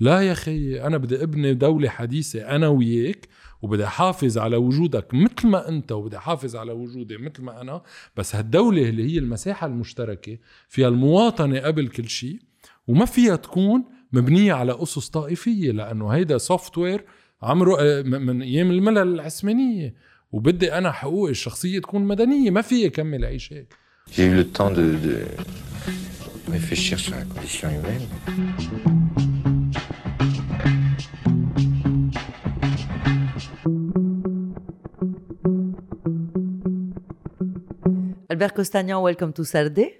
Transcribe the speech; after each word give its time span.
لا 0.00 0.20
يا 0.20 0.34
خيي 0.34 0.86
أنا 0.86 0.96
بدي 0.98 1.22
أبني 1.22 1.54
دولة 1.54 1.88
حديثة 1.88 2.40
أنا 2.56 2.68
وياك 2.68 3.28
وبدي 3.62 3.84
أحافظ 3.84 4.38
على 4.38 4.56
وجودك 4.56 5.14
مثل 5.14 5.46
ما 5.48 5.68
أنت 5.68 5.92
وبدي 5.92 6.16
أحافظ 6.16 6.56
على 6.56 6.72
وجودي 6.72 7.16
مثل 7.16 7.42
ما 7.42 7.60
أنا. 7.60 7.82
بس 8.16 8.36
هالدولة 8.36 8.88
اللي 8.88 9.12
هي 9.12 9.18
المساحة 9.18 9.66
المشتركة 9.66 10.38
فيها 10.68 10.88
المواطنة 10.88 11.58
قبل 11.60 11.88
كل 11.88 12.08
شيء 12.08 12.38
وما 12.88 13.04
فيها 13.04 13.36
تكون 13.36 13.84
مبنية 14.12 14.52
على 14.52 14.82
أسس 14.82 15.08
طائفية 15.08 15.72
لأنه 15.72 16.08
هيدا 16.08 16.38
software 16.38 17.04
عمره 17.42 18.02
من 18.02 18.42
أيام 18.42 18.70
الملل 18.70 18.98
العثمانية. 18.98 19.94
وبدي 20.32 20.72
أنا 20.72 20.92
حقوقي 20.92 21.30
الشخصية 21.30 21.78
تكون 21.78 22.02
مدنية 22.04 22.50
ما 22.50 22.62
في 22.62 22.90
كمل 22.90 23.24
عيش 23.24 23.52
هيك. 23.52 23.74
J'ai 24.10 24.26
eu 24.26 24.34
le 24.34 24.46
temps 24.58 24.70
de, 24.70 24.86
de 25.06 25.16
réfléchir 26.56 26.98
sur 26.98 27.14
la 27.14 27.24
condition 27.24 27.68
humaine. 27.76 28.06
البير 38.40 38.56
كوستانيون 38.56 39.02
ويلكم 39.02 39.30
تو 39.30 39.42
سردي 39.42 39.94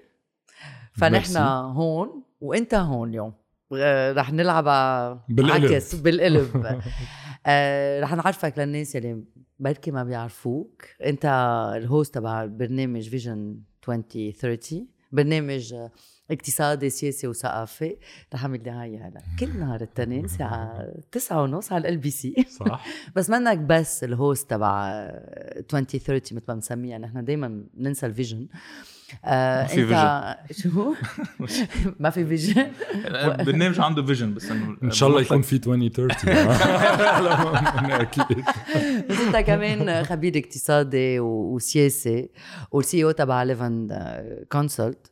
فنحن 0.93 1.37
هون 1.37 2.23
وإنت 2.41 2.73
هون 2.73 3.09
اليوم. 3.09 3.33
آه، 3.73 4.11
رح 4.11 4.33
نلعب 4.33 4.63
بالقلب. 5.29 5.65
عكس 5.65 5.95
بالقلب. 5.95 6.65
آه، 7.45 8.01
رح 8.01 8.15
نعرفك 8.15 8.59
للناس 8.59 8.95
اللي 8.95 9.23
بركي 9.59 9.91
ما 9.91 10.03
بيعرفوك. 10.03 10.85
إنت 11.05 11.25
ال 11.77 11.84
host 11.84 12.13
تبع 12.15 12.45
برنامج 12.45 13.09
Vision 13.09 13.61
2030 13.89 14.87
برنامج 15.11 15.75
اقتصادي 16.31 16.89
سياسي 16.89 17.27
وثقافي 17.27 17.95
رح 18.33 18.41
أعمل 18.43 18.69
هاي 18.69 18.97
هلا. 18.97 19.21
كل 19.39 19.59
نهار 19.59 19.81
التنين 19.81 20.25
الساعة 20.25 20.87
تسعة 21.11 21.43
ونص 21.43 21.71
على 21.73 21.89
ال 21.89 21.97
LBC 21.97 22.45
صح. 22.59 22.85
بس 23.15 23.29
منك 23.29 23.57
بس 23.57 24.03
ال 24.03 24.12
host 24.12 24.49
تبع 24.49 24.89
2030 24.89 26.37
مثل 26.37 26.45
ما 26.47 26.53
بنسميها. 26.53 26.97
نحن 26.97 27.25
دائما 27.25 27.63
بننسى 27.73 28.05
ال 28.05 28.11
vision 28.11 28.47
آه 29.25 29.61
ما 29.61 29.67
في 29.67 29.81
أنت 29.83 30.37
شو؟ 30.61 30.93
ما 31.99 32.09
في 32.09 32.25
vision 32.25 32.71
البرنامج 33.39 33.79
عنده 33.79 34.05
vision 34.05 34.33
بس 34.33 34.51
إنه 34.51 34.77
إن 34.83 34.91
شاء 34.91 35.09
الله 35.09 35.21
يكون 35.21 35.41
في 35.41 35.55
2030 35.55 36.33
لا، 36.33 38.01
أكيد. 38.01 38.25
بس 39.09 39.17
أنت 39.19 39.37
كمان 39.37 40.03
خبير 40.03 40.37
اقتصادي 40.37 41.19
وسياسي 41.19 42.29
وال 42.71 43.03
CEO 43.03 43.11
تبع 43.11 43.43
Levant 43.43 43.87
Consult 44.51 45.10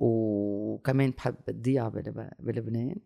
وكمان 0.00 1.10
بحب 1.10 1.34
بلب- 1.48 2.30
بلبنان. 2.38 2.96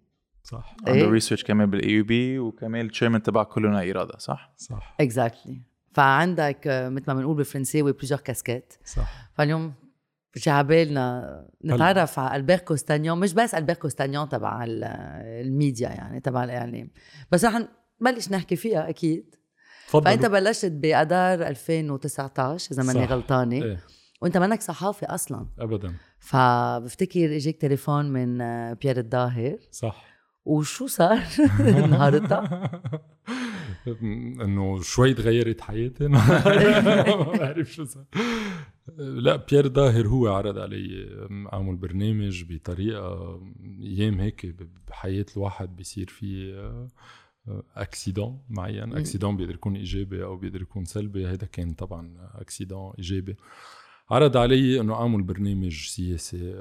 صح. 0.42 0.76
عنده 0.86 1.00
إيه؟ 1.00 1.10
research 1.10 1.44
كمان 1.44 1.70
بال 1.70 1.90
AUB 1.90 2.38
وكمان 2.38 2.86
ال 2.86 2.90
chairman 2.90 3.22
تبع 3.22 3.42
كلنا 3.42 3.90
إرادة 3.90 4.18
صح؟ 4.18 4.54
صح. 4.56 4.96
exactly 5.00 5.60
فعندك 5.92 6.66
آه، 6.66 6.88
مثل 6.88 7.04
ما 7.06 7.14
بنقول 7.14 7.36
بالفرنساوي 7.36 7.92
plusieurs 7.92 8.20
casquettes 8.20 8.74
صح. 8.84 9.30
فاليوم 9.34 9.72
شي 10.36 10.50
عبالنا 10.50 11.44
نتعرف 11.64 12.18
على 12.18 12.36
ألبير 12.36 12.58
كوستانيان 12.58 13.20
مش 13.20 13.34
بس 13.34 13.54
ألبير 13.54 13.76
كوستانيان 13.76 14.28
تبع 14.28 14.64
ال- 14.64 14.84
الميديا 15.46 15.88
يعني 15.88 16.20
تبع 16.20 16.44
الإعلام. 16.44 16.90
بس 17.32 17.44
رح 17.44 17.62
نبلش 18.02 18.28
نحكي 18.32 18.56
فيها 18.56 18.88
أكيد. 18.88 19.34
تفضل. 19.88 20.04
فأنت 20.04 20.26
بلشت 20.26 20.72
باذار 20.72 21.42
2019 21.46 22.72
إذا 22.72 22.82
ماني. 22.82 23.04
غلطانة. 23.04 23.56
إيه. 23.56 23.80
وأنت 24.22 24.36
منك 24.36 24.60
صحافي 24.62 25.06
أصلا. 25.06 25.46
ابدا. 25.58 25.94
فبفتكر 26.24 27.36
اجاك 27.36 27.56
تليفون 27.56 28.10
من 28.10 28.40
آه، 28.40 28.72
بيير 28.72 28.98
الظاهر 28.98 29.58
صح. 29.70 30.04
وشو 30.44 30.86
صار؟ 30.86 31.22
نهارتها؟ 31.90 32.70
إنه 34.42 34.82
شوي 34.82 35.14
تغيرت 35.14 35.60
حياتي. 35.60 36.08
ما 36.08 37.36
بعرف 37.38 37.72
شو 37.72 37.84
صار. 37.84 38.04
لا 38.98 39.36
بيير 39.36 39.68
ظاهر 39.68 40.08
هو 40.08 40.28
عرض 40.28 40.58
علي 40.58 41.08
أعمل 41.52 41.76
برنامج 41.76 42.44
بطريقة 42.48 43.40
أيام 43.80 44.20
هيك 44.20 44.46
بحياة 44.88 45.26
الواحد 45.36 45.76
بيصير 45.76 46.06
في 46.08 46.54
أكسيدون 47.76 48.42
معين. 48.48 48.96
أكسيدون 48.96 49.36
بيقدر 49.36 49.54
يكون 49.54 49.76
إيجابي 49.76 50.24
أو 50.24 50.36
بيقدر 50.36 50.62
يكون 50.62 50.84
سلبي. 50.84 51.26
هذا 51.26 51.46
كان 51.46 51.72
طبعا 51.72 52.30
أكسيدون 52.34 52.92
إيجابي. 52.98 53.36
عرض 54.10 54.36
علي 54.36 54.80
أنه 54.80 54.94
أعمل 54.94 55.22
برنامج 55.22 55.86
سياسي 55.86 56.54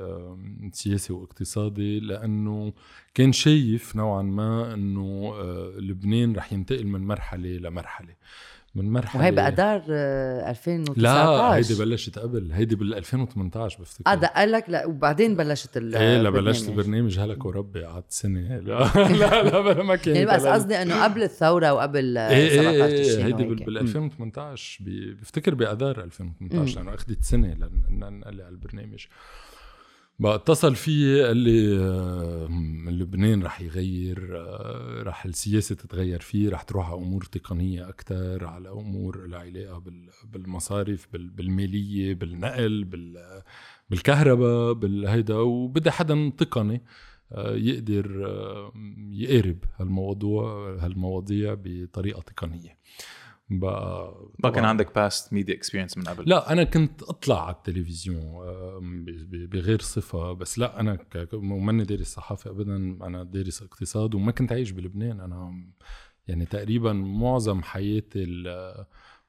سياسي 0.71 1.13
واقتصادي 1.13 1.99
لأنه 1.99 2.73
كان 3.13 3.31
شايف 3.31 3.95
نوعا 3.95 4.21
ما 4.21 4.73
أنه 4.73 5.33
آه، 5.35 5.73
لبنان 5.77 6.35
رح 6.35 6.53
ينتقل 6.53 6.87
من 6.87 7.07
مرحلة 7.07 7.49
لمرحلة. 7.49 8.15
من 8.75 8.91
مرحلة 8.91 9.21
وهي 9.21 9.31
باذار 9.31 9.83
آه، 9.89 10.49
2019 10.49 11.01
لا 11.01 11.55
هيدي 11.55 11.75
بلشت 11.75 12.19
قبل. 12.19 12.51
هيدي 12.51 12.75
بال 12.75 12.93
2018 12.95 13.81
بفتكر. 13.81 14.11
آه 14.11 14.15
دق 14.15 14.43
لك 14.43 14.65
لا 14.69 14.85
وبعدين 14.85 15.35
بلشت 15.35 15.77
ال 15.77 15.95
إيه 15.95 16.21
لا 16.21 16.29
بلشت 16.29 16.69
البرنامج. 16.69 17.19
هلك 17.19 17.45
وربي 17.45 17.83
قعدت 17.83 18.11
سنة. 18.11 18.57
لا 18.59 18.83
لا 19.43 19.43
لا 19.73 19.83
ما 19.83 19.95
كان 19.95 20.15
يعني 20.15 20.27
بس 20.37 20.45
قصدي 20.45 20.81
إنه 20.81 21.03
قبل 21.03 21.23
الثورة 21.23 21.73
وقبل 21.73 22.17
آه، 22.17 22.29
إيه 22.29 22.49
17 22.49 22.83
إيه 22.83 23.17
إيه 23.17 23.25
هيدي 23.25 23.33
وهيك. 23.33 23.47
بال, 23.47 23.65
بال 23.65 23.73
مم. 23.73 23.79
2018 23.79 24.83
بي- 24.83 25.13
بفتكر 25.13 25.55
بأذار 25.55 26.03
2018 26.03 26.75
لأنه 26.79 26.93
أخذت 26.93 27.23
سنة 27.23 27.47
لنقلي 27.89 28.43
على 28.43 28.49
البرنامج. 28.49 29.05
بقى 30.23 30.35
اتصل 30.35 30.75
فيي 30.75 31.23
قال 31.23 31.37
لي 31.37 31.77
آه، 31.79 32.47
لبنان 32.89 33.43
رح 33.43 33.61
يغير 33.61 34.37
آه، 34.37 35.03
رح 35.03 35.25
السياسة 35.25 35.75
تتغير 35.75 36.19
فيه 36.21 36.49
رح 36.49 36.61
تروح 36.63 36.87
على 36.89 36.97
أمور 37.01 37.23
تقنية 37.23 37.89
أكثر 37.89 38.45
على 38.45 38.69
أمور 38.69 39.27
لها 39.27 39.39
علاقه 39.39 39.79
بال- 39.79 40.09
بالمصارف 40.25 41.07
بال- 41.13 41.29
بالمالية 41.29 42.13
بالنقل 42.13 42.83
بال 42.83 43.41
بالكهرباء 43.89 44.73
بالهيدا 44.73 45.35
وبدي 45.35 45.91
حدا 45.91 46.31
تقني 46.37 46.81
آه، 47.31 47.55
يقدر 47.55 48.05
يقارب 49.11 49.57
هالموضوع 49.79 50.75
هالمواضيع 50.79 51.55
بطريقة 51.63 52.21
تقنية. 52.21 52.77
بقى 53.49 54.13
ما 54.43 54.49
كان 54.49 54.65
عندك 54.65 54.95
past 54.95 55.33
media 55.33 55.55
experience 55.55 55.97
من 55.97 56.03
قبل. 56.03 56.29
لا 56.29 56.51
أنا 56.51 56.63
كنت 56.63 57.03
أطلع 57.03 57.45
على 57.45 57.55
التلفزيون 57.55 58.23
بغير 59.51 59.81
صفة 59.81 60.33
بس 60.33 60.59
لا 60.59 60.79
أنا 60.79 60.99
ماني 61.33 61.83
دارس 61.83 62.07
صحافه 62.07 62.51
ابدا 62.51 62.75
أنا 62.75 63.23
دارس 63.23 63.61
اقتصاد 63.61 64.15
وما 64.15 64.31
كنت 64.31 64.51
عايش 64.51 64.71
بلبنان 64.71 65.19
أنا 65.19 65.63
يعني 66.27 66.45
تقريبا 66.45 66.93
معظم 66.93 67.63
حياتي 67.63 68.25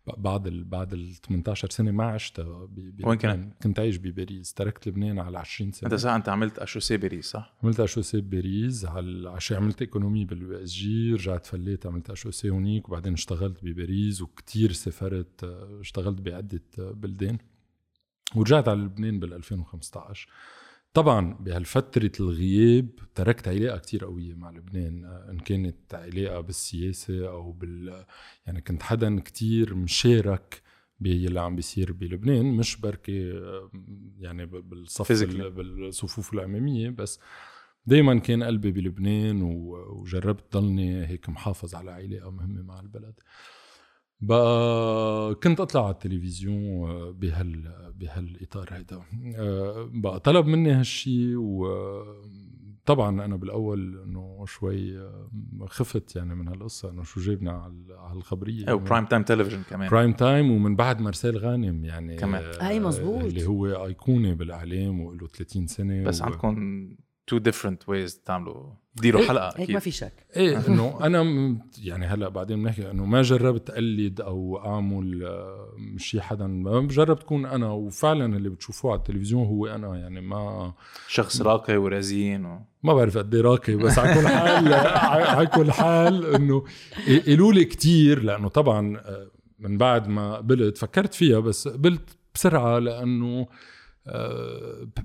بعد 0.06 0.46
ال 0.46 0.64
بعد 0.64 0.92
ال 0.92 1.14
18 1.14 1.70
سنة 1.70 1.90
ما 1.90 2.04
عشتها 2.04 2.68
وين 3.04 3.18
كنت؟ 3.18 3.62
كنت 3.62 3.78
عايش 3.78 3.96
بباريس 3.96 4.54
تركت 4.54 4.88
لبنان 4.88 5.18
على 5.18 5.38
20 5.38 5.72
سنة 5.72 5.90
أنت 5.90 6.00
صح 6.00 6.10
أنت 6.10 6.28
عملت 6.28 6.58
HEC 6.58 6.96
باريس 6.96 7.26
صح؟ 7.26 7.54
عملت 7.62 7.80
HEC 7.80 8.20
بباريس 8.20 8.84
على 8.84 9.30
عشان 9.30 9.56
عملت 9.56 9.80
économie 9.82 10.24
بال 10.24 10.62
USJ 10.62 11.12
رجعت 11.12 11.46
فليت 11.46 11.86
عملت 11.86 12.10
HEC 12.10 12.50
هونيك 12.50 12.88
وبعدين 12.88 13.12
اشتغلت 13.12 13.64
بباريس 13.64 14.22
وكتير 14.22 14.72
سافرت 14.72 15.44
اشتغلت 15.80 16.20
بعدة 16.20 16.62
آه، 16.78 16.90
بلدان 16.92 17.38
ورجعت 18.34 18.68
على 18.68 18.80
لبنان 18.80 19.20
بال 19.20 19.32
2015 19.34 20.28
طبعا 20.94 21.34
بهالفترة 21.40 22.12
الغياب 22.20 22.88
تركت 23.14 23.48
علاقة 23.48 23.78
كتير 23.78 24.04
قوية 24.04 24.34
مع 24.34 24.50
لبنان 24.50 25.04
آه، 25.04 25.30
إن 25.30 25.38
كانت 25.38 25.94
علاقة 25.94 26.40
بالسياسة 26.40 27.28
أو 27.28 27.52
بال 27.52 28.04
يعني 28.46 28.60
كنت 28.60 28.82
حدا 28.82 29.20
كتير 29.20 29.74
مشارك 29.74 30.62
باللي 31.00 31.40
عم 31.40 31.56
بيصير 31.56 31.92
بلبنان 31.92 32.46
مش 32.46 32.76
بركي 32.80 33.32
آه، 33.32 33.70
يعني 34.18 34.46
بالصف 34.46 35.12
بالصفوف 35.22 36.34
الأمامية 36.34 36.90
بس 36.90 37.20
دايما 37.86 38.18
كان 38.18 38.42
قلبي 38.42 38.72
بلبنان 38.72 39.42
وجربت 39.42 40.56
ضلني 40.56 41.06
هيك 41.06 41.28
محافظ 41.28 41.74
على 41.74 41.90
علاقة 41.90 42.30
مهمة 42.30 42.62
مع 42.62 42.80
البلد. 42.80 43.20
بقى 44.20 45.34
كنت 45.34 45.60
أطلع 45.60 45.84
على 45.84 45.92
التلفزيون 45.94 46.90
آه، 46.90 47.10
بهال 47.10 47.74
بهالإطار 47.96 48.68
هيدا 48.72 49.02
آه، 49.36 49.90
بقى 49.92 50.20
طلب 50.20 50.46
مني 50.46 50.72
هالشي 50.72 51.36
وطبعا 51.36 53.24
أنا 53.24 53.36
بالأول 53.36 54.02
إنه 54.06 54.44
شوي 54.46 54.98
آه، 54.98 55.28
خفت 55.66 56.16
يعني 56.16 56.34
من 56.34 56.48
هالقصة 56.48 56.90
إنه 56.90 57.02
شو 57.02 57.20
جايبنا 57.20 57.52
على 57.52 57.74
على 57.98 58.18
الخبرية 58.18 58.70
أو 58.70 58.78
prime 58.78 59.04
time 59.04 59.22
تلفزيون 59.22 59.62
كمان 59.70 59.88
prime 59.90 60.12
time 60.12 60.50
ومن 60.50 60.76
بعد 60.76 61.00
مرسال 61.00 61.38
غانم 61.38 61.84
يعني 61.84 62.16
كمان. 62.16 62.42
آه، 62.44 62.68
أي 62.68 62.80
مزبوط. 62.80 63.24
اللي 63.24 63.46
هو 63.46 63.66
أيقونة 63.86 64.34
بالأعلام 64.34 65.00
وله 65.00 65.26
30 65.26 65.66
سنة 65.66 66.04
بس 66.04 66.20
و... 66.20 66.24
عندكم 66.24 66.56
two 67.26 67.38
different 67.38 67.88
ways 67.88 68.20
تعملوا. 68.24 68.84
ديروا 68.96 69.20
إيه، 69.20 69.28
حلقة 69.28 69.48
هيك 69.48 69.60
أكيد. 69.60 69.70
ما 69.70 69.80
في 69.80 69.90
شك. 69.90 70.26
إيه 70.36 70.58
إنه 70.68 70.98
أنا 71.02 71.56
يعني 71.78 72.06
هلأ 72.06 72.28
بعدين 72.28 72.62
بنحكي 72.62 72.90
إنه 72.90 73.04
ما 73.04 73.22
جربت 73.22 73.70
اقلد 73.70 74.20
أو 74.20 74.62
أعمل 74.66 75.24
آه، 75.24 75.76
شيء 75.96 76.20
حدا. 76.20 76.46
ما 76.46 76.80
جربت 76.80 77.22
كون 77.22 77.46
أنا 77.46 77.70
وفعلا 77.70 78.36
اللي 78.36 78.48
بتشوفوه 78.48 78.92
على 78.92 78.98
التلفزيون 78.98 79.46
هو 79.46 79.66
أنا 79.66 79.96
يعني 79.96 80.20
ما 80.20 80.72
شخص 81.08 81.42
راقي 81.42 81.76
ورزين 81.76 82.44
و... 82.44 82.60
ما 82.82 82.94
بعرف 82.94 83.18
قد 83.18 83.34
إيه 83.34 83.42
راقي 83.42 83.76
بس 83.76 83.98
على 83.98 84.14
كل 84.14 84.28
حال 84.28 84.72
على 85.36 85.46
كل 85.46 85.72
حال 85.72 86.34
إنه 86.34 86.64
قالوا 87.26 87.52
لي 87.52 87.64
كثير 87.64 88.22
لأنه 88.22 88.48
طبعا 88.48 88.96
آه، 88.96 89.30
من 89.58 89.78
بعد 89.78 90.08
ما 90.08 90.36
قبلت 90.36 90.78
فكرت 90.78 91.14
فيها 91.14 91.38
بس 91.40 91.68
قبلت 91.68 92.16
بسرعة 92.34 92.78
لأنه 92.78 93.46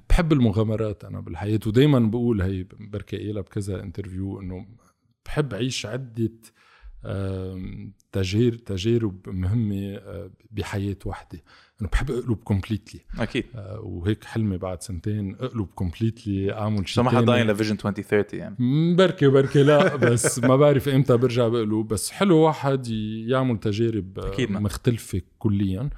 بحب 0.09 0.33
المغامرات. 0.33 1.03
أنا 1.05 1.19
بالحياة 1.19 1.59
ودائما 1.67 1.99
بقول 1.99 2.41
هي 2.41 2.65
بركي 2.79 3.17
قايلها 3.17 3.41
بكذا 3.41 3.83
انترفيو 3.83 4.41
إنه 4.41 4.65
بحب 5.25 5.53
أعيش 5.53 5.85
عدة 5.85 6.31
آم، 7.05 7.93
تجار 8.11 8.51
تجارب 8.53 9.29
مهمة 9.29 9.95
آه، 9.95 10.31
بحياة 10.51 10.97
وحدة. 11.05 11.39
إنه 11.81 11.89
بحب 11.89 12.11
أقلب 12.11 12.37
completely 12.43 12.99
أكيد. 13.19 13.45
وهيك 13.79 14.23
حلمي 14.23 14.57
بعد 14.57 14.81
سنتين 14.83 15.35
أقلب 15.35 15.67
completely 15.75 16.53
أعمل 16.53 16.87
شيء 16.87 17.03
سمح 17.03 17.11
تاني. 17.11 17.25
ضاين 17.25 17.47
ل 17.47 17.51
Vision 17.51 17.73
2030 17.73 18.39
يعني. 18.39 18.55
بركي 18.95 19.27
بركي 19.27 19.63
لا. 19.63 19.95
بس 20.11 20.39
ما 20.39 20.55
بعرف 20.55 20.89
إمتى 20.89 21.17
برجع 21.17 21.47
بقلب. 21.47 21.87
بس 21.87 22.11
حلو 22.11 22.37
واحد 22.37 22.87
يعمل 23.27 23.57
تجارب 23.59 24.19
آه، 24.19 24.27
أكيد. 24.33 24.51
مختلفة 24.51 25.21
كليا. 25.39 25.89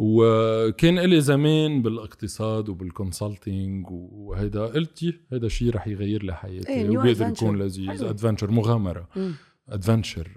وكان 0.00 0.98
إلي 0.98 1.20
زمان 1.20 1.82
بالاقتصاد 1.82 2.68
وبال 2.68 2.95
consulting 2.95 3.86
وهيدا 3.90 4.66
قلت 4.66 5.04
هيدا 5.32 5.48
شيء 5.48 5.74
رح 5.74 5.86
يغير 5.88 6.22
لي 6.22 6.34
حياتي 6.34 6.88
new 6.88 6.96
وبيقدر. 6.98 7.28
يكون 7.28 7.58
لذيذ 7.58 7.88
حلو. 7.98 8.10
adventure 8.10 8.50
مغامرة 8.50 9.08
مم. 9.16 9.32
adventure 9.68 10.28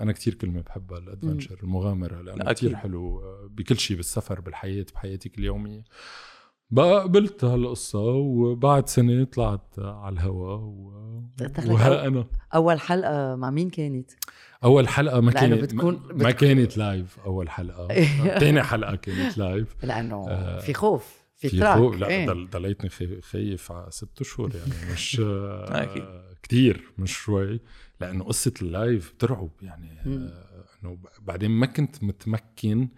أنا 0.00 0.12
كتير 0.12 0.34
كلمة 0.34 0.60
بحبها 0.60 0.98
ال 0.98 1.04
adventure 1.04 1.58
المغامرة 1.62 2.22
لأنه 2.22 2.44
لا، 2.44 2.52
كتير 2.52 2.70
أكيد. 2.70 2.80
حلو 2.82 3.18
آه، 3.20 3.48
بكل 3.50 3.78
شيء 3.78 3.96
بالسفر 3.96 4.40
بالحياة 4.40 4.86
بحياتك 4.94 5.38
اليومية 5.38 5.84
بقى 6.70 7.02
قبلت 7.02 7.44
هالقصة 7.44 8.00
وبعد 8.04 8.88
سنة 8.88 9.24
طلعت 9.24 9.74
على 9.78 10.12
الهوا 10.14 10.54
و... 10.54 10.92
وها 11.68 11.88
أول- 12.02 12.04
أنا 12.06 12.26
أول 12.54 12.80
حلقة 12.80 13.36
مع 13.36 13.50
مين 13.50 13.70
كانت؟ 13.70 14.10
أول 14.64 14.88
حلقة 14.88 15.20
ما 15.20 15.30
لأنه 15.30 15.56
كانت 15.56 15.62
بتكون- 15.74 16.02
ما, 16.14 16.30
كانت 16.30 16.76
live 16.78 17.18
أول 17.20 17.50
حلقة 17.50 17.86
تاني 18.40 18.62
حلقة 18.62 18.94
كانت 18.96 19.38
live 19.38 19.76
لأنه 19.82 20.26
آه، 20.28 20.60
في 20.60 20.74
خوف 20.74 21.20
في, 21.36 21.48
في 21.48 21.58
trac 21.58 21.78
خوف 21.78 21.96
لا 21.96 22.06
إيه. 22.08 22.26
ضل 22.26 22.48
ضليتني 22.50 22.90
خايف 23.22 23.72
على 23.72 23.90
ست 23.90 24.20
اشهر 24.20 24.50
يعني 24.54 24.92
مش 24.92 25.14
أكيد. 25.20 26.02
آه 26.02 26.34
كتير 26.42 26.92
مش 26.98 27.12
شوي 27.18 27.60
لأنه 28.00 28.24
قصة 28.24 28.52
ال 28.62 28.72
live 28.72 29.12
بترعب 29.14 29.50
يعني. 29.62 30.00
آه 30.06 30.64
إنه 30.82 30.98
بعدين 31.20 31.50
ما 31.50 31.66
كنت 31.66 32.04
متمكن 32.04 32.88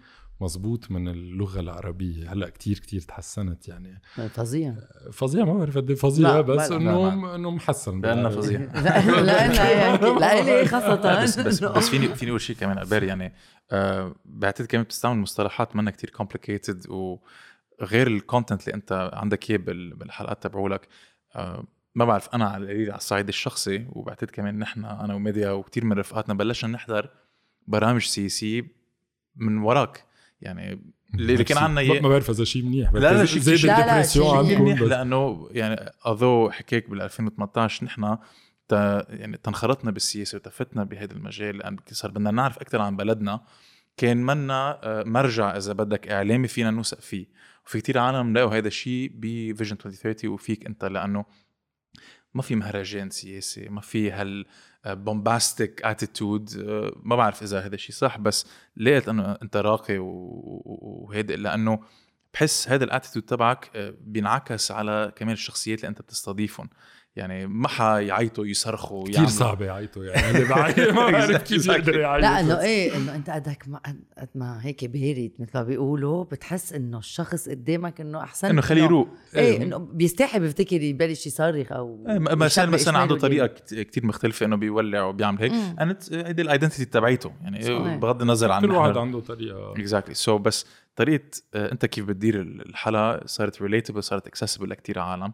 مزبوط 0.42 0.90
من 0.90 1.08
اللغة 1.08 1.60
العربية. 1.60 2.32
هلأ 2.32 2.48
كتير 2.48 2.78
كتير 2.78 3.00
تحسنت 3.00 3.68
يعني. 3.68 4.02
فظيع. 4.34 4.74
فظيع 5.12 5.44
ما 5.44 5.52
بعرف 5.58 5.76
قد 5.78 5.90
إيه 5.90 5.96
فظيع 5.96 6.28
لا، 6.34 6.40
بس 6.40 6.70
لا، 6.70 6.76
إنه 6.76 7.34
إنه 7.34 7.50
محسن 7.50 8.00
بالعربي. 8.00 8.34
فظيع. 8.36 8.60
لأنها 9.22 9.70
يعني 9.70 10.20
لإلي 10.20 10.66
خاصة. 10.68 11.22
بس 11.22 11.38
بس, 11.40 11.64
بس 11.64 11.88
فيني 11.88 12.08
فيني 12.16 12.30
أقول 12.30 12.40
شيء 12.40 12.56
كمان. 12.56 12.78
قبل 12.78 13.02
يعني 13.04 13.32
آه 13.70 14.14
بعتقد 14.24 14.66
كمان 14.66 14.84
بتستعمل 14.84 15.18
مصطلحات 15.20 15.76
منا 15.76 15.90
كتير 15.90 16.10
complicated 16.10 16.86
وغير 16.90 18.06
ال 18.06 18.13
content 18.13 18.62
اللي 18.68 18.74
أنت 18.74 19.10
عندك 19.12 19.50
إياه 19.50 19.58
بال- 19.58 19.94
بالحلقات 19.94 20.42
تبعولك. 20.42 20.88
آه 21.36 21.64
ما 21.94 22.04
بعرف 22.04 22.28
أنا 22.34 22.44
على 22.48 22.64
القليل 22.64 22.90
على 22.90 22.98
الصعيد 22.98 23.28
الشخصي 23.28 23.86
وبعتقد 23.92 24.30
كمان 24.30 24.58
نحن 24.58 24.84
أنا 24.84 25.14
وميديا 25.14 25.50
وكتير 25.50 25.84
من 25.84 25.92
رفقاتنا 25.98 26.34
بلشنا 26.34 26.70
نحضر 26.72 27.10
برامج 27.66 28.02
سياسيه 28.06 28.62
من 29.36 29.58
وراك. 29.58 30.04
يعني 30.42 30.92
اللي 31.14 31.44
كان 31.44 31.58
عنا 31.58 31.68
ما- 31.74 31.80
اياه 31.80 32.00
ما 32.00 32.08
بعرف 32.08 32.30
إذا 32.30 32.44
شيء 32.44 32.62
منيح 32.64 32.92
لا، 32.92 32.98
لا، 32.98 33.24
شيء 33.24 33.40
زي 33.40 33.54
الدبرسيون 33.54 34.26
شيء 34.46 34.58
عندكم 34.58 34.84
لأنه 34.84 35.48
يعني 35.50 35.74
اذو 36.06 36.50
حكيك 36.50 36.90
بال 36.90 37.00
2018 37.02 37.84
نحن 37.84 38.16
يعني 39.08 39.36
تنخرطنا 39.42 39.90
بالسياسة 39.90 40.36
وتفتنا 40.36 40.84
بهذا 40.84 41.12
المجال 41.12 41.56
لأن 41.58 41.76
صار 41.92 42.10
بدنا 42.10 42.30
نعرف 42.30 42.58
أكثر 42.58 42.80
عن 42.80 42.96
بلدنا 42.96 43.40
كان 43.96 44.16
منا 44.16 44.80
آه، 44.84 45.02
مرجع 45.04 45.56
إذا 45.56 45.72
بدك 45.72 46.08
إعلامي 46.08 46.48
فينا 46.48 46.70
نوثق 46.70 47.00
فيه. 47.00 47.26
وفي 47.66 47.80
كتير 47.80 47.98
عالم 47.98 48.36
لقوا 48.38 48.56
هذا 48.56 48.68
الشيء 48.68 49.10
ب 49.14 49.23
Vision 49.23 49.76
2030 49.76 50.30
وفيك 50.30 50.66
أنت 50.66 50.84
لأنه 50.84 51.24
ما 52.34 52.42
في 52.42 52.54
مهرجان 52.56 53.10
سياسي 53.10 53.68
ما 53.68 53.80
في 53.80 54.10
هال 54.10 54.46
bombastic 54.86 55.82
attitude 55.84 56.50
ما 57.02 57.16
بعرف 57.16 57.42
إذا 57.42 57.60
هذا 57.60 57.74
الشيء 57.74 57.94
صح 57.96 58.18
بس 58.18 58.46
لقيت 58.76 59.08
أنه 59.08 59.32
أنت 59.42 59.56
راقي 59.56 59.98
و- 59.98 60.06
و- 60.06 61.06
وهادئ 61.08 61.36
لأنه 61.36 61.80
بحس 62.34 62.68
هذا 62.68 62.84
ال 62.84 62.88
attitude 62.88 63.22
تبعك 63.22 63.70
آه، 63.74 63.94
بينعكس 64.00 64.70
على 64.70 65.12
كمان 65.16 65.32
الشخصيات 65.32 65.78
اللي 65.78 65.88
أنت 65.88 66.02
بتستضيفهم. 66.02 66.68
يعني 67.16 67.46
ما 67.46 67.68
حيعيطوا 67.68 68.46
يصرخوا 68.46 69.02
كثير 69.04 69.14
يعملوا- 69.14 69.30
صعب 69.30 69.62
يعيطوا 69.62 70.04
يعني. 70.04 70.30
اللي 70.30 70.48
بعيط 70.48 70.78
ما 70.78 71.10
بعرف 71.10 71.42
كيف 71.42 71.66
يقدر 71.68 71.98
يعيط. 72.00 72.22
لا 72.22 72.40
إنه. 72.40 72.60
إيه 72.60 72.96
إنه 72.96 73.14
أنت 73.14 73.30
قدك 73.30 73.64
ما 73.68 73.80
قد 74.18 74.28
ما 74.34 74.58
هيك 74.66 74.84
بارد 74.84 75.30
مثل 75.38 75.50
ما 75.54 75.62
بيقولوا 75.62 76.24
بتحس 76.24 76.72
إنه 76.72 76.98
الشخص 76.98 77.48
قدامك 77.48 78.00
إنه 78.00 78.22
أحسن. 78.22 78.48
إنه 78.48 78.60
خليه 78.62 78.82
يروق. 78.82 79.08
إيه 79.36 79.62
إنه 79.62 79.78
بيستحي 79.78 80.38
بيفتكر 80.38 80.82
يبلش 80.82 81.26
يصرخ 81.26 81.72
أو 81.72 82.06
إيه، 82.08 82.18
مثلا 82.18 82.66
مثلا 82.70 82.98
عنده. 82.98 83.16
طريقة 83.18 83.46
كت- 83.46 83.74
كتير 83.74 84.06
مختلفة 84.06 84.46
إنه 84.46 84.56
بيولع 84.56 85.02
وبيعمل 85.04 85.38
هيك. 85.38 85.52
أنا 85.80 85.96
هيدي 86.12 86.42
ال 86.42 86.47
identity 86.47 86.84
تبعيته. 86.84 87.32
يعني. 87.42 87.96
بغض 87.98 88.22
النظر 88.22 88.52
عن 88.52 88.62
كل 88.62 88.70
واحد 88.70 88.96
عنده 88.96 89.20
طريقة. 89.20 89.72
exactly 89.72 90.14
so 90.14 90.38
بس 90.38 90.66
طريقة 90.96 91.24
آه، 91.54 91.72
أنت 91.72 91.86
كيف 91.86 92.04
بتدير 92.04 92.40
الحلقة 92.42 93.20
صارت 93.26 93.62
relatable 93.62 94.02
صارت 94.02 94.26
accessible 94.26 94.70
لكتير 94.70 94.98
عالم. 94.98 95.32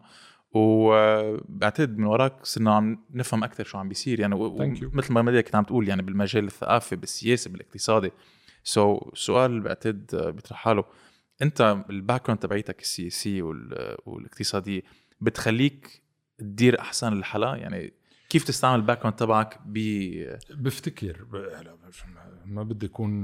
وبعتقد 0.52 1.98
من 1.98 2.04
وراك 2.06 2.46
صرنا 2.46 2.74
عم 2.74 2.98
نفهم 3.14 3.44
أكثر 3.44 3.64
شو 3.64 3.78
عم 3.78 3.88
بيصير. 3.88 4.20
يعني. 4.20 4.34
مثل 4.92 5.12
ما 5.12 5.22
مديا 5.22 5.40
كنت 5.40 5.54
عم 5.54 5.64
تقول 5.64 5.88
يعني 5.88 6.02
بالمجال 6.02 6.44
الثقافي 6.44 6.96
بالسياسي 6.96 7.48
بالاقتصادي. 7.48 8.10
so 8.64 8.98
so, 8.98 9.10
سؤال 9.14 9.60
بعتقد 9.60 10.06
بيطرح 10.34 10.58
حاله. 10.58 10.84
أنت 11.42 11.84
ال 11.90 12.22
background 12.22 12.40
تبعيتك 12.42 12.80
السياسية 12.80 13.42
وال- 13.42 13.96
والاقتصادية 14.06 14.82
بتخليك 15.20 16.02
تدير 16.38 16.80
أحسن 16.80 17.12
الحلقة 17.12 17.56
يعني 17.56 17.92
كيف 18.28 18.44
تستعمل 18.44 18.76
الباك 18.80 18.98
جراوند 18.98 19.16
تبعك 19.16 19.58
ب؟ 19.66 19.78
بفتكر 20.50 21.26
هلا 21.58 21.76
ما 22.46 22.62
بدي 22.62 22.86
أكون 22.86 23.22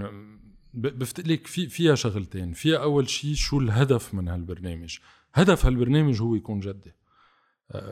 ب- 0.75 0.99
بفتكر 0.99 1.29
لك 1.29 1.47
في 1.47 1.69
فيها 1.69 1.95
شغلتين. 1.95 2.53
فيها 2.53 2.79
أول 2.79 3.09
شيء 3.09 3.35
شو 3.35 3.61
الهدف 3.61 4.15
من 4.15 4.29
هالبرنامج. 4.29 4.99
هدف 5.35 5.67
هالبرنامج 5.67 6.23
هو 6.23 6.35
يكون 6.35 6.61
جدي. 6.61 6.93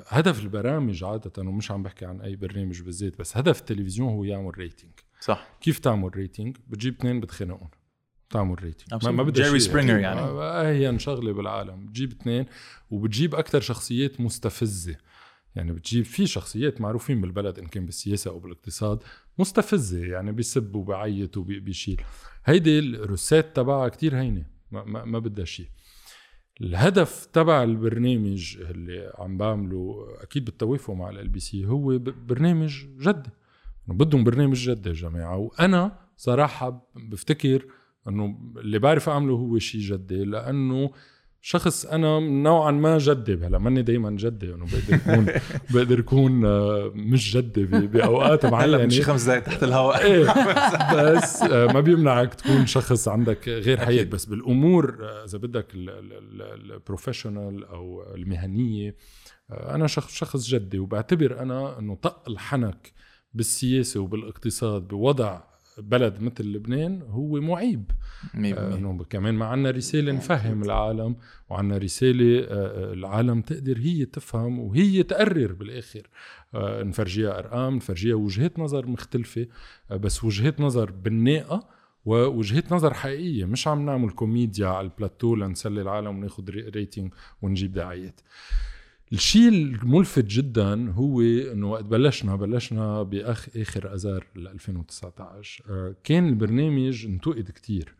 هدف 0.06 0.42
البرامج 0.42 1.04
عادة 1.04 1.32
ومش 1.42 1.70
عم 1.70 1.82
بحكي 1.82 2.04
عن 2.04 2.20
أي 2.20 2.36
برنامج 2.36 2.82
بالذات 2.82 3.18
بس 3.18 3.36
هدف 3.36 3.60
التلفزيون 3.60 4.08
هو 4.08 4.24
يعمل 4.24 4.58
rating 4.58 4.90
صح. 5.20 5.48
كيف 5.60 5.78
تعمل 5.78 6.16
rating 6.16 6.56
بتجيب 6.68 6.94
اثنين 6.94 7.20
بتخانقهن 7.20 7.68
تعمل 8.30 8.62
rating 8.62 9.02
Absolutely. 9.02 9.08
بدها 9.08 9.46
Jerry. 9.46 9.58
Springer 9.60 9.98
يعني. 9.98 10.20
أهين 10.20 10.98
شغله 10.98 11.32
بالعالم. 11.32 11.86
بتجيب 11.86 12.12
اثنين 12.12 12.46
وبتجيب 12.90 13.34
أكثر 13.34 13.60
شخصيات 13.60 14.20
مستفزة. 14.20 14.96
يعني 15.56 15.72
بتجيب 15.72 16.04
في 16.04 16.26
شخصيات 16.26 16.80
معروفين 16.80 17.20
بالبلد 17.20 17.58
إن 17.58 17.66
كان 17.66 17.86
بالسياسة 17.86 18.30
أو 18.30 18.38
بالاقتصاد 18.38 19.02
مستفزة 19.38 19.98
يعني 20.06 20.32
بيسب 20.32 20.74
وبيعيط 20.74 21.36
وبيشيل 21.36 22.00
هيدي 22.44 22.78
الروسات 22.78 23.56
تبعها 23.56 23.88
كتير 23.88 24.20
هينة. 24.20 24.44
ما, 24.70 24.84
ما, 24.84 25.04
ما 25.04 25.18
بدها 25.18 25.44
شيء. 25.44 25.66
الهدف 26.60 27.26
تبع 27.32 27.62
البرنامج 27.62 28.56
اللي 28.60 29.12
عم 29.18 29.38
بعمله 29.38 30.06
أكيد 30.20 30.44
بتوافقوا 30.44 30.96
مع 30.96 31.10
LBC 31.10 31.66
هو 31.66 31.98
برنامج 31.98 32.86
جدي 33.00 33.30
إنه 33.88 33.96
بدهم 33.98 34.24
برنامج 34.24 34.70
جدي 34.70 34.88
يا 34.88 34.94
جماعة. 34.94 35.36
وأنا 35.36 35.98
صراحة 36.16 36.90
بفتكر 36.96 37.66
إنه 38.08 38.52
اللي 38.56 38.78
بعرف 38.78 39.08
أعمله 39.08 39.34
هو 39.34 39.58
شيء 39.58 39.80
جدي 39.80 40.24
لأنه 40.24 40.90
شخص 41.44 41.86
أنا 41.86 42.20
نوعا 42.20 42.70
ما 42.70 42.98
جدي 42.98 43.34
هلا 43.34 43.58
ماني 43.58 43.82
دائما 43.82 44.10
جدي 44.10 44.54
انه 44.54 44.66
بقدر 44.66 44.94
اكون 44.94 45.26
بقدر 45.74 45.98
اكون 46.00 46.44
آه، 46.44 46.90
مش 46.94 47.36
جدي 47.36 47.64
بأوقات 47.64 48.44
هلا 48.46 48.52
معينة. 48.52 48.84
بشي 48.84 49.02
خمس 49.02 49.24
دقائق 49.24 49.42
تحت 49.42 49.62
الهواء. 49.62 50.02
إيه 50.02 50.24
بس 50.94 51.42
آه، 51.42 51.66
ما 51.72 51.80
بيمنعك 51.80 52.34
تكون 52.34 52.66
شخص 52.66 53.08
عندك 53.08 53.48
غير 53.48 53.80
حياه 53.80 54.04
بس 54.04 54.24
بالأمور 54.24 54.98
آه، 55.02 55.24
إذا 55.24 55.38
بدك 55.38 55.66
ال 55.74 55.89
professional 55.89 57.64
أو 57.64 58.14
المهنية 58.14 58.96
أنا 59.50 59.86
شخص 59.86 60.14
شخص 60.14 60.46
جدي. 60.48 60.78
وبعتبر 60.78 61.38
أنا 61.42 61.78
إنه 61.78 61.94
طق 61.94 62.28
الحنك 62.28 62.92
بالسياسة 63.34 64.00
وبالاقتصاد 64.00 64.88
بوضع 64.88 65.40
بلد 65.78 66.22
مثل 66.22 66.44
لبنان 66.44 67.02
هو 67.02 67.40
معيب. 67.40 67.90
آه،. 68.34 68.76
إنه 68.76 69.04
كمان 69.04 69.34
ما 69.34 69.46
عنا 69.46 69.70
رسالة 69.70 70.12
نفهم 70.12 70.62
العالم 70.62 71.16
وعنا 71.50 71.78
رسالة 71.78 72.38
آه، 72.40 72.46
آه، 72.50 72.92
العالم 72.92 73.40
تقدر 73.40 73.78
هي 73.78 74.04
تفهم 74.04 74.58
وهي 74.58 75.02
تقرر 75.02 75.52
بالآخر. 75.52 76.08
نفرجيها 76.54 77.38
أرقام 77.38 77.76
نفرجيها 77.76 78.14
وجهات 78.14 78.58
نظر 78.58 78.86
مختلفة. 78.86 79.46
بس 79.90 80.24
وجهات 80.24 80.60
نظر 80.60 80.90
بناءه 80.90 81.68
ووجهات 82.04 82.72
نظر 82.72 82.94
حقيقية. 82.94 83.44
مش 83.44 83.68
عم 83.68 83.86
نعمل 83.86 84.10
كوميديا 84.10 84.66
على 84.66 84.84
البلاتو 84.84 85.36
لنسلي 85.36 85.82
العالم 85.82 86.18
وناخذ 86.18 86.50
rating 86.50 87.14
ونجيب 87.42 87.72
دعايات. 87.72 88.20
الشيء 89.12 89.48
الملفت 89.48 90.24
جدا 90.24 90.92
هو 90.92 91.20
إنه 91.20 91.70
وقت 91.70 91.84
بلشنا 91.84 92.36
بلشنا 92.36 93.02
باخ 93.02 93.48
آخر 93.56 93.94
أذار 93.94 94.26
ل 94.36 94.46
2019 94.48 95.64
آه، 95.70 95.94
كان 96.04 96.28
البرنامج 96.28 97.06
انتقد 97.06 97.50
كتير. 97.54 97.94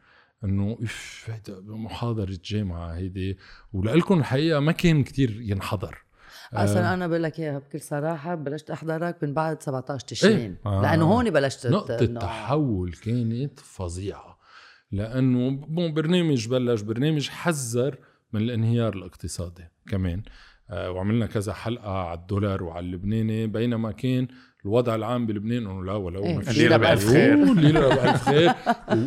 إنه 0.45 0.79
إف 0.83 1.27
هيدا 1.31 1.61
محاضره 1.61 2.39
جامعة 2.45 2.93
هيدي. 2.95 3.39
ولكم 3.73 4.19
الحقيقة 4.19 4.61
ما 4.61 4.73
كان 4.73 5.05
كتير 5.05 5.41
ينحضر. 5.41 5.99
أصلا 6.53 6.95
أنا 6.95 7.07
بقول 7.07 7.23
لك 7.23 7.41
إياها 7.41 7.59
بكل 7.59 7.81
صراحة 7.81 8.35
بلشت 8.35 8.71
أحضرك 8.71 9.17
من 9.23 9.35
بعد 9.35 9.63
17 9.63 10.07
تشرين. 10.07 10.37
إيه. 10.39 10.61
آه. 10.67 10.83
لأنه 10.83 11.05
هون 11.05 11.31
بلشت 11.31 11.67
نقطة 11.67 11.99
إنه- 11.99 12.03
التحول 12.03 12.93
كانت 12.93 13.61
فظيعة. 13.61 14.39
لأنه 14.93 15.51
بون 15.51 15.95
برنامج 15.95 16.49
بلش 16.49 16.81
برنامج 16.81 17.29
حذر 17.29 17.99
من 18.33 18.41
الانهيار 18.41 18.95
الاقتصادي 18.95 19.65
كمان. 19.89 20.19
آه 20.19 20.52
وعملنا 20.73 21.27
كذا 21.27 21.53
حلقة 21.53 21.91
على 21.93 22.19
الدولار 22.19 22.63
وعلى 22.63 22.87
اللبناني 22.87 23.47
بينما 23.47 23.93
كان 23.93 24.29
الوضع 24.65 24.95
العام 24.95 25.27
بلبنان 25.27 25.67
إنه 25.67 25.85
لا 25.85 25.93
ولو 25.95 26.25
إيه، 26.25 26.37
ما 26.37 26.43
في 26.43 26.51
الليرة 26.51 26.69
شيء. 26.69 26.79
بألف 26.79 27.07
خير. 27.09 27.35
أوه، 27.35 27.53
الليرة 27.53 27.89
بألف 27.89 28.23
خير. 28.23 28.53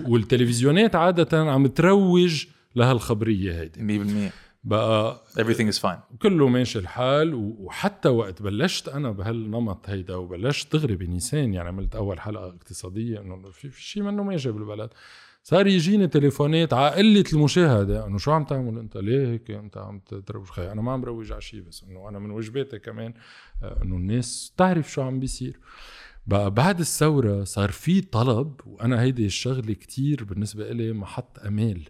والتلفزيونات 0.09 0.95
عادة 0.95 1.51
عم 1.51 1.67
تروج 1.67 2.45
لهالخبرية 2.75 3.61
هيدي. 3.61 3.81
مية 3.83 3.99
بالمية. 3.99 4.31
بقى 4.63 5.23
everything 5.39 5.73
is 5.75 5.79
fine. 5.81 6.17
كله 6.21 6.47
ماشي 6.47 6.79
الحال 6.79 7.33
وحتى 7.59 8.09
وقت 8.09 8.41
بلشت 8.41 8.87
أنا 8.89 9.11
بهالنمط 9.11 9.89
هيدا 9.89 10.15
وبلشت 10.15 10.75
دغري 10.75 10.95
بنيسان 10.95 11.53
يعني 11.53 11.69
عملت 11.69 11.95
أول 11.95 12.19
حلقة 12.19 12.47
اقتصادية 12.47 13.19
إنه 13.19 13.41
في, 13.51 13.69
في 13.69 13.83
شيء 13.83 14.03
منه 14.03 14.23
ماشي 14.23 14.51
بالبلد. 14.51 14.89
صار 15.47 15.67
يجيني 15.67 16.07
تليفونات 16.07 16.73
على 16.73 16.95
قلة 16.95 17.23
المشاهدة. 17.33 18.07
انه 18.07 18.17
شو 18.17 18.31
عم 18.31 18.43
تعمل 18.43 18.77
أنت؟ 18.77 18.97
ليه 18.97 19.27
هيك؟ 19.27 19.51
أنت 19.51 19.77
عم 19.77 19.99
تروج 19.99 20.45
خي. 20.45 20.71
أنا 20.71 20.81
ما 20.81 20.91
عم 20.91 21.05
روج 21.05 21.31
على 21.31 21.41
شيء 21.41 21.61
بس 21.61 21.83
إنه 21.83 22.09
أنا 22.09 22.19
من 22.19 22.31
واجباتي 22.31 22.79
كمان 22.79 23.13
آه، 23.63 23.81
إنه 23.83 23.95
الناس 23.95 24.53
تعرف 24.57 24.91
شو 24.91 25.01
عم 25.01 25.19
بيصير. 25.19 25.59
بقى 26.27 26.51
بعد 26.51 26.79
الثورة 26.79 27.43
صار 27.43 27.71
في 27.71 28.01
طلب 28.01 28.61
وأنا 28.65 29.01
هيدي 29.01 29.25
الشغلة 29.25 29.73
كتير 29.73 30.23
بالنسبة 30.23 30.71
إلي 30.71 30.93
محط 30.93 31.39
أمال 31.39 31.81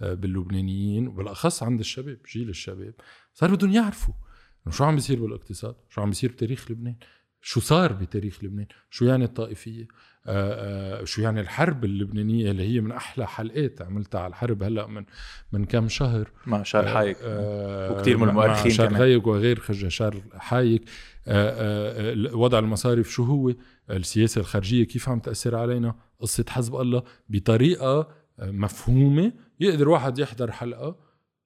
آه، 0.00 0.14
باللبنانيين 0.14 1.08
وبالأخص 1.08 1.62
عند 1.62 1.80
الشباب 1.80 2.18
جيل 2.32 2.48
الشباب. 2.48 2.94
صار 3.34 3.54
بدهم 3.54 3.70
يعرفوا 3.70 4.14
شو 4.70 4.84
عم 4.84 4.94
بيصير 4.94 5.20
بالإقتصاد 5.20 5.74
شو 5.88 6.00
عم 6.00 6.08
بيصير 6.08 6.32
بتاريخ 6.32 6.70
لبنان. 6.70 6.96
شو 7.40 7.60
صار 7.60 7.92
بتاريخ 7.92 8.44
لبنان؟ 8.44 8.66
شو 8.90 9.04
يعني 9.04 9.24
الطائفية؟ 9.24 9.86
آه 10.26 11.00
آه 11.00 11.04
شو 11.04 11.22
يعني 11.22 11.40
الحرب 11.40 11.84
اللبنانية 11.84 12.50
اللي 12.50 12.62
هي 12.74 12.80
من 12.80 12.92
أحلى 12.92 13.26
حلقات 13.26 13.82
عملتها 13.82 14.20
على 14.20 14.30
الحرب 14.30 14.62
هلأ 14.62 14.86
من 14.86 15.04
من 15.52 15.64
كم 15.64 15.88
شهر؟ 15.88 16.30
مع 16.46 16.62
شار 16.62 16.88
حايك 16.88 17.16
آه، 17.22 17.92
وكتير 17.92 18.16
من 18.16 18.22
مع- 18.24 18.30
المؤرخين 18.30 18.70
مع 18.72 18.76
شار. 18.76 18.94
غايق 18.94 19.28
وغير 19.28 19.60
شار 19.88 20.22
حايك 20.34 20.82
وضع 22.32 22.58
المصارف 22.58 23.10
شو 23.10 23.24
هو؟ 23.24 23.54
السياسة 23.90 24.40
الخارجية 24.40 24.84
كيف 24.84 25.08
عم 25.08 25.20
تأثر 25.20 25.56
علينا؟ 25.56 25.94
قصة 26.20 26.44
حزب 26.48 26.76
الله 26.76 27.02
بطريقة 27.28 28.08
مفهومة. 28.42 29.32
يقدر 29.60 29.88
واحد 29.88 30.18
يحضر 30.18 30.52
حلقة 30.52 30.96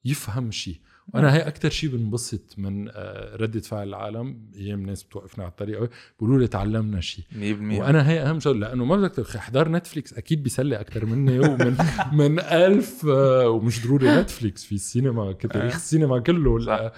يفهم 0.04 0.50
شيء 0.50 0.80
وأنا 1.14 1.35
هي 1.35 1.40
أكثر 1.40 1.71
شيء 1.71 1.90
بنبسط 1.90 2.54
من 2.59 2.88
آه، 2.88 3.37
ردة 3.37 3.61
فعل 3.61 3.88
العالم 3.88 4.50
أيام 4.56 4.87
ناس 4.87 5.02
بتوقفنا 5.02 5.44
على 5.44 5.50
الطريقة 5.50 5.88
بيقولوا 6.21 6.40
لي 6.40 6.47
تعلمنا 6.47 7.00
شيء 7.00 7.25
مية 7.32 7.54
بالمية. 7.54 7.80
وأنا 7.80 8.11
هي 8.11 8.21
اهم 8.21 8.40
شغله 8.40 8.68
لأنه 8.68 8.85
ما 8.85 8.97
بدك 8.97 9.37
احضر 9.37 9.69
Netflix 9.69 10.12
أكيد 10.14 10.42
بيسلي 10.42 10.80
أكثر 10.80 11.06
مني 11.06 11.38
ومن 11.38 11.76
من 12.18 12.40
ألف 12.40 13.06
آه، 13.06 13.49
ومش 13.49 13.87
ضروري 13.87 14.21
Netflix 14.21 14.64
في 14.64 14.75
السينما 14.75 15.32
كتاريخ 15.32 15.73
آه. 15.73 15.76
السينما 15.76 16.18
كله 16.18 16.59
صح. 16.59 16.92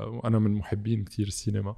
وأنا 0.00 0.38
من 0.38 0.50
محبين 0.50 1.04
كتير 1.04 1.26
السينما. 1.26 1.74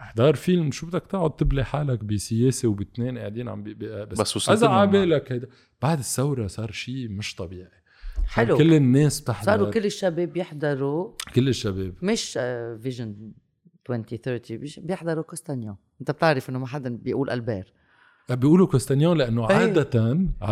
احضر 0.00 0.34
فيلم 0.34 0.70
شو 0.70 0.86
بدك 0.86 1.02
تقعد 1.06 1.36
تبلي 1.36 1.64
حالك 1.64 2.04
بسياسة 2.04 2.68
وباثنين 2.68 3.18
قاعدين 3.18 3.48
عم 3.48 3.62
بي 3.62 3.74
بس, 3.74 4.20
بس 4.20 4.36
وصلت 4.36 4.58
إذا. 4.58 4.68
عبالك 4.68 5.32
هيدا. 5.32 5.48
بعد 5.82 5.98
الثورة 5.98 6.46
صار 6.46 6.70
شيء 6.72 7.08
مش 7.08 7.34
طبيعي. 7.34 7.81
حلو. 8.26 8.56
كل 8.58 8.74
الناس 8.74 9.20
بتحضر. 9.20 9.46
صاروا 9.46 9.70
كل 9.70 9.84
الشباب 9.86 10.36
يحضروا. 10.36 11.12
كل 11.34 11.48
الشباب. 11.48 11.94
مش 12.02 12.32
Vision 12.82 13.32
2030 13.90 14.56
بيش- 14.58 14.78
بيحضروا 14.80 15.24
كوستانيان 15.24 15.76
انت 16.00 16.10
بتعرف 16.10 16.50
انه 16.50 16.58
ما 16.58 16.66
حدا 16.66 16.96
بيقول 16.96 17.30
ألبير. 17.30 17.72
بيقولوا 18.30 18.66
كوستانيان 18.66 19.18
لأنه 19.18 19.50
إيه. 19.50 19.56
عاده 19.56 19.82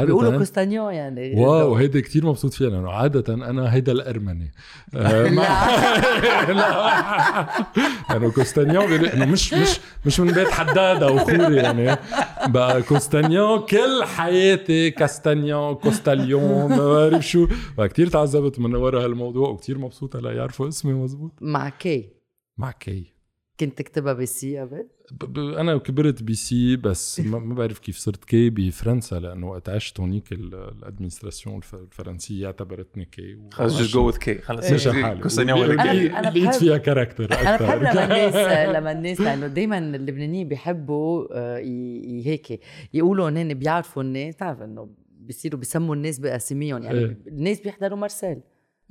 بيقولوا 0.05 0.25
عاده 0.29 0.39
كوستانيان 0.39 0.89
يعني. 0.91 1.35
wow 1.45 1.75
هيدا 1.75 2.01
كتير 2.01 2.27
مبسوط 2.27 2.53
فيها 2.55 2.71
لأنه 2.71 2.91
عادة 2.91 3.35
أنا 3.35 3.75
هيدا 3.75 3.93
الأرمني. 3.93 4.53
آه، 4.95 5.23
لا. 6.51 7.47
لأنه 8.11 8.31
كوستانيان 8.31 8.87
بيقول- 8.87 9.07
إنه 9.07 9.25
مش 9.25 9.55
مش 9.55 9.81
مش 10.07 10.21
من 10.21 10.33
بيت 10.33 10.49
حداد 10.49 11.03
أو 11.03 11.19
خوري 11.19 11.57
يعني. 11.57 11.97
بقى 12.47 12.83
كوستانيان 12.83 13.59
كل 13.61 14.05
حياتي 14.05 14.91
كاستانيون 14.91 15.75
كوستاليون 15.75 16.69
ما 16.71 16.95
بعرف 16.95 17.27
شو. 17.29 17.47
كتير 17.79 18.07
تعذبت 18.09 18.59
من 18.59 18.75
ورا 18.75 19.05
هالموضوع 19.05 19.49
وكتير 19.49 19.79
مبسوطة 19.79 20.21
لا 20.21 20.33
يعرفوا 20.33 20.69
اسمي 20.69 20.93
مزبوط 20.93 21.33
مع 21.41 21.69
K. 21.69 22.09
مع 22.59 22.71
K. 22.71 23.13
كنت 23.61 23.79
تكتبها 23.79 24.13
بال 24.13 24.43
C 24.43 24.59
قبل؟ 24.59 24.87
ب- 25.13 25.25
ب- 25.25 25.39
أنا 25.39 25.79
كبرت 25.79 26.23
ب 26.23 26.35
C 26.35 26.77
بس 26.77 27.21
ما 27.21 27.39
ما 27.39 27.55
بعرف 27.55 27.79
كيف 27.79 27.97
صرت 27.97 28.25
K 28.25 28.51
بفرنسا 28.51 29.15
لأنه 29.21 29.51
وقت 29.51 29.69
عشت 29.69 30.01
هونيك 30.01 30.33
ال- 30.33 30.55
ال 30.55 30.62
administration 30.62 31.57
الف- 31.57 31.75
الفرنسية 31.75 32.47
اعتبرتني 32.47 33.05
K 33.05 33.39
خلص 33.53 33.97
go 33.97 34.13
with 34.13 34.19
K. 34.19 34.41
خلص 34.43 34.73
مشي 34.73 34.89
حالي 34.89 35.23
K 35.23 35.45
لقيت- 35.45 36.13
أنا 36.13 36.29
لقيت 36.31 36.45
بحب- 36.45 36.53
فيها 36.59 36.77
character 36.77 37.25
أنا 37.25 37.55
أكثر 37.55 37.67
بحب 37.67 37.81
لما 37.83 38.05
الناس 38.05 38.35
لما 38.77 38.93
الناس 38.93 39.21
لأنه 39.21 39.47
دائما 39.47 39.79
اللبنانيين 39.79 40.49
بيحبوا 40.49 41.27
آه، 41.33 41.59
هيك. 42.25 42.61
يقولوا 42.95 43.29
هن 43.31 43.55
بيعرفوا 43.55 44.03
الناس 44.03 44.37
تعرف 44.37 44.63
إنه 44.63 44.91
بيصيروا 45.21 45.59
بيسموا 45.61 45.95
الناس 45.95 46.19
بأساميهم 46.19 46.83
يعني 46.83 46.99
إيه. 46.99 47.19
الناس 47.27 47.61
بيحضروا 47.61 47.99
مارسيل. 47.99 48.41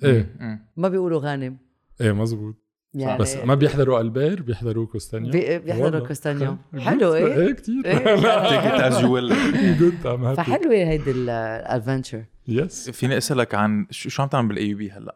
إيه. 0.03 0.35
ما 0.77 0.89
بيقولوا 0.89 1.19
غانم. 1.19 1.57
إيه 2.01 2.11
مزبوط. 2.11 2.55
يعني 2.93 3.19
بس 3.19 3.35
ما 3.35 3.55
بيحضروا 3.55 4.01
ألبير 4.01 4.41
بيحضروا 4.41 4.85
كوستانيان؟ 4.87 5.31
بي- 5.31 5.59
بيحضروا. 5.59 6.07
كوستانيان. 6.07 6.57
حلو 6.77 7.13
إيه؟ 7.13 7.37
إيه 7.47 7.51
كثير 7.51 7.85
إيه. 7.85 7.97
happy 10.15 10.35
فحلوة 10.35 10.73
هيدي 10.75 11.11
ال 11.11 11.21
adventure. 11.21 12.23
yes 12.47 12.89
فيني 12.89 13.17
أسألك 13.17 13.55
عن 13.55 13.87
شو 13.91 14.09
شو 14.09 14.21
عم 14.23 14.27
تعمل 14.29 14.47
بال 14.47 14.67
AUB 14.69 14.91
هلا 14.91 15.15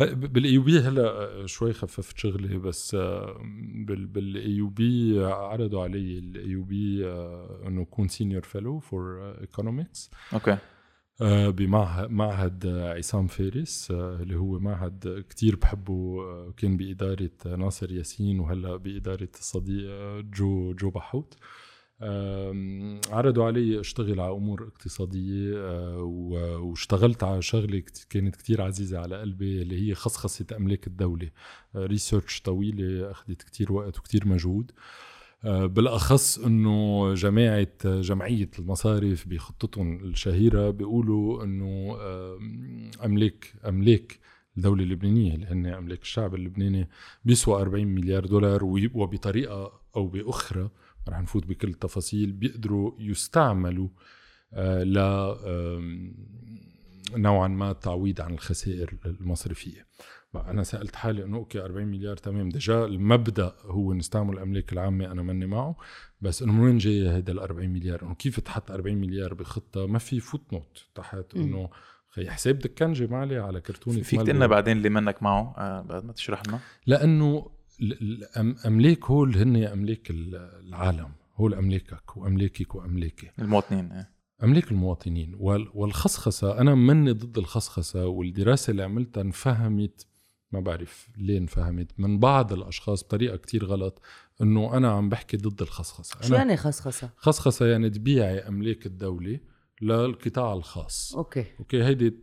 بال 0.00 0.58
AUB 0.58 0.78
هلا 0.80 1.28
شوي 1.46 1.72
خففت 1.72 2.18
شغلي 2.18 2.58
بس 2.58 2.94
آه، 2.94 3.40
بال 3.88 4.50
AUB 4.50 5.24
عرضوا 5.24 5.82
علي 5.82 6.18
ال 6.18 6.46
AUB 6.48 7.06
إنه 7.66 7.82
اكون 7.82 8.08
senior 8.08 8.42
fellow 8.42 8.78
for 8.78 9.34
economics 9.40 10.10
okay 10.34 10.56
بمعهد 11.20 12.66
آه، 12.66 12.94
عصام 12.94 13.26
فارس 13.26 13.90
آه، 13.90 14.16
اللي 14.22 14.36
هو 14.36 14.58
معهد 14.58 15.24
كتير 15.30 15.56
بحبه 15.56 16.20
آه، 16.22 16.54
كان 16.56 16.76
بإدارة 16.76 17.30
ناصر 17.46 17.92
ياسين 17.92 18.40
وهلأ 18.40 18.76
بإدارة 18.76 19.28
الصديق 19.38 19.90
جو 20.20 20.72
جو 20.74 20.90
بحوت. 20.90 21.34
عرضوا 23.10 23.44
علي 23.44 23.80
أشتغل 23.80 24.20
على 24.20 24.32
أمور 24.32 24.62
اقتصادية 24.62 25.54
واشتغلت 26.58 27.24
على 27.24 27.42
شغلة 27.42 27.82
كانت 28.10 28.36
كتير 28.36 28.62
عزيزة 28.62 28.98
على 28.98 29.20
قلبي 29.20 29.62
اللي 29.62 29.88
هي 29.88 29.94
خصخصة 29.94 30.46
أملاك 30.56 30.86
الدولة. 30.86 31.30
ريسيرش 31.76 32.40
طويلة 32.40 33.10
أخذت 33.10 33.42
كتير 33.42 33.72
وقت 33.72 33.98
وكتير 33.98 34.28
مجهود. 34.28 34.72
آه، 34.72 34.82
بالأخص 35.46 36.38
إنه 36.38 37.14
جماعة 37.14 38.00
جمعية 38.00 38.50
المصارف 38.58 39.28
بخطتهم 39.28 40.04
الشهيرة 40.04 40.70
بيقولوا 40.70 41.44
إنه 41.44 41.96
آم، 42.00 42.90
أملاك 43.04 43.52
أملاك 43.68 44.18
الدولة 44.56 44.82
اللبنانية 44.82 45.34
اللي 45.34 45.46
هن 45.46 45.66
أملاك 45.66 46.02
الشعب 46.02 46.34
اللبناني 46.34 46.88
بيسوى 47.24 47.60
40 47.60 47.86
مليار 47.86 48.26
دولار 48.26 48.64
وبطريقة 48.64 49.80
أو 49.96 50.06
بأخرى 50.06 50.70
رح 51.08 51.20
نفوت 51.20 51.46
بكل 51.46 51.68
التفاصيل 51.68 52.32
بيقدروا 52.32 52.92
يستعملوا 52.98 53.88
آه، 54.52 54.82
ل 54.84 54.98
نوعا 57.16 57.48
ما 57.48 57.72
تعويض 57.72 58.20
عن 58.20 58.34
الخسائر 58.34 58.94
المصرفية. 59.06 59.86
أنا 60.50 60.62
سألت 60.62 60.96
حالي 60.96 61.24
إنه 61.24 61.36
okay 61.36 61.60
40 61.64 61.86
مليار 61.86 62.16
تمام. 62.16 62.48
déjà 62.48 62.84
المبدأ 62.84 63.52
هو 63.64 63.92
نستعمل 63.94 64.34
الأملاك 64.34 64.72
العامة 64.72 65.12
أنا 65.12 65.22
ماني 65.22 65.46
معه 65.46 65.76
بس 66.20 66.42
إنه 66.42 66.52
من 66.52 66.60
وين 66.60 66.78
جاي 66.78 67.10
هيدا 67.10 67.32
ال 67.32 67.38
40 67.38 67.68
مليار؟ 67.70 68.02
إنه 68.02 68.14
كيف 68.14 68.40
تحط 68.40 68.70
40 68.70 68.96
مليار 68.96 69.34
بخطة؟ 69.34 69.86
ما 69.86 69.98
في 69.98 70.20
footnote 70.20 70.84
تحت. 70.94 71.34
إنه 71.36 71.68
خي 72.10 72.30
حساب 72.30 72.58
دكنجي 72.58 73.06
معلي 73.06 73.36
على 73.38 73.60
كرتونه 73.60 74.02
فيك. 74.02 74.20
تقلنا 74.20 74.46
بعدين 74.46 74.76
اللي 74.76 74.88
منك 74.88 75.22
معه 75.22 75.54
آه 75.58 75.82
بعد 75.82 76.04
ما 76.04 76.12
تشرح 76.12 76.42
لنا. 76.48 76.58
لأنه 76.86 77.50
ال- 77.80 78.24
الاملاك 78.36 79.04
هول 79.04 79.36
هن 79.36 79.56
أملاك 79.64 80.10
ال- 80.10 80.34
العالم. 80.68 81.08
هول 81.36 81.54
أملاكك 81.54 82.16
وأملاكك 82.16 82.74
وأملاكي. 82.74 83.30
المواطنين 83.38 83.92
آه. 83.92 84.08
أملاك 84.44 84.70
المواطنين. 84.72 85.34
وال- 85.38 85.68
والخصخصة 85.74 86.60
أنا 86.60 86.74
مني 86.74 87.12
ضد 87.12 87.38
الخصخصة 87.38 88.06
والدراسة 88.06 88.70
اللي 88.70 88.82
عملتها 88.82 89.20
انفهمت 89.20 90.06
ما 90.52 90.60
بعرف 90.60 91.08
ليه 91.16 91.38
انفهمت 91.38 91.90
من 91.98 92.18
بعض 92.18 92.52
الأشخاص 92.52 93.04
بطريقة 93.04 93.36
كتير 93.36 93.64
غلط 93.64 94.02
إنه 94.42 94.76
أنا 94.76 94.90
عم 94.90 95.08
بحكي 95.08 95.36
ضد 95.36 95.62
الخصخصة 95.62 96.22
شو 96.22 96.34
يعني 96.34 96.56
خصخصة؟ 96.56 97.10
خصخصة 97.16 97.66
يعني 97.66 97.90
تبيعي 97.90 98.38
أملاك 98.38 98.86
الدولة 98.86 99.40
للقطاع 99.82 100.52
الخاص 100.52 101.14
أوكي 101.16 101.44
أوكي 101.60 101.84
هيدي 101.84 102.14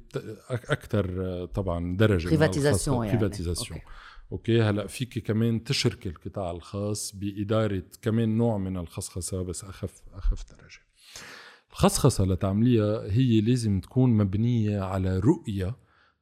أكثر 0.49 1.45
طبعا 1.45 1.97
درجة 1.97 2.45
الخصخصة. 2.45 3.03
يعني. 3.05 3.19
Privatisation. 3.19 3.71
أوكي. 3.71 3.81
أوكي 4.31 4.61
هلأ 4.61 4.87
فيك 4.87 5.19
كمان 5.19 5.63
تشركي 5.63 6.09
القطاع 6.09 6.51
الخاص 6.51 7.15
بإدارة 7.15 7.83
كمان 8.01 8.37
نوع 8.37 8.57
من 8.57 8.77
الخصخصة 8.77 9.41
بس 9.41 9.63
أخف 9.63 10.01
أخف 10.13 10.43
درجة 10.51 10.79
الخصخصة 11.71 12.25
لتعمليها 12.25 13.03
هي 13.11 13.41
لازم 13.41 13.79
تكون 13.79 14.09
مبنية 14.09 14.81
على 14.81 15.19
رؤية 15.19 15.75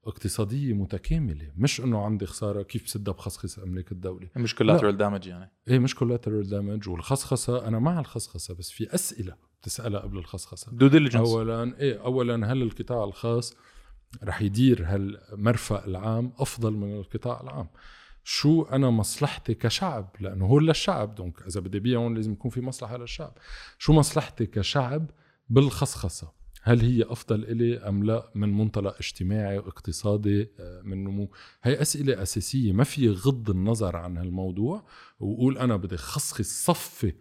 اقتصادية 0.05 0.73
متكاملة 0.73 1.51
مش 1.55 1.81
إنه 1.81 2.05
عندي 2.05 2.25
خسارة 2.25 2.63
كيف 2.63 2.85
بسدها 2.85 3.13
بخصخص 3.13 3.59
أملاك 3.59 3.91
الدولة. 3.91 4.29
مش 4.37 4.55
collateral 4.55 4.97
damage 4.99 5.27
يعني. 5.27 5.51
إيه 5.67 5.79
مش 5.79 5.95
collateral 5.95 6.49
damage 6.49 6.87
والخصخصه 6.87 7.67
أنا 7.67 7.79
مع 7.79 7.99
الخصخصه 7.99 8.55
بس 8.55 8.71
في 8.71 8.95
أسئلة 8.95 9.35
بتسألها 9.61 9.99
قبل 9.99 10.17
الخصخصه 10.17 10.71
due 10.71 10.87
diligence 10.87 11.29
اولا 11.29 11.79
إيه 11.79 12.03
اولا 12.05 12.51
هل 12.51 12.61
القطاع 12.61 13.03
الخاص 13.03 13.55
رح 14.23 14.41
يدير 14.41 14.85
هالمرفأ 14.85 15.85
العام 15.85 16.33
أفضل 16.37 16.73
من 16.73 16.99
القطاع 16.99 17.41
العام؟ 17.41 17.67
شو 18.23 18.63
أنا 18.63 18.89
مصلحتي 18.89 19.53
كشعب؟ 19.53 20.15
لأنه 20.19 20.45
هو 20.45 20.59
للشعب 20.59 21.15
donc 21.15 21.41
إذا 21.41 21.59
بدي 21.59 21.79
بيع 21.79 21.99
هون 21.99 22.15
لازم 22.15 22.31
يكون 22.31 22.51
في 22.51 22.61
مصلحة 22.61 22.97
للشعب. 22.97 23.37
شو 23.77 23.93
مصلحتي 23.93 24.45
كشعب 24.45 25.11
بالخصخصه 25.49 26.31
هل 26.63 26.81
هي 26.81 27.03
أفضل 27.03 27.43
إلي 27.43 27.77
أم 27.77 28.03
لا 28.03 28.31
من 28.35 28.57
منطلق 28.57 28.95
اجتماعي 28.99 29.57
اقتصادي 29.57 30.49
آه، 30.59 30.81
من 30.81 31.03
نمو؟ 31.03 31.31
هي 31.63 31.81
أسئلة 31.81 32.21
أساسية 32.21 32.71
ما 32.73 32.83
في 32.83 33.09
غض 33.09 33.49
النظر 33.49 33.95
عن 33.95 34.17
هالموضوع. 34.17 34.85
وقول 35.19 35.57
أنا 35.57 35.75
بدي 35.75 35.97
خصخص 35.97 36.65
صفي 36.65 37.13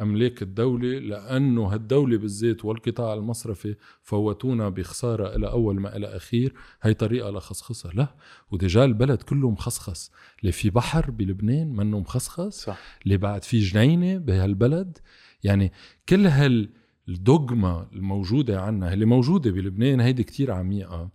املاك 0.00 0.42
الدولة 0.42 0.98
لأنه 0.98 1.66
هالدولة 1.66 2.18
بالذات 2.18 2.64
والقطاع 2.64 3.14
المصرفي 3.14 3.76
فوتونا 4.02 4.68
بخسارة 4.68 5.36
إلى 5.36 5.50
أول 5.50 5.80
ما 5.80 5.96
إلى 5.96 6.16
أخير. 6.16 6.54
هي 6.82 6.94
طريقة 6.94 7.30
لخصخصها. 7.30 7.92
لا 7.92 8.14
ودجال 8.50 8.84
البلد 8.84 9.22
كله 9.22 9.50
مخصخص 9.50 10.12
اللي 10.40 10.52
في 10.52 10.70
بحر 10.70 11.10
بلبنان 11.10 11.72
منه 11.72 11.98
مخصخص 12.00 12.64
صح. 12.64 12.78
اللي 13.04 13.16
بعد 13.16 13.44
في 13.44 13.60
جنينة 13.60 14.18
بهالبلد. 14.18 14.98
يعني 15.44 15.72
كل 16.08 16.26
هال 16.26 16.70
الدوغما 17.08 17.88
الموجودة 17.92 18.60
عنا 18.60 18.92
اللي 18.92 19.04
موجودة 19.04 19.50
بلبنان 19.50 20.00
هيدي 20.00 20.24
كتير 20.24 20.50
عميقة. 20.52 21.10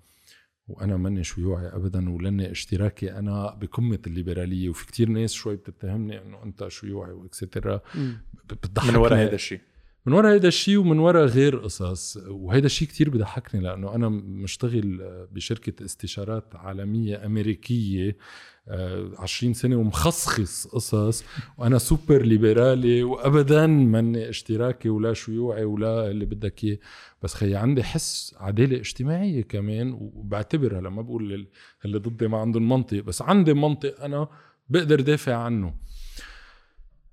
وأنا 0.68 0.98
ماني 0.98 1.24
شيوعي 1.24 1.68
ابدا 1.68 2.10
ولاني 2.10 2.52
اشتراكي 2.52 3.12
أنا 3.20 3.58
بقمة 3.62 4.00
الليبرالية. 4.08 4.70
وفي 4.70 4.86
كتير 4.88 5.10
ناس 5.10 5.34
شوي 5.34 5.56
بتتهمني 5.56 6.22
إنه 6.22 6.44
أنت 6.44 6.68
شيوعي 6.68 7.12
واكسترا 7.12 7.82
مم. 7.96 8.18
بتضحكني. 8.46 8.92
من 8.92 8.98
وراء 8.98 9.20
هذا 9.20 9.36
الشيء. 9.36 9.62
من 10.06 10.14
ورا 10.14 10.32
هيدا 10.34 10.48
الشيء 10.48 10.78
ومن 10.78 11.00
ورا 11.00 11.26
غير 11.26 11.58
قصص. 11.58 12.18
وهيدا 12.28 12.66
الشيء 12.66 12.88
كتير 12.88 13.10
بضحكني 13.10 13.62
لأنه 13.62 13.96
أنا 13.96 14.10
مشتغل 14.10 14.98
بشركة 15.32 15.86
استشارات 15.86 16.56
عالمية 16.56 17.26
أمريكية 17.26 18.18
آه، 18.68 19.12
20 19.18 19.54
سنة 19.54 19.76
ومخصخص 19.76 20.68
قصص. 20.68 21.24
وأنا 21.58 21.78
سوبر 21.78 22.22
ليبرالي 22.22 23.04
وابدا 23.04 23.68
ماني 23.68 24.30
اشتراكي 24.30 24.90
ولا 24.90 25.14
شيوعي 25.14 25.64
ولا 25.64 26.12
اللي 26.12 26.26
بدك 26.26 26.64
إياه. 26.64 26.78
بس 27.22 27.34
خي 27.34 27.56
عندي 27.56 27.84
حس 27.84 28.36
عدالة 28.40 28.78
اجتماعية 28.78 29.42
كمان 29.42 29.92
وبعتبرها 30.02 30.82
لما 30.82 31.02
بقول 31.02 31.30
لل- 31.30 31.48
اللي 31.86 31.98
ضدي 32.00 32.28
ما 32.28 32.38
عندهم 32.38 32.70
منطق 32.70 33.00
بس 33.00 33.22
عندي 33.22 33.54
منطق 33.54 34.04
أنا 34.04 34.28
بقدر 34.70 35.02
دافع 35.02 35.36
عنه. 35.36 35.74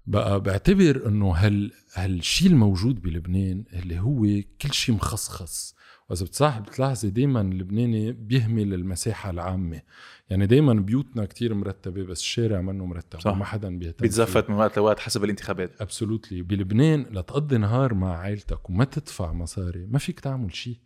بقى 0.07 0.40
بعتبر 0.40 1.07
إنه 1.07 1.30
هال 1.30 1.73
هالشيء 1.95 2.49
الموجود 2.50 3.02
بلبنان 3.02 3.64
اللي 3.73 3.99
هو 4.00 4.42
كل 4.61 4.73
شيء 4.73 4.95
مخصخص. 4.95 5.75
وإذا 6.08 6.25
بتصاحب 6.25 6.63
بتلاحظي 6.63 7.10
دائما 7.10 7.41
اللبناني 7.41 8.13
بيهمل 8.13 8.75
المساحة 8.75 9.30
العامة. 9.30 9.82
يعني 10.30 10.47
دائما 10.47 10.75
بيوتنا 10.75 11.25
كتير 11.25 11.54
مرتبة 11.54 12.02
بس 12.02 12.21
الشارع 12.21 12.60
منه 12.60 12.86
مرتب 12.86 13.21
صح. 13.21 13.30
وما 13.30 13.45
حدا 13.45 13.78
بيهتم 13.78 14.02
بيتزفت 14.02 14.50
من 14.50 14.56
وقت 14.56 14.76
لوقت 14.76 14.99
حسب 15.00 15.25
الانتخابات. 15.25 15.82
ابسولوتلي 15.82 16.43
بلبنان 16.43 17.00
لتقضي 17.10 17.58
نهار 17.58 17.95
مع 17.95 18.17
عائلتك 18.17 18.71
وما 18.71 18.84
تدفع 18.84 19.32
مصاري 19.32 19.86
ما 19.86 19.99
فيك 19.99 20.21
تعمل 20.21 20.54
شيء. 20.54 20.78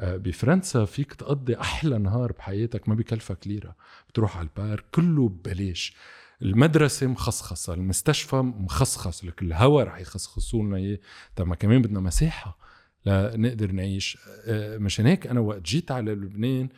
آه، 0.00 0.16
بفرنسا 0.16 0.84
فيك 0.84 1.14
تقضي 1.14 1.56
أحلى 1.56 1.98
نهار 1.98 2.32
بحياتك 2.32 2.88
ما 2.88 2.94
بكلفك 2.94 3.46
ليرة. 3.46 3.76
بتروح 4.08 4.36
على 4.36 4.48
البار 4.48 4.84
كله 4.94 5.28
ببلاش. 5.28 5.94
المدرسة 6.42 7.06
مخصخصة 7.06 7.74
المستشفى 7.74 8.36
مخصخص 8.36 9.24
لك 9.24 9.42
الهوا 9.42 9.82
رح 9.82 9.98
يخصخصوا 9.98 10.62
لنا 10.62 10.76
إياه. 10.76 10.98
طب 11.36 11.46
ما 11.46 11.54
كمان 11.54 11.82
بدنا 11.82 12.00
مساحة 12.00 12.58
لنقدر 13.06 13.72
نعيش. 13.72 14.18
آه، 14.46 14.78
مشان 14.78 15.06
هيك 15.06 15.26
أنا 15.26 15.40
وقت 15.40 15.62
جيت 15.62 15.90
على 15.90 16.12
لبنان 16.12 16.68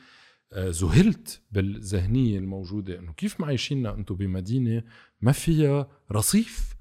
آه، 0.53 0.71
ذهلت 0.71 1.41
بالذهنية 1.53 2.39
الموجودة 2.39 2.99
إنه 2.99 3.13
كيف 3.13 3.41
معيشيننا 3.41 3.95
أنتم 3.95 4.15
بمدينة 4.15 4.83
ما 5.21 5.33
فيها 5.33 5.89
رصيف. 6.13 6.75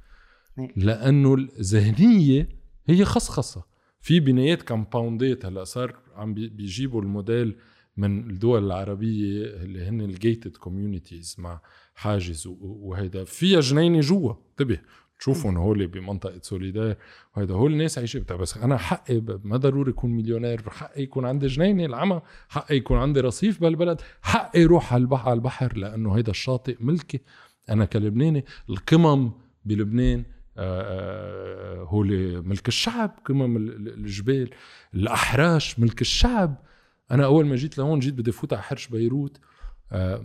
نعم. 0.57 0.67
لأنه 0.75 1.33
الذهنية 1.33 2.49
هي 2.87 3.05
خصخصة. 3.05 3.63
في 4.01 4.19
بنايات 4.19 4.61
compound 4.61 5.36
ات 5.36 5.45
هلأ 5.45 5.63
صار 5.63 5.95
عم 6.15 6.33
بي- 6.33 6.49
بيجيبوا 6.49 7.01
الموديل 7.01 7.55
من 7.97 8.29
الدول 8.29 8.65
العربية 8.65 9.45
اللي 9.45 9.85
هن 9.85 10.01
ال 10.01 10.10
gated 10.10 10.57
communities 10.57 11.35
مع 11.39 11.61
حاجز 11.95 12.47
وهيدا. 12.61 13.23
فيها 13.23 13.59
جنينة 13.59 13.99
جوا. 13.99 14.33
انتبه 14.51 14.79
تشوفهم 15.19 15.57
هول 15.57 15.87
بمنطقة 15.87 16.39
سوليدار 16.41 16.95
وهيدا. 17.35 17.53
هول 17.53 17.71
الناس 17.73 17.97
عايشين 17.97 18.21
بتاع. 18.21 18.35
بس 18.35 18.57
أنا 18.57 18.77
حقي 18.77 19.21
ما 19.43 19.57
ضروري 19.57 19.91
أكون 19.91 20.11
مليونير. 20.11 20.69
حقي 20.69 21.01
يكون 21.03 21.25
عندي 21.25 21.47
جنينة 21.47 21.85
العمى. 21.85 22.21
حقي 22.49 22.75
يكون 22.75 22.97
عندي 22.97 23.19
رصيف 23.19 23.61
بالبلد. 23.61 24.01
حقي 24.21 24.63
روح 24.65 24.93
على 24.93 25.01
البحر, 25.01 25.29
على 25.29 25.37
البحر 25.37 25.77
لأنه 25.77 26.13
هيدا 26.17 26.31
الشاطئ 26.31 26.77
ملكي. 26.79 27.21
أنا 27.69 27.85
كلبناني. 27.85 28.45
القمم 28.69 29.31
بلبنان 29.65 30.23
آه، 30.57 30.81
آه، 30.81 31.83
هول 31.83 32.41
ملك 32.45 32.67
الشعب. 32.67 33.19
قمم 33.25 33.57
ال- 33.57 33.75
ال- 33.75 33.93
الجبال. 33.93 34.49
الأحراش 34.93 35.79
ملك 35.79 36.01
الشعب. 36.01 36.63
أنا 37.11 37.25
أول 37.25 37.45
ما 37.45 37.55
جيت 37.55 37.77
لهون 37.77 37.99
جيت 37.99 38.13
بدي 38.13 38.31
فوت 38.31 38.53
على 38.53 38.61
حرش 38.61 38.87
بيروت. 38.87 39.37
آه، 39.37 39.43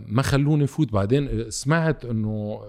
ما 0.07 0.21
خلوني 0.21 0.67
فوت 0.67 0.91
بعدين 0.91 1.51
سمعت 1.51 2.05
إنه 2.05 2.61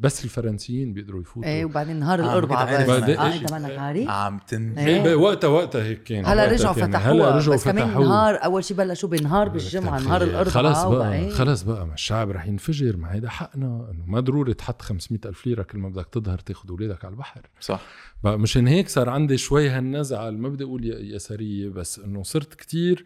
بس 0.00 0.24
الفرنسيين 0.24 0.92
بيقدروا 0.92 1.20
يفوتوا. 1.20 1.50
إيه 1.50 1.64
وبعدين 1.64 1.96
نهار 1.96 2.20
آه، 2.20 2.24
الاربعاء 2.24 2.82
بس 2.82 2.90
عارف 3.18 3.52
عارف؟ 3.78 4.08
عم 4.08 4.38
تن 4.48 4.78
إيه. 4.78 5.04
إيه 5.06 5.14
وقتها 5.14 5.48
وقتها 5.48 5.82
هيك 5.84 6.02
كان 6.02 6.26
هلا 6.26 6.42
وقتها 6.42 6.54
رجعوا. 6.54 6.74
فتحوها. 6.74 7.12
هلا 7.12 7.36
رجعوا 7.36 7.54
بس 7.56 7.64
كمان 7.64 7.86
فتحوها. 7.88 8.06
نهار 8.08 8.34
أول 8.44 8.64
شيء 8.64 8.76
بلشوا 8.76 9.08
بنهار 9.08 9.48
بالجمعة 9.48 10.00
نهار 10.00 10.22
الاربعاء 10.22 10.48
خلص 10.74 10.84
بقى 10.84 11.30
خلص 11.30 11.62
بقى 11.62 11.86
ما 11.86 11.94
الشعب 11.94 12.30
رح 12.30 12.46
ينفجر. 12.46 12.96
ما 12.96 13.14
هيدا 13.14 13.28
حقنا 13.28 13.66
إنه 13.90 14.04
ما 14.06 14.20
ضروري 14.20 14.54
تحط 14.54 14.82
500 14.82 15.20
ألف 15.26 15.46
ليرة 15.46 15.62
كل 15.62 15.78
ما 15.78 15.88
بدك 15.88 16.06
تظهر 16.12 16.38
تاخذ 16.38 16.68
اولادك 16.70 17.04
على 17.04 17.12
البحر. 17.12 17.40
صح. 17.60 17.80
بقى 18.24 18.38
مشان 18.38 18.66
هيك 18.66 18.88
صار 18.88 19.08
عندي 19.08 19.36
شوي 19.36 19.68
هالنزعة 19.68 20.30
ما 20.30 20.48
بدي 20.48 20.64
أقول 20.64 20.84
ي- 20.84 21.14
يسارية 21.14 21.68
بس 21.68 21.98
إنه 21.98 22.22
صرت 22.22 22.54
كتير 22.54 23.04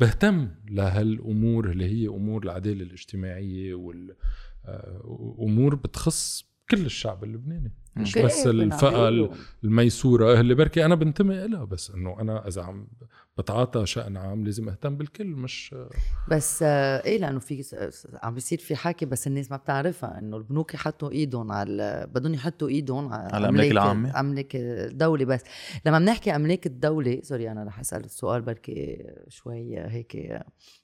بهتم 0.00 0.48
لهالأمور 0.70 1.70
اللي 1.70 1.84
هي 1.84 2.08
أمور 2.08 2.42
العدالة 2.44 2.82
الاجتماعية 2.82 3.74
والامور 5.04 5.74
بتخص 5.74 6.44
كل 6.70 6.84
الشعب 6.86 7.24
اللبناني 7.24 7.72
مش 7.96 8.18
بس 8.18 8.46
الفئة. 8.46 9.08
الميسورة 9.64 10.40
اللي 10.40 10.54
بركي 10.54 10.84
أنا 10.84 10.94
بنتمي 10.94 11.46
لها 11.46 11.64
بس 11.64 11.90
إنه 11.90 12.20
أنا 12.20 12.48
إذا 12.48 12.62
عم 12.62 12.88
بتعاطى 13.38 13.86
شأن 13.86 14.16
عام 14.16 14.44
لازم 14.44 14.68
أهتم 14.68 14.96
بالكل 14.96 15.26
مش 15.26 15.74
بس 16.28 16.62
آه، 16.62 17.04
إيه 17.04 17.18
لأنه 17.18 17.38
في 17.38 17.64
عم 18.22 18.34
بيصير 18.34 18.58
في 18.58 18.76
حكي 18.76 19.06
بس 19.06 19.26
الناس 19.26 19.50
ما 19.50 19.56
بتعرفها 19.56 20.18
إنه 20.18 20.36
البنوك 20.36 20.74
يحطوا 20.74 21.10
إيدهم 21.10 21.52
على 21.52 22.06
بدهم 22.14 22.34
يحطوا 22.34 22.68
إيدهم 22.68 23.12
على 23.12 23.32
على 23.32 23.44
الأملاك 23.44 23.70
العامة؟ 23.70 24.20
أملاك 24.20 24.56
الدولة 24.56 25.24
بس 25.24 25.40
لما 25.86 25.98
بنحكي 25.98 26.36
أملاك 26.36 26.66
الدولة 26.66 27.20
سوري 27.22 27.50
أنا 27.50 27.64
رح 27.64 27.80
اسال 27.80 28.04
السؤال 28.04 28.42
بركي 28.42 29.06
شوي 29.28 29.78
هيك 29.78 30.42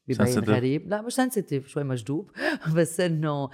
ببين. 0.08 0.44
غريب 0.44 0.88
لا 0.88 1.02
مش 1.02 1.12
sensitive 1.14 1.68
شوي 1.68 1.84
مجدوب 1.84 2.30
بس 2.76 3.00
إنه 3.00 3.50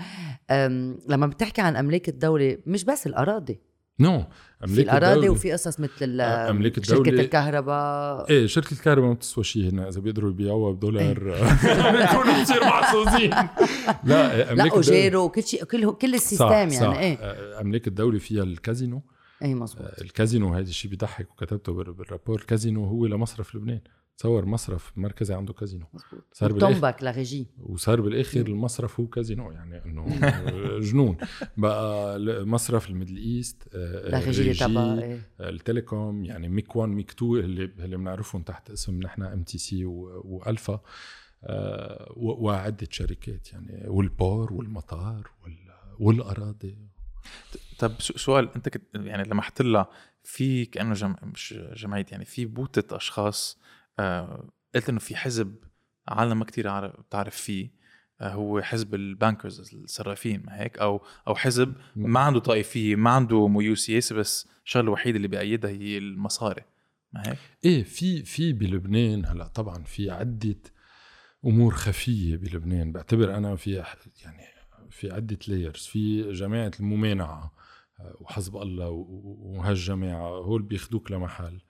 لما 1.09 1.27
بتحكي 1.27 1.61
عن 1.61 1.77
أملاك 1.77 2.09
الدولة 2.09 2.59
مش 2.67 2.85
بس 2.85 3.07
الأراضي 3.07 3.61
no 4.01 4.25
في 4.67 4.81
الأراضي 4.83 5.29
وفي 5.29 5.53
قصص 5.53 5.81
مثل 5.81 6.21
أملاك 6.21 6.85
شركة 6.85 7.03
الدولة- 7.11 7.21
الكهرباء. 7.21 8.31
إيه 8.31 8.47
شركة 8.47 8.73
الكهرباء 8.73 9.09
ما 9.09 9.15
بتسوى 9.15 9.45
شيء 9.45 9.71
هنا 9.71 9.89
إذا 9.89 10.01
بيقدروا 10.01 10.31
يبيعوها 10.31 10.73
بدولار. 10.73 11.15
بيكونوا 11.19 12.43
كثير 12.43 12.65
محظوظين 12.65 13.31
لا 13.31 13.49
لا 14.05 14.53
أملاك 14.53 14.67
الدولة 14.67 14.79
وجيرو 14.79 15.29
كل 15.29 15.43
شيء 15.43 15.65
كل 15.65 15.93
كل 15.93 16.15
ال 16.15 16.19
system 16.19 16.47
يعني 16.53 16.71
صح. 16.77 16.97
إيه. 16.97 17.19
آه، 17.21 17.61
أملاك 17.61 17.87
الدولة 17.89 18.19
فيها 18.19 18.43
الكازينو. 18.43 19.03
إيه 19.43 19.55
مزبوط 19.55 19.87
الكازينو 20.01 20.55
هذا 20.55 20.69
الشيء 20.69 20.91
بيضحك 20.91 21.31
وكتبته 21.31 21.73
بال- 21.73 21.93
بال 21.93 22.02
rapport. 22.02 22.41
الكازينو 22.41 22.85
هو 22.85 23.07
لمصرف 23.07 23.55
لبنان. 23.55 23.81
تصور 24.23 24.45
مصرف 24.47 24.93
مركزي 24.99 25.35
عنده 25.35 25.53
كازينو. 25.53 25.87
صار 26.33 26.53
بالاخر 26.53 26.73
تومبك 26.73 27.03
la 27.03 27.15
régie 27.15 27.47
وصار 27.59 28.01
بالآخر 28.01 28.41
المصرف 28.41 29.01
هو 29.01 29.07
كازينو 29.07 29.51
يعني 29.51 29.85
إنه 29.85 30.07
جنون. 30.91 31.17
بقى 31.57 32.19
مصرف 32.47 32.91
الميدل 32.91 33.17
إيست 33.17 33.69
آه، 33.75 34.11
la 34.11 34.20
régie 34.20 34.43
ريجي، 34.43 34.65
تبع 34.65 34.95
إيه. 34.99 35.21
ال 35.41 35.51
telecom 35.51 36.25
يعني 36.25 36.49
ميك 36.49 36.77
1 36.77 36.91
ميك 36.93 37.11
2 37.11 37.33
اللي 37.37 37.65
اللي 37.65 37.97
بنعرفهم 37.97 38.43
تحت 38.43 38.71
اسم 38.71 39.01
نحن 39.03 39.23
ام 39.23 39.43
تي 39.43 39.59
سي 39.59 39.85
وألفا 39.85 40.81
آه، 41.45 42.13
وعدة 42.17 42.89
شركات 42.91 43.53
يعني 43.53 43.85
وال 43.89 44.10
port 44.10 44.53
والمطار 44.53 45.31
وال- 45.45 45.73
والأراضي. 45.99 46.79
طب 47.79 47.93
سؤال 48.01 48.49
أنت 48.57 48.69
كنت 48.69 48.83
يعني 48.95 49.23
لمحت 49.29 49.63
لها 49.63 49.89
في 50.25 50.65
كأنه 50.65 50.95
جم... 50.95 51.15
مش 51.23 51.55
جمعية 51.77 52.07
يعني 52.11 52.25
في 52.25 52.45
بوتة 52.47 52.97
أشخاص 52.97 53.59
آه 53.59 53.72
قلت 54.75 54.89
إنه 54.89 54.99
في 54.99 55.17
حزب 55.17 55.55
عالم 56.09 56.39
ما 56.39 56.45
كثير 56.45 56.87
بتعرف 56.89 57.37
فيه 57.37 57.71
آه 58.21 58.33
هو 58.33 58.63
حزب 58.63 58.95
ال 58.95 59.05
bankers 59.05 59.75
الصرافين 59.75 60.43
ما 60.47 60.61
هيك؟ 60.61 60.79
أو 60.79 61.03
أو 61.29 61.35
حزب 61.35 61.75
ما 61.97 62.21
عنده 62.21 62.41
طائفية 62.41 62.97
ما 62.97 63.11
عنده 63.11 63.49
ميول 63.49 63.79
سياسي 63.79 64.15
بس 64.15 64.49
الشغله 64.65 64.85
الوحيده 64.85 65.17
اللي 65.17 65.29
بيأيدها 65.29 65.71
هي 65.71 65.99
المصاري 65.99 66.63
ما 67.13 67.23
هيك؟ 67.27 67.39
إيه 67.65 67.85
في 67.85 68.23
في 68.23 68.53
بلبنان 68.53 69.27
هلأ 69.27 69.47
طبعا 69.47 69.85
في 69.85 70.11
عدة 70.11 70.59
أمور 71.45 71.75
خفية 71.75 72.37
بلبنان 72.37 72.93
بعتبر 72.93 73.37
أنا 73.37 73.57
في 73.57 73.85
يعني 74.25 74.53
في 74.91 75.11
عدة 75.11 75.39
layers 75.49 75.87
في 75.87 76.33
جماعة 76.33 76.73
الممانعة 76.81 77.53
آه، 78.01 78.17
وحزب 78.21 78.57
الله 78.57 78.89
وهالجماعة 78.89 80.29
هول 80.29 80.63
بياخدوك 80.63 81.11
لمحل. 81.11 81.55
آه، 81.55 81.61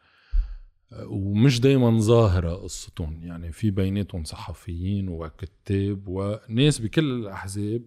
ومش 1.01 1.61
دايما 1.61 2.01
ظاهرة 2.01 2.55
قصتهم 2.55 3.21
يعني 3.23 3.53
في 3.53 3.71
بيناتهم 3.71 4.25
صحفيين 4.25 5.09
وكتاب 5.09 6.03
وناس 6.07 6.79
بكل 6.79 7.11
الأحزاب 7.11 7.83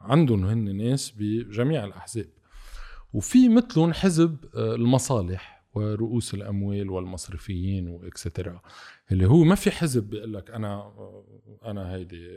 عندهم 0.00 0.44
هن 0.44 0.76
ناس 0.76 1.12
بجميع 1.16 1.84
الأحزاب 1.84 2.28
وفي 3.12 3.48
مثلهم 3.48 3.92
حزب 3.92 4.36
آه، 4.54 4.74
المصالح 4.74 5.56
ورؤوس 5.74 6.34
الأموال 6.34 6.90
والمصرفيين 6.90 7.88
واكسترا 7.88 8.60
اللي 9.12 9.26
هو 9.26 9.44
ما 9.44 9.54
في 9.54 9.70
حزب 9.70 10.10
بيقول 10.10 10.34
لك 10.34 10.50
أنا 10.50 10.92
أنا 11.64 11.94
هيدي 11.94 12.28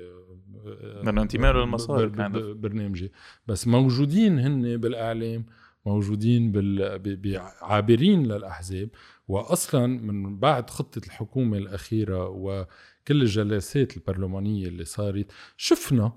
آه، 0.66 1.02
لأنه 1.04 1.22
انتماء 1.22 1.52
of. 1.52 2.58
برنامجي 2.58 3.12
بس 3.48 3.68
موجودين 3.68 4.40
هن 4.40 4.78
بالإعلام 4.78 5.46
موجودين 5.86 6.52
بال... 6.52 7.40
عابرين 7.62 8.24
للأحزاب 8.24 8.90
واصلا 9.30 9.88
من 9.88 10.39
بعد 10.39 10.70
خطة 10.70 11.02
الحكومة 11.06 11.58
الأخيرة 11.58 12.28
وكل 12.30 13.22
الجلسات 13.22 13.98
البرلمانية 13.98 14.68
اللي 14.68 14.86
صارت 14.86 15.32
شفنا 15.58 16.13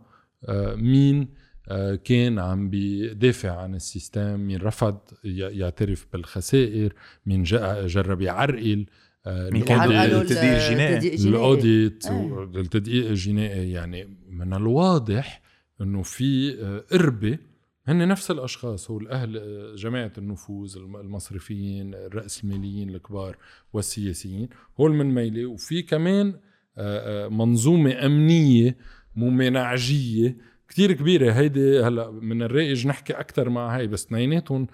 آه، 0.48 0.74
مين 0.74 1.28
آه، 1.68 1.94
كان 1.94 2.38
عم 2.38 2.70
بيدافع 2.70 3.56
عن 3.62 3.74
السيستم 3.74 4.40
مين 4.40 4.60
رفض 4.60 4.98
ي- 5.24 5.58
يعترف 5.58 6.06
بالخسائر 6.12 6.92
مين 7.26 7.42
جرب 7.86 8.20
يعرقل 8.20 8.86
آه، 9.26 9.50
مين 9.50 9.62
كان 9.64 9.80
التدقيق 9.92 10.42
الجنائي. 10.52 10.96
التدقيق. 10.96 11.26
الأوديت. 11.26 12.06
والتدقيق 12.10 13.06
الجنائي 13.08 13.72
يعني 13.72 14.16
من 14.30 14.52
الواضح 14.54 15.42
إنه 15.80 16.02
في 16.02 16.52
قربة 16.90 17.38
هن 17.86 18.08
نفس 18.08 18.30
الأشخاص 18.30 18.90
هو 18.90 18.98
الأهل 18.98 19.36
آه، 19.36 19.74
جماعة 19.76 20.12
النفوذ 20.18 20.76
الم- 20.76 20.96
المصرفيين 20.96 21.94
الراسماليين 21.94 22.88
الكبار 22.88 23.36
والسياسيين 23.72 24.48
هول 24.80 24.92
من 24.94 25.14
ميله 25.14 25.46
وفي 25.46 25.82
كمان 25.82 26.34
آه، 26.78 27.24
آه، 27.26 27.28
منظومة 27.28 28.06
أمنية 28.06 28.76
ممنعجية 29.16 30.36
كتير 30.68 30.92
كبيرة. 30.92 31.32
هيدي 31.32 31.80
هلأ 31.82 32.10
من 32.10 32.42
الرائج 32.42 32.86
نحكي 32.86 33.12
أكثر 33.12 33.48
مع 33.48 33.76
هاي 33.76 33.86
بس 33.86 34.04
اثنيناتهم 34.06 34.66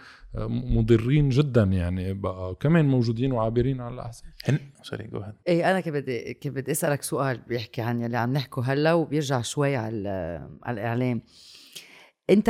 مضرين 0.49 1.29
جدا 1.29 1.63
يعني 1.63 2.15
بقى 2.15 2.55
كمان 2.61 2.85
موجودين 2.89 3.33
وعابرين 3.33 3.81
على 3.81 3.95
الأحزاب. 3.95 4.25
هن 4.45 4.59
سوري 4.83 5.05
جو 5.07 5.23
إيه 5.49 5.71
أنا 5.71 5.81
كنت 5.81 5.95
بدي 5.95 6.35
كنت 6.35 6.53
بدي 6.53 6.71
أسألك 6.73 7.03
سؤال 7.03 7.41
بيحكي 7.49 7.83
عن 7.83 8.01
يلي 8.01 8.17
عم 8.17 8.33
نحكوا 8.33 8.63
هلأ 8.63 8.93
وبيرجع 8.93 9.41
شوي 9.43 9.77
على 9.77 10.09
على 10.63 10.81
الإعلام. 10.81 11.23
انت 12.31 12.49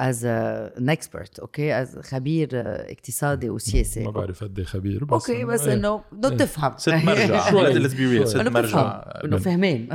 as 0.00 0.24
an 0.24 0.90
expert 0.90 1.38
أوكي 1.38 1.72
as 1.72 1.98
خبير 1.98 2.48
آه، 2.54 2.90
اقتصادي 2.92 3.50
وسياسي 3.50 4.04
ما 4.04 4.10
بعرف 4.10 4.44
قد 4.44 4.58
إيه 4.58 4.66
خبير 4.66 5.04
بس 5.04 5.12
أوكي 5.30 5.44
بس 5.44 5.66
إيه. 5.66 5.74
إنه 5.74 6.02
بدك 6.12 6.30
إيه. 6.30 6.38
تفهم 6.38 6.72
ست 6.76 6.88
مرجع. 7.08 7.50
let's 7.50 7.94
be 7.94 8.06
real 8.18 8.28
ست 8.28 8.36
مرجع. 8.36 9.02
إنه 9.24 9.38
فهمان 9.38 9.88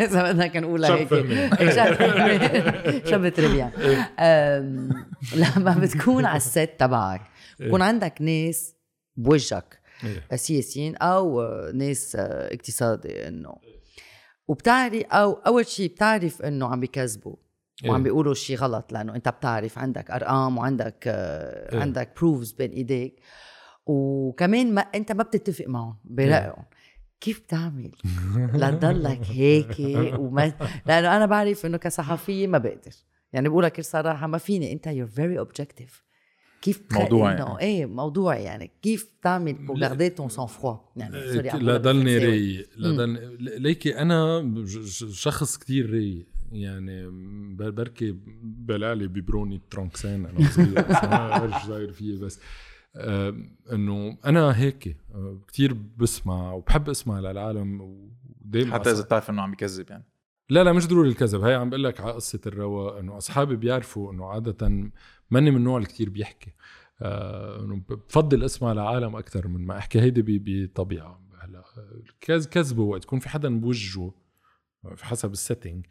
اذا 0.00 0.22
بدنا 0.32 0.60
نقولها 0.60 0.94
هيك. 0.96 1.12
إيه، 1.12 1.70
شاب 1.70 1.94
فهمان 1.94 3.00
شاب 3.06 3.28
تربيان 3.28 3.70
أم، 4.18 4.88
لما 5.36 5.78
بتكون 5.82 6.24
على 6.24 6.36
الست 6.36 6.70
تبعك. 6.78 7.20
بكون 7.60 7.82
عندك 7.82 8.14
ناس 8.22 8.74
بوجهك 9.16 9.78
إيه. 10.04 10.36
سياسيين 10.36 10.96
أو 10.96 11.42
ناس 11.74 12.16
اقتصادي 12.18 13.28
إنه. 13.28 13.54
وبتعرف 14.48 15.02
أو 15.04 15.32
أول 15.32 15.66
شيء 15.66 15.90
بتعرف 15.90 16.42
إنه 16.42 16.66
عم 16.66 16.80
بيكذبوا. 16.80 17.36
وعم 17.84 17.96
إيه. 17.96 18.02
بيقولوا 18.02 18.34
شيء 18.34 18.56
غلط 18.56 18.92
لأنه 18.92 19.14
أنت 19.14 19.28
بتعرف 19.28 19.78
عندك 19.78 20.10
أرقام 20.10 20.58
وعندك 20.58 21.04
آه، 21.06 21.74
إيه. 21.74 21.80
عندك 21.80 22.12
proofs 22.16 22.52
بين 22.52 22.70
إيديك. 22.70 23.20
وكمان 23.86 24.74
ما 24.74 24.80
أنت 24.80 25.12
ما 25.12 25.22
بتتفق 25.22 25.64
معهم 25.66 25.96
برايهم 26.04 26.64
كيف 27.20 27.40
بتعمل؟ 27.40 27.90
لتضلك 28.54 29.26
هيك 29.26 29.76
وما 30.18 30.52
لأنه 30.86 31.16
أنا 31.16 31.26
بعرف 31.26 31.66
إنه 31.66 31.76
كصحفية 31.76 32.46
ما 32.46 32.58
بقدر. 32.58 32.92
يعني 33.32 33.48
بقول 33.48 33.64
لك 33.64 33.78
الصراحه 33.78 34.26
ما 34.26 34.38
فيني 34.38 34.72
أنت 34.72 34.88
you're 34.88 35.14
very 35.18 35.46
objective. 35.46 36.11
كيف 36.62 36.82
موضوعي 36.92 37.34
إنه 37.34 37.46
يعني. 37.46 37.60
إيه 37.60 37.86
موضوعي 37.86 38.42
يعني 38.42 38.70
كيف 38.82 39.12
تعمل 39.22 39.56
pour 39.66 39.78
garder 39.80 40.20
ton 40.20 40.34
sang 40.34 40.48
froid 40.60 40.78
يعني 40.96 41.32
sorry 41.32 41.50
عم 41.50 41.58
لا 41.58 41.76
بقولها 41.76 41.76
ضلني 41.76 42.04
بالفرنساوي. 42.04 42.26
رايق 42.26 42.68
لا 42.76 42.96
ضلني 42.96 43.36
ليكي 43.58 43.98
أنا 43.98 44.44
شخص 45.10 45.58
كتير 45.58 45.92
رايق 45.92 46.26
يعني 46.52 47.06
بركي 47.70 48.16
بلعلي 48.42 49.06
ببروني 49.06 49.60
ترونكسين 49.70 50.26
أنا 50.26 50.48
صغير 50.50 50.88
ما 50.88 51.28
بعرف 51.28 51.62
شو 51.62 51.68
صاير 51.68 51.92
فيه 51.92 52.18
بس 52.18 52.40
آه 52.96 53.34
إنه 53.72 54.18
أنا 54.24 54.58
هيك 54.58 54.96
آه 55.14 55.38
كتير 55.48 55.76
بسمع 55.96 56.52
وبحب 56.52 56.90
أسمع 56.90 57.20
للعالم 57.20 57.80
ودايما 57.80 58.74
حتى 58.74 58.90
إذا 58.90 59.02
بتعرف 59.02 59.30
إنه 59.30 59.42
عم 59.42 59.52
بكذب 59.52 59.90
يعني 59.90 60.04
لا 60.50 60.64
لا 60.64 60.72
مش 60.72 60.88
ضروري 60.88 61.08
الكذب 61.08 61.40
هي 61.40 61.54
عم 61.54 61.70
بقول 61.70 61.84
لك 61.84 62.00
على 62.00 62.12
قصة 62.12 62.40
الرواق 62.46 62.96
إنه 62.96 63.16
أصحابي 63.16 63.56
بيعرفوا 63.56 64.12
إنه 64.12 64.26
عادة 64.26 64.90
ماني 65.32 65.50
من 65.50 65.56
النوع 65.56 65.76
اللي 65.76 65.88
كتير 65.88 66.10
بيحكي. 66.10 66.52
آه، 67.02 67.64
إنه 67.64 67.82
بفضل 67.88 68.44
أسمع 68.44 68.72
لعالم 68.72 69.16
أكثر 69.16 69.48
من 69.48 69.66
ما 69.66 69.78
أحكي. 69.78 70.00
هيدي 70.00 70.22
بطبيعة. 70.44 71.22
هلا 71.40 71.64
كذ 72.20 72.44
كذبه 72.46 72.82
وقت 72.82 73.04
يكون 73.04 73.18
في 73.18 73.28
حدا 73.28 73.60
بوجهه 73.60 74.14
في 74.96 75.04
حسب 75.04 75.32
ال 75.32 75.39
setting 75.39 75.86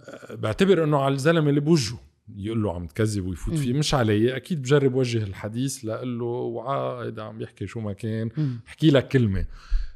آه، 0.00 0.34
بعتبر 0.34 0.84
إنه 0.84 0.98
على 0.98 1.14
الزلمة 1.14 1.48
اللي 1.48 1.60
بوجهه 1.60 1.98
يقول 2.36 2.62
له 2.62 2.74
عم 2.74 2.86
تكذب 2.86 3.26
ويفوت 3.26 3.54
فيه. 3.54 3.72
مش 3.72 3.94
علي. 3.94 4.36
أكيد 4.36 4.62
بجرب 4.62 4.94
وجه 4.94 5.22
الحديث 5.22 5.84
لأقول 5.84 6.18
له 6.18 6.24
وعا 6.24 7.04
هيدا 7.04 7.22
عم 7.22 7.42
يحكي 7.42 7.66
شو 7.66 7.80
ما 7.80 7.92
كان. 7.92 8.30
أحكي 8.68 8.90
لك 8.90 9.08
كلمة. 9.08 9.46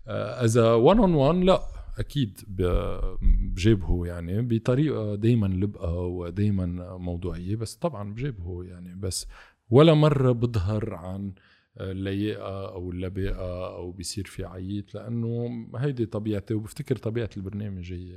آه، 0.06 0.44
إذا 0.44 0.72
1 0.74 0.98
on 0.98 1.14
1 1.14 1.34
لا. 1.36 1.77
أكيد 1.98 2.40
ب- 2.48 3.16
بجيبه 3.22 4.06
يعني 4.06 4.42
بطريقة 4.42 5.14
دائما 5.14 5.46
لبقة 5.46 5.94
ودائما 5.94 6.96
موضوعية 6.96 7.56
بس 7.56 7.74
طبعا 7.74 8.12
بجيبه 8.14 8.64
يعني 8.64 8.94
بس 8.94 9.26
ولا 9.70 9.94
مرة 9.94 10.32
بظهر 10.32 10.94
عن 10.94 11.32
اللياقه 11.80 12.68
أو 12.72 12.90
اللباقه 12.90 13.74
أو 13.76 13.90
بيصير 13.90 14.24
في 14.26 14.44
عييت 14.44 14.94
لأنه 14.94 15.66
هيدي 15.76 16.06
طبيعتي 16.06 16.54
وبفتكر 16.54 16.96
طبيعة 16.96 17.30
البرنامج 17.36 17.92
هي 17.92 18.12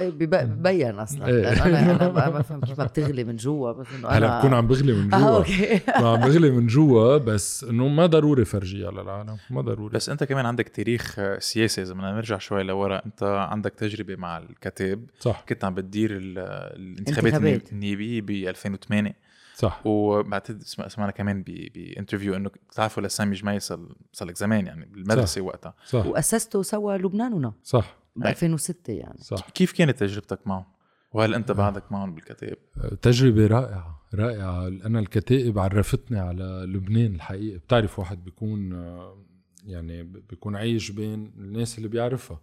إيه، 0.00 0.10
بب- 0.10 0.34
ببين 0.58 0.98
أصلا 0.98 1.26
إيه. 1.26 1.32
لأنه 1.32 1.64
أنا 1.66 1.90
أنا 2.06 2.12
ما 2.12 2.28
بفهم 2.38 2.60
كيف 2.60 2.78
ما 2.78 2.84
بتغلي 2.86 3.24
من 3.24 3.36
جوا 3.36 3.72
بس 3.72 3.86
إنه 3.98 4.08
هلا 4.08 4.16
أنا 4.28 4.38
بكون 4.38 4.54
عم 4.54 4.66
بغلي 4.66 4.92
من 4.92 5.14
آه 5.14 5.18
جوا. 5.18 5.36
أوكي. 5.38 5.80
ما 6.00 6.08
عم 6.08 6.20
بغلي 6.20 6.50
من 6.50 6.66
جوا 6.66 7.16
بس 7.18 7.64
إنه 7.64 7.88
ما 7.88 8.06
ضروري 8.06 8.44
فرجيها 8.44 8.90
للعالم 8.90 9.36
ما 9.50 9.60
ضروري. 9.60 9.94
بس 9.94 10.08
أنت 10.08 10.24
كمان 10.24 10.46
عندك 10.46 10.68
تاريخ 10.68 11.18
آه، 11.18 11.38
سياسي 11.38 11.82
إذا 11.82 11.94
بدنا 11.94 12.12
نرجع 12.12 12.38
شوي 12.38 12.62
لورا 12.62 13.02
أنت 13.06 13.22
عندك 13.22 13.74
تجربة 13.74 14.16
مع 14.16 14.38
الكتاب 14.38 15.04
صح. 15.20 15.44
كنت 15.48 15.64
عم 15.64 15.74
بتدير 15.74 16.10
ال- 16.16 16.38
الانتخابات 16.38 17.34
انتخابات. 17.34 17.72
النيابية 17.72 18.20
ب 18.20 18.30
2008 18.30 19.14
صح. 19.58 19.82
وبعتقد 19.86 20.62
سم- 20.62 20.88
سمعنا 20.88 21.12
كمان 21.12 21.42
بانترفيو 21.42 22.34
إنه 22.36 22.50
بتعرفوا 22.70 23.02
لسامي 23.02 23.34
جميل 23.34 23.62
صار 23.62 23.94
صار 24.12 24.28
لك 24.28 24.36
زمان 24.36 24.66
يعني 24.66 24.86
بالمدرسة 24.86 25.40
وقتها. 25.40 25.74
صح. 25.86 26.06
وأسسته 26.06 26.62
سوا 26.62 26.96
لبناننا 26.96 27.52
صح. 27.62 27.96
ب 28.16 28.26
2006 28.26 28.92
يعني. 28.92 29.18
صح. 29.18 29.50
كيف 29.50 29.72
كانت 29.72 29.98
تجربتك 30.00 30.46
معهم؟ 30.46 30.64
وهل 31.12 31.34
أنت 31.34 31.52
بعدك 31.52 31.92
معهم 31.92 32.14
بالكتاب؟ 32.14 32.56
تجربة 33.02 33.46
رائعة 33.46 34.02
رائعة. 34.14 34.68
أنا 34.68 34.98
الكتائب 34.98 35.58
عرفتني 35.58 36.18
على 36.18 36.64
لبنان 36.68 37.14
الحقيقة. 37.14 37.58
بتعرف 37.58 37.98
واحد 37.98 38.24
بيكون 38.24 38.72
آه، 38.72 39.24
يعني 39.66 40.02
بيكون 40.02 40.56
عايش 40.56 40.90
بين 40.90 41.32
الناس 41.36 41.78
اللي 41.78 41.88
بيعرفها. 41.88 42.40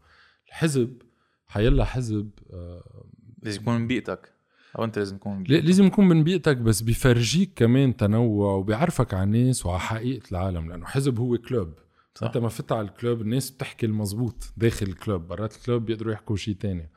الحزب 0.47 1.01
حيلا 1.47 1.85
حزب 1.85 2.29
آه، 2.53 3.05
لازم 3.43 3.61
يكون 3.61 3.75
من 3.77 3.87
بيئتك. 3.87 4.34
أو 4.79 4.83
أنت 4.83 4.97
لازم 4.99 5.17
تكون 5.17 5.31
من 5.33 5.39
لا- 5.43 5.47
بيئتك. 5.47 5.65
لازم 5.65 5.85
يكون 5.85 6.07
من 6.07 6.23
بيئتك 6.23 6.57
بس 6.57 6.81
بيفرجيك 6.81 7.51
كمان 7.55 7.97
تنوع 7.97 8.53
وبيعرفك 8.53 9.13
على 9.13 9.23
الناس 9.23 9.65
وعلى 9.65 9.79
حقيقة 9.79 10.23
العالم 10.31 10.69
لأنه 10.69 10.85
حزب 10.85 11.19
هو 11.19 11.37
club 11.37 11.73
صح. 12.15 12.27
أنت 12.27 12.37
ما 12.37 12.49
فت 12.49 12.71
على 12.71 12.87
ال 12.87 12.94
club 12.94 13.21
الناس 13.21 13.51
بتحكي 13.51 13.85
المزبوط 13.85 14.53
داخل 14.57 14.85
ال 14.85 14.94
club 14.94 15.27
برات 15.27 15.55
ال 15.55 15.61
club 15.61 15.85
بيقدروا 15.85 16.13
يحكوا 16.13 16.35
شيء 16.35 16.55
تاني. 16.55 16.89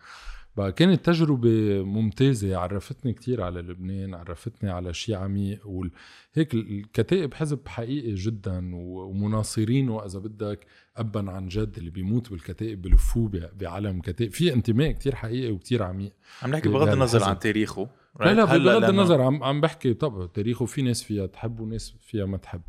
بقى 0.59 0.73
كانت 0.73 1.07
تجربة 1.07 1.83
ممتازة 1.83 2.57
عرفتني 2.57 3.13
كتير 3.13 3.43
على 3.43 3.61
لبنان 3.61 4.15
عرفتني 4.15 4.71
على 4.71 4.95
شيء 4.95 5.15
عميق 5.15 5.67
وال... 5.67 5.91
هيك 6.35 6.55
الكتائب 6.55 7.35
حزب 7.35 7.69
حقيقي 7.69 8.15
جدا 8.15 8.71
ومناصرينه 8.75 10.07
إذا 10.07 10.19
بدك 10.19 10.67
أبا 10.97 11.31
عن 11.31 11.49
جد 11.49 11.75
اللي 11.79 11.91
بيموت 11.91 12.31
بالكتائب 12.31 12.83
بلفوه 12.83 13.51
بعلم 13.61 14.01
كتائب. 14.01 14.33
في 14.33 14.53
انتماء 14.53 14.93
كتير 14.93 15.15
حقيقي 15.15 15.53
وكتير 15.53 15.83
عميق 15.83 16.13
عم 16.43 16.51
نحكي 16.51 16.69
بغض 16.69 16.89
النظر. 16.89 17.25
عن 17.25 17.39
تاريخه 17.39 17.89
لا 18.21 18.35
لا 18.35 18.45
بغض 18.45 18.85
النظر 18.85 19.21
عم 19.23 19.45
عم 19.45 19.61
بحكي 19.61 19.95
طبعا 19.95 20.27
تاريخه 20.27 20.67
في 20.67 20.83
ناس 20.83 21.03
فيها 21.03 21.27
تحب 21.27 21.61
وناس 21.61 21.95
فيها 22.01 22.27
ما 22.27 22.37
تحب. 22.37 22.63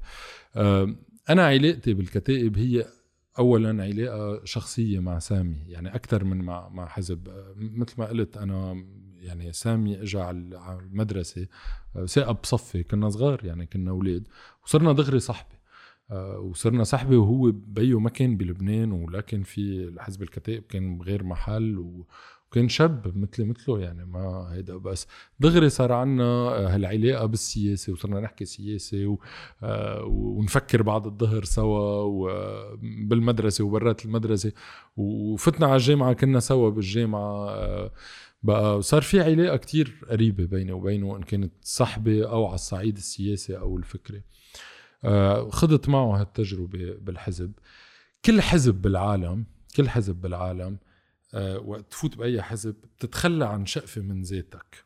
آه، 0.55 0.95
أنا 1.29 1.45
علاقتي 1.45 1.93
بالكتائب 1.93 2.57
هي 2.57 2.85
اولا 3.39 3.83
علاقة 3.83 4.45
شخصية 4.45 4.99
مع 4.99 5.19
سامي 5.19 5.57
يعني 5.67 5.95
أكثر 5.95 6.23
من 6.23 6.37
مع 6.37 6.69
مع 6.69 6.87
حزب. 6.87 7.27
مثل 7.57 7.93
ما 7.97 8.05
قلت 8.05 8.37
أنا 8.37 8.85
يعني 9.19 9.53
سامي 9.53 10.01
اجى 10.01 10.19
على 10.19 10.79
المدرسة 10.81 11.47
ثاقب 12.05 12.37
بصفي 12.43 12.83
كنا 12.83 13.09
صغار 13.09 13.45
يعني 13.45 13.65
كنا 13.65 13.91
أولاد. 13.91 14.27
وصرنا 14.63 14.93
دغري 14.93 15.19
صحبه 15.19 15.59
وصرنا 16.39 16.83
صحبه 16.83 17.17
وهو 17.17 17.51
بيو 17.51 17.99
ما 17.99 18.09
كان 18.09 18.37
بلبنان 18.37 18.91
ولكن 18.91 19.43
في 19.43 19.93
حزب 19.99 20.21
الكتائب 20.21 20.63
كان 20.63 20.97
بغير 20.97 21.23
محل 21.23 21.77
و 21.77 22.07
وكان 22.51 22.69
شاب 22.69 23.17
مثلي 23.17 23.45
مثله 23.45 23.79
يعني 23.79 24.05
ما 24.05 24.49
هيدا 24.53 24.77
بس. 24.77 25.07
دغري 25.39 25.69
صار 25.69 25.91
عنا 25.91 26.23
آه، 26.23 26.67
هالعلاقة 26.75 27.25
بالسياسة 27.25 27.93
وصرنا 27.93 28.19
نحكي 28.19 28.45
سياسة 28.45 29.05
و... 29.05 29.17
آه، 29.63 30.03
ونفكر 30.03 30.81
بعد 30.81 31.05
الظهر 31.05 31.43
سوا 31.43 32.01
وبالمدرسه 32.03 33.63
وبرات 33.63 34.05
المدرسة 34.05 34.51
وفتنا 34.97 35.65
على 35.67 35.75
الجامعة 35.75 36.13
كنا 36.13 36.39
سوا 36.39 36.69
بالجامعة 36.69 37.49
آه، 37.49 37.91
بقى 38.43 38.81
صار 38.81 39.01
في 39.01 39.21
علاقة 39.21 39.57
كتير 39.57 40.05
قريبة 40.09 40.45
بيني 40.45 40.71
وبينه 40.71 41.17
ان 41.17 41.23
كانت 41.23 41.53
صحبه 41.61 42.29
أو 42.29 42.45
على 42.45 42.55
الصعيد 42.55 42.97
السياسي 42.97 43.57
أو 43.57 43.77
الفكري. 43.77 44.21
خضت 45.49 45.89
معه 45.89 46.21
هالتجربة 46.21 46.95
بالحزب. 47.01 47.51
كل 48.25 48.41
حزب 48.41 48.81
بالعالم 48.81 49.45
كل 49.75 49.89
حزب 49.89 50.15
بالعالم 50.21 50.77
وقت 51.63 51.85
تفوت 51.91 52.17
بأي 52.17 52.41
حزب 52.41 52.75
بتتخلى 52.97 53.45
عن 53.45 53.65
شقفه 53.65 54.01
من 54.01 54.21
ذاتك. 54.21 54.85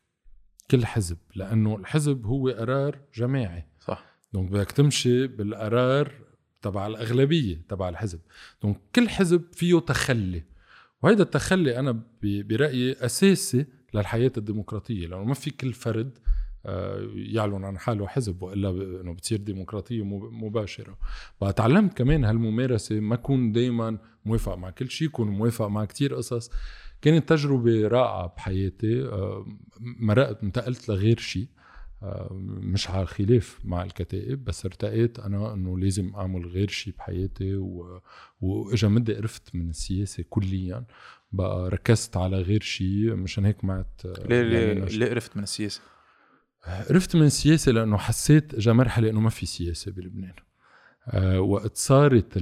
كل 0.71 0.85
حزب 0.85 1.17
لأنه 1.35 1.75
الحزب 1.75 2.25
هو 2.25 2.49
قرار 2.49 2.99
جماعي. 3.15 3.63
صح. 3.79 4.05
donc 4.33 4.51
بدك 4.51 4.71
تمشي 4.71 5.27
بالقرار 5.27 6.11
تبع 6.61 6.87
الأغلبية 6.87 7.61
تبع 7.69 7.89
الحزب. 7.89 8.19
donc 8.63 8.77
كل 8.95 9.09
حزب 9.09 9.41
فيه 9.53 9.79
تخلي. 9.79 10.43
وهيدا 11.03 11.23
التخلي 11.23 11.79
أنا 11.79 12.01
برأيي 12.23 12.91
أساسي 13.05 13.65
للحياة 13.93 14.31
الديمقراطية 14.37 15.07
لأنه 15.07 15.23
ما 15.23 15.33
في 15.33 15.51
كل 15.51 15.73
فرد 15.73 16.17
آه، 16.65 17.09
يعلن 17.15 17.63
عن 17.65 17.77
حاله 17.77 18.07
حزب 18.07 18.41
وإلا 18.41 18.69
إنه 19.01 19.13
بتصير 19.13 19.37
ديمقراطية 19.37 20.03
مب- 20.05 20.33
مباشرة. 20.43 20.97
بقى 21.41 21.53
تعلمت 21.53 21.97
كمان 21.97 22.25
هالممارسة 22.25 22.99
ما 22.99 23.15
اكون 23.15 23.51
دائما 23.51 23.97
موافق 24.25 24.55
مع 24.55 24.69
كل 24.69 24.89
شيء 24.89 25.07
كون 25.07 25.27
موافق 25.27 25.67
مع 25.67 25.85
كتير 25.85 26.15
قصص 26.15 26.51
كانت 27.01 27.29
تجربة 27.29 27.87
رائعة 27.87 28.27
بحياتي 28.37 29.03
آه، 29.03 29.45
مرقت 29.79 30.43
انتقلت 30.43 30.89
لغير 30.89 31.19
شيء 31.19 31.47
آه، 32.03 32.29
مش 32.47 32.89
على 32.89 33.05
خلاف 33.05 33.59
مع 33.63 33.83
الكتائب 33.83 34.43
بس 34.43 34.65
ارتقيت 34.65 35.19
أنا 35.19 35.53
إنه 35.53 35.79
لازم 35.79 36.15
أعمل 36.15 36.45
غير 36.47 36.69
شيء 36.69 36.93
بحياتي 36.97 37.55
و... 37.55 38.01
وإجا 38.41 38.87
مدة 38.87 39.15
قرفت 39.15 39.55
من 39.55 39.69
السياسة 39.69 40.23
كليا 40.29 40.85
بقى 41.31 41.69
ركزت 41.69 42.17
على 42.17 42.37
غير 42.41 42.61
شيء 42.61 43.15
مشان 43.15 43.45
هيك 43.45 43.65
معت 43.65 44.01
آه، 44.05 44.27
ليه 44.27 44.41
ليه, 44.41 44.67
يعني. 44.67 44.85
ليه 44.97 45.09
قرفت 45.09 45.37
من 45.37 45.43
السياسة؟ 45.43 45.81
عرفت 46.63 47.15
من 47.15 47.23
السياسة 47.23 47.71
لأنه 47.71 47.97
حسيت 47.97 48.53
اجى 48.53 48.73
مرحلة 48.73 49.09
إنه 49.09 49.19
ما 49.19 49.29
في 49.29 49.45
سياسة 49.45 49.91
بلبنان 49.91 50.33
وقت 51.37 51.77
صارت 51.77 52.37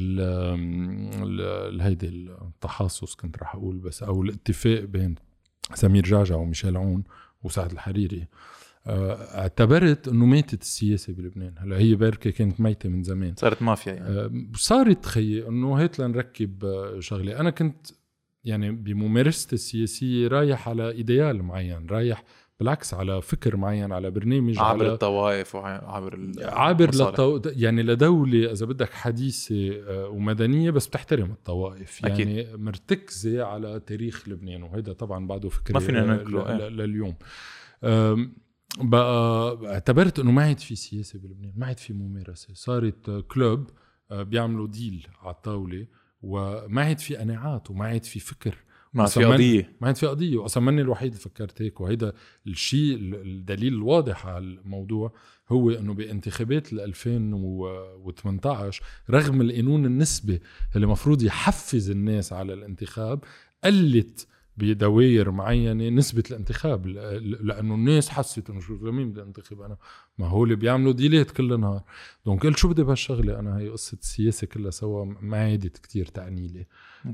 هيدي 1.82 2.08
التحاصص 2.08 3.16
كنت 3.16 3.38
رح 3.38 3.56
أقول 3.56 3.78
بس 3.78 4.04
أو 4.04 4.22
الاتفاق 4.22 4.84
بين 4.84 5.16
سمير 5.74 6.04
جعجع 6.04 6.36
وميشيل 6.36 6.78
عون 6.78 7.04
وسعد 7.44 7.72
الحريري. 7.72 8.28
أه 8.88 9.14
اعتبرت 9.14 10.08
إنه 10.08 10.26
ماتت 10.26 10.62
السياسة 10.62 11.14
بلبنان. 11.14 11.56
هلأ 11.58 11.78
هي 11.78 11.96
بركه 11.96 12.30
كانت 12.30 12.62
ميتة 12.62 12.90
من 12.90 13.04
زمان. 13.04 13.36
صارت 13.36 13.62
مافيا 13.62 13.94
يعني. 13.94 14.08
أه 14.10 14.32
صارت 14.56 15.06
خيي 15.06 15.48
إنه 15.48 15.84
هات 15.84 16.00
لنركب 16.00 16.66
آه، 16.66 17.00
شغلة. 17.00 17.40
أنا 17.40 17.50
كنت 17.50 17.88
يعني 18.44 18.72
بممارستي 18.72 19.56
السياسية 19.56 20.28
رايح 20.28 20.70
على 20.70 20.92
ايديال 20.92 21.44
معين 21.44 21.88
رايح 21.90 22.24
بالعكس 22.62 22.94
على 22.94 23.22
فكر 23.22 23.58
معين 23.58 23.92
على 23.92 24.12
برنامج 24.12 24.58
عابر 24.60 24.84
على 24.86 24.94
الطوائف 24.94 25.56
وعابر 25.56 26.14
ال- 26.14 26.50
عابر 26.50 26.84
المصالح. 26.84 27.14
لطو... 27.20 27.42
يعني 27.46 27.84
لدولة 27.84 28.52
إذا 28.52 28.66
بدك 28.66 28.94
حديثة 28.94 29.72
آه، 29.88 30.08
ومدنية 30.08 30.72
بس 30.72 30.88
بتحترم 30.88 31.32
الطوائف 31.32 32.06
أكيد. 32.06 32.28
يعني 32.30 32.58
مرتكزة 32.58 33.44
على 33.44 33.80
تاريخ 33.80 34.30
لبنان 34.30 34.64
وهيدا 34.64 34.94
طبعا 34.94 35.28
بعده 35.28 35.50
فكري 35.50 35.74
ما 35.74 35.80
فينا 35.80 35.98
ل- 36.00 36.38
إيه. 36.38 36.68
ل- 36.68 36.78
لليوم 36.78 37.16
بقى 38.82 39.58
اعتبرت 39.74 40.20
إنه 40.20 40.32
ما 40.32 40.44
عاد 40.44 40.60
في 40.60 40.76
سياسة 40.76 41.20
بلبنان 41.20 41.54
ما 41.56 41.66
عاد 41.66 41.78
في 41.80 41.94
ممارسة 41.94 42.54
صارت 42.54 43.26
كلوب 43.28 43.70
آه، 44.12 44.24
بيعملوا 44.24 44.68
ديل 44.68 45.08
على 45.22 45.34
الطاولة 45.36 45.86
وما 46.22 46.82
عاد 46.82 47.00
في 47.00 47.16
قناعات 47.16 47.72
وما 47.72 47.86
عاد 47.86 48.04
في 48.04 48.20
فكر 48.20 48.56
ما 48.94 49.06
في 49.06 49.24
قضيه 49.24 49.74
ما 49.82 49.94
في 49.94 50.08
قضيه 50.08 50.38
واصلا 50.38 50.64
ماني 50.64 50.82
الوحيد 50.82 51.12
اللي 51.12 51.24
فكرت 51.24 51.62
هيك 51.62 51.82
وهيدا 51.82 52.14
الشيء 52.48 52.98
الدليل 52.98 53.74
الواضح 53.74 54.28
على 54.28 54.46
الموضوع 54.46 55.14
هو 55.50 55.70
إنه 55.70 55.94
بانتخابات 55.94 56.74
ال 56.74 56.80
2018 56.80 58.84
رغم 59.10 59.42
القانون 59.42 59.86
النسبي 59.86 60.42
اللي 60.76 60.86
المفروض 60.86 61.24
يحفز 61.24 61.90
الناس 61.90 62.34
على 62.34 62.54
الانتخاب 62.54 63.24
قلت 63.64 64.28
بدوائر 64.58 65.32
معينة 65.32 65.90
نسبة 65.90 66.24
الانتخاب 66.32 66.88
لأنه 66.88 67.76
الناس 67.76 68.10
حست 68.10 68.50
إنه 68.50 68.60
شو 68.60 68.74
لمين 68.74 69.12
بدي 69.12 69.22
انتخب 69.22 69.62
أنا؟ 69.62 69.78
ما 70.18 70.28
هو 70.28 70.44
اللي 70.44 70.56
بيعملوا 70.56 70.94
ديلات 70.94 71.32
كل 71.32 71.60
نهار 71.60 71.84
دونك 72.26 72.46
قلت 72.46 72.58
شو 72.58 72.70
بدي 72.70 72.84
بهالشغلة 72.84 73.40
أنا؟ 73.40 73.60
هي 73.60 73.70
قصة 73.70 73.98
السياسة 74.02 74.48
كلها 74.48 74.72
سوا 74.72 75.06
ما 75.22 75.38
عادت 75.38 75.78
كتير 75.78 76.06
تعني 76.06 76.48
لي 76.48 76.66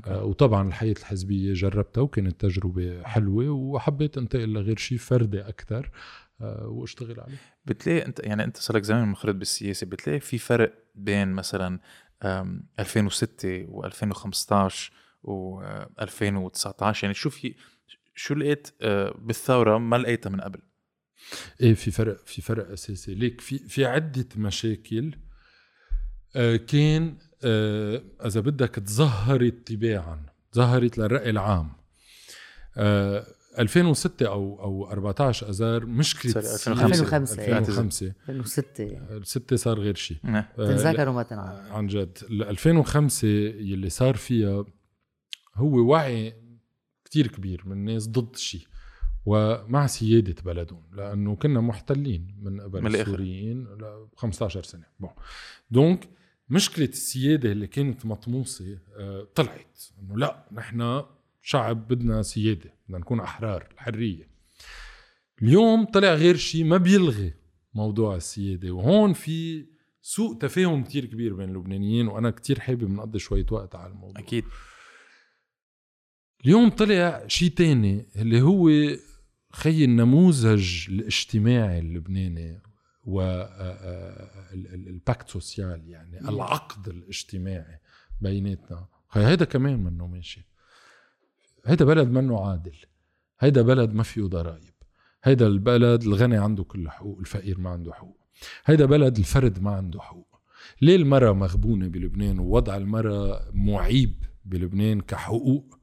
آه، 0.06 0.24
وطبعا 0.24 0.68
الحياة 0.68 0.92
الحزبية 0.98 1.52
جربتها 1.54 2.00
وكانت 2.00 2.40
تجربة 2.40 3.02
حلوة 3.02 3.48
وحبيت 3.50 4.18
انتقل 4.18 4.48
لغير 4.52 4.76
شيء 4.76 4.98
فردي 4.98 5.40
أكثر 5.40 5.90
وأشتغل 6.40 7.20
عليه. 7.20 7.36
بتلاقي 7.66 8.06
انت 8.06 8.20
يعني 8.24 8.44
انت 8.44 8.56
صار 8.56 8.76
لك 8.76 8.82
زمان 8.82 9.08
منخرط 9.08 9.34
بالسياسة 9.34 9.86
بتلاقي 9.86 10.20
في 10.20 10.38
فرق 10.38 10.74
بين 10.94 11.28
مثلا 11.32 11.80
أم، 12.22 12.66
2006 12.78 13.66
و2015 13.66 14.90
و2019 15.24 17.02
يعني 17.02 17.14
شو 17.14 17.30
في 17.30 17.54
شو 18.14 18.34
لقيت 18.34 18.68
آه، 18.82 19.14
بالثورة 19.18 19.78
ما 19.78 19.96
لقيتها 19.96 20.30
من 20.30 20.40
قبل. 20.40 20.58
إيه 21.60 21.74
في 21.74 21.90
فرق 21.90 22.26
في 22.26 22.42
فرق 22.42 22.70
أساسي. 22.70 23.14
ليك 23.14 23.40
في 23.40 23.58
في 23.58 23.84
عدة 23.84 24.26
مشاكل 24.36 25.14
آه، 26.36 26.56
كان 26.56 27.08
آه، 27.08 27.27
إذا 27.44 28.40
بدك 28.40 28.68
تظهرت 28.74 29.54
تباعا 29.66 30.22
ظهرت 30.54 30.98
للرأي 30.98 31.30
العام. 31.30 31.72
آه، 32.76 33.26
2006 33.58 34.26
أو 34.26 34.62
أو 34.62 34.90
14 34.92 35.48
أذار 35.48 35.86
مشكلة 35.86 36.32
سوري، 36.32 36.44
السياسة- 36.46 36.68
2005. 36.68 37.42
2005 37.42 38.12
2006 38.28 38.84
الستة 39.10 39.56
صار 39.56 39.80
غير 39.80 39.94
شيء. 39.94 40.16
نعم. 40.22 40.44
تنذكر 40.56 41.08
وما 41.08 41.22
تنعاد 41.22 41.70
عن 41.70 41.86
جد. 41.86 42.18
ال 42.30 42.42
2005 42.42 43.28
يلي 43.60 43.88
صار 43.88 44.16
فيها 44.16 44.64
هو 45.54 45.90
وعي 45.90 46.34
كتير 47.04 47.26
كبير 47.26 47.62
من 47.66 47.72
الناس 47.72 48.08
ضد 48.08 48.36
شيء 48.36 48.66
ومع 49.26 49.86
سيادة 49.86 50.42
بلدهم 50.44 50.82
لأنه 50.92 51.36
كنا 51.36 51.60
محتلين 51.60 52.36
من 52.42 52.60
قبل. 52.60 52.86
السوريين 52.96 53.64
ل 53.64 54.06
15 54.16 54.62
سنة. 54.62 54.84
Bon. 55.00 55.10
Donc 55.70 56.08
مشكلة 56.50 56.86
السيادة 56.86 57.52
اللي 57.52 57.66
كانت 57.66 58.06
مطموسة 58.06 58.78
آه، 58.96 59.28
طلعت. 59.34 59.82
إنه 60.02 60.16
لا 60.16 60.48
نحن 60.52 61.02
شعب 61.42 61.88
بدنا 61.88 62.22
سيادة 62.22 62.74
بدنا 62.86 62.98
نكون 62.98 63.20
أحرار 63.20 63.68
الحرية. 63.72 64.28
اليوم 65.42 65.84
طلع 65.84 66.14
غير 66.14 66.36
شيء 66.36 66.64
ما 66.64 66.76
بيلغي 66.76 67.34
موضوع 67.74 68.16
السيادة. 68.16 68.70
وهون 68.70 69.12
في 69.12 69.66
سوء 70.02 70.38
تفاهم 70.38 70.84
كتير 70.84 71.04
كبير 71.04 71.34
بين 71.34 71.48
اللبنانيين 71.48 72.08
وأنا 72.08 72.30
كتير 72.30 72.60
حابب 72.60 72.90
نقضي 72.90 73.18
شوية 73.18 73.46
وقت 73.50 73.74
على 73.74 73.92
الموضوع. 73.92 74.20
أكيد. 74.20 74.44
اليوم 76.44 76.70
طلع 76.70 77.24
شيء 77.26 77.50
تاني 77.50 78.06
اللي 78.16 78.42
هو 78.42 78.70
خي 79.52 79.84
النموذج 79.84 80.86
الاجتماعي 80.88 81.78
اللبناني 81.78 82.62
و 83.08 83.20
آه، 83.20 84.98
آه، 85.08 85.20
سوسيال 85.26 85.88
يعني. 85.88 86.28
العقد 86.28 86.88
الاجتماعي 86.88 87.78
بيناتنا. 88.20 88.86
هيدا 89.12 89.44
كمان 89.44 89.84
منه 89.84 90.06
ماشي. 90.06 90.46
هيدا 91.66 91.84
بلد 91.84 92.08
منه 92.08 92.46
عادل. 92.46 92.76
هيدا 93.40 93.62
بلد 93.62 93.92
ما 93.94 94.02
فيه 94.02 94.22
ضرائب. 94.22 94.74
هيدا 95.24 95.46
البلد 95.46 96.02
الغني 96.02 96.36
عنده 96.36 96.64
كل 96.64 96.90
حقوق 96.90 97.18
الفقير 97.18 97.60
ما 97.60 97.70
عنده 97.70 97.92
حقوق. 97.92 98.18
هيدا 98.64 98.86
بلد 98.86 99.18
الفرد 99.18 99.62
ما 99.62 99.70
عنده 99.70 100.00
حقوق. 100.00 100.40
ليه 100.80 100.96
المرأة 100.96 101.32
مغبونة 101.32 101.88
بلبنان 101.88 102.38
ووضع 102.38 102.76
المرأة 102.76 103.50
معيب 103.52 104.24
بلبنان 104.44 105.00
كحقوق؟ 105.00 105.78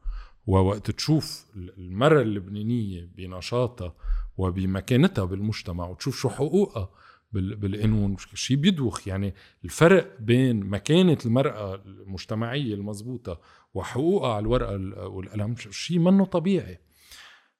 ووقت 0.47 0.91
تشوف 0.91 1.45
المرأة 1.55 2.21
اللبنانية 2.21 3.09
بنشاطها 3.15 3.95
وبمكانتها 4.37 5.25
بالمجتمع 5.25 5.87
وتشوف 5.87 6.19
شو 6.19 6.29
حقوقها 6.29 6.89
بالقانون 7.39 8.15
شيء 8.33 8.57
بيدوخ 8.57 9.07
يعني 9.07 9.33
الفرق 9.65 10.15
بين 10.19 10.59
مكانة 10.65 11.17
المرأة 11.25 11.75
المجتمعية 11.85 12.73
المضبوطة 12.73 13.39
وحقوقها 13.73 14.33
على 14.33 14.39
الورقة 14.43 14.75
ال- 14.75 14.99
والقلم 14.99 15.55
شيء 15.71 15.99
منه 15.99 16.25
طبيعي 16.25 16.79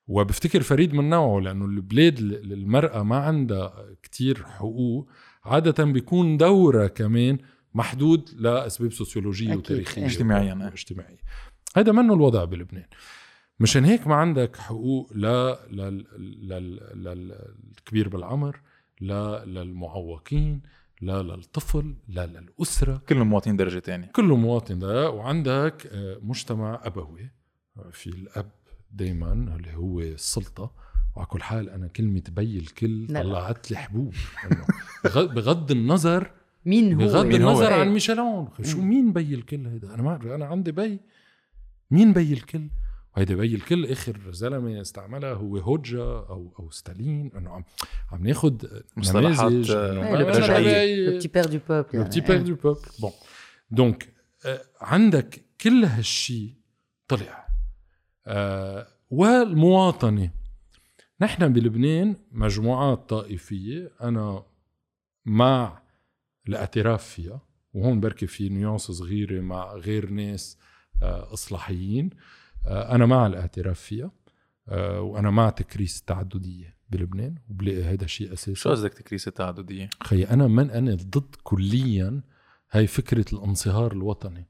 وبفتكر 0.08 0.62
فريد 0.62 0.94
من 0.94 1.10
نوعه 1.10 1.40
لأنه 1.42 1.66
البلاد 1.66 2.20
ال- 2.20 2.54
المرأة 2.54 3.04
ما 3.04 3.16
عندها 3.18 3.86
كتير 4.04 4.44
حقوق 4.44 5.10
عادة 5.46 5.84
بيكون 5.84 6.38
دورها 6.38 6.88
كمان 6.88 7.38
محدود 7.74 8.30
لأسباب 8.38 8.94
سوسيولوجية 8.94 9.48
أكيد. 9.48 9.58
وتاريخية 9.58 10.06
اجتماعياً، 10.06 10.54
إيه. 10.62 10.68
اجتماعية 10.68 11.18
هذا 11.76 11.92
منه 11.92 12.14
الوضع 12.14 12.44
بلبنان 12.46 12.86
مشان 13.60 13.86
هيك 13.86 14.08
ما 14.08 14.16
عندك 14.16 14.56
حقوق 14.56 15.12
لا 15.16 15.60
لل... 15.72 16.06
لل... 16.50 16.80
للكبير 17.76 18.10
بالعمر 18.10 18.60
لا 19.02 19.46
للمعوقين 19.46 20.62
لا 21.02 21.22
للطفل 21.24 21.96
لا 22.08 22.26
للأسرة 22.26 23.02
كلهم 23.10 23.28
مواطنين 23.30 23.58
درجة 23.58 23.80
ثانية 23.80 24.08
كله 24.08 24.36
مواطن 24.36 24.80
ده 24.80 25.10
وعندك 25.10 25.88
آه، 25.92 26.20
مجتمع 26.22 26.80
أبوي 26.84 27.30
في 27.92 28.08
الأب 28.08 28.52
دايما 28.92 29.34
اللي 29.34 29.74
هو 29.76 30.00
السلطة 30.00 30.72
وعلى 31.16 31.28
كل 31.28 31.42
حال 31.44 31.70
أنا 31.70 31.88
كلمة 31.88 32.24
بي 32.30 32.58
الكل. 32.60 33.08
طلعت 33.08 33.72
لي 33.72 33.78
حبوب 33.78 34.14
بغض 35.06 35.72
النظر 35.72 36.32
مين 36.66 36.94
هو؟ 36.94 37.00
بغض 37.08 37.26
مين 37.26 37.42
هو؟ 37.42 37.50
النظر 37.50 37.68
إيه. 37.68 37.80
عن 37.82 37.90
ميشيلون 37.90 38.48
شو. 38.64 38.82
مين 38.82 39.14
بي 39.14 39.36
الكل 39.36 39.68
هيدا 39.68 39.94
أنا 39.94 40.02
ما 40.04 40.36
أنا 40.36 40.46
عندي 40.46 40.72
بي 40.72 41.00
مين 41.92 42.14
بي 42.14 42.34
الكل 42.34 42.68
وهيدا 43.16 43.36
بي 43.36 43.56
الكل 43.56 43.86
آخر 43.86 44.32
زلمة 44.32 44.82
استعملها 44.82 45.34
هو 45.34 45.58
هوجا 45.58 46.02
أو 46.04 46.54
أو 46.60 46.72
ستالين. 46.72 47.32
إنه 47.38 47.50
عم 47.50 47.64
عم 48.12 48.28
ناخذ 48.28 48.54
مصطلحات، 48.98 49.52
نماذج 49.52 49.72
آه، 49.72 49.92
إنه 49.92 50.08
إيه، 50.08 50.12
ما- 50.14 50.18
le 50.20 50.26
ما- 50.26 50.34
petit 50.34 50.40
ما- 50.40 50.48
père- 50.48 51.10
le 51.10 51.22
petit 51.22 51.30
père 51.32 51.50
du 51.52 51.60
peuple 51.60 51.96
لو 51.96 52.02
يعني. 52.02 52.06
بتي 52.06 52.22
بير 52.22 52.42
دو 52.42 52.56
بوبل 52.56 52.80
بون 53.02 53.12
donc 53.72 54.14
عندك 54.82 55.46
كل 55.62 55.86
هالشي 55.86 56.54
طلع. 57.08 57.48
آه، 58.28 58.88
والمواطنة. 59.10 60.32
نحن 61.22 61.54
بلبنان 61.54 62.16
مجموعات 62.32 63.10
طائفية 63.10 63.92
أنا 64.02 64.44
مع 65.26 65.82
الاعتراف 66.48 67.04
فيها 67.08 67.42
وهون 67.74 68.00
بركي 68.00 68.28
في 68.28 68.50
nuance 68.50 68.82
صغيرة 68.92 69.42
مع 69.42 69.74
غير 69.76 70.10
ناس 70.10 70.58
آه، 71.04 71.34
إصلاحيين. 71.34 72.10
آه، 72.14 72.45
أنا 72.68 73.06
مع 73.06 73.28
الاعتراف 73.28 73.80
فيها 73.80 74.12
آه، 74.70 75.02
وأنا 75.02 75.30
مع 75.30 75.50
تكريس 75.50 76.00
التعددية 76.00 76.76
بلبنان 76.90 77.36
وبلاقي 77.50 77.84
هذا 77.84 78.08
شيء 78.08 78.34
أساسي 78.34 78.56
شو 78.56 78.70
قصدك 78.70 78.94
تكريس 78.94 79.28
التعددية؟ 79.28 79.90
خي 80.04 80.24
أنا 80.24 80.48
من 80.48 80.72
أنا 80.72 80.96
ضد 80.96 81.36
كليا 81.44 82.22
هاي 82.72 82.88
فكرة 82.88 83.26
الانصهار 83.34 83.92
الوطني 83.92 84.48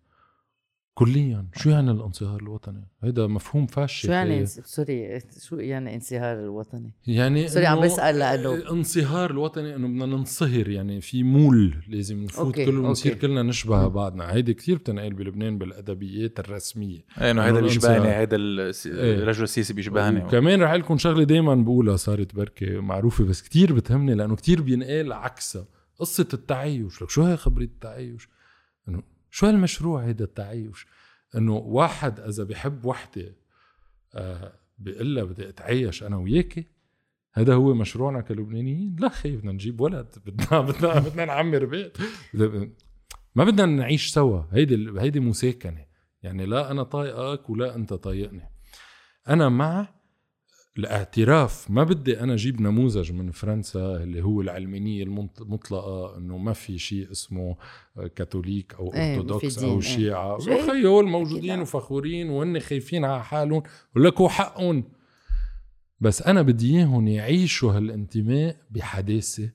كليا. 1.00 1.48
شو 1.56 1.70
يعني 1.70 1.92
الانصهار 1.92 2.40
الوطني؟ 2.42 2.88
هيدا 3.04 3.28
مفهوم 3.28 3.66
فاشل 3.68 4.08
شو 4.08 4.12
يعني 4.12 4.46
sorry 4.46 5.20
شو 5.42 5.56
يعني 5.56 5.96
انصهار 5.96 6.40
الوطني؟ 6.40 6.92
يعني 7.08 7.48
sorry، 7.48 7.66
عم 7.66 7.78
إنه 7.78 7.86
بسأل 7.86 8.20
لأنه- 8.20 8.72
انصهار 8.72 9.32
الوطني 9.32 9.76
إنه 9.76 9.88
بدنا 9.88 10.06
ننصهر 10.06 10.70
يعني 10.70 11.02
في 11.02 11.24
moule 11.24 11.76
لازم 11.88 12.24
نفوت 12.24 12.56
كله 12.56 12.80
ونصير. 12.82 13.14
كلنا 13.14 13.44
نشبه 13.44 13.88
بعضنا. 13.88 14.34
هيدي 14.34 14.54
كتير 14.54 14.78
بتنقال 14.78 15.14
بلبنان 15.14 15.58
بالأدبيات 15.58 16.40
الرسمية. 16.40 17.06
إيه 17.22 17.32
إنه 17.32 17.42
هيدا 17.42 17.60
إنه 17.60 17.68
بيشبهني 17.68 17.96
الانصهار. 17.98 18.20
هيدا 18.20 18.38
الس- 18.38 18.88
إيه. 18.88 19.16
الرجل 19.16 19.44
السياسي 19.44 19.74
بيشبهني 19.74 20.24
وكمان 20.24 20.62
رح 20.62 20.72
لكم 20.74 20.98
شغلة 20.98 21.24
دائما 21.24 21.56
بقولها 21.56 21.96
صارت 21.96 22.36
بركة 22.36 22.80
معروفة 22.80 23.24
بس 23.24 23.42
كتير 23.42 23.74
بتهمني 23.74 24.14
لأنه 24.16 24.36
كتير 24.36 24.62
بينقال 24.62 25.14
عكسها. 25.14 25.66
قصة 26.00 26.28
التعايش 26.34 27.02
لك 27.02 27.10
شو 27.10 27.24
هي 27.24 27.38
خبريه 27.38 27.66
التعايش 27.66 28.30
شو 29.36 29.48
هالمشروع 29.48 30.04
هيدا 30.04 30.26
التعايش 30.26 30.86
إنه 31.36 31.56
واحد 31.56 32.20
إذا 32.20 32.44
بحب 32.44 32.86
وحدة 32.86 33.36
آه 34.14 34.54
لها 34.80 35.24
بدي 35.24 35.50
اتعايش 35.50 36.04
أنا 36.04 36.18
وياكي 36.18 36.68
هذا 37.34 37.54
هو 37.54 37.74
مشروعنا 37.74 38.22
كلبنانيين. 38.22 38.96
لا 39.00 39.10
خي 39.10 39.36
بدنا 39.36 39.52
نجيب 39.52 39.82
ولد 39.82 40.16
بدنا 40.26 40.62
بدنا 40.72 41.00
بدنا 41.00 41.26
نعمر 41.26 41.66
بيت. 41.66 41.98
ما 43.36 43.44
بدنا 43.44 43.66
نعيش 43.66 44.08
سوا. 44.08 44.44
هيدي 44.52 45.00
هيدي 45.00 45.20
مساكنة. 45.20 45.86
يعني 46.24 46.46
لا 46.46 46.72
أنا 46.72 46.84
طايقك 46.84 47.50
ولا 47.50 47.76
أنت 47.76 47.94
طايقني. 47.94 48.52
أنا 49.30 49.50
مع 49.50 49.88
الاعتراف 50.78 51.72
ما 51.72 51.84
بدي 51.84 52.20
أنا 52.20 52.34
أجيب 52.34 52.62
نموذج 52.62 53.12
من 53.12 53.32
فرنسا 53.32 54.04
اللي 54.04 54.22
هو 54.22 54.42
العلمانيه 54.42 55.04
المطلقة 55.04 56.18
إنه 56.18 56.38
ما 56.38 56.54
في 56.54 56.78
شيء 56.78 57.12
اسمه 57.12 57.58
كاثوليك 58.16 58.74
أو 58.74 58.94
إيه، 58.94 59.20
أرثوذكس 59.20 59.60
أو 59.64 59.74
إيه. 59.74 59.80
شيعة. 59.80 60.38
خي 60.40 60.86
هول 60.86 61.08
موجودين. 61.08 61.60
وفخورين 61.60 62.30
وهن 62.30 62.60
خايفين 62.60 63.06
على 63.06 63.24
حالهم 63.24 63.64
ولكوا 63.96 64.30
حقهم 64.30 64.84
بس 66.00 66.22
أنا 66.22 66.42
بدي 66.42 66.78
إياهم 66.78 67.08
يعيشوا 67.08 67.72
هالانتماء 67.72 68.58
بحداثة 68.72 69.50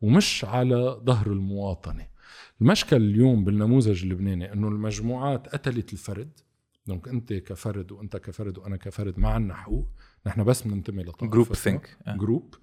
ومش 0.00 0.44
على 0.44 1.00
ظهر 1.04 1.26
المواطنة 1.26 2.06
المشكل 2.60 2.96
اليوم 2.96 3.44
بالنموذج 3.44 4.02
اللبناني 4.02 4.52
إنه 4.52 4.68
المجموعات 4.68 5.48
قتلت 5.48 5.92
الفرد 5.92 6.40
donc 6.86 7.08
أنت 7.08 7.32
كفرد 7.32 7.92
وأنت 7.92 8.16
كفرد 8.16 8.58
وأنا 8.58 8.76
كفرد 8.76 9.18
ما 9.18 9.28
عنا 9.28 9.54
حقوق 9.54 9.88
نحن 10.26 10.44
بس 10.44 10.62
بننتمي 10.62 11.02
لطائفة 11.02 11.26
group 11.26 11.52
think 11.52 11.96
group 12.06 12.54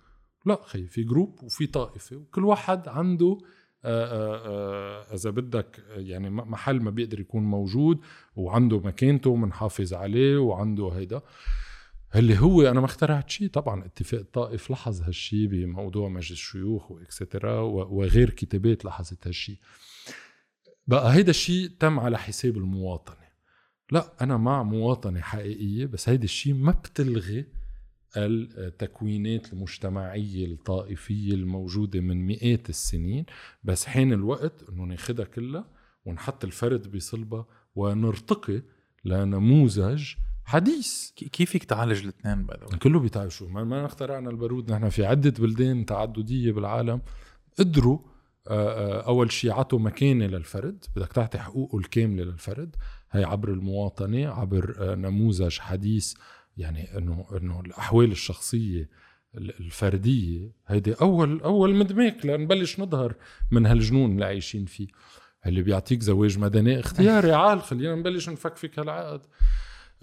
لا 0.45 0.61
خي 0.65 0.87
في 0.87 1.03
group 1.03 1.43
وفي 1.43 1.67
طائفة. 1.67 2.15
وكل 2.15 2.45
واحد 2.45 2.87
عنده 2.87 3.37
آه، 3.85 4.05
آه، 4.05 4.41
آه، 4.47 5.13
إذا 5.15 5.29
بدك 5.29 5.83
يعني 5.89 6.29
محل 6.29 6.81
ما 6.81 6.91
بيقدر 6.91 7.19
يكون 7.19 7.43
موجود 7.43 7.99
وعنده 8.35 8.79
مكانته 8.79 9.35
منحافظ 9.35 9.93
عليه 9.93 10.37
وعنده 10.37 10.89
هيدا. 10.89 11.21
اللي 12.15 12.39
هو 12.39 12.61
أنا 12.61 12.79
ما 12.79 12.85
اخترعت 12.85 13.29
شيء 13.29 13.47
طبعا 13.47 13.85
اتفاق 13.85 14.19
الطائف 14.19 14.69
لاحظ 14.69 15.01
هالشيء 15.01 15.47
بموضوع 15.47 16.09
مجلس 16.09 16.31
الشيوخ 16.31 16.91
و 16.91 16.99
etcetera 16.99 17.59
وغير 17.61 18.29
كتابات 18.29 18.85
لاحظت 18.85 19.27
هالشيء 19.27 19.57
بقى 20.87 21.13
هيدا 21.13 21.29
الشيء 21.29 21.69
تم 21.79 21.99
على 21.99 22.17
حساب 22.17 22.57
المواطنه 22.57 23.20
لا 23.91 24.13
أنا 24.21 24.37
مع 24.37 24.63
مواطنة 24.63 25.21
حقيقية 25.21 25.85
بس 25.85 26.09
هيدا 26.09 26.23
الشيء 26.23 26.53
ما 26.53 26.71
بتلغي 26.71 27.45
التكوينات 28.17 29.53
المجتمعية 29.53 30.45
الطائفية 30.45 31.33
الموجودة 31.33 31.99
من 31.99 32.27
مئات 32.27 32.69
السنين. 32.69 33.25
بس 33.63 33.85
حين 33.85 34.13
الوقت 34.13 34.69
إنه 34.69 34.83
ناخدها 34.83 35.25
كلها 35.25 35.65
ونحط 36.05 36.43
الفرد 36.43 36.95
بصلبة 36.95 37.45
ونرتقي 37.75 38.61
لنموذج 39.05 40.13
حديث. 40.45 41.11
كيف 41.11 41.49
فيك 41.49 41.63
تعالج 41.63 42.03
الاثنين 42.03 42.45
بعد 42.45 42.59
كله 42.59 42.99
بيتعب. 42.99 43.29
شو؟ 43.29 43.47
ما, 43.47 43.63
ما 43.63 43.85
اخترعنا 43.85 44.29
البارود 44.29 44.71
نحن 44.71 44.89
في 44.89 45.05
عدة 45.05 45.33
بلدان 45.39 45.85
تعددية 45.85 46.51
بالعالم. 46.51 47.01
قدروا 47.59 47.99
آه، 48.47 48.99
آه، 48.99 49.07
أول 49.07 49.31
شيء 49.31 49.51
عطوا 49.51 49.79
مكانة 49.79 50.25
للفرد. 50.25 50.85
بدك 50.95 51.13
تعطي 51.13 51.39
حقوقه 51.39 51.77
الكاملة 51.77 52.23
للفرد. 52.23 52.75
هي 53.11 53.23
عبر 53.23 53.49
المواطنة 53.49 54.27
عبر 54.27 54.75
آه، 54.79 54.95
نموذج 54.95 55.59
حديث 55.59 56.13
يعني 56.57 56.97
إنه 56.97 57.25
إنه 57.37 57.59
الأحوال 57.59 58.11
الشخصية 58.11 58.89
ال- 59.37 59.59
الفردية 59.59 60.51
هيدي 60.67 60.93
أول 60.93 61.41
أول 61.41 61.75
مدماك 61.75 62.25
لنبلش 62.25 62.79
نظهر 62.79 63.15
من 63.51 63.65
هالجنون 63.65 64.11
اللي 64.11 64.25
عايشين 64.25 64.65
فيه. 64.65 64.87
اللي 65.45 65.61
بيعطيك 65.61 66.01
زواج 66.01 66.39
مدني 66.39 66.79
اختياري 66.79 67.31
عال 67.33 67.61
خلينا 67.61 67.95
نبلش 67.95 68.29
نفكفك 68.29 68.79
هالعقد. 68.79 69.21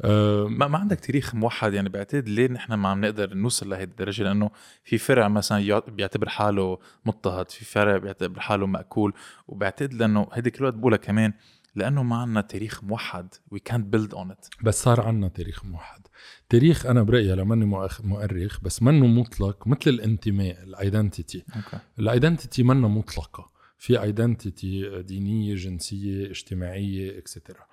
آه، 0.00 0.44
ما, 0.44 0.68
ما 0.68 0.78
عندك 0.78 1.00
تاريخ 1.00 1.34
موحد 1.34 1.72
يعني 1.74 1.88
بعتقد 1.88 2.28
ليه 2.28 2.46
نحن 2.48 2.74
ما 2.74 2.88
عم 2.88 3.00
نقدر 3.04 3.34
نوصل 3.34 3.70
لهي 3.70 3.82
الدرجة؟ 3.82 4.22
لأنه 4.22 4.50
في 4.84 4.98
فرع 4.98 5.28
مثلا 5.28 5.59
يع- 5.59 5.78
بيعتبر 5.78 6.28
حاله 6.28 6.78
مضطهد 7.06 7.50
في 7.50 7.64
فرع 7.64 7.96
بيعتبر 7.96 8.40
حاله 8.40 8.66
مأكول 8.66 9.12
وبعتقد 9.48 9.94
لأنه 9.94 10.28
هيدي 10.32 10.50
كل 10.50 10.64
وقت 10.64 10.74
بقولها 10.74 10.98
كمان 10.98 11.32
لأنه 11.79 12.03
ما 12.03 12.16
عندنا 12.16 12.41
تاريخ 12.41 12.85
موحد. 12.85 13.35
وي 13.51 13.59
كانت 13.59 13.87
بيلد 13.87 14.14
اون 14.14 14.31
ات 14.31 14.47
بس 14.62 14.83
صار 14.83 15.01
عنا 15.01 15.29
تاريخ 15.29 15.64
موحد. 15.64 16.07
تاريخ 16.49 16.87
أنا 16.87 17.03
برأيي 17.03 17.35
لماني 17.35 17.64
مؤرخ 18.05 18.61
بس 18.61 18.83
منه 18.83 19.07
مطلق 19.07 19.66
مثل 19.66 19.91
الانتماء 19.91 20.62
ال 20.62 20.72
identity 20.72 21.44
ال 21.99 22.06
identity 22.06 22.62
منا 22.62 22.89
مطلقة. 22.89 23.51
في 23.79 24.03
identity 24.03 25.03
دينية 25.03 25.55
جنسية 25.55 26.31
اجتماعية 26.31 27.18
etcetera 27.18 27.66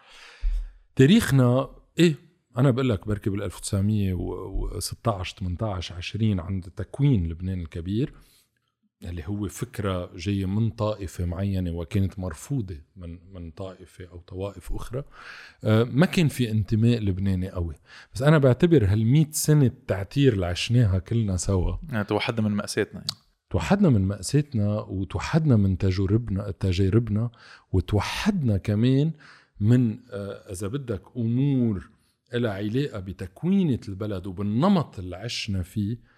تاريخنا 0.95 1.69
إيه 1.99 2.15
أنا 2.57 2.71
بقول 2.71 2.89
لك 2.89 3.07
بركي 3.07 3.29
بال 3.29 3.43
1916 3.43 5.37
18 5.37 5.95
20 5.95 6.39
عند 6.39 6.63
تكوين 6.63 7.27
لبنان 7.29 7.61
الكبير. 7.61 8.13
اللي 9.09 9.23
هو 9.25 9.47
فكرة 9.47 10.11
جاية 10.15 10.45
من 10.45 10.69
طائفة 10.69 11.25
معينة 11.25 11.71
وكانت 11.71 12.19
مرفوضة 12.19 12.77
من 12.95 13.19
من 13.33 13.51
طائفة 13.51 14.05
أو 14.05 14.17
طوائف 14.17 14.73
أخرى. 14.73 15.03
آه، 15.63 15.83
ما 15.83 16.05
كان 16.05 16.27
في 16.27 16.51
انتماء 16.51 16.99
لبناني 16.99 17.49
قوي. 17.49 17.75
بس 18.13 18.21
أنا 18.21 18.37
بعتبر 18.37 18.85
هال 18.85 19.27
سنة 19.31 19.71
تعتير 19.87 20.33
اللي 20.33 20.45
عشناها 20.45 20.99
كلنا 20.99 21.37
سوا. 21.37 21.75
يعني 21.89 22.03
توحدنا 22.03 22.49
من 22.49 22.55
مأساتنا 22.55 22.99
يعني. 22.99 23.25
توحدنا 23.49 23.89
من 23.89 24.01
مأساتنا 24.01 24.79
وتوحدنا 24.79 25.55
من 25.55 25.77
تجاربنا 25.77 26.51
تجاربنا 26.51 27.29
وتوحدنا 27.71 28.57
كمان 28.57 29.11
من 29.59 29.99
آه، 30.11 30.51
إذا 30.51 30.67
بدك 30.67 31.01
أمور 31.17 31.89
لها 32.33 32.51
علاقة 32.51 32.99
بتكوينة 32.99 33.79
البلد 33.89 34.27
وبالنمط 34.27 34.99
اللي 34.99 35.15
عشنا 35.15 35.63
فيه. 35.63 36.14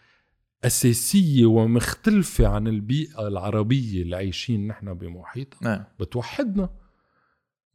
أساسية 0.63 1.45
ومختلفة 1.45 2.47
عن 2.47 2.67
البيئة 2.67 3.27
العربية 3.27 4.01
اللي 4.01 4.15
عايشين 4.15 4.67
نحن 4.67 4.93
بمحيطها 4.93 5.59
نعم. 5.61 5.83
بتوحدنا. 5.99 6.65
طب 6.65 6.71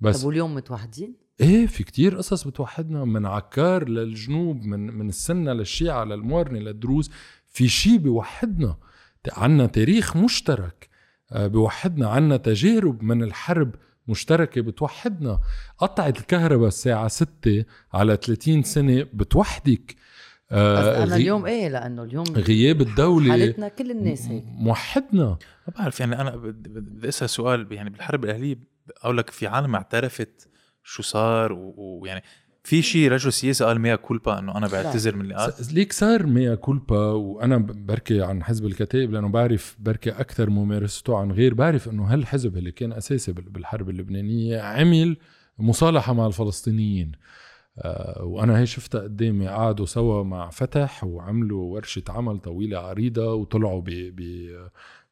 بس 0.01 0.25
واليوم 0.25 0.55
متوحدين؟ 0.55 1.15
إيه 1.41 1.67
في 1.67 1.85
كتير 1.85 2.17
قصص 2.17 2.47
بتوحدنا 2.47 3.05
من 3.05 3.27
عكار 3.27 3.89
للجنوب 3.89 4.65
من 4.65 4.81
من 4.87 5.09
السنة 5.09 5.53
للشيعة 5.53 6.05
للمورنة 6.05 6.59
للدروز 6.59 7.11
في 7.49 7.69
شيء 7.69 7.97
بيوحدنا. 7.97 8.77
عنا 9.33 9.67
تاريخ 9.67 10.17
مشترك. 10.17 10.89
آه، 11.33 11.47
بيوحدنا. 11.47 12.09
عنا 12.09 12.37
تجارب 12.37 13.03
من 13.03 13.23
الحرب 13.23 13.75
مشتركة 14.09 14.61
بتوحدنا. 14.61 15.41
قطعة 15.79 16.09
الكهرباء 16.09 16.69
الساعة 16.69 17.09
6 17.09 17.65
على 17.93 18.17
30 18.17 18.63
سنة 18.63 19.07
بتوحدك. 19.15 19.97
آه، 20.53 21.03
أنا 21.03 21.15
غي- 21.15 21.17
اليوم 21.23 21.47
إيه؟ 21.47 21.69
لأنه 21.69 22.03
اليوم 22.03 22.25
غياب 22.37 22.81
الدولة 22.81 23.31
حالتنا 23.31 23.69
كل 23.69 23.91
الناس 23.91 24.27
هيك. 24.27 24.45
موحدنا 24.47 25.25
ما 25.69 25.75
بعرف 25.79 26.01
يعني 26.01 26.21
أنا 26.21 26.37
بد- 26.37 26.69
بد- 26.69 26.79
بدي 26.99 27.09
أسأل 27.09 27.31
سؤال 27.31 27.67
يعني 27.71 27.91
بالحرب 27.91 28.25
الإهلية 28.25 28.59
أقول 29.03 29.19
لك 29.19 29.31
في 29.31 29.47
عالم 29.47 29.75
اعترفت 29.75 30.49
شو 30.85 31.03
صار 31.03 31.53
و- 31.53 31.75
ويعني 32.03 32.23
في 32.65 32.83
شيء 32.83 33.11
رجل 33.11 33.33
سياسي 33.33 33.65
قال 33.65 33.81
ميا 33.81 33.97
كولبا؟ 33.97 34.39
إنه 34.39 34.57
أنا 34.59 34.69
بعتذر 34.69 35.15
من 35.17 35.21
اللي 35.23 35.35
قال. 35.35 35.53
س- 35.53 35.73
ليك 35.73 35.93
صار 35.93 36.27
ميا 36.27 36.55
كولبا 36.55 36.97
وأنا 37.13 37.57
بركي 37.59 38.23
عن 38.23 38.45
حزب 38.45 38.67
الكتائب 38.67 39.13
لأنه 39.13 39.29
بعرف 39.29 39.77
بركي 39.79 40.11
أكثر 40.11 40.51
ممارسته 40.51 41.17
عن 41.19 41.33
غير 41.33 41.55
بعرف 41.55 41.89
إنه 41.89 42.05
هالحزب 42.05 42.57
اللي 42.57 42.73
كان 42.73 42.93
أساسي 42.93 43.33
بال- 43.33 43.51
بالحرب 43.51 43.91
اللبنانية 43.91 44.61
عمل 44.61 45.17
مصالحة 45.59 46.13
مع 46.13 46.27
الفلسطينيين. 46.27 47.13
وأنا 48.21 48.59
هي 48.59 48.67
شفتها 48.67 49.01
قدامي 49.01 49.49
قعدوا 49.49 49.87
سوا 49.87 50.23
مع 50.23 50.51
فتح 50.51 51.05
وعملوا 51.05 51.75
ورشة 51.75 52.03
عمل 52.09 52.39
طويلة 52.39 52.79
عريضة 52.79 53.35
وطلعوا 53.35 53.81
ب 53.81 53.91
ب 53.91 54.51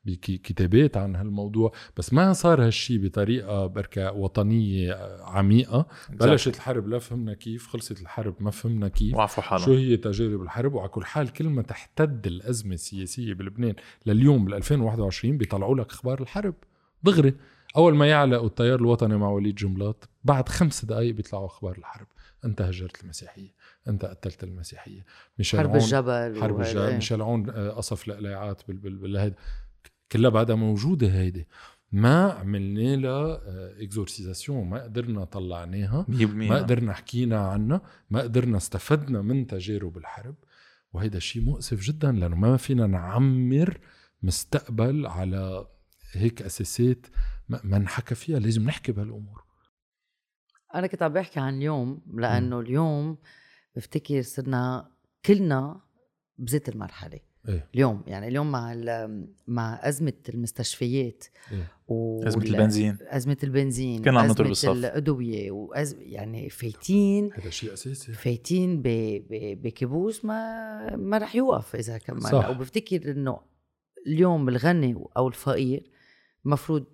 بكتابات 0.05 0.97
عن 0.97 1.17
هالموضوع. 1.17 1.73
بس 1.97 2.13
ما 2.13 2.33
صار 2.33 2.67
هالشي 2.67 2.99
بطريقة 2.99 3.67
بركة 3.67 4.13
وطنية 4.13 4.93
آه، 4.93 5.23
عميقة. 5.25 5.87
بلشت 6.11 6.57
الحرب 6.57 6.89
لا 6.89 6.99
فهمنا 6.99 7.35
كيف 7.35 7.67
خلصت 7.67 8.01
الحرب 8.01 8.35
ما 8.41 8.51
فهمنا 8.51 8.89
كيف. 8.89 9.15
وعفوا 9.15 9.43
شو 9.43 9.49
حالهم 9.49 9.71
هي 9.71 9.97
تجارب 9.97 10.43
الحرب؟ 10.43 10.75
وعلى 10.75 10.89
كل 10.89 11.05
حال 11.05 11.33
كل 11.33 11.49
ما 11.49 11.63
تحتد 11.63 12.27
الأزمة 12.27 12.75
السياسية 12.75 13.35
بلبنان 13.35 13.75
لليوم 14.07 14.45
بال 14.45 14.55
2021 14.55 15.39
بيطلعوا 15.39 15.77
لك 15.77 15.91
أخبار 15.91 16.21
الحرب. 16.21 16.55
دغري. 17.03 17.35
أول 17.77 17.95
ما 17.97 18.07
يعلقوا 18.07 18.47
التيار 18.47 18.79
الوطني 18.79 19.17
مع 19.17 19.31
وليد 19.31 19.55
جنبلاط 19.55 20.05
بعد 20.25 20.49
خمس 20.49 20.85
دقائق 20.85 21.15
بيطلعوا 21.15 21.47
أخبار 21.47 21.79
الحرب. 21.79 22.07
أنت 22.45 22.63
هجرت 22.63 23.03
المسيحية 23.03 23.55
أنت 23.89 24.05
قتلت 24.05 24.45
المسيحية. 24.45 25.05
ميشيل 25.39 25.61
حرب 25.61 25.71
عون 25.71 25.79
الجبل 25.79 26.41
حرب 26.41 26.61
الجبل. 26.61 26.81
إيه. 26.83 26.95
ميشيل 26.95 27.23
عون 27.23 27.51
آه، 27.51 27.71
قصف 27.71 28.09
القليعات 28.09 28.63
بال 28.69 28.77
بال 28.77 28.97
بالهيدا 28.97 29.37
كلها 30.13 30.31
بعدها 30.31 30.57
موجودة 30.57 31.09
هيدي. 31.09 31.49
ما 31.93 32.33
عملنا 32.33 32.97
لها 32.97 33.41
exorcisation 33.83 34.69
ما 34.69 34.83
قدرنا 34.83 35.25
طلعناها 35.25 36.07
100% 36.09 36.25
ما 36.25 36.57
قدرنا 36.57 36.93
حكينا 36.93 37.49
عنها 37.49 37.81
ما 38.11 38.21
قدرنا 38.21 38.57
استفدنا 38.57 39.23
من 39.23 39.47
تجارب 39.47 39.99
الحرب. 39.99 40.35
وهيدا 40.93 41.19
شيء 41.19 41.43
مؤسف 41.43 41.81
جدا 41.81 42.13
لأنه 42.13 42.37
ما 42.37 42.57
فينا 42.57 42.87
نعمر 42.87 43.79
مستقبل 44.23 45.07
على 45.07 45.67
هيك 46.13 46.43
أساسات 46.43 47.07
ما 47.49 47.61
ما 47.65 47.77
انحكى 47.77 48.15
فيها. 48.15 48.39
لازم 48.39 48.65
نحكي 48.65 48.93
بهالأمور. 48.93 49.50
أنا 50.75 50.87
كنت 50.87 51.03
عم 51.03 51.13
بحكي 51.13 51.41
عن 51.41 51.57
اليوم 51.59 52.01
لأنه 52.15 52.61
اليوم 52.61 53.19
بفتكر 53.77 54.23
صرنا 54.23 54.91
كلنا 55.25 55.81
بذات 56.39 56.69
المرحلة 56.69 57.19
إيه 57.49 57.69
اليوم 57.75 58.03
يعني 58.07 58.29
اليوم 58.29 58.51
مع 58.53 58.73
ال- 58.73 59.29
مع 59.47 59.81
أزمة 59.83 60.13
المستشفيات 60.29 61.25
إيه. 61.53 61.73
و 61.89 62.23
أزمة 62.29 62.43
وال- 62.45 62.55
البنزين 62.55 62.97
أزمة 63.03 63.37
البنزين 63.45 64.03
كنا 64.03 64.21
عم 64.21 64.25
أزمة 64.31 64.49
بالصف. 64.49 64.69
الأدوية 64.69 65.51
وأز... 65.51 65.97
يعني 65.99 66.51
فايتين 66.51 67.31
هذا 67.33 67.51
شيء 67.51 67.73
أساسي 67.73 68.13
فايتين 68.13 68.83
ب... 68.83 68.89
ب... 69.31 69.63
بكابوس 69.63 70.25
ما 70.25 70.97
ما 70.97 71.19
رح 71.19 71.35
يوقف 71.37 71.77
إذا 71.77 71.99
كمل 71.99 72.23
صح. 72.23 72.51
وبفتكر 72.51 73.11
إنه 73.11 73.41
اليوم 74.07 74.49
الغني 74.49 75.05
أو 75.17 75.29
الفقير 75.29 75.91
المفروض 76.47 76.85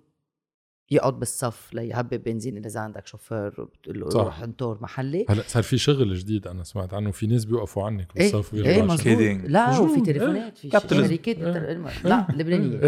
يقعد 0.91 1.19
بالصف 1.19 1.73
ليعبي 1.73 2.17
بنزين. 2.17 2.65
إذا 2.65 2.79
عندك 2.79 3.07
شوفير 3.07 3.61
وبتقول 3.61 3.99
له. 3.99 4.07
روح 4.07 4.41
انطور 4.41 4.77
محلي. 4.81 5.25
هلا 5.29 5.43
صار 5.47 5.63
في 5.63 5.77
شغل 5.77 6.15
جديد 6.15 6.47
أنا 6.47 6.63
سمعت 6.63 6.93
عنه. 6.93 7.11
في 7.11 7.27
ناس 7.27 7.45
بيوقفوا 7.45 7.83
عنك 7.83 8.07
إيه 8.17 8.31
بالصف 8.31 8.53
إيه 8.53 8.61
ويرجعوا 8.61 8.87
مزبوط. 8.87 9.49
لا. 9.49 9.79
وفي 9.79 10.01
تليفونات 10.01 10.57
في. 10.57 10.69
شركات 10.69 11.39
بتر... 11.39 11.77
لا 12.09 12.27
لبنانية. 12.33 12.87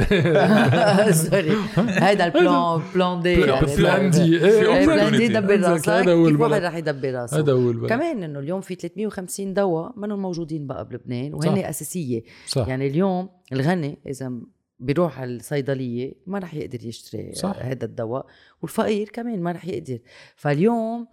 sorry 1.11 1.55
هيدا 1.77 2.25
ال 2.25 2.35
plan، 2.35 2.81
plan 2.95 3.21
D. 3.21 3.31
يعني. 3.31 3.75
plan 3.75 4.09
D. 4.09 4.37
إيه 4.37 4.77
إيه، 4.77 4.85
plan 4.85 5.17
D. 5.17 5.27
دبر 5.27 5.61
راسك. 5.61 5.89
هذا 5.89 6.13
هو 6.13 6.27
كيف 6.27 6.39
واحد 6.39 6.61
رح 6.61 6.75
يدبر 6.75 7.13
راسه؟ 7.13 7.39
هذا 7.39 7.53
هو 7.53 7.87
كمان 7.87 8.23
إنه 8.23 8.39
اليوم 8.39 8.61
في 8.61 8.75
350 8.75 9.53
دواء 9.53 9.93
منهم 9.97 10.21
موجودين 10.21 10.67
بقى 10.67 10.87
بلبنان 10.87 11.33
وهن. 11.33 11.57
أساسية. 11.57 12.23
يعني 12.55 12.87
اليوم 12.87 13.29
الغني 13.53 13.97
إذا 14.07 14.31
بيروح 14.79 15.19
على 15.19 15.35
الصيدلية 15.35 16.13
ما 16.27 16.39
رح 16.39 16.53
يقدر 16.53 16.85
يشتري 16.85 17.33
صح. 17.33 17.55
هذا 17.59 17.85
الدواء 17.85 18.25
والفقير 18.61 19.09
كمان 19.09 19.41
ما 19.41 19.51
رح 19.51 19.65
يقدر. 19.65 19.99
فاليوم 20.35 21.07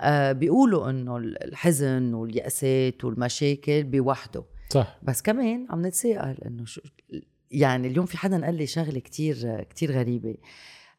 آه 0.00 0.32
بيقولوا 0.32 0.90
إنه 0.90 1.16
الحزن 1.16 2.14
واليأسات 2.14 3.04
والمشاكل 3.04 3.84
بيوحدوا 3.84 4.42
صح. 4.70 4.98
بس 5.02 5.22
كمان 5.22 5.66
عم 5.70 5.86
نتساءل 5.86 6.44
إنه 6.44 6.64
شو 6.64 6.80
يعني 7.50 7.88
اليوم 7.88 8.06
في 8.06 8.18
حدا 8.18 8.44
قال 8.44 8.54
لي 8.54 8.66
شغلة 8.66 9.00
كتير 9.00 9.62
كتير 9.62 9.92
غريبة. 9.92 10.36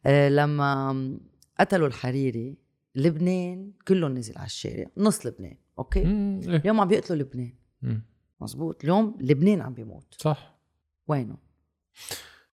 آه 0.05 0.29
لما 0.29 1.19
قتلوا 1.59 1.87
الحريري 1.87 2.57
لبنان 2.95 3.71
كله 3.87 4.07
نزل 4.07 4.37
على 4.37 4.45
الشارع 4.45 4.85
نص 4.97 5.25
لبنان 5.25 5.57
أوكي؟ 5.79 6.03
مم، 6.03 6.41
إيه. 6.47 6.55
اليوم 6.55 6.81
عم 6.81 6.87
بيقتلوا 6.87 7.19
لبنان. 7.19 7.53
مزبوط. 8.41 8.83
اليوم 8.83 9.17
لبنان 9.21 9.61
عم 9.61 9.73
بيموت. 9.73 10.15
صح. 10.17 10.59
وينه؟ 11.07 11.37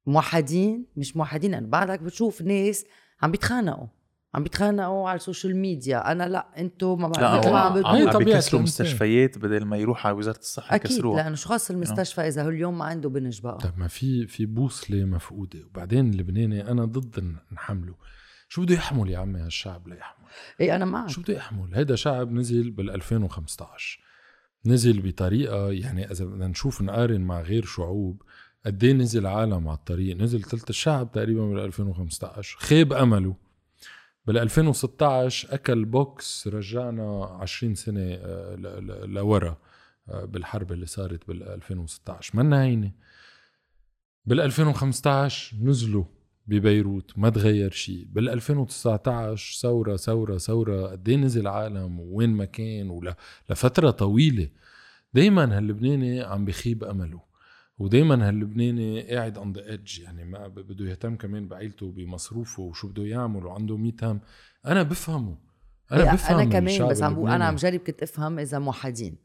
موحدين 0.07 0.87
مش 0.97 1.17
موحدين 1.17 1.55
أنا 1.55 1.67
بعدك 1.67 2.01
بتشوف 2.01 2.43
ناس 2.43 2.85
عم 3.23 3.31
بيتخانقوا 3.31 3.87
عم 4.35 4.43
بيتخانقوا 4.43 5.09
على 5.09 5.17
ال 5.17 5.22
social 5.22 5.57
media. 5.57 6.13
أنا 6.13 6.29
لا 6.29 6.49
أنتم 6.59 7.03
ما 7.03 7.07
لا 7.07 7.21
بعرف 7.21 7.47
ما 7.47 7.59
عم 7.59 7.83
طبيعة 7.83 8.19
بيكسروا 8.19 8.31
الإنسان. 8.31 8.63
مستشفيات 8.63 9.39
بدل 9.39 9.65
ما 9.65 9.77
يروحوا 9.77 10.09
على 10.09 10.19
وزارة 10.19 10.39
الصحة 10.39 10.77
أكيد 10.77 10.91
يكسروها. 10.91 11.23
لأنه 11.23 11.35
شو 11.35 11.49
خاص 11.49 11.71
المستشفى 11.71 12.21
إذا 12.21 12.45
هو 12.45 12.49
اليوم 12.49 12.79
ما 12.79 12.85
عنده 12.85 13.09
بنج 13.09 13.41
بقى. 13.41 13.59
طب 13.59 13.79
ما 13.79 13.89
في 13.89 14.27
في 14.27 14.47
بوصلة 14.47 15.05
مفقودة. 15.05 15.67
وبعدين 15.67 16.11
اللبناني 16.11 16.71
أنا 16.71 16.85
ضد 16.85 17.35
نحمله. 17.53 17.95
شو 18.49 18.63
بده 18.63 18.75
يحمل 18.75 19.11
يا 19.11 19.19
عمي 19.19 19.41
هالشعب 19.41 19.89
ليحمل؟ 19.89 20.27
إيه 20.61 20.77
أنا 20.77 20.85
معك. 20.85 21.09
شو 21.09 21.21
بده 21.21 21.35
يحمل؟ 21.35 21.75
هيدا 21.75 21.97
شعب 21.97 22.33
نزل 22.33 22.71
بال 22.71 22.91
2015 22.91 24.01
نزل 24.67 25.01
بطريقة 25.01 25.73
يعني 25.73 26.11
إذا 26.11 26.25
بدنا 26.25 26.47
نشوف 26.47 26.83
نقارن 26.83 27.21
مع 27.21 27.41
غير 27.41 27.65
شعوب 27.65 28.23
قد 28.67 28.85
إيه 28.85 28.93
نزل 28.93 29.27
عالم 29.27 29.69
على 29.69 29.79
الطريق؟ 29.79 30.17
نزل 30.17 30.43
ثلث 30.43 30.71
الشعب 30.71 31.13
تقريبا 31.13 31.47
بال 31.47 31.59
2015 31.59 32.59
خيب 32.59 32.93
أمله. 32.93 33.37
بال 34.27 34.39
2016 34.39 35.55
أكل 35.55 35.85
بوكس 35.85 36.49
رجعنا 36.49 37.25
20 37.41 37.75
سنة 37.75 38.01
آه، 38.01 38.57
لورا 39.07 39.57
آه، 40.09 40.25
بالحرب 40.25 40.73
اللي 40.73 40.87
صارت 40.87 41.29
بال 41.29 41.43
2016 41.43 42.37
منا 42.37 42.63
هينه 42.63 42.93
بال 44.27 44.41
2015 44.41 45.57
نزلوا 45.63 46.05
ببيروت 46.47 47.13
ما 47.17 47.31
تغير 47.31 47.71
شيء 47.71 48.07
بال 48.09 48.29
2019 48.29 49.61
ثورة 49.61 49.97
ثورة 49.97 50.39
ثورة 50.39 50.87
قد 50.87 51.09
إيه 51.09 51.17
نزل 51.17 51.47
عالم 51.47 52.01
وين 52.01 52.31
ما 52.31 52.45
كان 52.45 52.91
ولا 52.91 53.17
لفترة 53.51 53.91
طويلة. 53.91 54.49
دائما 55.15 55.59
هاللبناني 55.59 56.21
عم 56.21 56.45
بخيب 56.45 56.85
أمله. 56.85 57.30
ودائما 57.81 58.29
هاللبناني 58.29 59.03
قاعد 59.03 59.39
on 59.39 59.53
the 59.53 59.71
edge 59.71 60.01
يعني 60.01 60.25
ما 60.25 60.49
بده 60.49 60.91
يهتم 60.91 61.17
كمان 61.17 61.49
بعيلته 61.49 61.87
وبمصروفه 61.87 62.63
وشو 62.63 62.89
بده 62.89 63.03
يعمل 63.03 63.47
وعنده 63.47 63.77
100 63.77 63.93
هم. 64.03 64.21
أنا 64.67 64.83
بفهمه 64.83 65.37
أنا 65.93 66.15
بفهم 66.15 66.39
أنا 66.39 66.51
كمان 66.51 66.89
بس 66.89 67.03
عم 67.03 67.27
أنا 67.27 67.45
عم. 67.45 67.57
جرب 67.57 67.81
كنت 67.81 68.03
أفهم 68.03 68.39
إذا 68.39 68.59
موحدين. 68.59 69.17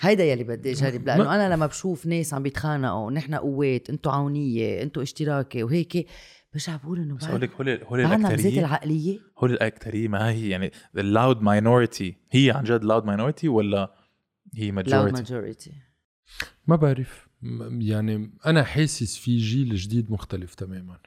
هيدا 0.00 0.24
يلي 0.24 0.44
بدي 0.44 0.72
أجرب 0.72 1.06
لأنه 1.06 1.34
أنا 1.34 1.54
لما 1.54 1.66
بشوف 1.66 2.06
ناس 2.06 2.34
عم 2.34 2.42
بيتخانقوا 2.42 3.10
نحن 3.10 3.34
قوات 3.34 3.90
أنتو 3.90 4.10
عونية 4.10 4.82
أنتو 4.82 5.02
اشتراكي 5.02 5.62
وهيك 5.62 6.06
برجع 6.52 6.76
بقول 6.76 6.98
إنه 6.98 7.14
بس 7.16 7.24
لك 7.24 7.50
هول 7.54 7.80
هول 7.84 8.00
الاكثريه 8.00 8.60
العقلية. 8.60 9.18
هول 9.38 9.52
الاكثريه 9.52 10.08
ما 10.08 10.30
هي 10.30 10.48
يعني 10.48 10.72
ال 10.98 11.07
loud 11.07 11.42
minority 11.42 12.16
هي 12.30 12.50
عن 12.50 12.64
جد 12.64 12.84
loud 12.84 13.04
minority 13.04 13.48
ولا 13.48 13.94
هي 14.54 14.70
loud 14.70 14.84
majority 14.84 15.32
majority 15.32 15.72
ما 16.66 16.76
بعرف. 16.76 17.31
يعني 17.80 18.30
أنا 18.46 18.64
حاسس 18.64 19.16
في 19.16 19.36
جيل 19.36 19.74
جديد 19.74 20.10
مختلف 20.10 20.54
تماما. 20.54 20.98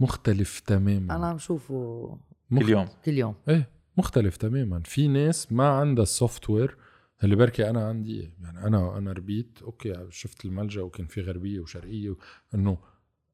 مختلف 0.00 0.60
تماما. 0.60 1.16
أنا 1.16 1.26
عم 1.26 1.38
شوفه 1.38 2.18
مخ- 2.50 2.62
كل 2.62 2.68
يوم. 2.70 2.88
كل 3.04 3.18
يوم. 3.18 3.34
إيه 3.48 3.70
مختلف 3.96 4.36
تماما. 4.36 4.82
في 4.84 5.08
ناس 5.08 5.52
ما 5.52 5.68
عندها 5.68 6.02
ال 6.02 6.50
software 6.50 6.76
اللي 7.24 7.36
بركي 7.36 7.70
أنا 7.70 7.88
عندي 7.88 8.20
إيه. 8.20 8.34
يعني 8.42 8.66
أنا 8.66 8.98
أنا 8.98 9.12
ربيت 9.12 9.58
أوكي 9.62 10.06
شفت 10.10 10.44
الملجأ 10.44 10.80
وكان 10.82 11.06
في 11.06 11.20
غربية 11.20 11.60
وشرقية 11.60 12.16
إنه 12.54 12.78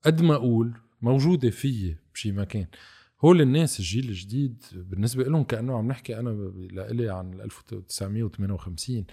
قد 0.04 0.22
ما 0.22 0.34
أقول 0.34 0.74
موجودة 1.02 1.50
فيي 1.50 1.96
بشي 2.14 2.32
مكان 2.32 2.66
هول 3.24 3.40
الناس 3.40 3.80
الجيل 3.80 4.08
الجديد 4.08 4.62
بالنسبة 4.72 5.24
لهم 5.24 5.44
كأنه 5.44 5.78
عم 5.78 5.88
نحكي 5.88 6.18
أنا 6.18 6.30
لإلي 6.72 7.08
عن 7.10 7.40
1958 7.40 9.04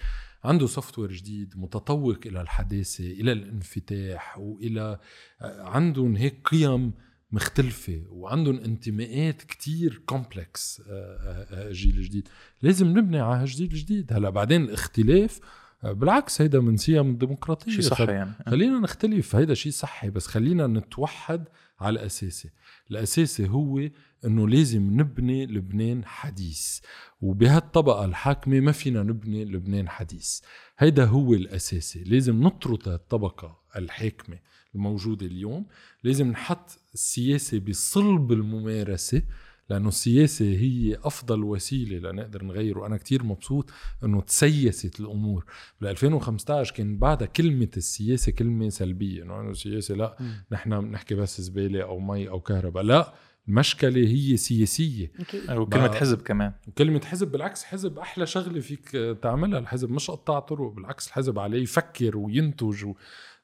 عنده 0.44 0.66
software 0.66 1.12
جديد 1.12 1.54
متطوق 1.56 2.18
إلى 2.26 2.40
الحداثة 2.40 3.04
إلى 3.04 3.32
الانفتاح 3.32 4.38
وإلى 4.38 4.98
آه، 5.42 5.62
عندهم 5.62 6.16
هيك 6.16 6.48
قيم 6.48 6.92
مختلفة 7.32 8.02
وعندهم 8.10 8.56
انتماءات 8.58 9.42
كتير 9.42 10.02
complex 10.06 10.82
الجيل 10.88 11.96
الجديد 11.96 12.28
لازم 12.62 12.98
نبني 12.98 13.18
على 13.20 13.40
هالجيل 13.42 13.70
الجديد. 13.72 14.12
هلا 14.12 14.30
بعدين 14.30 14.64
الاختلاف 14.64 15.40
آه، 15.84 15.92
بالعكس 15.92 16.40
هيدا 16.42 16.60
من 16.60 16.76
صميم 16.76 17.10
الديمقراطية. 17.10 17.72
شيء 17.72 17.80
صح 17.80 17.98
خل- 17.98 18.08
يعني. 18.08 18.30
خلينا 18.46 18.78
نختلف. 18.78 19.36
هيدا 19.36 19.54
شيء 19.54 19.72
صحي 19.72 20.10
بس 20.10 20.26
خلينا 20.26 20.66
نتوحد 20.66 21.44
على 21.80 22.00
الأساسي 22.00 22.50
الأساسي 22.90 23.48
هو 23.48 23.88
أنه 24.24 24.48
لازم 24.48 25.00
نبني 25.00 25.46
لبنان 25.46 26.04
حديث 26.04 26.80
وبهالطبقة 27.20 28.04
الحاكمة 28.04 28.60
ما 28.60 28.72
فينا 28.72 29.02
نبني 29.02 29.44
لبنان 29.44 29.88
حديث. 29.88 30.40
هيدا 30.78 31.04
هو 31.04 31.34
الأساسي 31.34 32.04
لازم 32.04 32.42
نطرد 32.42 32.88
الطبقة 32.88 33.58
الحاكمة 33.76 34.38
الموجودة 34.74 35.26
اليوم. 35.26 35.66
لازم 36.04 36.28
نحط 36.30 36.78
السياسة 36.94 37.58
بصلب 37.58 38.32
الممارسة 38.32 39.22
لأنه 39.70 39.88
السياسة 39.88 40.44
هي 40.44 40.98
أفضل 41.04 41.44
وسيلة 41.44 42.10
لنقدر 42.10 42.44
نغير 42.44 42.78
وأنا 42.78 42.96
كتير 42.96 43.22
مبسوط 43.22 43.70
أنه 44.04 44.20
تسيست 44.20 45.00
الأمور. 45.00 45.44
بال 45.80 45.88
2015 45.88 46.74
كان 46.74 46.98
بعدها 46.98 47.26
كلمة 47.28 47.68
السياسة 47.76 48.32
كلمة 48.32 48.68
سلبية. 48.68 49.22
إنه 49.22 49.40
أنا 49.40 49.50
السياسة 49.50 49.94
لا 49.94 50.16
نحن 50.52 50.80
بنحكي 50.80 51.14
بس 51.14 51.40
زبالة 51.40 51.82
أو 51.82 51.98
مي 51.98 52.28
أو 52.28 52.40
كهرباء. 52.40 52.82
لا 52.82 53.12
المشكلة 53.48 54.08
هي 54.08 54.36
سياسية. 54.36 55.12
أكيد. 55.20 55.50
وكلمه 55.50 55.88
بقى- 55.88 55.94
حزب 55.94 56.22
كمان. 56.22 56.52
وكلمة 56.68 57.00
حزب 57.04 57.32
بالعكس 57.32 57.64
حزب 57.64 57.98
أحلى 57.98 58.26
شغلة 58.26 58.60
فيك 58.60 58.88
تعملها. 59.22 59.58
الحزب 59.58 59.90
مش 59.90 60.10
قطاع 60.10 60.38
طرق 60.40 60.72
بالعكس 60.72 61.06
الحزب 61.08 61.38
عليه 61.38 61.62
يفكر 61.62 62.16
وينتج 62.16 62.84
و... 62.84 62.94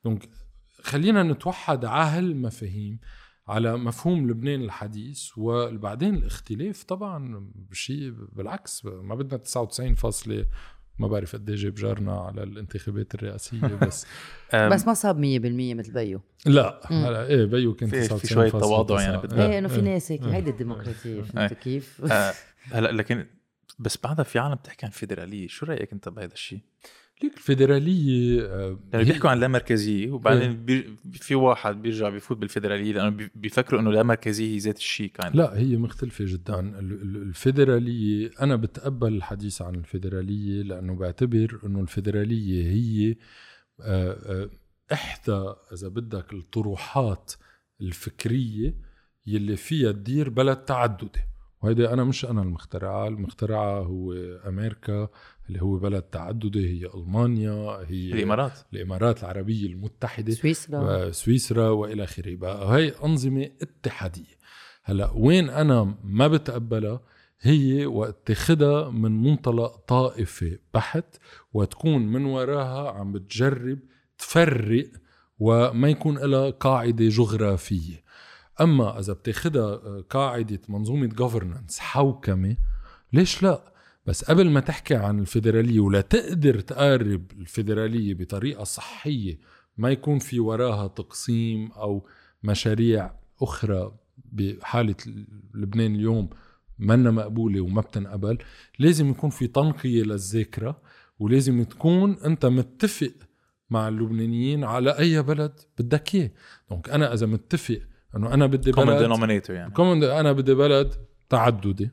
donc 0.04 0.28
خلينا 0.82 1.22
نتوحد 1.22 1.84
على 1.84 2.10
هالمفاهيم. 2.10 2.98
على 3.48 3.76
مفهوم 3.76 4.30
لبنان 4.30 4.62
الحديث 4.62 5.30
وبعدين 5.36 6.14
الاختلاف 6.14 6.82
طبعا 6.84 7.50
شيء 7.72 8.14
بالعكس 8.32 8.84
ما 8.84 9.14
بدنا 9.14 9.38
99 9.38 9.94
فاصلة 9.94 10.46
ما 10.98 11.08
بعرف 11.08 11.36
قد 11.36 11.48
إيه 11.50 11.56
جاب 11.56 11.74
جارنا 11.74 12.12
على 12.16 12.42
الانتخابات 12.42 13.14
الرئاسية 13.14 13.60
بس 13.86 14.06
بس 14.54 14.86
ما 14.86 14.94
صاب 14.94 15.16
100% 15.16 15.20
مثل 15.78 15.92
بيو 15.92 16.20
لا 16.46 16.80
مم. 16.90 17.04
هلا 17.04 17.26
إيه 17.26 17.44
بيو 17.44 17.74
كان 17.74 17.88
في- 17.88 18.00
في 18.00 18.06
99 18.08 18.34
شوية 18.34 18.50
فاصلة 18.50 18.68
تواضع 18.68 19.02
يعني. 19.02 19.16
بدنا. 19.16 19.46
إيه 19.46 19.58
إنه 19.58 19.68
في 19.68 19.76
إيه. 19.76 19.82
ناس 19.82 20.12
هيك 20.12 20.22
إيه. 20.22 20.34
هيدي 20.34 20.50
الديمقراطية 20.50 21.14
إيه. 21.14 21.22
فهمت 21.22 21.52
كيف؟ 21.52 22.00
آه، 22.12 22.32
هلا 22.72 22.92
لكن 22.92 23.26
بس 23.78 23.98
بعدها 24.04 24.24
في 24.24 24.38
عالم 24.38 24.54
بتحكي 24.54 24.86
عن 24.86 24.92
فيدرالية 24.92 25.48
شو 25.48 25.66
رأيك 25.66 25.92
أنت 25.92 26.08
بهذا 26.08 26.32
الشيء 26.32 26.60
ليك 27.22 27.34
الفيدرالية 27.36 28.42
آه، 28.42 28.78
يعني 28.92 29.04
بيحكوا 29.04 29.30
عن 29.30 29.36
اللامركزيه 29.36 30.10
وبعدين 30.10 30.64
بي 30.64 30.84
في 31.12 31.34
واحد 31.34 31.82
بيرجع 31.82 32.08
بيفوت 32.08 32.36
بالفيدراليه 32.38 32.92
لأنه 32.92 33.08
بي- 33.08 33.30
بيفكروا 33.34 33.80
إنه 33.80 33.90
اللامركزيه 33.90 34.54
هي 34.54 34.58
ذات 34.58 34.76
الشيء 34.78 35.10
كان. 35.10 35.32
لا 35.34 35.58
هي 35.58 35.76
مختلفة 35.76 36.24
جدا. 36.28 36.60
ال- 36.60 37.16
الفيدرالية 37.16 38.30
أنا 38.42 38.56
بتقبل 38.56 39.12
الحديث 39.14 39.62
عن 39.62 39.74
الفيدرالية 39.74 40.62
لأنه 40.62 40.94
بعتبر 40.94 41.60
أنه 41.66 41.80
الفيدرالية 41.80 42.70
هي 42.70 43.16
آه، 43.80 44.12
آه، 44.12 44.50
إحدى 44.92 45.52
إذا 45.72 45.88
بدك 45.88 46.32
الطروحات 46.32 47.32
الفكرية 47.80 48.74
يلي 49.26 49.56
فيها 49.56 49.92
تدير 49.92 50.28
بلد 50.30 50.56
تعددي 50.56 51.20
وهيدا 51.62 51.92
أنا 51.92 52.04
مش 52.04 52.24
أنا 52.24 52.42
المخترعة 52.42 53.08
المخترعة 53.08 53.80
هو 53.80 54.12
أمريكا 54.46 55.08
اللي 55.48 55.62
هو 55.62 55.76
بلد 55.76 56.02
تعددي 56.02 56.68
هي 56.68 56.90
ألمانيا 56.94 57.52
هي 57.88 58.12
الإمارات. 58.12 58.58
الإمارات 58.72 59.20
العربية 59.20 59.66
المتحدة 59.66 60.32
سويسرا. 60.32 61.10
سويسرا 61.10 61.68
وإلى 61.68 62.04
آخره. 62.04 62.36
بقى 62.36 62.76
هي 62.76 62.92
أنظمة 63.04 63.50
اتحادية. 63.62 64.40
هلأ 64.84 65.10
وين 65.14 65.50
أنا 65.50 65.94
ما 66.04 66.28
بتقبلها؟ 66.28 67.00
هي 67.40 67.86
وقت 67.86 68.16
تاخدها 68.26 68.90
من 68.90 69.22
منطلق 69.22 69.76
طائفي 69.76 70.58
بحت 70.74 71.16
وتكون 71.52 72.06
من 72.06 72.24
وراها 72.24 72.90
عم 72.90 73.12
بتجرب 73.12 73.78
تفرق 74.18 74.86
وما 75.38 75.88
يكون 75.88 76.18
لها 76.18 76.50
قاعدة 76.50 77.08
جغرافية. 77.08 78.02
أما 78.60 78.98
إذا 78.98 79.12
بتاخدها 79.12 79.64
آه، 79.64 80.04
قاعدة 80.10 80.60
منظومة 80.68 81.08
governance 81.08 81.78
حوكمة 81.78 82.56
ليش 83.12 83.42
لا؟ 83.42 83.72
بس 84.06 84.24
قبل 84.24 84.50
ما 84.50 84.60
تحكي 84.60 84.94
عن 84.94 85.18
الفيدرالية 85.18 85.80
ولا 85.80 86.00
تقدر 86.00 86.60
تقارب 86.60 87.32
الفيدرالية 87.32 88.14
بطريقة 88.14 88.64
صحية 88.64 89.38
ما 89.78 89.90
يكون 89.90 90.18
في 90.18 90.40
وراها 90.40 90.88
تقسيم 90.88 91.72
أو 91.72 92.06
مشاريع 92.42 93.12
أخرى 93.42 93.92
بحالة 94.32 94.94
لبنان 95.54 95.94
اليوم 95.94 96.30
منا 96.78 97.10
مقبولة 97.10 97.60
وما 97.60 97.80
بتنقبل 97.80 98.38
لازم 98.78 99.10
يكون 99.10 99.30
في 99.30 99.46
تنقية 99.46 100.02
للذاكرة 100.02 100.80
ولازم 101.18 101.62
تكون 101.64 102.18
أنت 102.24 102.46
متفق 102.46 103.12
مع 103.70 103.88
اللبنانيين 103.88 104.64
على 104.64 104.98
أي 104.98 105.22
بلد 105.22 105.60
بدك 105.78 106.14
إياه. 106.14 106.30
دونك 106.70 106.90
أنا 106.90 107.14
إذا 107.14 107.26
متفق 107.26 107.80
إنه 108.16 108.34
أنا 108.34 108.46
بدي 108.46 108.72
بلد 108.72 109.48
يعني. 109.48 109.70
come 109.70 109.93
on 109.93 110.04
أنا 110.04 110.32
بدي 110.32 110.54
بلد 110.54 110.94
تعددي 111.28 111.90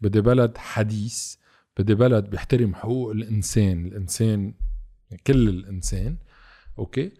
بدي 0.00 0.20
بلد 0.20 0.58
حديث 0.58 1.34
بدي 1.78 1.94
بلد 1.94 2.30
بيحترم 2.30 2.74
حقوق 2.74 3.10
الإنسان 3.10 3.86
الإنسان 3.86 4.54
كل 5.26 5.48
الإنسان 5.48 6.16
أوكي؟ 6.78 7.12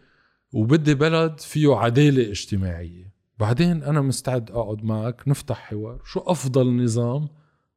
وبدي 0.53 0.95
بلد 0.95 1.41
فيه 1.41 1.75
عدالة 1.75 2.31
اجتماعية. 2.31 3.13
بعدين 3.39 3.83
أنا 3.83 4.01
مستعد 4.01 4.51
أقعد 4.51 4.85
معك 4.85 5.29
نفتح 5.29 5.59
حوار. 5.59 6.01
شو 6.05 6.21
أفضل 6.21 6.85
نظام 6.85 7.29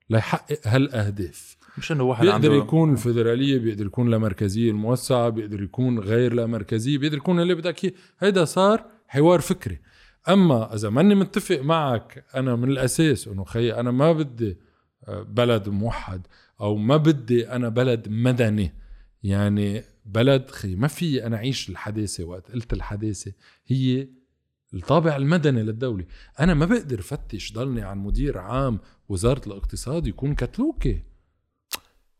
ليحقق 0.10 0.60
هالأهداف؟ 0.66 1.58
مش 1.78 1.92
إنه 1.92 2.04
واحد 2.04 2.22
بيقدر 2.22 2.52
عنده 2.52 2.54
يكون 2.54 2.92
الفيدرالية 2.92 3.60
بيقدر 3.60 3.86
يكون 3.86 4.10
لامركزيه 4.10 4.72
الموسعة 4.72 5.30
بيقدر 5.30 5.64
يكون 5.64 6.00
غير 6.00 6.34
لامركزيه 6.34 6.98
بيقدر 6.98 7.18
يكون 7.18 7.40
اللي 7.40 7.56
بدك 7.56 7.84
إياه. 7.84 7.94
هيدا 8.20 8.46
صار 8.46 8.86
حوار 9.08 9.40
فكري. 9.40 9.80
أما 10.30 10.76
إذا 10.76 10.90
ماني 10.90 11.16
متفق 11.16 11.60
معك 11.60 12.26
أنا 12.36 12.56
من 12.56 12.70
الأساس 12.70 13.28
إنه 13.28 13.44
خي 13.44 13.74
أنا 13.74 13.92
ما 13.92 14.14
بدي 14.14 14.58
آه، 15.08 15.22
بلد 15.22 15.70
موحد 15.70 16.28
أو 16.62 16.76
ما 16.76 16.98
بدي 16.98 17.50
أنا 17.50 17.70
بلد 17.70 18.10
مدني. 18.10 18.74
يعني 19.24 19.84
بلد 20.06 20.52
خي 20.52 20.76
ما 20.76 20.88
في 20.88 21.26
أنا 21.26 21.36
أعيش 21.36 21.70
الحداثة 21.70 22.24
وقت 22.24 22.52
قلت 22.52 22.74
الحداثة 22.74 23.34
هي 23.68 24.08
الطابع 24.74 25.16
المدني 25.16 25.64
للدولة. 25.64 26.06
أنا 26.40 26.54
ما 26.54 26.66
بقدر 26.66 27.02
فتش 27.02 27.54
ضلني 27.54 27.82
عن 27.82 27.98
مدير 27.98 28.38
عام 28.38 28.80
وزارة 29.10 29.48
الاقتصاد 29.48 30.08
يكون 30.08 30.36
كتلوكي 30.36 31.04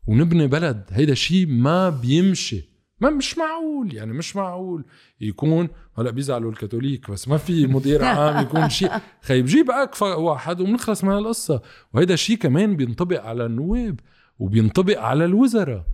ونبني 0.06 0.46
بلد 0.46 0.84
هيدا 0.90 1.14
شيء 1.14 1.46
ما 1.46 1.90
بيمشي. 1.90 2.73
ما 3.00 3.10
مش 3.10 3.38
معقول 3.38 3.94
يعني 3.94 4.12
مش 4.12 4.36
معقول 4.36 4.84
يكون 5.20 5.68
هلأ 5.98 6.10
بيزعلوا 6.10 6.50
الكاثوليك 6.50 7.10
بس 7.10 7.28
ما 7.28 7.36
في 7.36 7.66
مدير 7.66 8.04
عام 8.04 8.42
يكون 8.44 8.68
شيء. 8.68 8.90
خي 9.26 9.42
بجيب 9.42 9.70
أكفأ 9.70 10.04
واحد 10.04 10.60
وبنخلص 10.60 11.04
من 11.04 11.12
القصة. 11.12 11.62
وهيدا 11.94 12.16
شيء 12.16 12.36
كمان 12.36 12.76
بينطبق 12.76 13.22
على 13.24 13.46
النواب 13.46 14.00
وبينطبق 14.38 14.98
على 15.00 15.24
الوزراء 15.24 15.84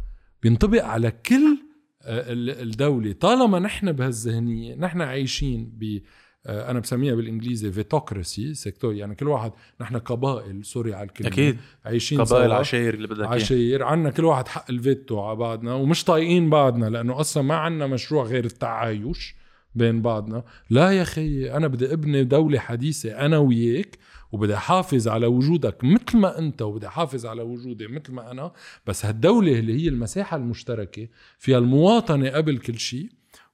بينطبق 0.43 0.85
على 0.85 1.11
كل 1.11 1.59
آه، 2.03 2.33
ال- 2.33 2.63
الدولة. 2.63 3.13
طالما 3.13 3.59
نحن 3.59 3.93
بهالذهنية 3.93 4.75
نحن 4.75 5.01
عايشين 5.01 5.71
ب 5.79 5.99
أنا 6.47 6.81
بسميها 6.81 7.15
بالإنجليزي 7.15 7.73
vetocracy 7.73 8.55
sector 8.55 8.95
يعني 8.95 9.15
كل 9.15 9.29
واحد 9.29 9.53
نحن 9.81 9.97
قبائل 9.97 10.65
sorry 10.65 10.95
على 10.95 11.07
الكلمة 11.09 11.31
أكيد 11.31 11.57
عايشين 11.85 12.21
قبائل. 12.21 12.53
عشاير 12.53 12.95
اللي 12.95 13.09
بدك 13.09 13.27
عشاير 13.27 13.83
عنا 13.83 14.11
كل 14.11 14.25
واحد 14.25 14.49
حق 14.49 14.71
الفيتو 14.71 15.21
على 15.21 15.37
بعضنا 15.37 15.75
ومش 15.75 16.05
طايقين 16.05 16.51
بعضنا 16.51 16.87
لأنه 16.87 17.21
أصلا 17.21 17.43
ما 17.43 17.55
عنا 17.55 17.87
مشروع 17.87 18.25
غير 18.25 18.45
التعايش 18.45 19.35
بين 19.75 20.03
بعضنا 20.03 20.45
لا 20.71 20.91
يا 20.91 21.05
خيي 21.05 21.57
أنا 21.57 21.67
بدي 21.69 21.93
أبني 21.93 22.25
دولة 22.25 22.59
حديثة 22.59 23.27
أنا 23.27 23.39
وياك 23.39 23.99
وبدي 24.33 24.55
أحافظ 24.55 25.09
على 25.09 25.27
وجودك 25.27 25.85
مثل 25.85 26.17
ما 26.19 26.39
أنت 26.39 26.63
وبدي 26.63 26.87
أحافظ 26.87 27.27
على 27.27 27.43
وجودي 27.43 27.87
مثل 27.87 28.13
ما 28.13 28.31
أنا 28.31 28.53
بس 28.87 29.07
هالدولة 29.07 29.59
اللي 29.59 29.83
هي 29.83 29.89
المساحة 29.89 30.37
المشتركة 30.37 31.09
فيها 31.39 31.59
المواطنة 31.59 32.31
قبل 32.31 32.59
كل 32.59 32.79
شيء 32.79 33.09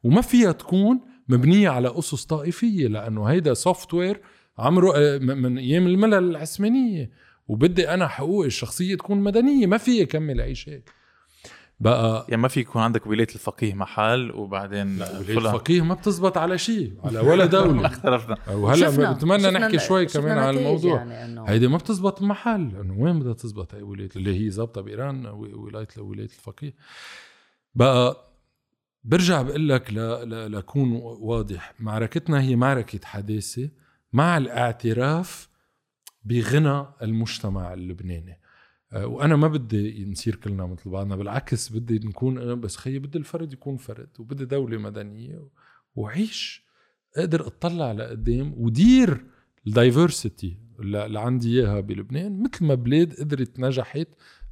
وما 0.05 0.21
فيها 0.21 0.53
تكون 0.53 1.01
مبنية 1.29 1.69
على 1.69 1.99
أسس 1.99 2.25
طائفية 2.25 2.89
لأنه 2.89 3.25
هيدا 3.25 3.55
software 3.55 4.21
عمره 4.59 4.93
آه، 4.97 5.19
من 5.19 5.59
أيام 5.59 5.87
الملل 5.87 6.15
العثمانية. 6.15 7.11
وبدي 7.49 7.89
أنا 7.89 8.09
حقوقي 8.09 8.47
الشخصية 8.47 8.95
تكون 8.95 9.19
مدنية 9.21 9.67
ما 9.67 9.79
في 9.79 10.07
كمل 10.07 10.41
عيش 10.41 10.69
هيك 10.69 10.91
بقى 11.81 12.27
يعني 12.29 12.43
ما 12.43 12.49
في 12.49 12.61
يكون 12.61 12.83
عندك 12.83 13.07
ولاية 13.07 13.27
الفقيه 13.35 13.75
محل 13.75 14.31
وبعدين 14.31 14.99
لا 14.99 15.05
فلان. 15.23 15.39
الفقيه 15.47 15.81
ما 15.81 15.95
بتزبط 15.95 16.39
على 16.39 16.59
شيء 16.59 16.93
على 17.05 17.19
ولا 17.21 17.45
دولة. 17.57 17.87
اختلفنا. 17.87 18.37
وهلأ 18.55 19.13
بتمنى 19.13 19.51
نحكي 19.51 19.79
شوي 19.79 20.07
كمان 20.07 20.39
على 20.39 20.59
الموضوع. 20.59 21.03
يعني 21.05 21.51
هيدي 21.51 21.69
ما 21.69 21.77
بتزبط 21.79 22.23
محل 22.23 22.73
انه 22.81 22.95
وين 22.99 23.19
بدها 23.21 23.33
تزبط 23.33 23.75
هي 23.75 23.83
ولاية؟ 23.83 24.09
اللي 24.17 24.41
هي 24.47 24.51
ظابطة 24.51 24.81
بإيران 24.81 25.27
ولاية 25.27 25.89
ولايه 25.99 26.25
الفقيه. 26.27 26.75
بقى 27.75 28.27
برجع 29.07 29.43
بقول 29.43 29.69
لك. 29.69 29.93
لكون 30.31 30.93
واضح 31.03 31.75
معركتنا 31.81 32.41
هي 32.41 32.57
معركة 32.57 33.01
حداثه 33.05 33.71
مع 34.13 34.37
الاعتراف 34.37 35.49
بغنى 36.25 36.87
المجتمع 37.03 37.75
اللبناني 37.75 38.41
آه، 38.93 39.07
وأنا 39.07 39.37
ما 39.37 39.49
بدي 39.49 40.05
نصير 40.05 40.35
كلنا 40.37 40.67
مثل 40.67 40.91
بعضنا 40.91 41.17
بالعكس 41.17 41.73
بدي 41.73 42.09
نكون 42.09 42.39
أنا 42.39 42.55
بس 42.55 42.77
خيي 42.77 42.99
بدي 42.99 43.19
الفرد 43.19 43.53
يكون 43.53 43.77
فرد 43.77 44.09
وبدي 44.19 44.45
دولة 44.45 44.79
مدنية 44.79 45.49
وعيش 45.95 46.65
أقدر 47.17 47.47
أطلع 47.47 47.93
لقدام 47.93 48.55
ودير 48.57 49.25
الدايفرسيتي 49.67 50.57
اللي 50.81 51.21
عندي 51.21 51.61
إياها 51.61 51.81
بلبنان 51.81 52.43
مثل 52.43 52.65
ما 52.65 52.75
بلاد 52.75 53.15
قدرت 53.15 53.61
نجحت 53.61 54.09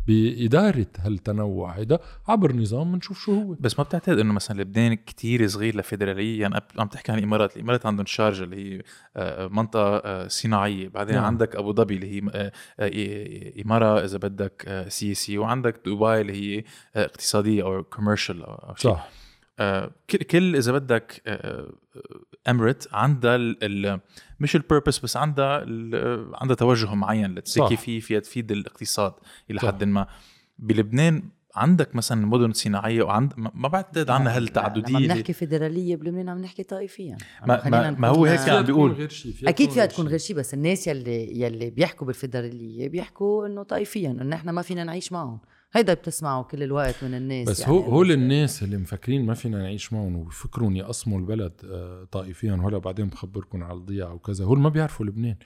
بإدارة 0.06 0.86
هالتنوع. 0.98 1.72
هيدا 1.72 1.98
عبر 2.28 2.56
نظام 2.56 2.92
بنشوف 2.92 3.18
شو 3.20 3.34
هو. 3.34 3.56
بس 3.60 3.78
ما 3.78 3.84
بتعتقد 3.84 4.18
إنه 4.18 4.32
مثلا 4.32 4.60
لبنان 4.60 4.94
كتير 4.94 5.46
صغير 5.46 5.76
لفيدرالية؟ 5.76 6.40
يعني 6.40 6.60
عم 6.78 6.88
تحكي 6.88 7.12
عن 7.12 7.18
الإمارات 7.18 7.56
الإمارات 7.56 7.86
عندهم 7.86 8.06
شارجة 8.06 8.44
اللي 8.44 8.56
هي 8.56 8.82
آه، 9.16 9.48
منطقة 9.48 9.96
آه، 9.96 10.28
صناعية. 10.28 10.88
بعدين 10.88 11.14
نعم. 11.14 11.24
عندك 11.24 11.56
أبو 11.56 11.72
ظبي 11.72 11.94
اللي 11.94 12.22
هي 12.22 12.50
آه، 12.78 13.62
إمارة 13.64 14.04
إذا 14.04 14.18
بدك 14.18 14.84
سياسيه 14.88 15.38
وعندك 15.38 15.80
دبي 15.86 16.20
اللي 16.20 16.32
هي 16.32 16.64
اقتصادية 16.96 17.62
أو 17.62 17.82
كوميرشال 17.82 18.42
أو 18.42 18.74
شيء. 18.74 18.90
صح. 18.90 19.10
كل 20.30 20.56
إذا 20.56 20.72
بدك 20.72 21.22
امرت 22.48 22.88
عندها 22.92 23.36
مش 24.44 24.56
البيربس 24.56 24.98
بس 24.98 25.16
عندها 25.16 25.62
ال- 25.62 26.30
عندها 26.34 26.56
توجه 26.56 26.94
معين 26.94 27.34
لتسكي. 27.34 27.76
فيه 27.76 28.00
فيها 28.00 28.20
تفيد 28.20 28.52
الاقتصاد 28.52 29.12
إلى. 29.50 29.60
حد 29.60 29.84
ما 29.84 30.06
بلبنان 30.58 31.22
عندك 31.56 31.94
مثلا 31.96 32.26
مدن 32.26 32.52
صناعية 32.52 33.02
وعند 33.02 33.32
ما 33.36 33.68
بعتقد 33.68 34.10
عنها 34.10 34.36
هالتعدديه 34.36 34.88
لما 34.88 34.98
اللي- 34.98 35.08
بنحكي 35.14 35.32
فيدرالية 35.32 35.96
بلبنان 35.96 36.28
عم 36.28 36.38
نحكي 36.38 36.62
طائفيا 36.62 37.16
ما- 37.46 37.68
ما- 37.68 37.90
ما 37.90 38.08
هو 38.08 38.24
هيك 38.24 38.48
عم 38.48 38.62
بيقول. 38.62 38.92
غير 38.92 39.08
شيء 39.08 39.34
أكيد 39.46 39.70
فيها 39.70 39.86
تكون 39.86 40.08
غير 40.08 40.18
شيء 40.18 40.36
بس 40.36 40.54
الناس 40.54 40.86
يلي 40.86 41.40
يلي 41.40 41.70
بيحكوا 41.70 42.06
بالفيدراليه 42.06 42.88
بيحكوا 42.88 43.46
إنه 43.46 43.62
طائفيا 43.62 44.10
انه 44.10 44.36
إحنا 44.36 44.52
ما 44.52 44.62
فينا 44.62 44.84
نعيش 44.84 45.12
معهم 45.12 45.40
هيدا 45.74 45.94
بتسمعه 45.94 46.42
كل 46.42 46.62
الوقت 46.62 47.04
من 47.04 47.14
الناس 47.14 47.48
بس 47.48 47.60
يعني 47.60 47.72
هو 47.72 47.80
هول 47.80 48.12
الناس 48.12 48.62
اللي 48.62 48.76
مفكرين 48.76 49.26
ما 49.26 49.34
فينا 49.34 49.58
نعيش 49.58 49.92
معهم 49.92 50.16
وبفكرون 50.16 50.76
يقسموا 50.76 51.18
البلد 51.18 51.52
آه، 51.64 52.04
طائفيا 52.04 52.52
وهلا 52.52 52.78
بعدين 52.78 53.06
بخبركم 53.06 53.64
على 53.64 53.78
الضياع 53.78 54.12
وكذا 54.12 54.44
هول 54.44 54.58
ما 54.58 54.68
بيعرفوا 54.68 55.06
لبنان 55.06 55.36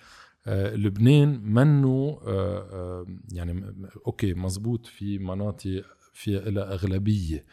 آه، 0.46 0.74
لبنان 0.74 1.40
منه 1.44 2.20
آه، 2.26 3.06
يعني 3.32 3.74
أوكي 4.06 4.34
مزبوط 4.34 4.86
في 4.86 5.18
مناطق 5.18 5.84
فيها 6.12 6.40
لها 6.40 6.72
أغلبية 6.72 7.44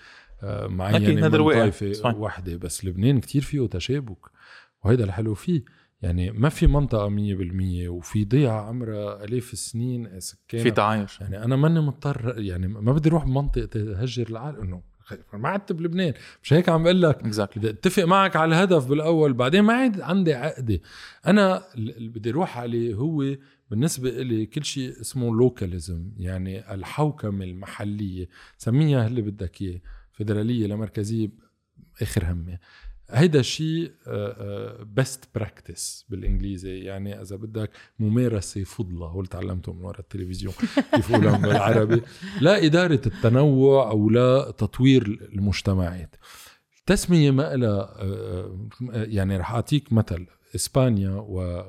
معينة 0.43 0.97
من. 1.15 1.21
طائفة. 1.53 2.17
وحدة 2.17 2.57
بس 2.57 2.85
لبنان 2.85 3.19
كتير 3.19 3.41
فيه 3.41 3.67
تشابك 3.67 4.19
وهيدا 4.83 5.03
الحلو 5.03 5.33
فيه 5.33 5.63
يعني 6.05 6.31
ما 6.31 6.49
في 6.49 6.67
منطقة 6.67 7.09
100% 7.09 7.87
وفي 7.89 8.25
ضيعة 8.25 8.61
عمرها 8.61 9.23
آلاف 9.23 9.53
السنين 9.53 10.19
سكان. 10.19 10.63
في 10.63 10.71
تعايش. 10.71 11.21
يعني 11.21 11.43
أنا 11.43 11.55
ماني 11.55 11.79
مضطر 11.79 12.33
يعني 12.37 12.67
ما 12.67 12.93
بدي 12.93 13.09
أروح 13.09 13.25
بمنطقه 13.25 13.65
تهجر 13.65 14.27
العالم. 14.29 14.61
إنه 14.61 14.81
خ- 15.03 15.35
ما 15.35 15.49
عدت 15.49 15.71
بلبنان 15.71 16.13
مش 16.43 16.53
هيك 16.53 16.69
عم 16.69 16.83
بقول 16.83 17.01
لك؟ 17.01 17.19
exactly 17.19 17.61
بدي 17.61 17.69
أتفق 17.69 18.03
معك 18.03 18.35
على 18.35 18.55
الهدف 18.55 18.87
بالأول 18.89 19.33
بعدين 19.33 19.61
ما 19.61 19.73
عاد 19.73 20.01
عندي 20.01 20.33
عقدة. 20.33 20.79
أنا 21.27 21.63
اللي 21.75 22.09
بدي 22.09 22.29
أروح 22.29 22.57
عليه 22.57 22.93
هو 22.95 23.35
بالنسبة 23.71 24.09
لي 24.09 24.45
كل 24.45 24.63
شيء 24.65 25.01
اسمه 25.01 25.35
localism 25.35 26.11
يعني 26.17 26.73
الحوكمة 26.73 27.45
المحلية. 27.45 28.27
سميها 28.57 29.07
اللي 29.07 29.21
بدك 29.21 29.61
إياه 29.61 29.81
فدرالية 30.11 30.67
لامركزية 30.67 31.29
آخر 32.01 32.31
همي 32.31 32.59
هيدا 33.09 33.41
شيء 33.41 33.91
best 34.83 35.25
practice 35.35 36.05
بالإنجليزي. 36.09 36.79
يعني 36.79 37.21
إذا 37.21 37.35
بدك 37.35 37.71
ممارسة 37.99 38.63
فضلى 38.63 39.05
هو 39.11 39.19
اللي 39.19 39.29
تعلمته 39.29 39.73
من 39.73 39.85
وراء 39.85 39.99
التلفزيون 39.99 40.53
كيف 40.95 41.11
بالعربي. 41.11 42.01
لا 42.41 42.65
إدارة 42.65 43.01
التنوع 43.05 43.91
أو 43.91 44.09
لا 44.09 44.51
تطوير 44.51 45.29
المجتمعات. 45.33 46.15
التسميه 46.79 47.31
ما 47.31 47.55
لها 47.55 47.97
يعني 48.91 49.37
رح 49.37 49.51
أعطيك 49.51 49.93
مثل 49.93 50.27
إسبانيا 50.55 51.09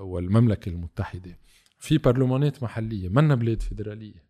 والمملكة 0.01 0.69
المتحدة. 0.69 1.39
في 1.79 1.99
برلمانات 1.99 2.63
محلية 2.63 3.09
منا 3.09 3.35
بلاد 3.35 3.63
فيدرالية 3.63 4.27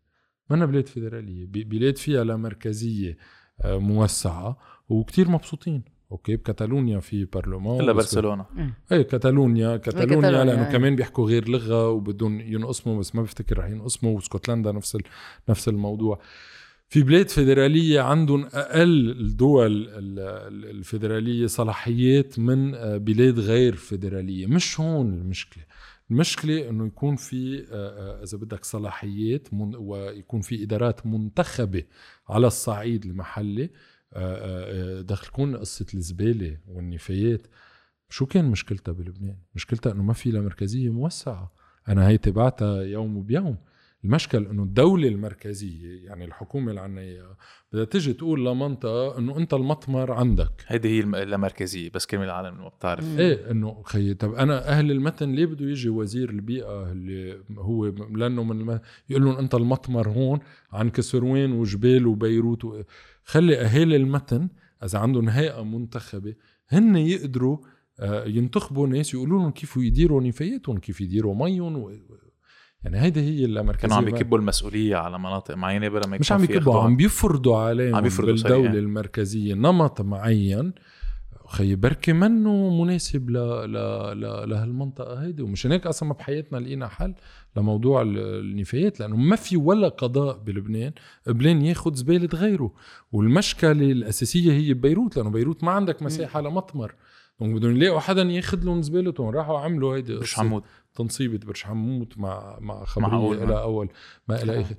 منا 0.50 0.66
بلاد 0.66 0.86
فيدرالية 0.86 1.46
بلاد 1.46 1.96
فيها 1.96 2.24
لا 2.24 2.36
مركزية 2.36 3.16
آه، 3.60 3.78
موسعة 3.78 4.58
وكتير 4.88 5.28
مبسوطين. 5.28 5.84
أوكي 6.12 6.36
بكتالونيا 6.36 7.00
في 7.00 7.24
برلمان 7.24 7.80
إلا 7.80 7.92
بس- 7.92 8.14
برشلونة. 8.14 8.46
إيه 8.92 9.02
كتالونيا 9.02 9.76
كتالونيا 9.76 9.76
كتالونيا، 9.76 10.44
لأنه 10.44 10.66
إيه. 10.66 10.72
كمان 10.72 10.96
بيحكوا 10.96 11.26
غير 11.26 11.48
لغة 11.48 11.88
وبدهم 11.90 12.40
ينقسموا 12.40 12.98
بس 12.98 13.14
ما 13.14 13.22
بفتكر 13.22 13.58
رح 13.58 13.66
ينقسموا 13.66 14.16
واسكتلندا 14.16 14.72
نفس 14.72 14.96
ال... 14.96 15.02
نفس 15.48 15.68
الموضوع. 15.68 16.20
في 16.88 17.02
بلاد 17.02 17.28
فيدرالية 17.28 18.00
عندهم 18.00 18.44
أقل 18.54 19.10
الدول 19.10 19.66
ال- 19.72 19.88
ال- 20.18 20.70
الفيدرالية 20.70 21.46
صلاحيات 21.46 22.38
من 22.38 22.74
آه، 22.74 22.96
بلاد 22.96 23.38
غير 23.38 23.74
فيدرالية. 23.76 24.46
مش 24.46 24.80
هون 24.80 25.12
المشكلة. 25.14 25.64
المشكلة 26.10 26.68
إنه 26.68 26.86
يكون 26.86 27.16
في 27.16 27.58
آه، 27.58 27.64
آه، 27.72 28.22
إذا 28.22 28.38
بدك 28.38 28.64
صلاحيات 28.64 29.54
من 29.54 29.72
ويكون 29.76 30.40
في 30.40 30.62
إدارات 30.62 31.06
منتخبة 31.06 31.82
على 32.28 32.46
الصعيد 32.46 33.04
المحلي. 33.04 33.70
دخلكون 35.02 35.56
قصة 35.56 35.86
الزبالة 35.94 36.58
والنفايات. 36.68 37.46
شو 38.08 38.26
كان 38.26 38.44
مشكلتها 38.44 38.92
بلبنان؟ 38.92 39.36
مشكلتها 39.54 39.92
إنه 39.92 40.02
ما 40.02 40.12
في 40.12 40.30
لها 40.30 40.40
مركزية 40.40 40.90
موسعة. 40.90 41.52
أنا 41.88 42.08
هي 42.08 42.18
تبعتها 42.18 42.82
يوم 42.82 43.22
بيوم 43.22 43.56
المشكل 44.04 44.46
إنه 44.46 44.62
الدولة 44.62 45.08
المركزية 45.08 46.04
يعني 46.06 46.24
الحكومة 46.24 46.70
اللي 46.70 46.80
عنا 46.80 47.00
إياها 47.00 47.36
بدها 47.72 47.84
تجي 47.84 48.12
تقول 48.12 48.46
لمنطقة 48.46 49.18
إنه 49.18 49.36
أنت 49.38 49.54
المطمر 49.54 50.12
عندك. 50.12 50.64
هيدي 50.66 50.88
هي 50.88 51.00
اللامركزيه 51.00 51.90
بس 51.90 52.06
كلمه 52.06 52.24
العالم 52.24 52.58
ما 52.58 52.68
بتعرف. 52.68 53.18
إيه 53.18 53.50
إنه 53.50 53.82
خيي 53.84 54.14
طب 54.14 54.34
أنا 54.34 54.68
أهل 54.68 54.90
المتن 54.90 55.32
ليه 55.32 55.46
بده 55.46 55.66
يجي 55.66 55.88
وزير 55.88 56.30
البيئة 56.30 56.92
اللي 56.92 57.44
هو 57.58 57.86
لأنه 57.86 58.44
من 58.44 58.60
الم... 58.60 58.80
يقول 59.08 59.24
لهم 59.24 59.36
أنت 59.36 59.54
المطمر 59.54 60.08
هون 60.08 60.38
عن 60.72 60.90
كسروين 60.90 61.52
وجبال 61.52 62.06
وبيروت 62.06 62.64
و... 62.64 62.82
خلي 63.26 63.60
أهالي 63.60 63.96
المتن 63.96 64.48
إذا 64.84 64.98
عندهم 64.98 65.28
هيئة 65.28 65.62
منتخبة 65.62 66.34
هن 66.68 66.96
يقدروا 66.96 67.58
آه، 68.00 68.24
ينتخبوا 68.24 68.86
ناس 68.86 69.14
يقولوا 69.14 69.38
لهم 69.38 69.50
كيف 69.50 69.76
يديروا 69.76 70.22
نفاياتهم 70.22 70.78
كيف 70.78 71.00
يديروا 71.00 71.34
ميهم 71.34 71.76
و... 71.76 71.92
يعني 72.82 73.00
هيدي 73.00 73.20
هي 73.20 73.44
اللامركزية 73.44 73.82
كانوا 73.82 73.96
عم 73.96 74.04
بيكبوا 74.04 74.38
المسؤولية 74.38 74.96
على 74.96 75.18
مناطق 75.18 75.54
معينة 75.54 75.88
بلا 75.88 76.06
ما 76.06 76.18
مش 76.18 76.32
عم 76.32 76.38
في 76.38 76.44
يكبوا 76.44 76.72
إخضاع. 76.72 76.84
عم 76.84 76.96
بيفرضوا 76.96 77.56
عليهم 77.56 77.94
عم 77.94 78.02
بيفرضوا 78.02 78.32
بالدولة 78.32 78.62
صحيح. 78.68 78.72
المركزية 78.72 79.54
نمط 79.54 80.00
معين 80.00 80.72
خي 81.46 81.74
بركي 81.74 82.12
منه 82.12 82.82
مناسب 82.82 83.30
ل... 83.30 83.34
ل... 83.34 83.72
ل... 84.20 84.50
لهالمنطقة 84.50 85.22
هيدي 85.22 85.42
ومشان 85.42 85.72
هيك 85.72 85.86
أصلا 85.86 86.08
ما 86.08 86.14
بحياتنا 86.14 86.58
لقينا 86.58 86.88
حل 86.88 87.14
لموضوع 87.56 88.02
ال- 88.02 88.18
النفايات 88.18 89.00
لأنه 89.00 89.16
ما 89.16 89.36
في 89.36 89.56
ولا 89.56 89.88
قضاء 89.88 90.38
بلبنان 90.38 90.92
قبلان 91.26 91.62
ياخد 91.62 91.94
زبالة 91.94 92.28
غيره. 92.38 92.72
والمشكلة 93.12 93.70
الأساسية 93.72 94.52
هي 94.52 94.74
ببيروت 94.74 95.16
لأنه 95.16 95.30
بيروت 95.30 95.64
ما 95.64 95.70
عندك 95.70 96.02
مساحة 96.02 96.40
لمطمر. 96.40 96.94
دونك 97.40 97.54
بدهم 97.54 97.76
يلاقوا 97.76 98.00
حدا 98.00 98.22
ياخذ 98.22 98.64
لهم 98.64 98.82
زبالتهم 98.82 99.28
راحوا 99.28 99.58
عملوا 99.58 99.96
هيدي 99.96 100.14
قصة 100.14 100.40
عمود 100.40 100.62
تنصيبة 100.94 101.46
برج 101.46 101.62
حموت 101.62 102.18
مع 102.18 102.58
مع 102.60 102.84
خبرية 102.84 103.44
إلى. 103.44 103.60
أول 103.62 103.88
ما 104.28 104.42
إلى 104.42 104.60
آخر. 104.60 104.74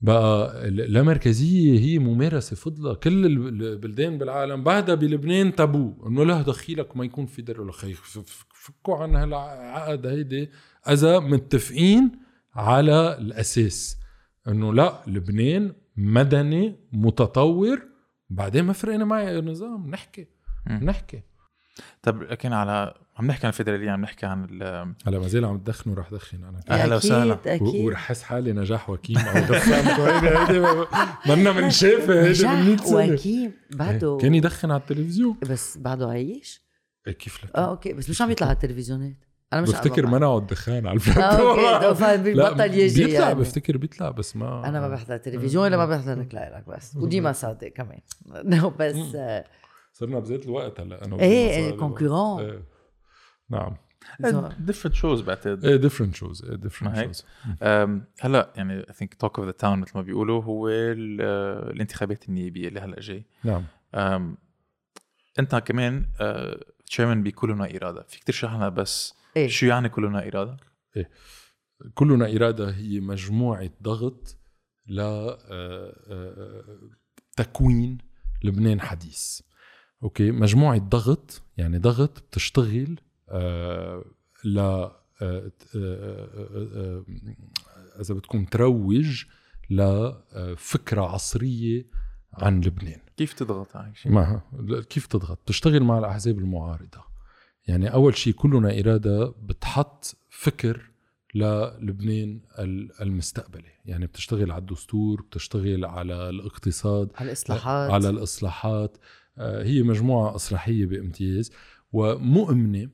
بقى 0.00 0.68
اللامركزية 0.68 1.78
هي 1.80 1.98
ممارسة 1.98 2.56
فضلة. 2.56 2.94
كل 2.94 3.26
ال- 3.26 3.62
البلدان 3.62 4.18
بالعالم 4.18 4.62
بعدها 4.64 4.94
بلبنان 4.94 5.54
تابو 5.54 6.06
إنه 6.06 6.24
لا 6.24 6.42
دخيلك 6.42 6.96
ما 6.96 7.04
يكون 7.04 7.26
في 7.26 7.42
در 7.42 7.70
فكوا 8.52 8.96
عن 8.96 9.16
هالعقد 9.16 10.06
هيدي 10.06 10.50
اذا 10.88 11.18
متفقين 11.18 12.12
على 12.54 13.18
الأساس. 13.18 13.96
إنه 14.48 14.74
لا 14.74 15.02
لبنان 15.06 15.72
مدني 15.96 16.76
متطور. 16.92 17.82
بعدين 18.30 18.64
ما 18.64 18.72
فرقنا 18.72 19.04
معي 19.04 19.38
النظام 19.38 19.90
نحكي 19.90 20.26
مم. 20.66 20.80
نحكي. 20.84 21.22
طب 22.02 22.22
لكن 22.22 22.52
على 22.52 22.94
عم 23.16 23.26
نحكي 23.26 23.46
عن 23.46 23.52
الفيدراليه 23.52 23.90
عم 23.90 24.00
نحكي 24.00 24.26
عن 24.26 24.44
ال- 24.50 24.94
هلا 25.06 25.18
ما 25.18 25.28
زال 25.28 25.44
عم 25.44 25.58
تدخنوا 25.58 25.96
رح 25.96 26.10
دخن 26.10 26.44
أنا. 26.44 26.60
أهلا 26.70 26.96
وسهلا. 26.96 27.38
ورح 27.60 27.98
أحس 27.98 28.22
حالي 28.22 28.52
نجاح 28.52 28.90
وكيم 28.90 29.18
أو 29.18 29.40
دخنت 29.40 29.88
هيدي 30.00 30.28
هيدي 30.28 30.86
منا 31.26 31.52
من 31.52 31.70
شافة 31.70 32.24
هيدي 32.24 32.46
من 32.46 32.52
100 32.54 32.72
نجاح 32.72 32.86
سنة. 32.86 33.14
وكيم. 33.14 33.52
بعده 33.70 34.18
كان 34.20 34.34
يدخن 34.34 34.70
على 34.70 34.80
التلفزيون. 34.80 35.36
بس 35.50 35.78
بعده 35.78 36.08
عايش؟ 36.08 36.62
إيه 37.06 37.12
كيف 37.12 37.44
لك؟ 37.44 37.56
آه 37.56 37.68
أوكي 37.70 37.92
بس 37.92 38.10
مش 38.10 38.22
عم 38.22 38.30
يطلع 38.30 38.46
على 38.46 38.54
التلفزيونات. 38.54 39.16
أنا 39.52 39.60
مش 39.62 39.70
بفتكر 39.70 40.06
منعوا 40.06 40.38
الدخان 40.38 40.86
على 40.86 41.00
آه 41.16 41.52
البلاتو 41.52 41.94
فبيبطل 41.94 42.74
يجي 42.74 43.04
بيطلع 43.04 43.20
يعني. 43.28 43.40
بفتكر 43.40 43.76
بيطلع 43.76 44.10
بس 44.10 44.36
ما 44.36 44.68
أنا 44.68 44.80
ما 44.80 44.88
بحضر 44.88 45.16
تلفزيون 45.16 45.66
الا 45.66 45.76
ما 45.76 45.86
بحضر 45.86 46.20
لك 46.20 46.34
لك 46.34 46.64
بس. 46.68 46.96
وديما 46.96 47.32
صادق 47.32 47.68
كمان. 47.68 48.00
نو 48.44 48.70
بس 48.80 49.14
آه، 49.14 49.44
صرنا 49.92 50.18
بذات 50.18 50.44
الوقت 50.44 50.80
هلا 50.80 51.04
أنا 51.04 51.20
إيه 51.20 51.70
كونكورون 51.76 52.40
إيه. 52.42 52.62
نعم. 53.50 53.76
ديفرنت 54.58 54.94
شوز 54.94 55.20
بعتقد 55.20 55.64
إيه 55.64 55.76
ديفرنت 55.76 56.14
شوز 56.14 56.44
إيه 56.44 56.56
ديفرنت؟ 56.56 57.04
شوز 57.04 57.24
هلا 58.20 58.52
يعني 58.56 58.78
اي 58.78 58.92
ثينك 58.92 59.14
توك 59.14 59.38
اوف 59.38 59.46
ذا 59.46 59.52
تاون 59.52 59.78
مثل 59.78 59.92
ما 59.94 60.02
بيقولوا 60.02 60.42
هو 60.42 60.68
ال- 60.68 61.18
آه، 61.22 61.70
الانتخابات 61.70 62.28
النيابية 62.28 62.68
اللي 62.68 62.80
هلا 62.80 63.00
جاي. 63.00 63.24
نعم. 63.44 63.64
أنت 65.38 65.54
كمان 65.56 66.06
تشيرمان 66.86 67.22
بكلنا 67.22 67.76
إرادة. 67.76 68.02
فيك 68.02 68.24
تشرح 68.24 68.54
لنا 68.54 68.68
بس 68.68 69.14
إيه. 69.36 69.48
شو 69.48 69.66
يعني 69.66 69.88
كلنا 69.88 70.28
إرادة؟ 70.28 70.56
كلنا 71.94 72.36
إرادة 72.36 72.70
هي 72.70 73.00
مجموعة 73.00 73.70
ضغط 73.82 74.36
ل 74.86 75.00
آه، 75.00 75.38
آه، 75.50 76.90
تكوين 77.36 77.98
لبنان 78.44 78.80
حديث. 78.80 79.40
أوكي؟ 80.02 80.30
مجموعة 80.30 80.78
ضغط 80.78 81.42
يعني 81.56 81.78
ضغط 81.78 82.18
بتشتغل 82.20 83.00
آه، 83.28 84.04
ل 84.44 84.58
إذا 88.00 88.14
بدكم 88.14 88.44
تروج 88.44 89.24
لفكرة 89.70 91.02
عصرية 91.02 91.86
عن 92.38 92.60
لبنان. 92.60 93.00
كيف 93.16 93.32
تضغط 93.32 93.76
على 93.76 93.94
شيء؟ 93.94 94.12
ما 94.12 94.40
كيف 94.90 95.06
تضغط؟ 95.06 95.38
تشتغل 95.46 95.82
مع 95.82 95.98
الأحزاب 95.98 96.38
المعارضة. 96.38 97.04
يعني 97.66 97.92
أول 97.92 98.16
شيء 98.16 98.32
كلنا 98.32 98.80
إرادة 98.80 99.34
بتحط 99.42 100.16
فكر 100.30 100.90
للبنان 101.34 102.40
ال- 102.58 103.02
المستقبلي. 103.02 103.70
يعني 103.84 104.06
بتشتغل 104.06 104.50
على 104.52 104.60
الدستور 104.60 105.22
بتشتغل 105.22 105.84
على 105.84 106.28
الاقتصاد 106.28 107.10
على 107.16 107.26
الإصلاحات. 107.26 107.90
على 107.90 108.08
الإصلاحات. 108.10 108.96
آه، 109.38 109.64
هي 109.64 109.82
مجموعة 109.82 110.34
إصلاحية 110.34 110.86
بامتياز. 110.86 111.52
ومؤمنة 111.92 112.88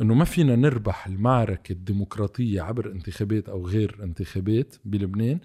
إنه 0.00 0.14
ما 0.14 0.24
فينا 0.24 0.56
نربح 0.56 1.06
المعركة 1.06 1.72
الديمقراطية 1.72 2.62
عبر 2.62 2.90
انتخابات 2.92 3.48
أو 3.48 3.66
غير 3.66 3.96
انتخابات 4.02 4.76
بلبنان 4.84 5.40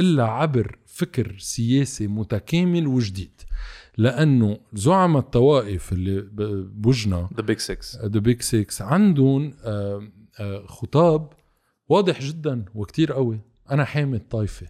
إلا 0.00 0.24
عبر 0.24 0.78
فكر 0.86 1.36
سياسي 1.38 2.06
متكامل 2.06 2.86
وجديد. 2.86 3.42
لأنه 3.98 4.58
زعماء 4.72 5.22
الطوائف 5.22 5.92
اللي 5.92 6.20
بوجنا 6.72 7.28
the 7.36 7.42
big 7.42 7.58
6 7.58 8.06
the 8.06 8.18
big 8.18 8.42
6 8.42 8.84
عندهم 8.84 9.54
آه، 9.64 10.08
آه، 10.40 10.66
خطاب 10.66 11.32
واضح 11.88 12.20
جدا 12.22 12.64
وكتير 12.74 13.12
قوي. 13.12 13.40
أنا 13.70 13.84
حامي 13.84 14.16
الطائفه 14.16 14.66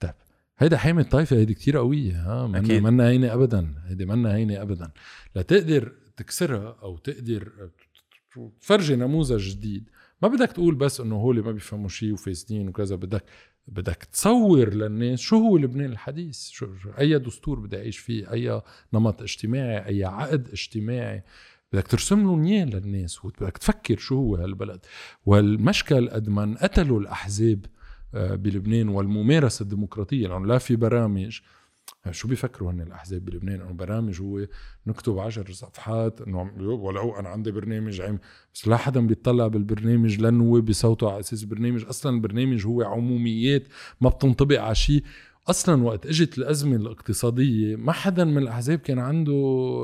طيب 0.00 0.14
هيدا 0.58 0.76
حامي 0.76 1.02
الطائفه 1.02 1.36
هيدي 1.36 1.54
كتير 1.54 1.76
قوية 1.76 2.12
ها؟ 2.12 2.46
منا 2.46 2.58
أكيد. 2.58 2.82
منا 2.82 3.08
هينة 3.08 3.34
ابدا 3.34 3.74
هيدي 3.86 4.04
منا 4.06 4.34
هينة 4.34 4.62
ابدا. 4.62 4.90
لتقدر 5.36 5.92
تكسرها 6.16 6.76
أو 6.82 6.96
تقدر 6.96 7.52
تفرجي 8.60 8.96
نموذج 8.96 9.50
جديد 9.50 9.90
ما 10.22 10.28
بدك 10.28 10.52
تقول 10.52 10.74
بس 10.74 11.00
إنه 11.00 11.16
هول 11.16 11.44
ما 11.44 11.52
بيفهموا 11.52 11.88
شيء 11.88 12.12
وفاسدين 12.12 12.68
وكذا 12.68 12.96
بدك 12.96 13.24
بدك 13.66 14.08
تصور 14.12 14.74
للناس 14.74 15.20
شو 15.20 15.36
هو 15.36 15.56
لبنان 15.56 15.90
الحديث؟ 15.92 16.48
شو, 16.48 16.66
أي 16.98 17.18
دستور 17.18 17.60
بدي 17.60 17.76
أعيش 17.76 17.98
فيه؟ 17.98 18.32
أي 18.32 18.62
نمط 18.92 19.22
اجتماعي؟ 19.22 19.86
أي 19.86 20.04
عقد 20.04 20.48
اجتماعي؟ 20.48 21.22
بدك 21.72 21.86
ترسم 21.86 22.22
لهم 22.22 22.44
إياه 22.44 22.64
للناس 22.64 23.24
وبدك 23.24 23.58
تفكر 23.58 23.96
شو 23.96 24.16
هو 24.16 24.36
هالبلد. 24.36 24.80
والمشكل 25.26 26.10
قد 26.10 26.28
ما 26.28 26.44
انقتلوا 26.44 27.00
الأحزاب 27.00 27.66
آه، 28.14 28.34
بلبنان 28.34 28.88
والممارسة 28.88 29.62
الديمقراطية 29.62 30.28
لأنه 30.28 30.46
لا 30.46 30.58
في 30.58 30.76
برامج 30.76 31.40
شو 32.10 32.28
بيفكروا 32.28 32.70
هن 32.70 32.80
الأحزاب 32.80 33.24
بلبنان؟ 33.24 33.60
إنه 33.60 33.72
برامج 33.72 34.20
هو 34.20 34.46
نكتب 34.86 35.18
عشر 35.18 35.52
صفحات 35.52 36.20
إنه 36.20 36.52
ولو 36.58 37.18
أنا 37.18 37.28
عندي 37.28 37.50
برنامج 37.50 38.00
عم 38.00 38.18
بس 38.54 38.68
لا 38.68 38.76
حدا 38.76 39.06
بيطلع 39.06 39.46
بالبرنامج 39.46 40.20
لأنه 40.20 40.44
هو 40.44 40.60
بصوته 40.60 41.10
على 41.10 41.20
أساس 41.20 41.44
برنامج. 41.44 41.84
أصلا 41.84 42.16
البرنامج 42.16 42.66
هو 42.66 42.82
عموميات 42.82 43.68
ما 44.00 44.08
بتنطبق 44.08 44.60
على 44.60 44.74
شيء 44.74 45.02
أصلا 45.50 45.82
وقت 45.82 46.06
إجت 46.06 46.38
الأزمة 46.38 46.76
الاقتصادية 46.76 47.76
ما 47.76 47.92
حدا 47.92 48.24
من 48.24 48.38
الأحزاب 48.38 48.78
كان 48.78 48.98
عنده 48.98 49.32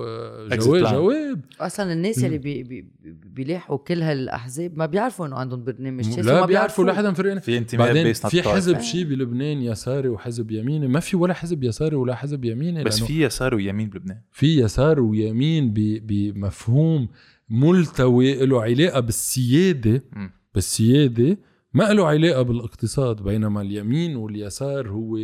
آه، 0.06 0.56
جواب. 0.56 0.82
جواب. 0.92 1.40
أصلا 1.60 1.92
الناس 1.92 2.24
اللي 2.24 2.38
بي 2.38 2.62
بي 2.62 2.86
بيلاحقوا 3.34 3.78
كل 3.78 4.02
هالأحزاب 4.02 4.78
ما 4.78 4.86
بيعرفوا 4.86 5.26
إنه 5.26 5.36
عندهم 5.36 5.64
برنامج 5.64 6.04
سياسي 6.04 6.22
لا 6.22 6.40
ما 6.40 6.46
بيعرفوا 6.46 6.84
لا 6.84 6.94
حدا 6.94 7.12
فرقنا 7.12 7.40
في 7.40 7.58
انتماء 7.58 7.86
بعدين 7.86 8.12
في 8.12 8.42
حزب 8.42 8.80
شيء 8.80 9.04
بلبنان 9.04 9.62
يساري 9.62 10.08
وحزب 10.08 10.50
يميني. 10.50 10.88
ما 10.88 11.00
في 11.00 11.16
ولا 11.16 11.34
حزب 11.34 11.64
يساري 11.64 11.96
ولا 11.96 12.14
حزب 12.14 12.44
يميني 12.44 12.84
بس 12.84 13.02
في 13.02 13.24
يسار 13.24 13.54
ويمين 13.54 13.88
بلبنان. 13.90 14.18
في 14.32 14.60
يسار 14.60 15.00
ويمين 15.00 15.70
ب- 15.72 16.06
بمفهوم 16.06 17.08
ملتوي 17.50 18.46
له 18.46 18.62
علاقة 18.62 19.00
بالسيادة. 19.00 20.04
مم. 20.12 20.30
بالسيادة 20.54 21.38
ما 21.74 21.92
له 21.92 22.06
علاقة 22.06 22.42
بالاقتصاد 22.42 23.22
بينما 23.22 23.60
اليمين 23.60 24.16
واليسار 24.16 24.88
هو 24.90 25.18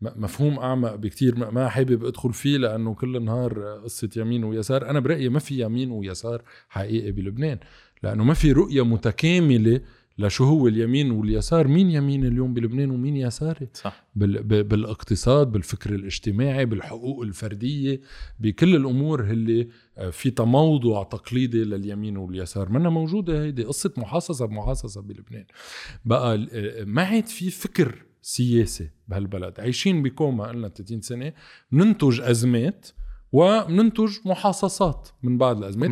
مفهوم 0.00 0.58
أعمق 0.58 0.94
بكتير 0.94 1.36
ما- 1.50 1.68
حابب 1.68 2.04
أدخل 2.04 2.32
فيه 2.32 2.56
لأنه 2.58 2.94
كل 2.94 3.16
النهار 3.16 3.62
قصة 3.84 4.08
يمين 4.16 4.44
ويسار. 4.44 4.90
أنا 4.90 5.00
برأيي 5.00 5.28
ما 5.28 5.38
في 5.38 5.62
يمين 5.64 5.90
ويسار 5.90 6.42
حقيقي 6.68 7.12
بلبنان 7.12 7.58
لأنه 8.02 8.24
ما 8.24 8.34
في 8.34 8.52
رؤية 8.52 8.84
متكاملة 8.84 9.80
لشو 10.18 10.44
هو 10.44 10.68
اليمين 10.68 11.10
واليسار؟ 11.10 11.68
مين 11.68 11.90
يمين 11.90 12.26
اليوم 12.26 12.54
بلبنان 12.54 12.90
ومين 12.90 13.16
يساري؟ 13.16 13.68
صح. 13.74 14.04
بال- 14.14 14.42
ب- 14.42 14.68
بالاقتصاد 14.68 15.52
بالفكر 15.52 15.94
الاجتماعي 15.94 16.66
بالحقوق 16.66 17.22
الفردية 17.22 18.00
بكل 18.40 18.76
الأمور 18.76 19.20
اللي 19.24 19.68
آه، 19.98 20.10
في 20.10 20.30
تموضع 20.30 21.02
تقليدي 21.02 21.64
لليمين 21.64 22.16
واليسار. 22.16 22.68
منا 22.68 22.88
موجودة 22.88 23.42
هيدي 23.42 23.64
قصة 23.64 23.92
محاصصة 23.96 24.46
بمحاصصة 24.46 25.02
بلبنان. 25.02 25.44
بقى 26.04 26.34
ال- 26.34 26.48
آه، 26.52 26.84
ما 26.84 27.02
عاد 27.02 27.26
في 27.26 27.50
فكر 27.50 28.02
سياسي 28.22 28.90
بهالبلد. 29.08 29.60
عايشين 29.60 30.02
بكوما 30.02 30.44
قلنا 30.48 30.68
30 30.68 31.00
سنة 31.00 31.32
ننتج 31.72 32.20
أزمات 32.20 32.88
وننتج 33.32 34.10
محاصصات 34.24 35.08
من 35.22 35.38
بعض 35.38 35.58
الأزمات. 35.58 35.90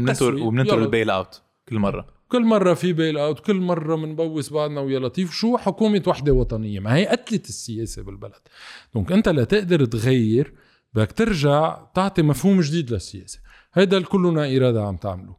يلا. 0.75 0.85
ال 0.85 0.90
bail 0.90 1.11
out 1.11 1.43
كل 1.69 1.79
مرة. 1.79 2.07
كل 2.33 2.45
مرة 2.45 2.75
في 2.75 2.93
bail 2.93 3.19
out 3.19 3.41
كل 3.41 3.57
مرة 3.61 3.97
بنبوس 3.97 4.53
بعضنا 4.53 4.81
ويا 4.81 4.99
لطيف. 4.99 5.33
شو 5.33 5.57
حكومة 5.57 6.03
وحدة 6.07 6.33
وطنية؟ 6.33 6.81
ما 6.81 6.95
هي 6.95 7.07
قتلت 7.07 7.49
السياسة 7.49 8.03
بالبلد. 8.03 8.43
donc 8.95 9.13
أنت 9.13 9.29
لتقدر 9.29 9.85
تغير 9.85 10.55
بدك 10.95 11.13
ترجع 11.13 11.87
تعطي 11.95 12.23
مفهوم 12.23 12.61
جديد 12.61 12.93
للسياسة. 12.93 13.41
هيدا 13.75 14.03
كلنا 14.03 14.57
إرادة 14.57 14.85
عم 14.85 14.97
تعمله 14.97 15.37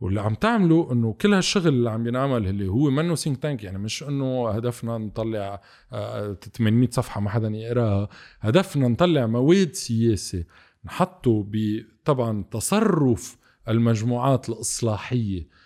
واللي 0.00 0.20
عم 0.20 0.34
تعمله 0.34 0.92
إنه 0.92 1.12
كل 1.12 1.34
هالشغل 1.34 1.68
اللي 1.68 1.90
عم 1.90 2.06
ينعمل 2.06 2.46
اللي 2.48 2.68
هو 2.68 2.90
منه 2.90 3.14
think 3.14 3.42
tank 3.42 3.64
يعني 3.64 3.78
مش 3.78 4.02
إنه 4.02 4.50
هدفنا 4.50 4.98
نطلع 4.98 5.60
آه، 5.92 6.32
800 6.54 6.90
صفحة 6.90 7.20
ما 7.20 7.30
حدا 7.30 7.48
يقراها. 7.48 8.08
هدفنا 8.40 8.88
نطلع 8.88 9.26
مواد 9.26 9.74
سياسة 9.74 10.44
نحطه 10.84 11.46
بطبعا 11.50 12.44
تصرف 12.50 13.36
المجموعات 13.68 14.48
الإصلاحية. 14.48 15.40
آه، 15.40 15.61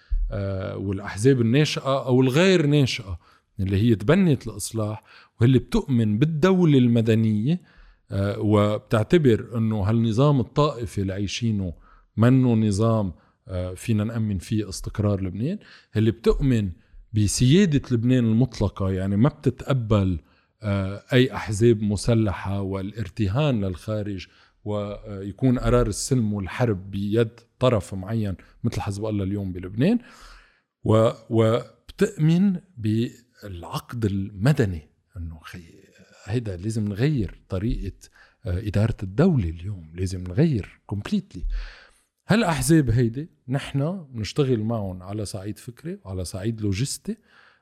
والأحزاب 0.76 1.40
الناشئة 1.40 2.06
أو 2.06 2.20
الغير 2.20 2.66
ناشئة 2.66 3.18
اللي 3.60 3.76
هي 3.76 3.94
تبنت 3.94 4.46
الإصلاح 4.46 5.02
واللي 5.40 5.58
بتؤمن 5.58 6.18
بالدولة 6.18 6.78
المدنية 6.78 7.60
آه، 8.10 8.38
وبتعتبر 8.38 9.50
إنه 9.56 9.80
هالنظام 9.80 10.40
الطائفي 10.40 11.00
اللي 11.00 11.12
عايشينه 11.12 11.72
منه 12.16 12.54
نظام 12.54 13.12
آه، 13.48 13.74
فينا 13.74 14.04
نأمن 14.04 14.38
فيه 14.38 14.68
استقرار 14.68 15.20
لبنان 15.20 15.58
اللي 15.96 16.10
بتؤمن 16.10 16.70
بسيادة 17.12 17.82
لبنان 17.90 18.24
المطلقة 18.24 18.90
يعني 18.90 19.16
ما 19.16 19.28
بتتقبل 19.28 20.18
آه، 20.62 21.02
أي 21.12 21.34
أحزاب 21.34 21.82
مسلحة 21.82 22.60
والارتهان 22.60 23.64
للخارج 23.64 24.26
ويكون 24.64 25.58
قرار 25.58 25.86
السلم 25.86 26.32
والحرب 26.32 26.90
بيد 26.90 27.40
طرف 27.58 27.94
معين 27.94 28.34
مثل 28.64 28.80
حزب 28.80 29.04
الله 29.06 29.24
اليوم 29.24 29.52
بلبنان 29.52 29.98
و- 30.84 31.10
وبتؤمن 31.30 32.60
بالعقد 32.76 34.04
المدني 34.04 34.88
إنه 35.16 35.38
خي 35.42 35.62
هيدا 36.24 36.56
لازم 36.56 36.88
نغير 36.88 37.40
طريقة 37.48 37.96
آه، 38.46 38.58
إدارة 38.68 38.96
الدولة 39.02 39.48
اليوم 39.48 39.90
لازم 39.94 40.22
نغير 40.22 40.80
completely 40.86 41.44
هالاحزاب 42.28 42.90
هيدي 42.90 43.28
نحن 43.48 44.06
بنشتغل 44.10 44.60
معهم 44.60 45.02
على 45.02 45.24
صعيد 45.24 45.58
فكري 45.58 45.98
وعلى 46.04 46.24
صعيد 46.24 46.60
لوجستي 46.60 47.16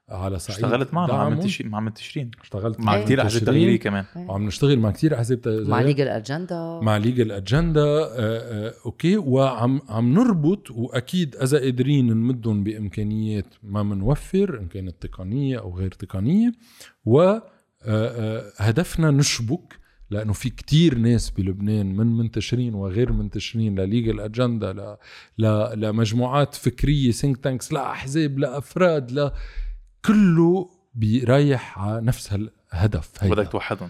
على 0.08 0.38
صعيد 0.38 0.64
اشتغلت 0.64 0.94
معنا 0.94 1.12
مع. 1.12 1.28
منتشرين 1.28 1.70
مع 1.70 1.80
منتشرين 1.80 2.30
اشتغلت 2.42 2.80
مع 2.80 2.94
إيه. 2.94 3.04
كثير 3.04 3.22
احزاب 3.22 3.44
تغييريه 3.44 3.78
كمان 3.78 4.04
وعم 4.16 4.46
نشتغل 4.46 4.78
مع 4.78 4.90
كتير 4.90 5.14
احزاب. 5.14 5.40
مع 5.46 5.80
Legal 5.80 6.08
اجندا 6.08 6.80
مع 6.82 6.96
ليجل 6.96 7.32
اجندا 7.32 7.80
آه، 7.80 8.08
آه، 8.16 8.74
okay 8.86 9.16
وعم 9.16 9.80
عم 9.88 10.14
نربط 10.14 10.70
وأكيد 10.70 11.36
إذا 11.36 11.58
قادرين 11.58 12.06
نمدهم 12.06 12.64
بإمكانيات 12.64 13.46
ما 13.62 13.82
منوفر 13.82 14.58
إن 14.58 14.68
كانت 14.68 15.06
تقنية 15.06 15.58
أو 15.58 15.78
غير 15.78 15.90
تقنية 15.90 16.52
وهدفنا 17.04 19.10
نشبك 19.10 19.84
لأنه 20.10 20.32
في 20.32 20.50
كتير 20.50 20.98
ناس 20.98 21.30
بلبنان 21.30 21.96
من 21.96 22.06
منتشرين 22.06 22.74
وغير 22.74 23.12
منتشرين 23.12 23.80
لل 23.80 23.92
Legal 23.92 24.20
Agenda 24.20 24.72
ل... 24.72 24.96
ل... 25.38 25.80
لمجموعات 25.80 26.54
فكرية 26.54 27.10
think 27.10 27.36
tanks 27.36 27.72
لا 27.72 27.90
أحزاب 27.90 28.38
لا 28.38 28.58
أفراد 28.58 29.12
لا 29.12 29.32
كله 30.06 30.68
بيريح 30.94 31.78
على 31.78 32.00
نفس 32.00 32.32
الهدف 32.72 33.10
هيدا. 33.20 33.34
بدك 33.34 33.52
توحدهم. 33.52 33.88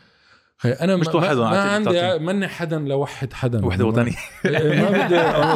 خي 0.59 0.73
أنا 0.73 0.97
مش 0.97 1.07
توحدهم، 1.07 1.51
ما, 1.51 1.51
ما 1.51 1.73
عندي. 1.73 2.19
ماني 2.19 2.49
حدا 2.49 2.79
لوحد 2.79 3.33
حدا. 3.33 3.67
وحدة 3.67 3.85
وطنية. 3.85 4.13
إيه، 4.45 4.83
ما 4.83 4.91
بدي 5.07 5.15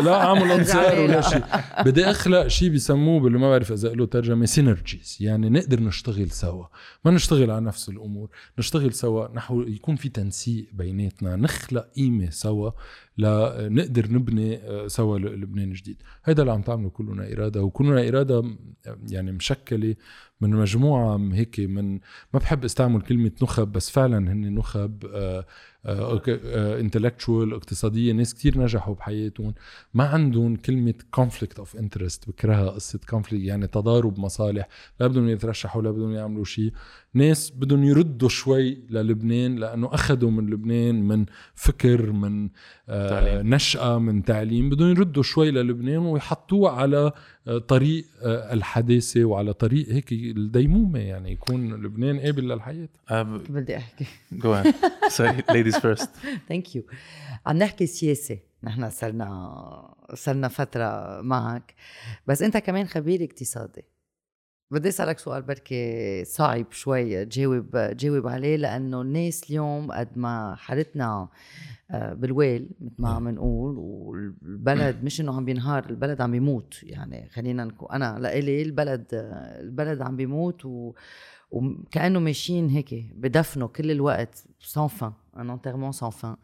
لا 0.09 0.25
أعمل 0.25 0.53
انصار 0.59 0.99
ولا 1.01 1.13
لا. 1.13 1.21
شيء. 1.21 1.45
بدي 1.85 2.05
أخلق 2.05 2.47
شيء 2.47 2.69
بيسموه 2.69 3.21
باللي 3.21 3.39
ما 3.39 3.51
بعرف 3.51 3.73
إذا 3.73 3.89
له 3.89 4.07
ترجمة 4.07 4.47
سينرجيز 4.47 5.19
يعني 5.21 5.51
نقدر 5.51 5.81
نشتغل 5.81 6.31
سوا. 6.31 6.67
ما 7.05 7.11
نشتغل 7.11 7.51
على 7.51 7.65
نفس 7.65 7.89
الأمور. 7.89 8.31
نشتغل 8.59 8.93
سوا 8.93 9.29
نحو 9.35 9.61
يكون 9.63 9.97
في 9.97 10.09
تنسيق 10.09 10.69
بيناتنا. 10.73 11.37
نخلق 11.37 11.89
قيمة 11.97 12.31
سوا. 12.31 12.71
لنقدر 13.19 14.12
نبني 14.12 14.57
آه، 14.57 14.87
سوا 14.87 15.19
لبنان 15.19 15.73
جديد. 15.73 16.03
هذا 16.23 16.41
اللي 16.41 16.53
عم 16.53 16.62
تعمله 16.62 16.91
كلنا 16.91 17.33
إرادة 17.33 17.62
وكلنا 17.62 18.09
إرادة 18.09 18.43
م- 18.43 18.59
يعني 19.11 19.33
مشكلة 19.33 19.95
من 20.41 20.51
مجموعة 20.51 21.16
م- 21.16 21.33
هيك 21.33 21.61
من 21.61 21.93
ما 22.35 22.39
بحب 22.41 22.64
استعمل 22.64 23.01
كلمة 23.03 23.33
نخب 23.43 23.73
بس 23.73 23.91
فعلا 23.91 24.19
هن 24.33 24.55
نخب 24.55 25.05
intellectual 26.81 27.55
اقتصادية 27.55 28.12
ناس 28.12 28.34
كتير 28.34 28.59
نجحوا 28.59 28.95
بحياتهم. 28.95 29.55
ما 29.95 30.05
عندهم 30.05 30.57
كلمة 30.57 30.95
conflict 31.20 31.59
of 31.59 31.76
interest 31.76 32.29
بكرهها 32.28 32.70
قصة 32.70 33.01
conflict 33.14 33.32
يعني 33.32 33.66
تضارب 33.66 34.20
مصالح. 34.20 34.68
لا 35.01 35.07
بدهم 35.07 35.28
يترشحوا 35.28 35.82
لا 35.82 35.91
بدهم 35.91 36.12
يعملوا 36.12 36.45
شيء 36.45 36.72
ناس 37.14 37.51
بدهم 37.51 37.84
يردوا 37.84 38.28
شوي 38.28 38.78
للبنان 38.91 39.57
لأنه 39.57 39.95
أخذوا 39.95 40.30
من 40.30 40.51
لبنان 40.51 41.03
من 41.03 41.26
فكر 41.55 42.12
من 42.12 42.49
آه 42.89 43.09
تعليم. 43.09 43.55
نشأة 43.55 43.99
من 43.99 44.24
تعليم. 44.24 44.70
بدهم 44.70 44.91
يردوا 44.91 45.22
شوي 45.22 45.51
للبنان 45.51 45.99
ويحطوه 45.99 46.70
على 46.70 46.99
آه، 46.99 47.12
طريق 47.68 48.05
آه، 48.22 48.53
الحداثة 48.53 49.24
وعلى 49.24 49.53
طريق 49.53 49.88
هيك 49.88 50.12
الديمومة 50.12 50.99
يعني 50.99 51.32
يكون 51.32 51.74
لبنان 51.74 52.20
قابل 52.20 52.49
للحياة. 52.49 52.88
بدي 53.49 53.76
أحكي. 53.76 54.07
go 54.33 54.55
ahead 54.55 54.74
sorry 55.09 55.43
ladies 55.51 55.76
first 55.76 56.11
thank 56.49 56.76
you 56.76 56.83
عم 57.46 57.57
نحكي 57.57 57.86
سياسة. 57.86 58.38
نحن 58.62 58.90
صرنا 58.90 59.94
صرنا 60.14 60.49
فترة 60.49 61.20
معك. 61.20 61.74
بس 62.26 62.42
أنت 62.42 62.57
كمان 62.57 62.86
خبير 62.86 63.24
اقتصادي. 63.24 63.84
بدي 64.71 64.89
أسألك 64.89 65.19
سؤال 65.19 65.43
بركي 65.43 66.25
صعب 66.25 66.73
شوي 66.73 67.25
تجاوب 67.25 67.71
تجاوب 67.99 68.27
عليه 68.27 68.57
لأنه 68.57 69.01
الناس 69.01 69.51
اليوم 69.51 69.93
قد 69.93 70.19
ما 70.19 70.55
حالتنا 70.55 71.29
آه، 71.91 72.14
بالويل 72.14 72.71
مثل 72.81 73.03
ما 73.03 73.09
عم 73.09 73.29
نقول 73.29 73.77
والبلد 73.79 75.05
مش 75.05 75.21
إنه 75.21 75.37
عم 75.37 75.45
بينهار 75.45 75.91
البلد 75.91 76.21
عم 76.21 76.31
بيموت. 76.31 76.83
يعني 76.83 77.29
خلينا 77.29 77.64
نكون 77.64 77.89
أنا 77.93 78.19
لإلي 78.19 78.62
البلد 78.62 79.07
البلد 79.61 80.03
عم 80.03 80.16
بيموت 80.16 80.64
و 80.64 80.93
وكأنه 81.51 82.19
ماشيين 82.19 82.69
هيك 82.69 82.95
بدفنوا 83.14 83.69
كل 83.69 83.91
الوقت 83.91 84.45
sans 84.61 84.87
fin 84.87 85.12
un 85.37 85.51
enterrement 85.51 85.93
sans 85.93 86.11
fin 86.11 86.37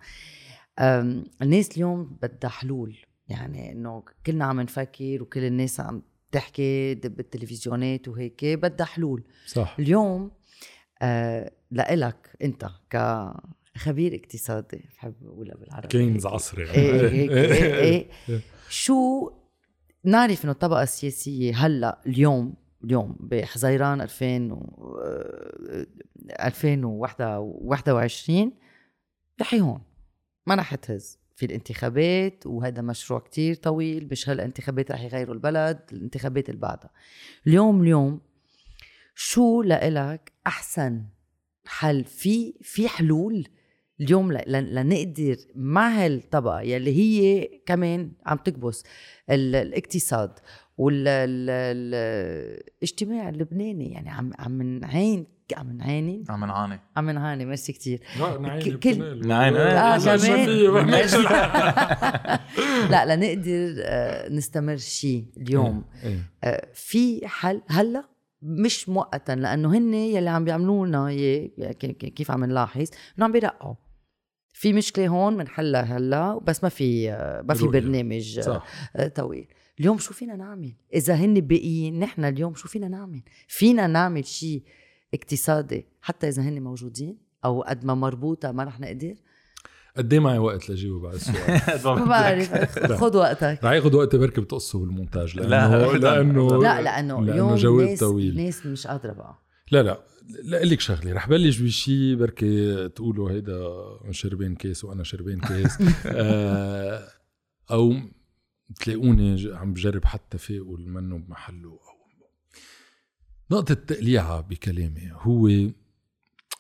الناس 1.43 1.77
اليوم 1.77 2.16
بدها 2.22 2.51
حلول. 2.51 2.97
يعني 3.29 3.72
إنه 3.72 4.03
كلنا 4.27 4.45
عم 4.45 4.61
نفكر 4.61 5.22
وكل 5.22 5.45
الناس 5.45 5.81
عم 5.81 6.03
تحكي 6.35 6.95
بالتلفزيونات 6.95 8.09
وهيك 8.09 8.45
بدها 8.45 8.87
حلول. 8.87 9.24
صح. 9.47 9.76
اليوم 9.78 10.30
آه 11.03 11.53
لإلك 11.70 12.37
أنت 12.43 12.68
كخبير 12.91 14.14
اقتصادي 14.14 14.89
بحب 14.97 15.14
أقولها 15.26 15.57
بالعربي. 15.57 15.89
Keynes. 15.89 16.26
عصري. 16.26 16.70
إيه 16.70 17.09
هيك 17.09 17.30
إيه 17.53 18.07
إيه 18.28 18.41
شو 18.68 19.30
نعرف 20.05 20.45
إنه 20.45 20.53
الطبقة 20.53 20.82
السياسية 20.82 21.55
هلأ 21.57 22.03
اليوم 22.07 22.55
اليوم 22.85 23.16
بحزيران 23.20 24.01
2000 24.01 24.53
و 24.53 24.99
آه، 25.05 25.87
2021 26.47 28.53
رح 29.41 29.55
هون 29.55 29.80
ما 30.47 30.55
رح 30.55 30.74
تهز. 30.74 31.18
في 31.37 31.47
الانتخابات 31.47 32.47
وهذا 32.47 32.82
مشروع 32.82 33.20
كتير 33.20 33.55
طويل 33.55 34.09
مش 34.11 34.28
هالانتخابات 34.28 34.91
رح 34.91 35.03
يغيروا 35.03 35.35
البلد 35.35 35.80
الانتخابات 35.93 36.49
اللي 36.49 36.61
بعدها 36.61 36.91
اليوم 37.47 37.82
اليوم 37.82 38.20
شو 39.14 39.62
لإلك 39.62 40.32
أحسن 40.47 41.03
حل؟ 41.66 42.05
في 42.05 42.55
في 42.62 42.89
حلول؟ 42.89 43.47
اليوم 44.01 44.32
لنقدر 44.32 45.37
مع 45.55 45.89
هالطبقة 45.89 46.61
يلي 46.61 46.91
هي 46.99 47.49
كمان 47.66 48.12
عم 48.26 48.37
تكبس 48.37 48.85
ال- 49.30 49.55
الاقتصاد 49.57 50.39
والاجتماع 50.78 53.28
اللبناني 53.28 53.93
يعني 53.93 54.11
عم 54.11 54.30
عم 54.39 54.62
نعين 54.62 55.26
عم 55.53 55.72
نعاني؟ 55.72 56.24
عم 56.28 56.45
نعاني. 56.45 56.80
عم 56.97 57.11
نعاني 57.11 57.45
ميرسي 57.45 57.72
كتير. 57.72 58.01
لا 58.20 58.38
نعين 58.38 58.62
كل- 58.78 59.32
آه، 59.32 59.99
ماشي. 59.99 60.68
بنقل. 60.70 61.22
لا 62.90 63.16
لنقدر 63.16 63.74
آه، 63.84 64.28
نستمر 64.28 64.76
شيء 64.76 65.24
اليوم. 65.36 65.84
إيه. 66.05 66.18
آه، 66.45 66.68
في 66.74 67.28
حل 67.28 67.62
هلأ 67.68 68.05
مش 68.42 68.88
مؤقتا 68.88 69.32
لأنه 69.32 69.76
هن 69.78 69.95
يلي 69.95 70.30
عم 70.30 70.45
بيعملوا 70.45 70.86
لنا 70.86 71.11
ك- 71.72 71.86
ك- 71.86 72.14
كيف 72.14 72.30
عم 72.30 72.45
نلاحظ 72.45 72.86
إنه 73.18 73.24
عم 73.26 73.32
بيرقعوا 73.32 73.74
في 74.53 74.72
مشكلة 74.72 75.09
هون 75.09 75.36
بنحلها 75.36 75.82
هلأ 75.82 76.38
بس 76.38 76.62
ما 76.64 76.68
في 76.68 77.11
ما 77.49 77.55
في. 77.55 77.66
برنامج 77.66 78.40
صح. 78.40 78.66
آه، 78.97 79.09
طويل. 79.09 79.47
اليوم 79.80 79.99
شو 79.99 80.14
فينا 80.14 80.36
نعمل؟ 80.36 80.72
إذا 80.95 81.14
هن 81.14 81.34
باقيين 81.40 81.99
نحن 81.99 82.24
اليوم 82.24 82.55
شو 82.55 82.68
فينا 82.68 82.88
نعمل؟ 82.88 83.22
فينا 83.49 83.86
نعمل 83.86 84.24
شيء 84.26 84.62
اقتصادي 85.15 85.87
حتى 86.03 86.29
إذا 86.29 86.43
هن 86.43 86.62
موجودين 86.62 87.19
أو 87.45 87.62
قد 87.62 87.85
ما 87.85 87.95
مربوطة 87.95 88.53
ما 88.53 88.65
رح 88.65 88.81
نقدر؟ 88.81 89.15
قد 89.97 90.12
إيه 90.12 90.21
معي 90.21 90.39
وقت 90.39 90.71
لجاوب 90.71 91.07
على 91.07 91.15
السؤال؟ 91.17 91.81
ما 91.99 92.05
بعرف. 92.05 92.79
خذ 92.79 93.17
وقتك. 93.17 93.59
رح 93.65 93.73
ياخذ 93.73 93.97
وقت 93.97 94.17
بركي 94.17 94.41
بتقصه 94.41 94.79
بالمونتاج 94.79 95.37
لا، 95.37 95.43
لأنه. 95.43 95.93
لأنه 95.93 96.49
لا 96.62 96.81
لأنه 96.83 97.21
لأنه 97.21 97.33
اليوم 97.33 97.55
جواب 97.55 97.89
ناس 97.89 98.01
طويل. 98.01 98.37
ناس 98.37 98.67
مش 98.67 98.87
قادرة 98.87 99.12
بقى. 99.12 99.43
لا 99.71 99.83
لا. 99.83 100.01
لا 100.45 100.65
لك 100.65 100.81
شغلة 100.81 101.12
رح 101.12 101.29
بلش 101.29 101.59
بشيء 101.59 102.17
بركي 102.17 102.89
تقولوا 102.89 103.31
هيدا 103.31 103.59
شاربين 104.11 104.55
كاس 104.55 104.85
وأنا 104.85 105.05
شارب 105.05 105.41
كاس. 105.41 105.78
آه، 106.07 107.09
أو 107.71 107.95
تلاقوني 108.81 109.53
عم 109.55 109.73
بجرب 109.73 110.05
حط 110.05 110.39
تفاؤل 110.39 110.89
منه 110.89 111.19
بمحله 111.19 111.69
أو 111.71 111.93
نقطة 113.51 113.74
تقليعة 113.74 114.40
بكلامي 114.40 115.11
هو 115.12 115.49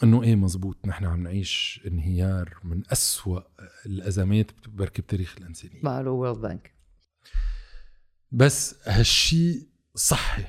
إنه 0.02 0.22
إيه 0.22 0.36
مزبوط 0.36 0.86
نحن 0.86 1.04
عم 1.04 1.22
نعيش 1.22 1.80
انهيار 1.86 2.58
من 2.64 2.82
أسوأ 2.92 3.40
الأزمات 3.86 4.50
بركي 4.68 5.02
بتاريخ 5.02 5.34
الإنسانية. 5.38 5.80
مع 5.82 6.00
World 6.00 6.38
Bank 6.40 6.74
بس 8.32 8.76
هالشي 8.88 9.66
صحي 9.94 10.44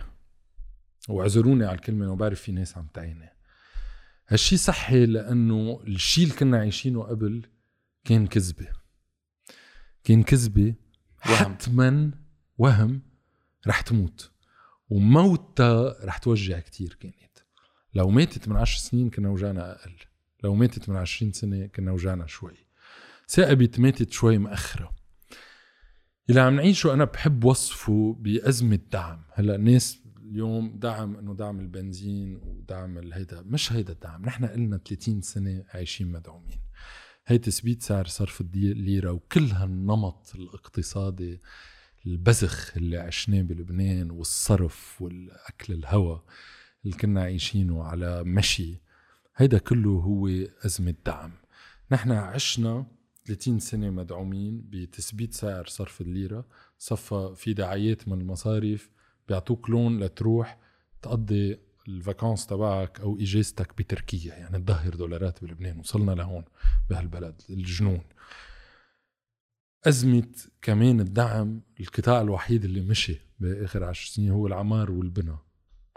واعذروني 1.09 1.65
على 1.65 1.75
الكلمة 1.75 2.05
أنا 2.05 2.15
بعرف 2.15 2.41
في 2.41 2.51
ناس 2.51 2.77
عم 2.77 2.88
تعيني 2.93 3.29
هالشي 4.27 4.57
صحي 4.57 5.05
لأنه 5.05 5.81
الشي 5.88 6.23
اللي 6.23 6.33
كنا 6.33 6.57
عايشينه 6.57 7.03
قبل 7.03 7.45
كان 8.03 8.27
كذبة. 8.27 8.67
كان 10.03 10.23
كذبة 10.23 10.73
وهم. 11.25 11.36
حتما 11.36 12.11
وهم 12.57 13.01
رح 13.67 13.81
تموت. 13.81 14.31
وموتها 14.89 16.05
رح 16.05 16.17
توجع 16.17 16.59
كتير 16.59 16.97
كانت. 16.99 17.38
لو 17.93 18.09
ماتت 18.09 18.47
من 18.47 18.55
عشر 18.55 18.79
سنين 18.79 19.09
كنا 19.09 19.29
وجعنا 19.29 19.71
أقل. 19.71 19.95
لو 20.43 20.55
ماتت 20.55 20.89
من 20.89 20.95
عشرين 20.95 21.31
سنة 21.31 21.65
كنا 21.65 21.91
وجعنا 21.91 22.27
شوي. 22.27 22.67
ثاقبت 23.29 23.79
ماتت 23.79 24.11
شوي 24.11 24.38
مأخرة. 24.38 24.95
اللي 26.29 26.41
عم 26.41 26.55
نعيشه 26.55 26.93
أنا 26.93 27.05
بحب 27.05 27.43
وصفه 27.43 28.15
بأزمة 28.19 28.79
دعم. 28.91 29.23
هلأ 29.33 29.55
الناس 29.55 29.99
اليوم 30.23 30.79
دعم 30.79 31.15
إنه 31.15 31.33
دعم 31.33 31.59
البنزين 31.59 32.36
ودعم 32.36 32.97
الهيدا 32.97 33.41
مش 33.41 33.73
هيدا 33.73 33.93
الدعم. 33.93 34.25
نحن 34.25 34.45
قلنا 34.45 34.77
30 34.77 35.21
سنة 35.21 35.63
عايشين 35.73 36.11
مدعومين. 36.11 36.59
هي 37.27 37.38
تثبيت 37.38 37.83
سعر 37.83 38.05
صرف 38.05 38.41
الليره 38.41 39.11
وكل 39.11 39.45
هالنمط 39.45 40.36
الإقتصادي 40.36 41.41
البزخ 42.06 42.78
اللي 42.78 42.97
عشناه 42.97 43.41
بلبنان 43.41 44.12
والصرف 44.12 45.01
والأكل 45.01 45.74
الهوا 45.74 46.18
اللي 46.86 46.97
كنا 46.97 47.22
عايشينه 47.22 47.84
على 47.84 48.24
مشي 48.24 48.82
هيدا 49.36 49.58
كله 49.58 49.89
هو 49.89 50.28
أزمة 50.66 50.95
دعم. 51.06 51.32
نحن 51.91 52.12
عشنا 52.12 52.86
30 53.26 53.60
سنة 53.60 53.89
مدعومين 53.89 54.62
بتثبيت 54.70 55.34
سعر 55.34 55.66
صرف 55.68 56.01
الليرة. 56.01 56.45
صفى 56.78 57.34
في 57.36 57.53
دعايات 57.53 58.08
من 58.08 58.22
المصاريف 58.22 58.91
بيعطوك 59.28 59.70
لون 59.70 59.99
لتروح 59.99 60.60
تقضي 61.01 61.60
الفاكانس 61.88 62.47
تبعك 62.47 62.99
أو 62.99 63.20
إجازتك 63.20 63.78
بتركيا 63.78 64.36
يعني 64.36 64.60
تظهر 64.60 64.95
دولارات 64.95 65.43
بلبنان. 65.43 65.80
وصلنا 65.80 66.12
لهون 66.12 66.43
بهالبلد 66.89 67.41
الجنون. 67.49 68.01
أزمة 69.88 70.27
كمان 70.61 70.99
الدعم 70.99 71.61
القطاع 71.79 72.21
الوحيد 72.21 72.65
اللي 72.65 72.81
مشي 72.81 73.21
بآخر 73.39 73.83
عشر 73.83 74.11
سنين 74.13 74.31
هو 74.31 74.47
العمار 74.47 74.91
والبنى. 74.91 75.38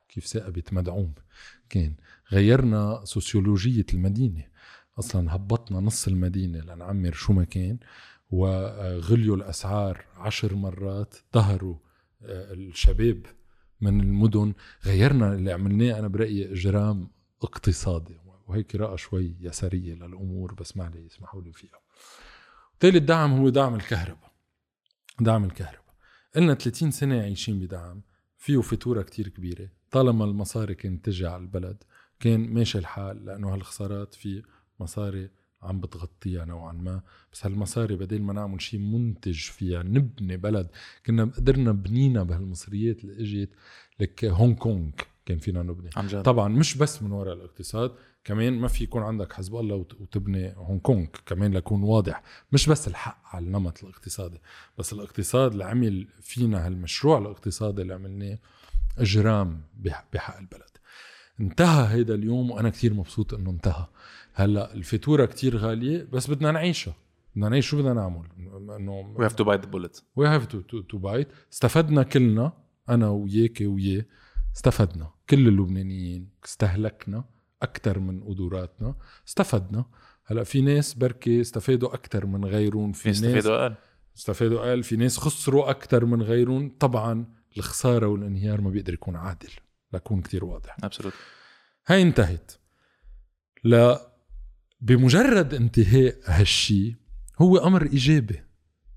كيف 0.09 0.27
ثاقبت 0.27 0.73
مدعوم 0.73 1.15
كان. 1.69 1.95
غيرنا 2.33 3.01
سوسيولوجية 3.05 3.87
المدينة. 3.95 4.45
أصلا 4.99 5.35
هبطنا 5.35 5.81
نص 5.81 6.09
المدينة 6.09 6.59
لنعمر 6.59 7.13
شو 7.13 7.33
ما 7.33 7.45
كان 7.45 7.79
وغليوا 8.31 9.37
الأسعار 9.37 10.05
عشر 10.17 10.55
مرات 10.55 11.15
ظهروا 11.35 11.77
آه، 12.23 12.53
الشباب 12.53 13.27
من 13.81 14.01
المدن. 14.01 14.53
غيرنا 14.85 15.35
اللي 15.35 15.53
عملناه 15.53 15.99
أنا 15.99 16.09
برأيي 16.09 16.53
إجرام 16.53 17.11
اقتصادي. 17.43 18.17
وهيك 18.47 18.75
رأى 18.75 18.99
شوي 18.99 19.37
يسارية 19.41 19.95
للأمور 19.95 20.55
بس 20.55 20.77
ما 20.77 20.85
علي 20.85 21.07
يسمحوا 21.07 21.43
لي 21.43 21.53
فيها. 21.53 21.81
ثالث 22.81 22.97
دعم 22.97 23.33
هو 23.33 23.49
دعم 23.49 23.75
الكهرباء. 23.75 24.33
دعم 25.21 25.45
الكهرباء. 25.45 25.95
قلنا 26.37 26.55
30 26.55 26.91
سنة 26.91 27.21
عايشين 27.23 27.59
بدعم 27.59 28.03
فيه 28.37 28.61
فاتوره 28.61 29.03
كتير 29.03 29.29
كبيرة. 29.29 29.69
طالما 29.91 30.25
المصاري 30.25 30.75
كانت 30.75 31.05
تجي 31.05 31.27
على 31.27 31.43
البلد 31.43 31.85
كان 32.21 32.41
ماشي 32.55 32.79
الحال 32.79 33.25
لأنه 33.25 33.55
هالخسارات 33.55 34.15
في 34.15 34.43
مصاري 34.81 35.31
عم 35.63 35.81
بتغطيها 35.81 36.45
نوعا 36.45 36.73
ما. 36.73 37.03
بس 37.33 37.47
هالمصاري 37.47 37.97
بدل 37.97 38.23
ما 38.23 38.33
نعمل 38.33 38.63
شيء 38.63 38.81
منتج 38.81 39.39
فيها 39.39 39.83
نبني 39.83 40.37
بلد 40.37 40.69
كنا 41.07 41.25
قدرنا 41.25 41.73
بنينا 41.73 42.23
بهالمصريات 42.23 43.05
اللي 43.05 43.23
إجت 43.23 43.51
لك 44.01 44.25
هونغ 44.25 44.55
كونغ 44.55 44.91
كان 45.27 45.39
فينا 45.39 45.63
نبني. 45.63 45.91
عن 45.97 46.07
جد. 46.07 46.23
طبعا 46.23 46.49
مش 46.49 46.77
بس 46.77 47.03
من 47.03 47.13
وراء 47.13 47.35
الاقتصاد 47.35 47.95
كمان 48.29 48.53
ما 48.59 48.69
في 48.69 48.85
يكون 48.85 49.03
عندك 49.03 49.33
حزب 49.33 49.57
الله 49.57 49.75
وت- 49.77 50.01
وتبني 50.01 50.55
هونغ 50.57 50.81
كونغ. 50.81 51.07
كمان 51.27 51.53
ليكون 51.53 51.83
واضح. 51.83 52.23
مش 52.53 52.69
بس 52.69 52.89
الحق 52.89 53.19
على 53.25 53.47
النمط 53.47 53.85
الاقتصادي 53.85 54.39
بس 54.79 54.93
الاقتصاد 54.93 55.53
اللي 55.53 55.65
عمل 55.65 56.09
فينا 56.23 56.67
هالمشروع 56.67 57.19
الاقتصادي 57.19 57.83
اللي 57.83 57.95
عملناه 57.95 58.39
إجرام 58.99 59.61
بح- 59.77 60.05
بحق 60.13 60.39
البلد. 60.39 60.71
انتهى 61.41 61.95
هيدا 61.95 62.15
اليوم 62.15 62.51
وأنا 62.51 62.71
كتير 62.71 62.95
مبسوط 62.95 63.35
إنه 63.35 63.51
انتهى. 63.51 63.87
هلأ 64.35 64.75
الفاتورة 64.75 65.25
كتير 65.27 65.57
غالية 65.57 66.09
بس 66.13 66.31
بدنا 66.31 66.51
نعيشها. 66.53 66.95
بدنا 67.37 67.49
نعيش 67.49 67.67
شو 67.67 67.79
بدنا 67.79 67.93
نعمل؟ 67.95 68.25
إنه 68.77 69.15
we 69.19 69.29
have 69.31 69.35
to 69.35 69.45
bite 69.45 69.63
the 69.67 69.71
bullet 69.73 70.03
we 70.17 70.27
have 70.29 70.47
to 70.47 70.61
to 70.61 70.81
to 70.81 70.99
bite 70.99 71.29
استفدنا 71.53 72.03
كلنا 72.03 72.53
أنا 72.89 73.09
وياك 73.09 73.59
وياه 73.61 74.05
استفدنا. 74.57 75.11
كل 75.31 75.49
اللبنانيين 75.49 76.29
استهلكنا. 76.45 77.25
أكثر 77.63 77.99
من 77.99 78.23
قدراتنا 78.23 78.95
استفدنا. 79.29 79.85
هلأ 80.25 80.45
في 80.45 80.61
ناس 80.61 80.95
بركي 80.95 81.41
استفادوا 81.41 81.95
أكثر 81.95 82.27
من 82.27 82.45
غيرهم 82.45 82.93
في 82.93 83.09
ناس 83.09 83.23
يستفيدوا 83.23 83.67
أقل. 83.67 83.75
استفادوا 84.17 84.69
أقل 84.69 84.83
في 84.83 84.97
ناس 84.97 85.19
خسروا 85.19 85.71
أكثر 85.71 86.05
من 86.05 86.23
غيرهم. 86.23 86.77
طبعا 86.81 87.27
الخسارة 87.57 88.07
والانهيار 88.07 88.61
ما 88.61 88.71
بيقدر 88.71 88.95
يكون 88.95 89.17
عادل 89.17 89.51
لكون 89.93 90.23
كتير 90.23 90.45
واضح. 90.45 90.77
ابسولوت 90.85 91.13
هاي 91.87 92.03
انتهت. 92.03 92.53
لا 93.65 94.13
بمجرد 94.81 95.55
انتهاء 95.55 96.17
هالشي 96.25 96.97
هو 97.39 97.59
أمر 97.59 97.83
إيجابي. 97.83 98.43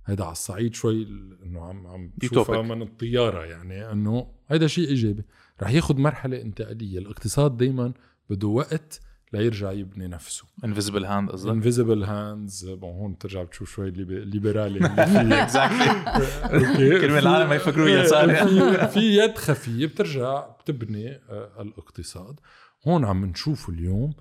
هيدا 0.05 0.24
على 0.24 0.32
الصعيد 0.32 0.76
شوي 0.76 1.03
إنه 1.43 1.66
عم 1.66 1.88
عم 1.88 2.12
Utopic. 2.26 2.49
من 2.49 2.82
الطيارة 2.82 3.45
يعني 3.45 3.91
إنه 3.91 4.34
هيدا 4.49 4.68
شيء 4.68 4.88
إيجابي. 4.88 5.24
رح 5.62 5.70
ياخد 5.70 5.97
مرحلة 5.99 6.41
انتقالية. 6.41 6.99
الاقتصاد 6.99 7.57
دائما 7.57 7.93
بده 8.32 8.47
وقت 8.47 8.99
ليرجع 9.34 9.71
يبني 9.71 10.07
نفسه. 10.07 10.43
invisible 10.65 11.05
hand 11.05 11.29
قصدك؟ 11.32 11.49
invisible 11.51 12.03
hands 12.03 12.65
bon 12.69 12.89
هون 12.95 13.13
بترجع 13.13 13.43
بتشوف 13.43 13.71
شوي 13.71 13.88
الليب- 13.89 14.11
الليبرالي 14.11 14.77
اللي 14.77 15.05
فيه. 15.07 15.43
exactly 15.43 16.99
كل 17.01 17.17
العالم 17.17 17.49
ما 17.49 17.55
يفكروا 17.55 17.89
يساري 17.89 18.36
في 18.45 18.88
في 18.88 18.99
يد 19.17 19.38
خفية 19.38 19.86
بترجع 19.86 20.47
بتبني 20.49 21.11
آه، 21.15 21.61
الاقتصاد. 21.61 22.39
هون 22.88 23.05
عم 23.05 23.25
نشوف 23.25 23.69
اليوم 23.69 24.13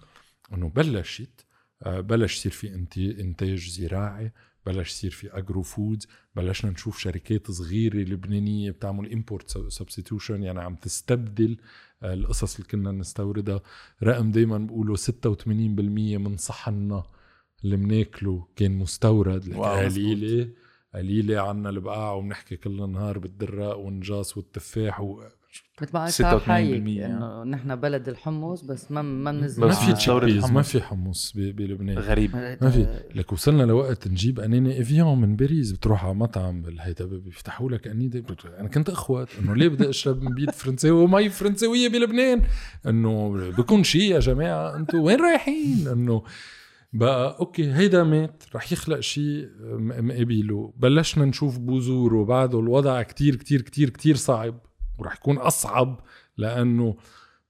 إنه 0.53 0.69
بلشت 0.69 1.47
آه، 1.83 2.01
بلش 2.01 2.37
يصير 2.37 2.53
في 2.53 2.75
انت- 2.75 2.99
إنتاج 2.99 3.69
زراعي 3.69 4.33
بلش 4.67 4.91
يصير 4.91 5.11
في 5.11 5.39
agro 5.39 5.63
foods 5.63 6.07
بلشنا 6.37 6.71
نشوف 6.71 6.99
شركات 6.99 7.51
صغيرة 7.51 7.97
لبنانية 7.97 8.71
بتعمل 8.71 9.13
import 9.13 9.51
substitution 9.69 10.43
يعني 10.43 10.61
عم 10.61 10.75
تستبدل 10.75 11.57
القصص 12.05 12.55
اللي 12.57 12.69
كنا 12.69 12.93
نستوردها 12.93 13.61
رقم 14.03 14.31
دايما 14.31 14.59
بقولوا 14.59 14.97
86% 14.97 15.47
من 16.19 16.37
صحننا 16.37 17.03
اللي 17.65 17.77
بناكله 17.77 18.47
كان 18.57 18.73
مستورد. 18.79 19.55
قليلة 19.97 20.49
قليلة 20.95 21.41
عنا 21.41 21.71
البقاع 21.71 22.13
وبنحكي 22.13 22.57
كل 22.57 22.83
النهار 22.83 23.19
بالدراق 23.19 23.81
والنجاص 23.81 24.37
والتفاح. 24.37 25.01
مثل 25.83 25.91
ما 25.95 26.01
قال 26.01 26.09
86% 26.13 26.17
شعب 26.17 26.41
هيك 26.41 26.87
يعني. 26.87 27.15
إنه 27.17 27.45
نحن 27.45 27.77
بلد 27.77 28.09
الحمص 28.09 28.63
بس 28.63 28.91
ما 28.91 29.03
ما 29.03 29.33
بننزل 29.33 29.65
ما 29.65 29.71
في 29.71 29.93
chickpeas 29.93 30.51
ما. 30.51 30.63
في 30.63 30.81
حمص 30.83 31.33
ب- 31.37 31.57
بلبنان. 31.57 31.99
غريب. 31.99 32.37
ما 32.37 32.71
في. 32.71 33.01
لك 33.15 33.33
وصلنا 33.33 33.63
لوقت 33.63 34.09
نجيب 34.09 34.41
قنينة 34.41 34.81
Evian 34.81 35.21
من 35.21 35.37
باريس. 35.37 35.73
بتروح 35.73 36.05
على 36.05 36.15
مطعم 36.15 36.63
بالهيدا 36.63 37.05
بيفتحوا 37.05 37.71
لك 37.71 37.87
قنينة 37.87 38.21
بت- 38.21 38.47
أنا 38.59 38.69
كنت 38.69 38.91
أخوات. 38.91 39.29
إنه 39.43 39.55
ليه 39.57 39.69
بدي 39.69 39.89
أشرب 39.91 40.23
من 40.23 40.35
بيت 40.35 40.51
فرنساوي؟ 40.51 41.05
ومي 41.05 41.29
فرنساوية 41.29 41.89
بلبنان. 41.89 42.43
إنه 42.87 43.31
بكون 43.51 43.85
شيء 43.85 44.03
يا 44.15 44.19
جماعة. 44.19 44.77
أنتم 44.77 44.99
وين 44.99 45.21
رايحين؟ 45.21 45.89
إنه 45.89 46.23
بقى 46.93 47.37
okay 47.41 47.73
هيدا 47.73 48.05
مات. 48.05 48.45
رح 48.55 48.73
يخلق 48.73 49.01
شيء 49.01 49.49
م- 49.61 50.07
مقابله. 50.07 50.73
بلشنا 50.77 51.25
نشوف 51.25 51.59
بذور 51.59 52.15
وبعده 52.15 52.61
الوضع 52.61 53.03
كتير 53.03 53.37
كتير 53.37 53.61
كتير 53.61 53.91
كتير 53.91 54.17
صعب. 54.17 54.61
ورح 55.01 55.15
يكون 55.17 55.37
أصعب 55.39 56.01
لأنه 56.37 56.97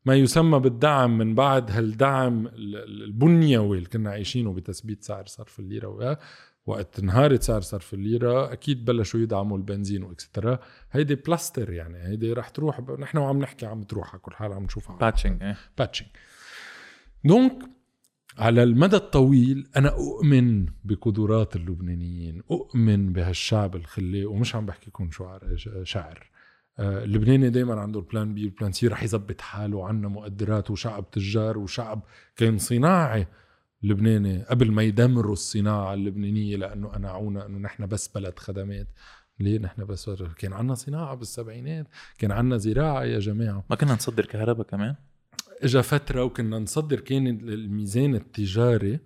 ما 0.07 0.15
يسمى 0.15 0.59
بالدعم 0.59 1.19
من 1.19 1.35
بعد 1.35 1.71
هالدعم 1.71 2.47
ال- 2.47 2.77
ال- 2.77 3.03
البنيوي 3.03 3.79
اللي 3.79 3.89
كنا 3.89 4.11
عايشينه 4.11 4.53
بتثبيت 4.53 5.05
سعر 5.05 5.27
صرف 5.27 5.59
الليرة 5.61 5.89
وياه 5.89 6.19
وقت 6.67 6.99
انهارت 6.99 7.43
سعر 7.43 7.61
صرف 7.61 7.95
الليرة 7.95 8.53
أكيد 8.53 8.85
بلشوا 8.85 9.21
يدعموا 9.21 9.57
البنزين 9.57 10.03
و 10.03 10.09
et 10.09 10.22
cetera 10.22 10.59
هيدي 10.93 11.15
بلاستر 11.15 11.73
يعني 11.73 11.99
هيدي 12.09 12.33
رح 12.33 12.49
تروح 12.49 12.81
ب- 12.81 13.01
نحن 13.01 13.19
وعم 13.19 13.39
نحكي 13.39 13.67
عم 13.67 13.83
تروح 13.83 14.11
على 14.11 14.19
كل 14.19 14.33
حال 14.35 14.53
عم 14.53 14.63
نشوفها 14.65 14.97
patching 14.97 15.43
إيه. 15.43 15.57
patching 15.79 16.09
donc 17.25 17.53
على 18.39 18.63
المدى 18.63 18.97
الطويل 18.97 19.69
أنا 19.77 19.89
أؤمن 19.89 20.67
بقدرات 20.85 21.57
اللبنانيين 21.57 22.43
أؤمن 22.51 23.13
بهالشعب 23.13 23.77
الخلي 23.77 24.25
ومش 24.25 24.55
عم 24.55 24.67
بحكيكم 24.67 25.11
شعر 25.11 25.41
شعر. 25.83 26.31
اللبناني 26.81 27.51
دائما 27.51 27.81
عنده 27.81 28.01
ال 28.01 28.08
plan 28.08 28.35
B 28.35 28.45
و 28.45 28.49
ال 28.49 28.54
plan 28.54 28.73
C 28.73 28.89
رح 28.89 29.03
يظبط 29.03 29.41
حاله 29.41 29.87
عنا 29.87 30.09
مقدرات 30.09 30.71
وشعب 30.71 31.11
تجار 31.11 31.59
وشعب 31.59 32.03
كان 32.37 32.59
صناعي 32.59 33.27
لبناني 33.83 34.43
قبل 34.43 34.73
ما 34.73 34.83
يدمروا 34.83 35.33
الصناعة 35.33 35.95
اللبنانية 35.95 36.57
لأنه 36.57 36.89
قنعونا 36.89 37.47
أنه 37.47 37.59
نحن 37.59 37.87
بس 37.87 38.09
بلد 38.09 38.39
خدمات. 38.39 38.87
ليه 39.41 39.59
نحن 39.59 39.85
بس 39.85 40.11
كان 40.39 40.53
عنا 40.53 40.75
صناعة 40.75 41.15
بالسبعينات 41.15 41.87
كان 42.19 42.33
عنا 42.33 42.57
زراعة 42.57 43.05
يا 43.05 43.19
جماعة. 43.19 43.65
ما 43.71 43.77
كنا 43.77 43.93
نصدر 43.93 44.27
كهرباء 44.27 44.67
كمان؟ 44.67 44.95
اجى 45.63 45.83
فترة 45.83 46.25
وكنا 46.25 46.59
نصدر 46.59 47.01
كان 47.01 47.27
الميزان 47.27 48.15
التجاري 48.15 48.95
آه، 48.95 49.01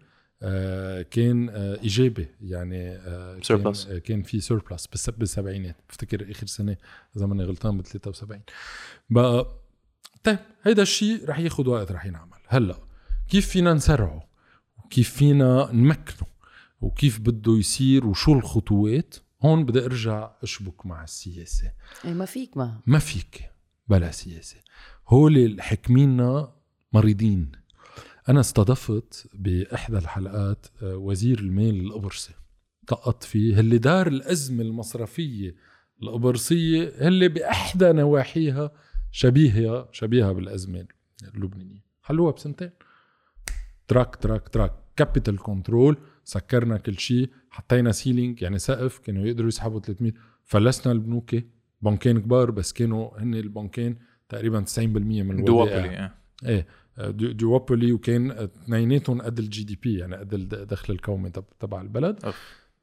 كان 1.10 1.48
آه، 1.48 1.78
إيجابي. 1.82 2.28
يعني 2.40 2.88
آه، 2.88 3.38
كان, 3.38 3.74
Surplus. 3.74 3.88
آه، 3.88 3.98
كان 3.98 4.22
في 4.22 4.40
سوربلس 4.40 4.88
بس 4.92 5.10
بالسبعينات. 5.10 5.76
بفتكر 5.88 6.30
آخر 6.30 6.46
سنة 6.46 6.76
اذا 7.16 7.26
ماني 7.26 7.44
غلطان 7.44 7.78
ب 7.78 7.82
73 7.82 8.42
بقى 9.10 9.60
طيب 10.24 10.38
هيدا 10.62 10.82
الشيء 10.82 11.28
رح 11.28 11.38
ياخذ 11.38 11.68
وقت 11.68 11.92
رح 11.92 12.06
ينعمل. 12.06 12.38
هلأ 12.48 12.78
كيف 13.28 13.48
فينا 13.48 13.74
نسرعه؟ 13.74 14.28
وكيف 14.84 15.10
فينا 15.10 15.68
نمكنه؟ 15.72 16.26
وكيف 16.80 17.20
بده 17.20 17.52
يصير؟ 17.52 18.06
وشو 18.06 18.32
الخطوات؟ 18.32 19.14
هون 19.42 19.64
بدي 19.64 19.84
أرجع 19.84 20.30
أشبك 20.42 20.86
مع 20.86 21.04
السياسة. 21.04 21.72
إيه 22.04 22.12
ما 22.14 22.24
فيك 22.24 22.56
ما. 22.56 22.80
ما 22.86 22.98
فيك 22.98 23.50
بلا 23.88 24.10
سياسة. 24.10 24.56
هول 25.08 25.36
الحكمينا 25.38 26.52
مريضين. 26.92 27.52
أنا 28.28 28.40
استضفت 28.40 29.26
بإحدى 29.34 29.98
الحلقات 29.98 30.66
آه، 30.82 30.96
وزير 30.96 31.38
المال 31.38 31.80
القبرصي 31.80 32.34
طقت 32.86 33.24
فيه 33.24 33.60
اللي 33.60 33.78
دار 33.78 34.06
الأزمة 34.06 34.62
المصرفية 34.62 35.54
القبرصية 36.02 36.82
اللي 36.82 37.28
بإحدى 37.28 37.92
نواحيها 37.92 38.70
شبيهة 39.10 39.88
شبيهة 39.92 40.32
بالأزمة 40.32 40.86
اللبنانية. 41.34 41.84
حلوها 42.02 42.32
بسنتين. 42.32 42.70
تراك 43.88 44.16
تراك 44.16 44.48
تراك. 44.48 44.72
capital 44.96 45.38
control 45.38 45.96
سكرنا 46.24 46.76
كل 46.76 46.98
شيء 46.98 47.30
حطينا 47.50 47.92
ceiling 47.92 48.42
يعني 48.42 48.58
سقف 48.58 48.98
كانوا 48.98 49.26
يقدروا 49.26 49.48
يسحبوا 49.48 49.80
300 49.80 50.12
فلسنا 50.44 50.92
البنوك 50.92 51.36
بنكين 51.82 52.20
كبار 52.20 52.50
بس 52.50 52.72
كانوا 52.72 53.18
هن 53.18 53.34
البنكين 53.34 53.98
تقريبا 54.28 54.64
90% 54.64 54.78
من 54.78 55.30
الودائع. 55.30 55.84
إيه 55.84 56.14
إيه. 56.48 56.66
duo- 56.98 57.32
duopoly 57.32 57.92
وكان 57.92 58.30
اثنيناتهم 58.30 59.22
قد 59.22 59.38
ال 59.38 59.64
GDP 59.64 59.98
يعني 59.98 60.16
قد 60.16 60.34
الدخل 60.34 60.92
القومي 60.94 61.30
تب- 61.30 61.44
تبع 61.60 61.80
البلد. 61.80 62.24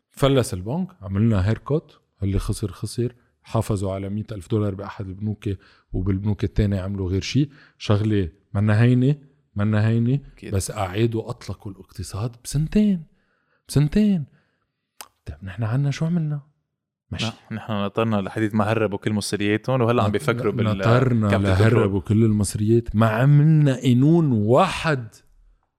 فلس 0.09 0.53
البنك 0.53 0.87
عملنا 1.01 1.49
haircut 1.49 1.99
اللي 2.23 2.39
خسر 2.39 2.71
خسر 2.71 3.15
حافظوا 3.43 3.93
على 3.93 4.09
مئة 4.09 4.35
ألف 4.35 4.49
دولار 4.51 4.75
بأحد 4.75 5.07
البنوك 5.07 5.49
وبالبنوك 5.93 6.43
التاني 6.43 6.79
عملوا 6.79 7.09
غير 7.09 7.21
شيء 7.21 7.49
شغلة 7.77 8.29
منا 8.53 8.81
هينة 8.81 9.15
منا 9.55 9.87
هينة. 9.87 10.19
بس 10.53 10.71
أعادوا 10.71 11.29
أطلقوا 11.29 11.71
الاقتصاد 11.71 12.35
بسنتين 12.43 13.03
بسنتين 13.67 14.25
طيب 15.25 15.37
نحن 15.43 15.63
عنا 15.63 15.91
شو 15.91 16.05
عملنا؟ 16.05 16.41
لا 17.11 17.33
نحن 17.51 17.73
نطرنا 17.73 18.15
لحديث 18.15 18.55
ما 18.55 18.63
هربوا 18.71 18.97
كل 18.97 19.13
مصرياتهم 19.13 19.81
وهلا 19.81 20.03
عم 20.03 20.11
بيفكروا 20.11 20.53
بال 20.53 20.77
نطرنا. 20.77 21.27
لهربوا 21.27 22.01
كل 22.01 22.23
المصريات. 22.23 22.95
ما 22.95 23.07
عملنا 23.07 23.75
قانون 23.75 24.31
واحد. 24.31 25.07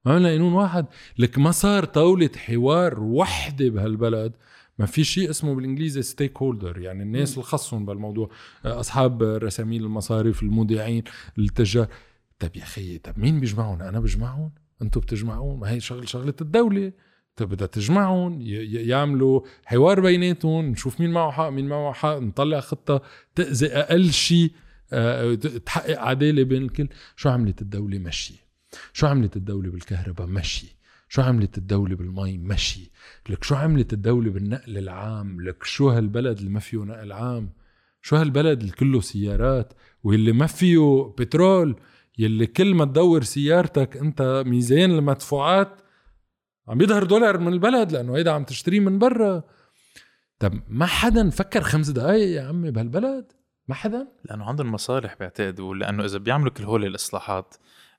ما 0.04 0.12
عملنا 0.12 0.28
قانون 0.28 0.52
واحد. 0.52 0.86
لك 1.18 1.38
ما 1.38 1.50
صار 1.50 1.84
طاولة 1.84 2.30
حوار 2.36 3.00
وحدة 3.00 3.68
بهالبلد. 3.68 4.32
ما 4.78 4.86
في 4.86 5.04
شيء 5.04 5.30
اسمه 5.30 5.54
بالإنجليزي 5.54 6.02
ستيك 6.02 6.38
هولدر 6.38 6.78
يعني 6.78 7.02
الناس 7.02 7.32
اللي 7.32 7.44
خصهم 7.44 7.86
بالموضوع. 7.86 8.30
أصحاب 8.64 9.22
رسامين 9.22 9.82
المصارف 9.82 10.42
المودعين 10.42 11.04
التجار 11.38 11.86
طب 12.38 12.56
يا 12.56 12.64
خيي 12.64 12.98
طب 12.98 13.18
مين 13.18 13.40
بيجمعهم؟ 13.40 13.82
أنا 13.82 14.00
بجمعهم؟ 14.00 14.50
أنتم 14.82 15.00
بتجمعون 15.00 15.60
ما 15.60 15.70
هي 15.70 15.80
شغل 15.80 16.08
شغلة 16.08 16.34
الدولة. 16.40 16.92
بدها 17.40 17.66
تجمعهم 17.66 18.38
يعملوا 18.40 19.40
حوار 19.64 20.00
بيناتهم 20.00 20.66
نشوف 20.66 21.00
مين 21.00 21.10
معه 21.10 21.30
حق 21.30 21.48
مين 21.48 21.68
معه 21.68 21.92
حق 21.92 22.18
نطلع 22.18 22.60
خطة 22.60 23.02
تأذي 23.34 23.66
أقل 23.66 24.10
شيء 24.10 24.52
آه، 24.92 25.34
تحقق 25.34 26.00
عدالة 26.00 26.42
بين 26.42 26.62
الكل. 26.62 26.88
شو 27.16 27.28
عملت 27.28 27.62
الدولة؟ 27.62 27.98
مشي. 27.98 28.34
شو 28.92 29.06
عملت 29.06 29.36
الدولة 29.36 29.70
بالكهرباء؟ 29.70 30.26
مشي. 30.26 30.76
شو 31.08 31.22
عملت 31.22 31.58
الدولة 31.58 31.96
بالمي؟ 31.96 32.38
مشي. 32.38 32.90
لك 33.28 33.44
شو 33.44 33.54
عملت 33.54 33.92
الدولة 33.92 34.30
بالنقل 34.30 34.78
العام؟ 34.78 35.40
لك 35.40 35.64
شو 35.64 35.88
هالبلد 35.88 36.38
اللي 36.38 36.50
ما 36.50 36.60
فيه 36.60 36.78
نقل 36.78 37.12
عام؟ 37.12 37.52
شو 38.02 38.16
هالبلد 38.16 38.60
اللي 38.60 38.72
كله 38.72 39.00
سيارات؟ 39.00 39.72
واللي 40.04 40.32
ما 40.32 40.46
فيه 40.46 41.14
بترول؟ 41.18 41.76
يلي 42.18 42.46
كل 42.46 42.74
ما 42.74 42.84
تدور 42.84 43.22
سيارتك 43.22 43.96
أنت 43.96 44.42
ميزان 44.46 44.90
المدفوعات 44.90 45.81
عم 46.72 46.80
يظهر 46.80 47.04
دولار 47.04 47.38
من 47.38 47.52
البلد 47.52 47.92
لأنه 47.92 48.16
هيدا 48.16 48.30
عم 48.30 48.44
تشتريه 48.44 48.80
من 48.80 48.98
برا. 48.98 49.42
طب 50.38 50.62
ما 50.68 50.86
حدا 50.86 51.30
فكر 51.30 51.60
خمس 51.60 51.88
دقايق 51.88 52.36
يا 52.36 52.48
عمي 52.48 52.70
بهالبلد؟ 52.70 53.32
ما 53.68 53.74
حدا؟ 53.74 54.08
لأنه 54.24 54.44
عندهم 54.44 54.72
مصالح 54.72 55.14
بيعتقدوا 55.14 55.74
لأنه 55.74 56.04
إذا 56.04 56.18
بيعملوا 56.18 56.52
كل 56.52 56.64
هول 56.64 56.84
الإصلاحات 56.84 57.54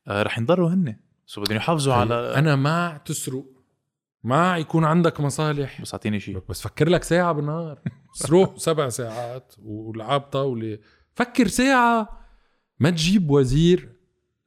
آه، 0.07 0.23
رح 0.23 0.37
ينضروا 0.37 0.69
هن 0.69 0.95
سو 1.25 1.41
بدهم 1.41 1.57
يحافظوا 1.57 1.93
على 1.93 2.15
أنا 2.35 2.55
مع 2.55 3.01
تسرق. 3.05 3.45
مع 4.23 4.57
يكون 4.57 4.85
عندك 4.85 5.19
مصالح. 5.19 5.81
بس 5.81 5.93
أعطيني 5.93 6.19
شيء 6.19 6.41
بس 6.49 6.61
فكر 6.61 6.89
لك 6.89 7.03
ساعة 7.03 7.33
بالنهار. 7.33 7.79
سروق 8.13 8.57
سبع 8.57 8.89
ساعات 8.89 9.53
ولعب 9.59 10.21
طاولة 10.21 10.79
فكر 11.15 11.47
ساعة 11.47 12.19
ما 12.79 12.89
تجيب 12.89 13.29
وزير 13.29 13.89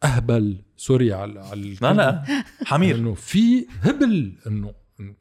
أهبل 0.04 0.62
سوري 0.76 1.12
على 1.12 1.40
على 1.40 1.76
لا 1.82 1.92
لا 1.92 2.24
حمير. 2.64 2.96
انه 2.96 3.14
في 3.14 3.66
هبل 3.80 4.32
انه 4.46 4.74
إنه 5.00 5.14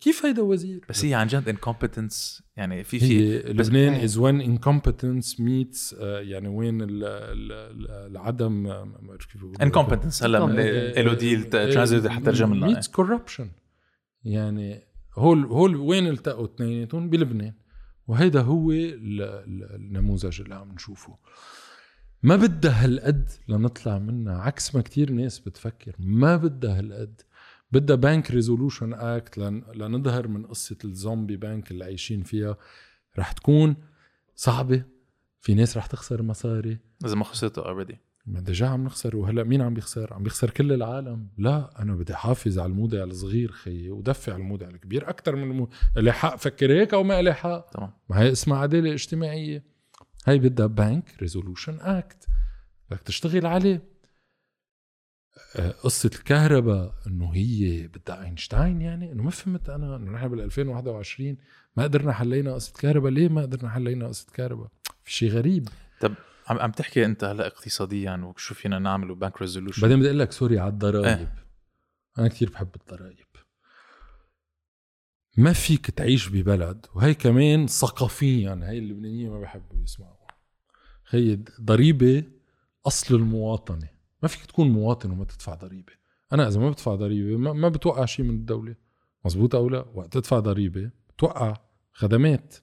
كيف 0.00 0.26
هيدا 0.26 0.42
وزير؟ 0.42 0.84
بس 0.88 1.04
هي 1.04 1.14
عن 1.14 1.26
جد 1.26 1.48
incompetence 1.48 2.42
يعني 2.56 2.84
في 2.84 2.98
في 2.98 3.38
لبنان 3.52 3.94
از 3.94 4.18
وين 4.18 4.40
incompetence 4.40 5.40
meets 5.40 5.92
يعني 6.02 6.48
وين 6.48 6.82
ال- 6.82 6.88
ال- 7.04 7.52
ال- 7.52 8.10
العدم 8.10 8.52
ما 8.62 8.84
بعرف 9.02 9.26
كيف. 9.26 9.44
incompetence 9.62 10.22
هلا 10.22 10.38
ديل 11.14 11.44
ترانزيت 11.50 12.06
حتى 12.06 12.24
ترجم 12.24 12.54
لنا. 12.54 12.66
meets 12.66 12.88
corruption 12.88 13.50
يعني 14.24 14.82
هول 15.18 15.44
هول 15.44 15.76
وين 15.76 16.06
التقوا 16.06 16.44
اثنيناتهم؟ 16.44 17.10
بلبنان. 17.10 17.54
وهيدا 18.06 18.40
هو 18.40 18.70
ال- 18.72 19.22
ال- 19.22 19.74
النموذج 19.74 20.40
اللي 20.40 20.54
عم 20.54 20.72
نشوفه. 20.72 21.18
ما 22.22 22.36
بدها 22.36 22.84
هالقد 22.84 23.28
لنطلع 23.48 23.98
منها. 23.98 24.38
عكس 24.38 24.74
ما 24.74 24.82
كتير 24.82 25.10
ناس 25.12 25.38
بتفكر. 25.38 25.96
ما 25.98 26.36
بدها 26.36 26.78
هالقد. 26.78 27.20
بدها 27.72 27.96
bank 27.96 28.30
resolution 28.30 28.94
act 28.94 29.38
لنظهر 29.74 30.28
من 30.28 30.46
قصة 30.46 30.78
ال 30.84 30.91
zombie 30.91 31.36
bank 31.36 31.70
اللي 31.70 31.84
عايشين 31.84 32.22
فيها. 32.22 32.56
رح 33.18 33.32
تكون 33.32 33.76
صعبة. 34.34 34.82
في 35.40 35.54
ناس 35.54 35.76
رح 35.76 35.86
تخسر 35.86 36.22
مصاري. 36.22 36.78
إذا 37.04 37.14
ما 37.14 37.24
خسرته 37.24 37.62
already 37.66 37.98
ما 38.26 38.40
déjà 38.40 38.66
عم 38.66 38.84
نخسر. 38.84 39.16
وهلأ 39.16 39.44
مين 39.44 39.62
عم 39.62 39.74
بيخسر؟ 39.74 40.14
عم 40.14 40.22
بيخسر 40.22 40.50
كل 40.50 40.72
العالم، 40.72 41.28
لا 41.38 41.82
أنا 41.82 41.94
بدي 41.94 42.14
أحافظ 42.14 42.58
على 42.58 42.70
المودع 42.70 43.04
الصغير 43.04 43.52
خيي 43.52 43.90
ودفع 43.90 44.36
المودع 44.36 44.68
الكبير. 44.68 45.08
أكثر 45.08 45.36
من 45.36 45.42
المو... 45.42 45.68
اللي 45.96 46.12
حق 46.12 46.36
فكر 46.36 46.72
هيك 46.72 46.94
أو 46.94 47.02
ما 47.02 47.22
لي 47.22 47.34
حق، 47.34 47.70
تمام. 47.70 47.90
ما 48.10 48.20
هي 48.20 48.32
اسمها 48.32 48.58
عدالة 48.58 48.92
اجتماعية. 48.92 49.71
هاي 50.26 50.38
بدها 50.38 50.66
bank 50.66 51.14
resolution 51.20 51.80
act 51.80 52.26
بدك 52.90 53.00
تشتغل 53.00 53.46
عليه. 53.46 53.92
آه، 55.56 55.70
قصة 55.70 56.10
الكهرباء 56.14 56.94
إنه 57.06 57.34
هي 57.34 57.88
بدها 57.88 58.24
اينشتاين 58.24 58.80
يعني 58.82 59.12
إنه 59.12 59.22
ما 59.22 59.30
فهمت 59.30 59.70
أنا 59.70 59.96
إنه 59.96 60.10
نحن 60.10 60.28
بال 60.28 60.40
2021 60.40 61.36
ما 61.76 61.82
قدرنا 61.82 62.12
حلينا 62.12 62.54
قصة 62.54 62.72
كهرباء. 62.72 63.10
ليه 63.10 63.28
ما 63.28 63.42
قدرنا 63.42 63.70
حلينا 63.70 64.08
قصة 64.08 64.26
كهرباء؟ 64.34 64.68
في 65.04 65.12
شيء 65.12 65.30
غريب. 65.30 65.68
عم 66.48 66.58
عم 66.58 66.70
تحكي 66.70 67.04
أنت 67.04 67.24
هلا 67.24 67.46
اقتصاديا 67.46 68.16
وشو 68.16 68.54
فينا 68.54 68.78
نعمل 68.78 69.10
و 69.10 69.16
bank 69.16 69.42
resolution 69.42 69.82
بعدين 69.82 69.98
بدي 69.98 70.08
أقول 70.08 70.18
لك 70.18 70.32
سوري 70.32 70.58
على 70.58 70.68
الضرائب. 70.68 71.06
إيه. 71.06 71.34
أنا 72.18 72.28
كثير 72.28 72.50
بحب 72.50 72.68
الضرائب. 72.76 73.26
ما 75.36 75.52
فيك 75.52 75.90
تعيش 75.90 76.28
ببلد 76.28 76.86
وهي 76.94 77.14
كمان 77.14 77.66
ثقافيا 77.66 78.60
هي 78.62 78.78
اللبنانيين 78.78 79.30
ما 79.30 79.40
بحبوا 79.40 79.82
يسمعوا. 79.84 80.12
هي 81.10 81.38
ضريبة 81.60 82.24
أصل 82.86 83.14
المواطنة. 83.14 83.88
ما 84.22 84.28
فيك 84.28 84.46
تكون 84.46 84.70
مواطن 84.70 85.10
وما 85.10 85.24
تدفع 85.24 85.54
ضريبة. 85.54 85.92
أنا 86.32 86.48
إذا 86.48 86.60
ما 86.60 86.70
بدفع 86.70 86.94
ضريبة 86.94 87.36
ما, 87.52 87.68
بتوقع 87.68 88.04
شيء 88.04 88.24
من 88.24 88.34
الدولة. 88.34 88.74
مزبوط 89.24 89.54
أو 89.54 89.68
لا؟ 89.68 89.84
وقت 89.94 90.12
تدفع 90.12 90.38
ضريبة 90.38 90.90
بتوقع 91.08 91.56
خدمات. 91.92 92.54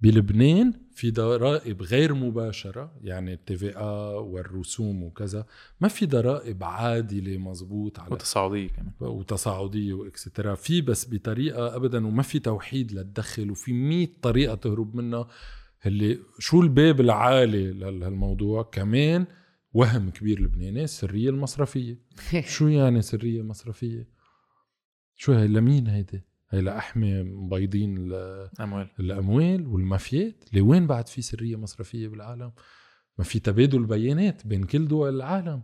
بلبنان 0.00 0.72
في 0.98 1.10
ضرائب 1.10 1.82
غير 1.82 2.14
مباشرة 2.14 2.92
يعني 3.02 3.32
التي 3.32 3.56
في 3.56 3.78
والرسوم 4.22 5.02
وكذا 5.02 5.46
ما 5.80 5.88
في 5.88 6.06
ضرائب 6.06 6.64
عادلة 6.64 7.38
مزبوط 7.38 8.00
على 8.00 8.14
وتصاعدية 8.14 8.68
كمان. 8.68 8.92
وتصاعدية 9.00 9.92
واكسترا 9.92 10.54
في 10.54 10.80
بس 10.80 11.14
بطريقة 11.14 11.76
أبدا 11.76 12.06
وما 12.06 12.22
في 12.22 12.38
توحيد 12.38 12.92
للدخل 12.92 13.50
وفي 13.50 13.72
مية 13.72 14.08
طريقة 14.22 14.54
تهرب 14.54 14.94
منها. 14.94 15.28
اللي 15.86 16.18
شو 16.38 16.60
الباب 16.60 17.00
العالي 17.00 17.72
لهالموضوع 17.72 18.62
كمان 18.62 19.26
وهم 19.72 20.10
كبير 20.10 20.40
لبناني 20.40 20.84
السرية 20.84 21.30
المصرفية. 21.30 21.98
شو 22.56 22.68
يعني 22.68 23.02
سرية 23.02 23.42
مصرفية؟ 23.42 24.08
شو 25.16 25.32
هي 25.32 25.48
لمين 25.48 25.86
هيدي؟ 25.86 26.27
هي 26.50 26.60
لأحمي 26.60 27.22
مبيضين 27.22 28.12
أموال. 28.60 28.88
الاموال 29.00 29.66
والمافيات. 29.66 30.44
لوين 30.52 30.86
بعد 30.86 31.08
في 31.08 31.22
سرية 31.22 31.56
مصرفية 31.56 32.08
بالعالم؟ 32.08 32.52
ما 33.18 33.24
في 33.24 33.38
تبادل 33.38 33.84
بيانات 33.86 34.46
بين 34.46 34.64
كل 34.64 34.88
دول 34.88 35.14
العالم. 35.16 35.62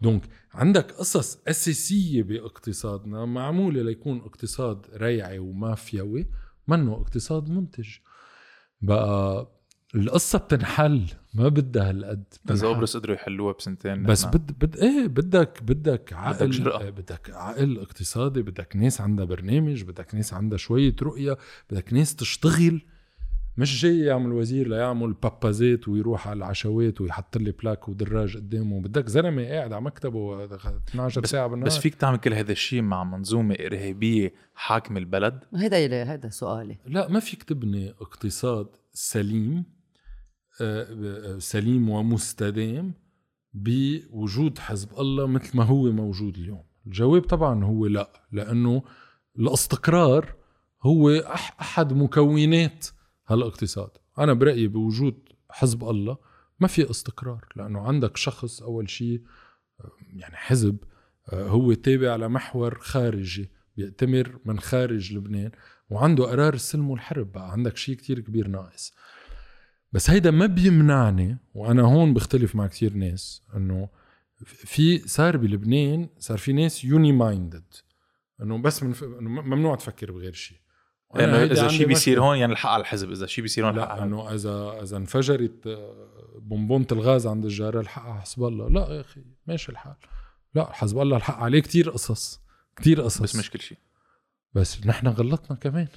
دونك 0.00 0.22
عندك 0.54 0.90
قصص 0.92 1.38
أساسية 1.48 2.22
باقتصادنا 2.22 3.24
معمولة 3.24 3.82
ليكون 3.82 4.18
اقتصاد 4.18 4.86
ريعي 4.94 5.38
ومافيوي 5.38 6.26
منه 6.68 6.92
اقتصاد 6.94 7.50
منتج. 7.50 7.88
بقى 8.80 9.48
القصة 9.94 10.38
بتنحل 10.38 11.06
ما 11.34 11.48
بدها 11.48 11.90
هالقد 11.90 12.24
اذا 12.50 12.54
بتنحل. 12.56 12.74
قبرص 12.74 12.96
قدروا 12.96 13.16
يحلوها 13.16 13.52
بسنتين 13.52 14.02
بس. 14.02 14.24
بد 14.24 14.52
بد 14.52 14.76
إيه 14.76 15.06
بدك 15.06 15.62
بدك 15.62 16.12
عقل 16.12 16.50
جرأة. 16.50 16.90
بدك 16.90 17.30
عقل 17.30 17.78
اقتصادي 17.78 18.42
بدك 18.42 18.76
ناس 18.76 19.00
عندها 19.00 19.24
برنامج 19.24 19.82
بدك 19.82 20.14
ناس 20.14 20.34
عندها 20.34 20.58
شوية 20.58 20.96
رؤية 21.02 21.38
بدك 21.70 21.92
ناس 21.92 22.16
تشتغل 22.16 22.82
مش 23.56 23.82
جاي 23.82 23.98
يعمل 23.98 24.32
وزير 24.32 24.68
ليعمل 24.68 25.12
بابازات 25.12 25.88
ويروح 25.88 26.28
على 26.28 26.36
العشوات 26.36 27.00
ويحط 27.00 27.36
لي 27.36 27.52
بلاك 27.52 27.88
ودراج 27.88 28.36
قدامه 28.36 28.80
بدك 28.80 29.08
زلمة 29.08 29.44
قاعد 29.44 29.72
على 29.72 29.82
مكتبه 29.82 30.44
12 30.44 31.24
ساعة 31.26 31.46
بالنهار 31.46 31.66
بس 31.66 31.78
فيك 31.78 31.94
تعمل 31.94 32.16
كل 32.16 32.34
هذا 32.34 32.52
الشيء 32.52 32.82
مع 32.82 33.04
منظومة 33.04 33.54
إرهابية 33.54 34.34
حاكمه 34.54 34.98
البلد 34.98 35.44
هيدا 35.54 35.78
يلي 35.78 35.96
هيدا 35.96 36.28
سؤالي 36.28 36.78
لا 36.86 37.08
ما 37.08 37.20
فيك 37.20 37.42
تبني 37.42 37.90
اقتصاد 37.90 38.68
سليم 38.92 39.64
سليم 41.38 41.90
ومستدام 41.90 42.94
بوجود 43.54 44.58
حزب 44.58 44.88
الله 45.00 45.26
مثل 45.26 45.56
ما 45.56 45.64
هو 45.64 45.92
موجود 45.92 46.36
اليوم. 46.36 46.64
الجواب 46.86 47.22
طبعا 47.22 47.64
هو 47.64 47.86
لا 47.86 48.26
لأنه 48.32 48.82
الاستقرار 49.38 50.34
هو 50.82 51.20
أح- 51.22 51.60
أحد 51.60 51.92
مكونات 51.92 52.86
هالاقتصاد. 53.28 53.90
أنا 54.18 54.32
برأيي 54.32 54.68
بوجود 54.68 55.28
حزب 55.50 55.84
الله 55.84 56.16
ما 56.60 56.68
في 56.68 56.90
استقرار 56.90 57.44
لأنه 57.56 57.80
عندك 57.80 58.16
شخص 58.16 58.62
أول 58.62 58.90
شيء 58.90 59.22
يعني 60.12 60.36
حزب 60.36 60.76
هو 61.34 61.72
تابع 61.72 62.16
لمحور 62.16 62.78
خارجي 62.80 63.50
بيأتمر 63.76 64.38
من 64.44 64.58
خارج 64.60 65.12
لبنان 65.14 65.50
وعنده 65.90 66.24
قرار 66.24 66.54
السلم 66.54 66.90
والحرب. 66.90 67.32
بقى 67.32 67.52
عندك 67.52 67.76
شيء 67.76 67.94
كتير 67.94 68.20
كبير 68.20 68.48
ناقص. 68.48 68.92
بس 69.92 70.10
هيدا 70.10 70.30
ما 70.30 70.46
بيمنعني 70.46 71.38
وأنا 71.54 71.82
هون 71.82 72.14
بختلف 72.14 72.56
مع 72.56 72.66
كتير 72.66 72.94
ناس 72.94 73.42
إنه 73.56 73.88
في 74.44 74.98
صار 74.98 75.36
بلبنان 75.36 76.08
صار 76.18 76.38
في 76.38 76.52
ناس 76.52 76.84
يوني 76.84 77.12
مايندد 77.12 77.74
إنه 78.42 78.58
بس 78.58 78.82
من 78.82 78.94
إنه 79.02 79.30
ممنوع 79.30 79.74
تفكر 79.74 80.12
بغير 80.12 80.32
شيء 80.32 80.58
إذا 81.16 81.68
شيء 81.68 81.86
بيصير. 81.86 82.22
هون 82.22 82.36
يعني 82.36 82.52
الحق 82.52 82.70
على 82.70 82.80
الحزب 82.80 83.10
إذا 83.10 83.26
شيء 83.26 83.42
بيصير 83.42 83.66
هون 83.66 83.76
لا 83.76 84.02
إنه 84.02 84.34
اذا 84.34 84.78
إذا 84.82 84.96
انفجرت 84.96 85.66
آه، 85.66 86.38
بونبونة 86.38 86.86
الغاز 86.92 87.26
عند 87.26 87.44
الجار 87.44 87.80
الحق 87.80 88.02
على 88.02 88.20
حزب 88.20 88.44
الله. 88.44 88.68
لا 88.68 88.94
يا 88.94 89.00
أخي 89.00 89.24
ماشي 89.46 89.72
الحال. 89.72 89.94
لا 90.54 90.72
حزب 90.72 90.98
الله 90.98 91.16
الحق 91.16 91.38
عليه 91.38 91.60
كتير 91.60 91.90
قصص 91.90 92.40
كتير 92.76 93.00
قصص. 93.02 93.22
بس 93.22 93.36
مش 93.36 93.50
كل 93.50 93.60
شيء 93.60 93.78
بس 94.54 94.86
نحن 94.86 95.06
غلطنا 95.06 95.56
كمان. 95.56 95.88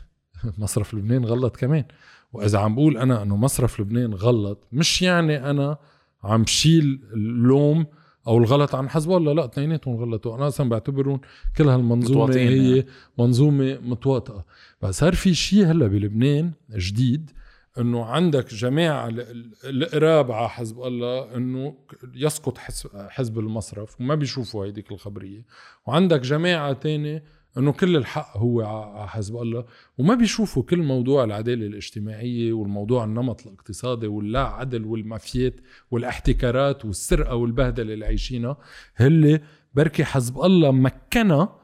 مصرف 0.57 0.93
لبنان 0.93 1.25
غلط 1.25 1.55
كمان. 1.55 1.85
وإذا 2.33 2.59
عم 2.59 2.75
بقول 2.75 2.97
أنا 2.97 3.23
إنه 3.23 3.35
مصرف 3.35 3.79
لبنان 3.79 4.13
غلط 4.13 4.67
مش 4.71 5.01
يعني 5.01 5.49
أنا 5.49 5.77
عم 6.23 6.45
شيل 6.45 7.01
اللوم 7.13 7.85
أو 8.27 8.37
الغلط 8.37 8.75
عن 8.75 8.89
حزب 8.89 9.11
الله 9.11 9.33
لا 9.33 9.45
اثنيناتهم 9.45 9.95
غلطوا. 9.95 10.35
أنا 10.35 10.47
أصلا 10.47 10.69
بعتبرهم 10.69 11.19
كل 11.57 11.67
هالمنظومة 11.69 12.35
هي 12.35 12.69
يعني. 12.69 12.85
منظومة 13.19 13.77
متواطئة. 13.81 14.45
بس 14.81 14.99
صار 14.99 15.15
في 15.15 15.33
شيء 15.33 15.65
هلأ 15.65 15.87
بلبنان 15.87 16.51
جديد 16.75 17.31
إنه 17.79 18.05
عندك 18.05 18.53
جماعة 18.53 19.07
ال- 19.07 19.19
ال- 19.21 19.83
القراب 19.83 20.31
على 20.31 20.49
حزب 20.49 20.81
الله 20.83 21.35
إنه 21.35 21.75
يسقط 22.15 22.57
حزب, 22.57 22.89
حزب 23.09 23.39
المصرف 23.39 24.01
وما 24.01 24.15
بيشوفوا 24.15 24.65
هيديك 24.65 24.91
الخبرية. 24.91 25.45
وعندك 25.85 26.21
جماعة 26.21 26.73
تانية 26.73 27.23
إنه 27.57 27.71
كل 27.71 27.95
الحق 27.95 28.37
هو 28.37 28.61
على 28.61 29.07
حزب 29.07 29.37
الله 29.37 29.65
وما 29.97 30.15
بيشوفوا 30.15 30.63
كل 30.63 30.83
موضوع 30.83 31.23
العدالة 31.23 31.67
الاجتماعية 31.67 32.53
والموضوع 32.53 33.03
النمط 33.03 33.47
الاقتصادي 33.47 34.07
واللا 34.07 34.47
عدل 34.47 34.85
والمافيات 34.85 35.55
والاحتكارات 35.91 36.85
والسرقة 36.85 37.35
والبهدلة 37.35 37.93
اللي 37.93 38.05
عايشينها 38.05 38.57
هل 38.95 39.41
بركي 39.73 40.03
حزب 40.03 40.41
الله 40.41 40.71
مكنها 40.71 41.59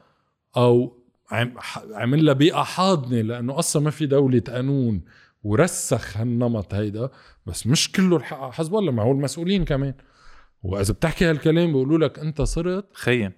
أو 0.56 1.00
عمل 1.94 2.24
لها 2.24 2.34
بيئة 2.34 2.62
حاضنة 2.62 3.20
لأنه 3.20 3.58
أصلا 3.58 3.82
ما 3.82 3.90
في 3.90 4.06
دولة 4.06 4.42
قانون 4.48 5.02
ورسخ 5.42 6.16
هالنمط 6.16 6.74
هيدا 6.74 7.10
بس 7.46 7.66
مش 7.66 7.92
كله 7.92 8.16
الحق 8.16 8.50
حزب 8.50 8.76
الله 8.76 8.92
ما 8.92 9.02
هو 9.02 9.12
المسؤولين 9.12 9.64
كمان. 9.64 9.94
وإذا 10.62 10.92
بتحكي 10.94 11.24
هالكلام 11.24 11.66
بيقولوا 11.66 11.98
لك 11.98 12.18
أنت 12.18 12.42
صرت 12.42 12.88
خيم 12.92 13.32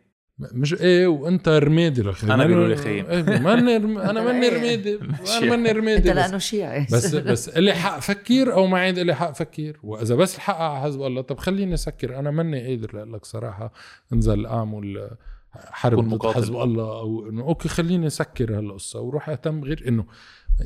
مش 0.52 0.74
إيه 0.74 1.06
وأنت 1.06 1.48
رمادي 1.48 2.02
لخي 2.02 2.27
أنا 2.35 2.47
بيقولوا 2.47 2.69
لي 2.69 2.77
خيم. 2.77 3.06
إيه 3.06 3.23
ماني 3.39 3.77
رم... 3.77 3.98
أنا 3.98 4.23
ماني 4.32 4.48
رمادي 4.48 4.98
أنا 5.39 5.51
ماني 5.51 5.70
أنت 5.70 5.77
رمادي 5.77 6.10
بس, 6.10 6.16
لأنه 6.16 6.39
شيعي. 6.39 6.86
بس 6.93 7.14
بس 7.32 7.48
الي 7.48 7.74
حق 7.74 7.98
فكر 7.98 8.52
أو 8.52 8.66
ما 8.66 8.78
عاد 8.78 8.98
الي 8.98 9.14
حق 9.14 9.32
فكر 9.35 9.77
وإذا 9.82 10.14
بس 10.14 10.36
الحق 10.36 10.56
على 10.60 10.81
حزب 10.82 11.02
الله. 11.02 11.23
طب 11.23 11.39
خليني 11.39 11.74
أسكر. 11.74 12.19
أنا 12.19 12.31
ماني 12.31 12.66
قادر 12.69 13.05
لك 13.05 13.24
صراحة. 13.24 13.73
انزل 14.12 14.47
اعمل 14.47 15.10
حرب 15.54 16.08
ضد. 16.08 16.26
حزب 16.26 16.56
الله 16.56 16.98
أو 17.00 17.28
إنه 17.28 17.42
أوكي 17.42 17.68
خليني 17.68 18.06
أسكر 18.06 18.58
هالقصة 18.58 19.00
وروح 19.00 19.28
أهتم 19.28 19.64
غير 19.64 19.88
إنه 19.88 20.06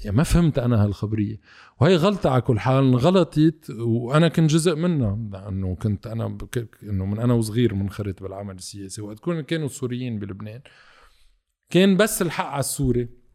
يعني 0.05 0.17
ما 0.17 0.23
فهمت 0.23 0.59
أنا 0.59 0.85
هالخبرية. 0.85 1.41
وهي 1.81 1.97
غلطة 1.97 2.31
على 2.31 2.43
كل 2.43 2.61
حال 2.61 2.97
غلطت 2.97 3.71
وأنا 3.71 4.29
كنت 4.29 4.51
جزء 4.51 4.77
منها 4.77 5.19
لأنه 5.33 5.75
كنت 5.75 6.07
أنا 6.07 6.29
بك... 6.29 6.69
إنه 6.83 7.07
من 7.07 7.19
أنا 7.19 7.35
وصغير 7.35 7.75
منخرط 7.75 8.23
بالعمل 8.23 8.55
السياسي. 8.55 9.03
وقت 9.03 9.31
كانوا 9.31 9.67
السوريين 9.67 10.19
بلبنان 10.19 10.61
كان 11.71 11.97
بس 11.97 12.23
الحق 12.23 12.47
على 12.47 12.61
السوري. 12.61 13.26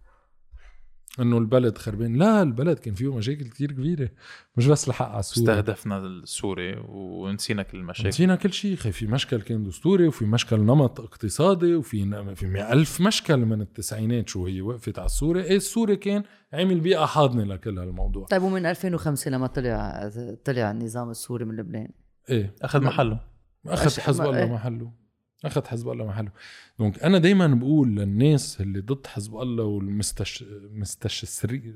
إنه 1.19 1.37
البلد 1.37 1.77
خربان. 1.77 2.15
لا 2.15 2.41
البلد 2.41 2.79
كان 2.79 2.93
فيه 2.93 3.15
مشاكل 3.15 3.43
كتير 3.43 3.71
كبيرة. 3.71 4.09
مش 4.57 4.67
بس 4.67 4.87
الحق 4.87 5.09
على 5.09 5.19
السوري 5.19 5.51
استهدفنا 5.51 5.97
السوري 5.97 6.75
ونسينا 6.87 7.63
كل 7.63 7.77
المشاكل. 7.77 8.09
نسينا 8.09 8.35
كل 8.35 8.53
شيء. 8.53 8.75
خي 8.75 8.91
في 8.91 9.07
مشكل 9.07 9.41
كان 9.41 9.63
دستوري 9.63 10.07
وفي 10.07 10.25
مشكل 10.25 10.59
نمط 10.59 10.99
اقتصادي 10.99 11.75
وفي 11.75 12.35
في 12.35 12.71
ألف 12.73 13.01
مشكل 13.01 13.37
من 13.37 13.61
التسعينات 13.61 14.29
شو 14.29 14.45
هي 14.45 14.61
وقفت 14.61 14.99
على 14.99 15.05
السوري 15.05 15.43
إيه 15.43 15.55
السوري 15.55 15.95
كان 15.95 16.23
عمل 16.53 16.79
بيئة 16.79 17.05
حاضنة 17.05 17.43
لكل 17.43 17.79
هالموضوع. 17.79 18.25
طيب 18.25 18.41
ومن 18.41 18.65
2005 18.65 19.31
لما 19.31 19.47
طلع 19.47 20.11
طلع 20.45 20.71
النظام 20.71 21.09
السوري 21.09 21.45
من 21.45 21.55
لبنان؟ 21.55 21.89
إيه. 22.29 22.55
أخذ 22.61 22.83
محله. 22.83 23.19
أخذ 23.67 23.99
حزب 24.01 24.23
الله 24.23 24.37
إيه. 24.37 24.53
محله. 24.53 25.00
أخذ 25.45 25.65
حزب 25.65 25.89
الله 25.89 26.05
محله. 26.05 26.31
donc 26.79 27.03
أنا 27.03 27.17
دايما 27.17 27.47
بقول 27.47 27.95
للناس 27.95 28.61
اللي 28.61 28.79
ضد 28.79 29.07
حزب 29.07 29.35
الله 29.35 29.63
والمستش 29.63 30.43
مستشري 30.71 31.73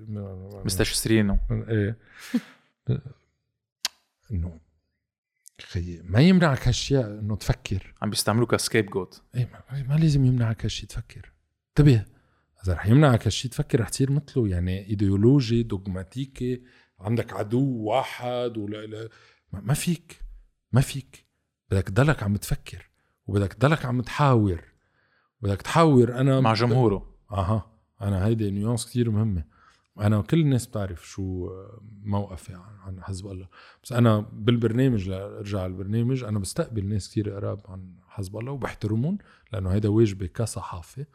مستشسرينه. 0.66 1.40
إيه. 1.52 1.98
إنه 4.32 4.60
خي 5.62 6.02
ما 6.04 6.20
يمنعك 6.20 6.68
هالشيء 6.68 7.06
إنه 7.06 7.36
تفكر. 7.36 7.94
عم 8.02 8.10
بيستعملوه 8.10 8.48
ك 8.48 8.86
scapegoat 8.86 9.22
إيه 9.36 9.50
ما, 9.72 9.84
ما 9.84 9.94
لازم 9.94 10.26
يمنعك 10.26 10.66
هالشيء 10.66 10.90
تفكر. 10.90 11.32
انتبه 11.70 12.06
إذا 12.64 12.74
رح 12.74 12.86
يمنعك 12.86 13.28
هالشيء 13.28 13.52
تفكر 13.52 13.80
رح 13.80 13.90
تصير 13.90 14.12
مثله. 14.12 14.48
يعني 14.48 14.88
idéologie 14.88 15.64
dogmatique 15.64 16.64
عندك 17.00 17.34
عدو 17.34 17.78
واحد 17.78 18.58
ولا 18.58 18.86
لا 18.86 19.10
ما 19.54 19.62
ما 19.62 19.74
فيك 19.74 20.20
ما 20.72 20.82
فيك. 20.82 21.26
بدك 21.72 21.84
تضلك 21.88 22.24
عم 22.24 22.38
تفكر. 22.38 22.90
وبدك 23.28 23.54
تضلك 23.54 23.86
عم 23.86 24.02
تحاور 24.02 24.62
بدك 25.42 25.62
تحاور 25.62 26.20
أنا 26.20 26.40
مع 26.42 26.54
جمهوره. 26.54 27.16
أها 27.32 27.72
أنا 28.02 28.26
هيدي 28.26 28.52
نيونس 28.52 28.86
كتير 28.86 29.12
مهمة. 29.12 29.44
أنا 30.00 30.22
كل 30.22 30.40
الناس 30.40 30.68
بتعرف 30.68 31.08
شو 31.08 31.50
موقفي 32.04 32.54
عن 32.54 32.78
عن 32.86 33.04
حزب 33.04 33.28
الله. 33.28 33.48
بس 33.84 33.92
أنا 33.92 34.20
بالبرنامج 34.20 35.10
لارجع 35.10 35.66
البرنامج 35.66 36.24
أنا 36.24 36.40
بستقبل 36.40 36.86
ناس 36.86 37.10
كتير 37.10 37.30
قراب 37.30 37.62
عن 37.66 37.94
حزب 38.08 38.38
الله 38.38 38.52
وبحترمهم 38.52 39.18
لأنه 39.54 39.70
هيدا 39.70 39.90
واجبي 39.90 40.28
كصحافة 40.28 41.06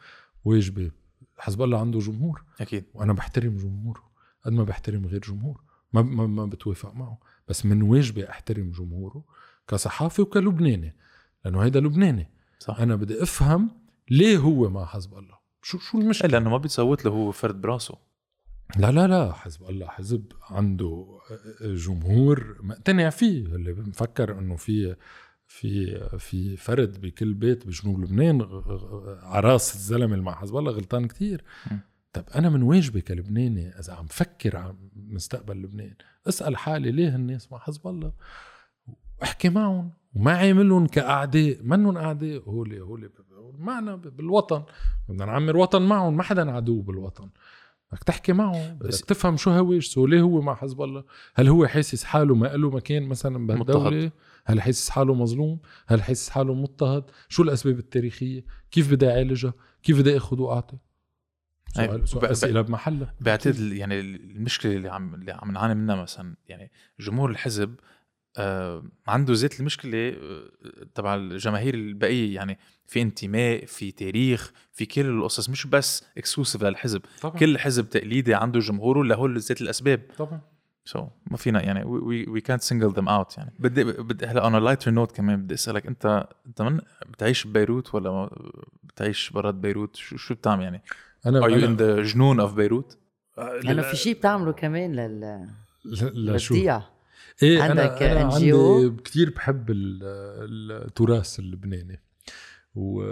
واجبي 0.44 0.92
حزب 1.38 1.62
الله 1.62 1.80
عنده 1.80 1.98
جمهور. 1.98 2.44
أكيد. 2.60 2.84
وأنا 2.94 3.12
بحترم 3.12 3.56
جمهوره 3.56 4.10
قد 4.44 4.52
ما 4.52 4.64
بحترم 4.64 5.06
غير 5.06 5.20
جمهور. 5.20 5.60
ما 5.92 6.02
ما, 6.02 6.26
ما 6.26 6.46
بتوافق 6.46 6.94
معه. 6.94 7.18
بس 7.48 7.66
من 7.66 7.82
واجبي 7.82 8.30
أحترم 8.30 8.70
جمهوره 8.70 9.24
كصحافي 9.68 10.22
وكلبناني. 10.22 10.96
لأنه 11.44 11.60
هيدا 11.60 11.80
لبناني. 11.80 12.30
صح. 12.58 12.80
أنا 12.80 12.96
بدي 12.96 13.22
أفهم 13.22 13.70
ليه 14.10 14.38
هو 14.38 14.70
مع 14.70 14.84
حزب 14.84 15.18
الله. 15.18 15.38
شو 15.62 15.78
شو 15.78 15.98
إيه، 15.98 16.04
المشكلة 16.04 16.30
لأنه 16.30 16.50
ما 16.50 16.56
بيتصوت 16.56 17.04
له 17.04 17.10
هو 17.10 17.30
فرد 17.32 17.60
براسه. 17.60 17.98
لا 18.76 18.92
لا 18.92 19.06
لا 19.06 19.32
حزب 19.32 19.68
الله 19.68 19.86
حزب. 19.86 20.32
عنده 20.42 21.18
جمهور 21.62 22.56
مقتنع 22.62 23.10
فيه. 23.10 23.46
اللي 23.46 23.72
مفكر 23.72 24.38
إنه 24.38 24.56
في 24.56 24.96
في 25.46 26.00
في 26.18 26.56
فرد 26.56 27.00
بكل 27.00 27.34
بيت 27.34 27.66
بجنوب 27.66 28.00
لبنان 28.00 28.62
عراس 29.22 29.74
الزلمة 29.74 30.14
اللي 30.14 30.24
مع 30.24 30.34
حزب 30.34 30.56
الله 30.56 30.72
غلطان 30.72 31.06
كتير. 31.06 31.44
م. 31.70 31.74
طب 32.12 32.24
أنا 32.34 32.48
من 32.50 32.62
واجبي 32.62 33.00
كلبناني 33.00 33.78
إذا 33.78 33.92
عم 33.92 34.06
فكر 34.06 34.56
عن 34.56 34.76
مستقبل 34.94 35.62
لبنان. 35.62 35.94
اسأل 36.28 36.56
حالي 36.56 36.90
ليه 36.90 37.16
الناس 37.16 37.52
مع 37.52 37.58
حزب 37.58 37.86
الله؟ 37.86 38.12
واحكي 39.20 39.48
معهم. 39.48 39.90
وما 40.14 40.32
عاملهم 40.32 40.86
كاعداء 40.86 41.56
منهم 41.62 41.96
اعداء 41.96 42.42
هولي 42.48 42.80
هولي 42.80 43.10
معنا 43.58 43.96
بالوطن. 43.96 44.62
بدنا 45.08 45.24
نعمر 45.24 45.56
وطن 45.56 45.82
معهم 45.82 46.16
ما 46.16 46.22
حدا 46.22 46.50
عدو 46.52 46.80
بالوطن. 46.80 47.28
بدك 47.92 48.02
تحكي 48.04 48.32
معه 48.32 48.74
بس- 48.74 49.00
تفهم 49.02 49.36
شو 49.36 49.50
هواجسه 49.50 50.02
ليه 50.06 50.20
هو 50.20 50.40
مع 50.40 50.54
حزب 50.54 50.82
الله؟ 50.82 51.04
هل 51.34 51.48
هو 51.48 51.66
حاسس 51.66 52.04
حاله 52.04 52.34
ما 52.34 52.46
له 52.46 52.70
مكان 52.70 53.02
مثلا 53.02 53.46
بهالدولة؟ 53.46 54.10
هل 54.46 54.62
حاسس 54.62 54.90
حاله 54.90 55.14
مظلوم؟ 55.14 55.58
هل 55.86 56.02
حاسس 56.02 56.30
حاله 56.30 56.54
مضطهد؟ 56.54 57.04
شو 57.28 57.42
الأسباب 57.42 57.78
التاريخية؟ 57.78 58.44
كيف 58.70 58.90
بدي 58.90 59.10
اعالجها 59.10 59.52
كيف 59.82 59.98
بدي 59.98 60.16
اخذ 60.16 60.40
واعطي 60.40 60.76
سؤال, 61.74 62.08
سؤال 62.08 62.24
أسئلة 62.26 62.60
بمحلها. 62.60 63.14
بعتقد 63.20 63.58
يعني 63.60 64.00
المشكلة 64.00 64.76
اللي 64.76 64.88
عم 64.88 65.14
اللي 65.14 65.32
عم 65.32 65.50
نعاني 65.50 65.74
منها 65.74 65.96
مثلا 65.96 66.34
يعني 66.48 66.70
جمهور 67.00 67.30
الحزب 67.30 67.74
عنده 69.08 69.34
ذات 69.34 69.60
المشكلة 69.60 70.08
آه، 70.08 70.50
تبع 70.94 71.14
الجماهير 71.14 71.74
البقيه 71.74 72.34
يعني 72.34 72.58
في 72.86 73.02
انتماء 73.02 73.64
في 73.64 73.92
تاريخ 73.92 74.52
في 74.72 74.86
كل 74.86 75.06
القصص 75.06 75.50
مش 75.50 75.66
بس 75.66 76.04
exclusive 76.18 76.62
للحزب. 76.62 77.02
طبعا. 77.20 77.36
كل 77.36 77.58
حزب 77.58 77.88
تقليدي 77.88 78.34
عنده 78.34 78.60
جمهوره 78.60 79.04
لهول 79.04 79.38
ذات 79.38 79.60
الأسباب. 79.60 80.00
طبعا. 80.18 80.40
so, 80.84 81.02
ما 81.30 81.36
فينا 81.36 81.62
يعني 81.62 81.84
وي 81.84 82.26
وي 82.28 82.40
كانت 82.40 82.62
سنجل 82.62 82.92
ذم 82.92 83.08
اوت 83.08 83.38
يعني. 83.38 83.52
بدي 83.58 83.84
بدي 83.84 84.26
هلا 84.26 84.44
on 84.44 84.64
lighter 84.64 84.90
note 84.90 85.12
كمان 85.12 85.42
بدي 85.42 85.54
أسألك 85.54 85.86
أنت 85.86 86.26
أنت 86.46 86.62
من 86.62 86.80
بتعيش 87.08 87.46
ببيروت 87.46 87.94
ولا 87.94 88.30
بتعيش 88.82 89.30
برات 89.30 89.54
بيروت؟ 89.54 89.96
شو 89.96 90.16
شو 90.16 90.34
بتعمل 90.34 90.62
يعني؟ 90.62 90.82
أنا 91.26 91.44
are 91.44 91.50
you 91.50 91.66
in 91.66 91.76
the 91.76 92.02
جنون 92.02 92.40
of 92.40 92.54
بيروت 92.54 92.98
يعني 93.38 93.82
في 93.82 93.96
شيء 93.96 94.14
بتعملوا 94.14 94.52
كمان 94.52 94.92
لل 94.92 95.48
لا 96.12 96.82
إيه 97.42 97.62
عندك 97.62 98.02
أنا 98.02 98.20
أنا 98.22 98.30
NGO؟ 98.30 98.34
عندي 98.34 99.02
كثير 99.04 99.30
بحب 99.30 99.70
ال- 99.70 100.02
التراث 100.86 101.38
اللبناني. 101.38 102.00
و 102.74 103.02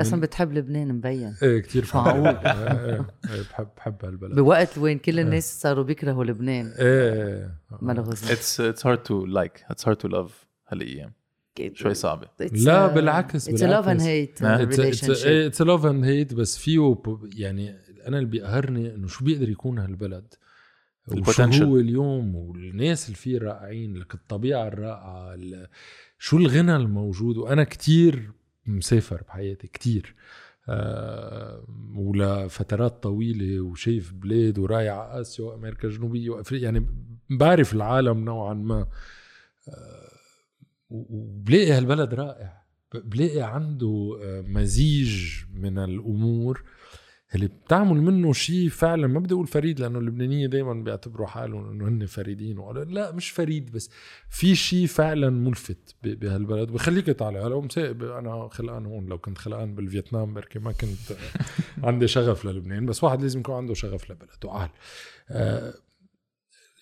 أصلا 0.00 0.20
بتحب 0.20 0.52
لبنان 0.52 0.88
مبين. 0.94 1.34
إيه 1.42 1.58
كثير 1.58 1.84
معقول؟ 1.94 2.26
إيه، 2.46 3.06
إيه، 3.30 3.42
بحب 3.50 3.68
بحب 3.76 4.04
هالبلد. 4.04 4.34
بوقت 4.40 4.78
وين 4.78 4.98
كل 4.98 5.20
الناس 5.20 5.60
صاروا 5.60 5.84
بيكرهوا 5.84 6.24
لبنان. 6.24 6.72
إيه 6.78 7.54
ما 7.82 7.92
له 7.92 8.02
غزة 8.02 8.32
اتس 8.32 8.60
اتس 8.60 8.86
هارد 8.86 8.98
تو 8.98 9.26
لايك 9.26 9.64
اتس 9.70 9.86
هارد 9.88 9.96
تو 9.96 10.08
لاف 10.08 10.46
هالايام 10.68 11.12
شوي 11.72 11.94
صعبة. 11.94 12.28
لا، 12.52 12.86
بالعكس، 12.86 13.48
it's 13.48 13.62
love 13.62 13.88
and. 13.88 14.00
hate 14.00 14.42
it's 14.42 15.62
love 15.62 15.86
and 15.86 16.04
hate 16.04 16.34
بس 16.34 16.58
فيه 16.58 16.94
ب- 16.94 17.28
يعني 17.36 17.74
أنا 18.06 18.18
اللي 18.18 18.28
بيقهرني 18.30 18.94
إنه 18.94 19.06
شو 19.06 19.24
بيقدر 19.24 19.48
يكون 19.48 19.78
هالبلد. 19.78 20.34
وشو. 21.50 21.64
هو 21.64 21.76
اليوم 21.76 22.34
والناس 22.36 23.06
اللي 23.06 23.16
فيه 23.16 23.38
رائعين 23.38 23.96
لك 23.96 24.14
الطبيعة 24.14 24.68
الرائعة 24.68 25.34
ال- 25.34 25.66
شو 26.18 26.36
الغنى 26.38 26.76
الموجود؟ 26.76 27.36
وأنا 27.36 27.64
كتير 27.64 28.30
مسافر 28.66 29.22
بحياتي 29.28 29.66
كتير. 29.66 30.14
آه 30.68 31.64
ولفترات 31.96 33.02
طويلة 33.02 33.60
وشايف 33.60 34.12
بلاد 34.12 34.58
ورايح 34.58 34.94
على 34.94 35.20
آسيا 35.20 35.44
وأمريكا 35.44 35.88
الجنوبية 35.88 36.30
وافريقيا 36.30 36.64
يعني 36.64 36.86
بعرف 37.30 37.74
العالم 37.74 38.24
نوعا 38.24 38.54
ما. 38.54 38.86
آه 39.68 40.08
وبلاقي 40.90 41.72
هالبلد 41.72 42.14
رائع. 42.14 42.62
بلاقي 42.94 43.40
عنده 43.40 44.18
آه، 44.22 44.40
مزيج 44.40 45.44
من 45.54 45.78
الأمور. 45.78 46.62
اللي 47.34 47.46
بتعمل 47.46 48.02
منه 48.02 48.32
شيء 48.32 48.68
فعلا 48.68 49.06
ما 49.06 49.20
بدي 49.20 49.34
أقول 49.34 49.46
فريد 49.46 49.80
لأنه 49.80 49.98
اللبنانيين 49.98 50.50
دائما 50.50 50.72
بيعتبروا 50.72 51.26
حالهم 51.26 51.70
إنه 51.70 51.88
هن 51.88 52.06
فريدين. 52.06 52.72
لا 52.88 53.12
مش 53.12 53.30
فريد 53.30 53.72
بس 53.72 53.90
في 54.30 54.54
شيء 54.54 54.86
فعلا 54.86 55.30
ملفت 55.30 55.96
بهالبلد. 56.02 56.70
بخليك 56.70 57.06
تعالى 57.06 57.38
هلا 57.38 57.68
أنا 58.18 58.48
خلقان 58.48 58.86
هون. 58.86 59.06
لو 59.06 59.18
كنت 59.18 59.38
خلقان 59.38 59.74
بالفيتنام 59.74 60.34
بركي 60.34 60.58
ما 60.58 60.72
كنت 60.72 61.18
عندي 61.84 62.08
شغف 62.08 62.44
للبنان. 62.44 62.86
بس 62.86 63.04
واحد 63.04 63.22
لازم 63.22 63.40
يكون 63.40 63.54
عنده 63.54 63.74
شغف 63.74 64.10
لبلده. 64.10 64.52
عال 64.52 64.70
آه 65.30 65.74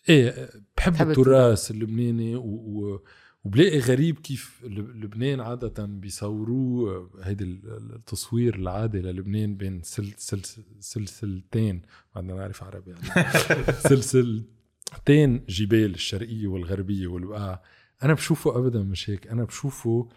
إيه 0.09 0.51
بحب 0.77 0.93
بحب 0.93 1.10
التراث 1.10 1.70
اللبناني 1.70 2.36
و, 2.36 2.43
و 2.44 3.02
وبلاقي 3.47 3.78
غريب 3.78 4.18
كيف 4.18 4.60
لب- 4.64 4.97
لبنان 5.05 5.40
عادة 5.40 5.85
بيصوروه 5.86 7.10
هيدي 7.23 7.44
ال- 7.44 7.93
التصوير 7.94 8.55
العادي 8.55 8.98
للبنان 9.01 9.56
بين 9.56 9.82
سل 9.82 10.12
سل 10.16 10.40
سلسلتين 10.81 11.82
بدنا 12.16 12.35
نعرف 12.35 12.62
عربي 12.62 12.90
يعني. 12.90 13.31
سلسلتين 13.89 15.44
جبال 15.48 15.94
الشرقية 15.94 16.47
والغربية 16.47 17.06
والبقاع 17.06 17.62
أنا 18.02 18.14
بشوفه 18.14 18.59
أبدا 18.59 18.82
مش 18.82 19.10
هيك 19.10 19.27
أنا 19.27 19.44
بشوفه 19.44 20.09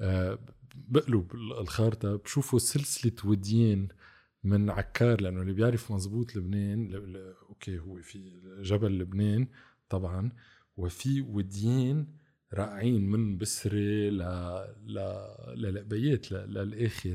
آه، 0.00 0.38
بقلب 0.88 1.32
الخارطة 1.60 2.16
بشوفه 2.16 2.58
سلسلة 2.58 3.12
وديان 3.24 3.88
من 4.44 4.70
عكار 4.70 5.20
لأنه 5.20 5.40
اللي 5.42 5.52
بيعرف 5.52 5.92
مزبوط 5.92 6.36
لبنان 6.36 6.88
ل- 6.88 7.12
ل- 7.12 7.34
أوكي 7.48 7.78
هو 7.78 7.96
في 8.02 8.32
جبل 8.62 8.98
لبنان 8.98 9.46
طبعا 9.88 10.30
وفي 10.76 11.20
وديان 11.20 12.06
رائعين 12.54 13.10
من 13.10 13.38
بسرة 13.38 14.08
ل 14.10 14.18
ل 14.86 14.98
للقبيات 15.56 16.32
ل- 16.32 16.34
للآخر 16.54 17.14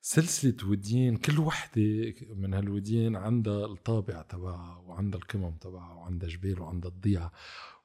سلسلة 0.00 0.68
وديان 0.68 1.16
كل 1.16 1.38
وحدة 1.38 2.14
من 2.36 2.54
هالوديان 2.54 3.16
عندها 3.16 3.66
الطابع 3.66 4.22
تبعها 4.22 4.76
وعندها 4.86 5.20
القمم 5.20 5.54
تبعها 5.60 5.94
وعندها 5.94 6.28
جبال 6.28 6.60
وعندها 6.60 6.90
الضيعة 6.90 7.32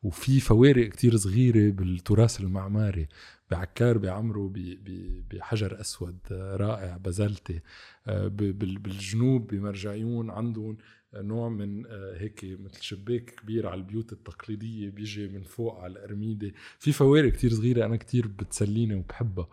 وفي 0.04 0.40
فوارق 0.40 0.90
كتير 0.90 1.18
صغيرة 1.18 1.72
بالتراث 1.72 2.40
المعماري 2.42 3.08
بعكار 3.52 3.98
بيعمروا 3.98 4.50
ب- 4.50 4.54
ب- 4.84 5.24
بحجر 5.36 5.82
أسود 5.82 6.18
رائع 6.32 6.98
بازلتي 6.98 7.60
آه، 8.08 8.28
بالجنوب 8.28 9.48
بمرجعيون 9.48 10.30
عندهم. 10.30 10.78
نوع 11.14 11.50
من 11.50 11.86
آه، 11.86 12.18
هيك 12.18 12.44
مثل 12.44 12.84
شباك 12.84 13.26
كبير 13.26 13.68
على 13.68 13.78
البيوت 13.82 14.14
التقليدية 14.14 14.90
بيجي 14.90 15.28
من 15.28 15.44
فوق 15.44 15.80
على 15.80 15.94
الأرميدة. 15.94 16.52
في 16.80 16.92
فوارق 16.92 17.32
كتير 17.32 17.52
صغيرة 17.52 17.86
أنا 17.86 17.96
كتير 17.96 18.28
بتسليني 18.28 18.96
وبحبها. 18.96 19.48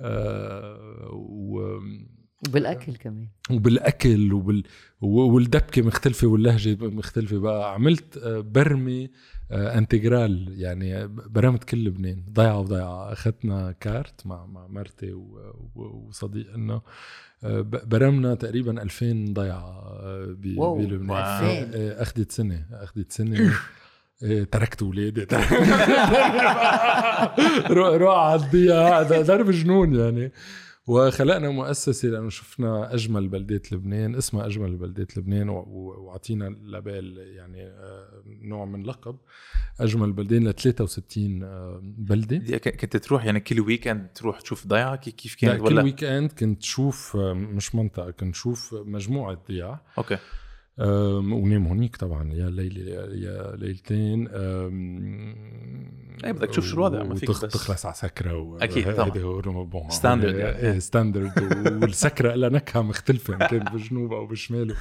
آه، 0.00 1.10
و 1.12 1.80
وبالأكل 2.48 2.96
كمان. 2.96 3.28
وبالأكل 3.50 4.32
وبال 4.32 4.62
و- 5.00 5.34
والدبكة 5.34 5.82
مختلفة 5.82 6.26
واللهجة 6.26 6.76
مختلفة. 6.80 7.38
بقى 7.38 7.74
عملت 7.74 8.16
آه، 8.16 8.40
برمه 8.40 9.08
آه، 9.50 9.78
انتجرال. 9.78 10.48
يعني 10.56 11.06
برمت 11.08 11.64
كل 11.64 11.84
لبنان. 11.84 12.22
ضيعة 12.32 12.58
وضيعة. 12.60 13.12
أخذنا 13.12 13.72
كارت 13.80 14.26
مع 14.26 14.46
مع 14.46 14.66
مرتي 14.66 15.12
وصديق 15.74 16.46
آه، 17.44 17.60
ب- 17.60 17.88
برمنا 17.88 18.34
تقريبا 18.34 18.82
2000 18.82 19.24
ضيعة 19.32 19.98
آه، 20.02 20.24
بلبنان. 20.38 21.10
2000. 21.10 21.74
آه، 21.74 22.02
أخذت 22.02 22.32
سنة. 22.32 22.66
أخذت 22.72 23.12
سنة. 23.12 23.52
إيه، 24.22 24.44
تركت 24.44 24.82
ولادي. 24.82 25.26
روح 27.76 27.88
روح 27.94 28.18
على 28.18 28.40
الضياع 28.44 29.00
هذا 29.00 29.22
درب 29.22 29.50
جنون 29.50 29.94
يعني. 29.94 30.32
وخلقنا 30.86 31.50
مؤسسة 31.50 32.08
لأنه 32.08 32.28
شفنا 32.28 32.94
أجمل 32.94 33.28
بلدات 33.28 33.72
لبنان 33.72 34.14
اسمها 34.14 34.46
أجمل 34.46 34.76
بلدات 34.76 35.18
لبنان 35.18 35.48
و- 35.48 35.58
و- 35.58 36.04
وعطينا 36.04 36.44
لبال 36.64 37.18
يعني 37.36 37.62
آه، 37.66 38.22
نوع 38.26 38.64
من 38.64 38.82
لقب. 38.82 39.16
أجمل 39.80 40.12
بلدان 40.12 40.48
ل 40.48 40.52
63 40.54 41.42
آه، 41.42 41.80
ك- 42.56 42.76
كنت 42.80 42.96
تروح 42.96 43.24
يعني 43.24 43.40
كل 43.40 43.60
weekend 43.60 44.08
تروح 44.14 44.40
تشوف 44.40 44.66
ضيعه 44.66 44.96
كي- 44.96 45.10
كيف 45.10 45.34
كانت؟ 45.34 45.60
كل 45.60 45.66
ولا؟ 45.66 45.82
weekend 45.82 46.32
كنت 46.32 46.62
شوف 46.62 47.16
آه، 47.16 47.32
مش 47.32 47.74
منطقة 47.74 48.10
كنت 48.10 48.34
شوف 48.34 48.74
مجموعة 48.74 49.38
ضياع. 49.48 49.80
أوكي. 49.98 50.18
ونام 50.78 51.66
هونيك 51.66 51.96
طبعا 51.96 52.32
يا 52.32 52.50
ليله 52.50 52.92
يا 53.14 53.56
ليلتين 53.56 54.28
إيه، 56.24 56.32
بدك 56.32 56.48
تشوف 56.50 56.64
شو 56.66 56.74
الوضع، 56.74 57.02
ما 57.02 57.14
فيك 57.14 57.30
بس. 57.30 57.40
تخلص 57.40 57.86
على 57.86 57.94
سكرة 57.94 58.36
و... 58.38 58.58
طبعاً. 58.92 59.06
هيدا 59.06 59.22
هو 59.22 59.64
bon 59.64 59.90
هيدا- 60.28 60.38
يعني. 60.38 60.56
إيه 60.72 60.78
standard 60.78 61.32
والسكرة 61.82 62.34
لها 62.34 62.48
نكهة 62.48 62.82
مختلفة 62.82 63.34
إن 63.34 63.38
كان 63.46 63.64
بالجنوب 63.72 64.12
أو 64.12 64.26
بالشمال 64.26 64.74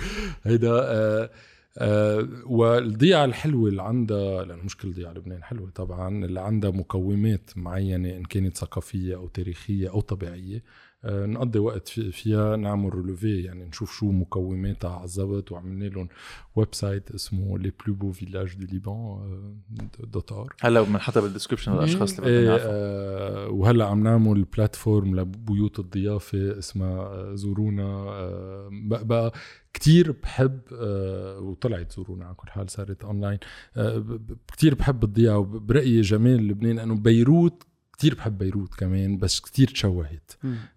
هيدا 0.43 0.71
آه 0.71 1.29
آه 1.77 2.27
والضيعة 2.45 3.25
الحلوة 3.25 3.69
اللي 3.69 3.83
عندها 3.83 4.43
لأنه 4.45 4.63
مش 4.63 4.77
كل 4.77 4.93
ضيعة 4.93 5.11
لبنان 5.11 5.43
حلوة 5.43 5.69
طبعا 5.69 6.25
اللي 6.25 6.39
عندها 6.41 6.71
مقومات 6.71 7.49
معينة 7.55 8.09
إن 8.17 8.23
كانت 8.23 8.57
ثقافية 8.57 9.15
أو 9.15 9.27
تاريخية 9.27 9.89
أو 9.89 10.01
طبيعية 10.01 10.63
نقضي 11.07 11.59
وقت 11.59 11.87
في- 11.87 12.11
فيها 12.11 12.55
نعمل 12.55 12.93
relevé 12.93 13.41
يعني 13.41 13.65
نشوف 13.65 13.91
شو 13.97 14.11
مقوماتها 14.11 14.89
على 14.91 15.03
الضبط 15.05 15.51
وعملنا 15.51 15.85
لهم 15.85 16.07
website 16.55 17.11
اسمه 17.11 17.57
les 17.59 17.71
plus 17.85 17.93
beaux 17.95 18.11
villages 18.11 18.55
du 18.55 18.65
Liban 18.65 19.57
dot 19.99 20.31
org 20.31 20.53
هلا 20.61 20.81
بنحطها 20.81 21.21
بال 21.21 21.29
description 21.29 21.73
للأشخاص 21.73 22.19
اللي 22.19 22.29
إيه 22.31 22.39
بدهم 22.39 22.49
يعرفوا 22.51 22.69
آه 22.71 23.47
وهلا 23.49 23.85
عم 23.85 24.03
نعمل 24.03 24.43
platform 24.43 25.15
لبيوت 25.19 25.79
الضيافة 25.79 26.57
اسمها 26.59 26.99
آه، 27.01 27.35
زورونا 27.35 27.83
آه 27.83 28.69
بقى, 28.71 29.05
بقى 29.05 29.33
كتير 29.73 30.11
بحب 30.23 30.59
آه 30.73 31.39
وطلعت 31.39 31.91
زورونا 31.91 32.25
على 32.25 32.35
كل 32.35 32.49
حال 32.49 32.69
صارت 32.69 33.03
اونلاين 33.03 33.39
آه 33.77 34.19
كتير 34.47 34.75
بحب 34.75 35.03
الضيعه 35.03 35.37
وبرايي 35.37 36.01
جمال 36.01 36.47
لبنان 36.47 36.75
لأنه 36.75 36.95
بيروت 36.95 37.63
كتير 37.97 38.15
بحب 38.15 38.37
بيروت 38.37 38.75
كمان 38.75 39.17
بس 39.17 39.39
كتير 39.39 39.67
تشوهت. 39.67 40.31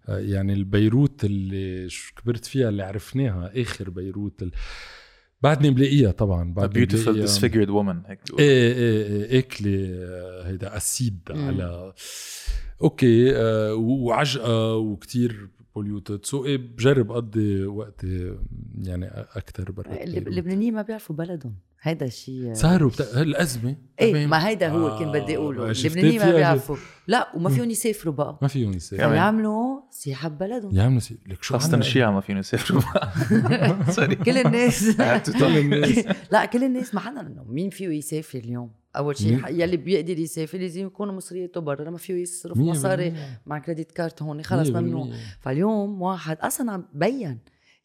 آه، 0.07 0.19
يعني 0.19 0.53
البيروت 0.53 1.23
اللي 1.25 1.87
كبرت 2.23 2.45
فيها 2.45 2.69
اللي 2.69 2.83
عرفناها 2.83 3.61
آخر 3.61 3.89
بيروت 3.89 4.41
ال... 4.43 4.51
بعدني 5.41 5.69
بلاقيها 5.69 6.11
طبعا 6.11 6.53
beautiful 6.53 6.59
بلاقيها- 6.59 7.25
disfigured 7.27 7.69
woman 7.69 8.09
هيك. 8.09 8.19
إيه 8.39 8.73
إيه 8.73 9.05
إيه 9.25 9.39
exactly 9.39 9.93
آه، 10.05 10.47
هيدا 10.47 10.77
acide 10.77 11.19
مم. 11.29 11.47
على 11.47 11.93
أوكي 12.81 13.35
آه، 13.35 13.73
وعجقة 13.75 14.75
وكتير 14.75 15.49
polluted 15.75 16.25
so 16.25 16.45
إيه 16.45 16.57
بجرب 16.57 17.11
أقضي 17.11 17.65
وقتي 17.65 18.35
يعني 18.81 19.05
أكثر 19.11 19.71
برا. 19.71 20.03
اللبنانيين 20.03 20.73
ما 20.73 20.81
بيعرفوا 20.81 21.15
بلدهم 21.15 21.55
هيدا 21.81 22.05
الشيء 22.05 22.53
صاروا 22.53 22.89
بتا... 22.89 23.21
الازمه 23.21 23.75
إيه. 24.01 24.27
ما 24.27 24.47
هيدا 24.47 24.69
هو 24.69 24.87
آه، 24.87 24.99
كان 24.99 25.11
بدي 25.11 25.37
أقوله. 25.37 25.71
اللبنانيين 25.71 26.19
ما 26.19 26.31
بيعرفوا. 26.31 26.77
لا 27.07 27.35
وما 27.35 27.49
فيهم 27.49 27.69
يسافروا 27.69 28.13
بقى. 28.13 28.37
ما 28.41 28.47
فيهم 28.47 28.77
كمان. 28.91 29.15
يعملوا 29.15 29.81
سياحة 29.91 30.29
ببلدهم. 30.29 30.75
يعملوا 30.75 30.99
سي... 30.99 31.17
لك 31.27 31.43
شو 31.43 31.53
خاصة؟ 31.53 31.77
الشيعة 31.77 32.11
ما 32.11 32.21
فيهم 32.21 32.37
يسافروا 32.37 32.81
سوري 33.91 34.15
كل 34.25 34.37
الناس. 34.37 34.95
كل 35.39 35.57
الناس. 35.57 36.05
لا 36.31 36.45
كل 36.45 36.63
الناس. 36.63 36.95
ما 36.95 36.99
حدا 36.99 37.21
منهم. 37.21 37.53
مين 37.53 37.69
فيه 37.69 37.87
يسافر 37.87 38.39
اليوم؟ 38.39 38.71
أول 38.95 39.17
شيء؟ 39.17 39.47
يلي 39.47 39.77
بيقدر 39.77 40.19
يسافر 40.19 40.57
لازم 40.57 40.85
يكونوا 40.85 41.13
مصرياته 41.13 41.61
برا. 41.61 41.83
لما 41.83 41.97
فيه 41.97 42.13
يصرف 42.13 42.57
مصاري. 42.57 43.13
مع 43.45 43.59
credit 43.59 43.91
card 43.91 44.21
هون 44.21 44.43
خلص 44.43 44.69
ممنوع. 44.69 45.09
فاليوم 45.39 46.01
واحد 46.01 46.37
أصلا 46.37 46.71
عم 46.71 46.85
بين. 46.93 47.39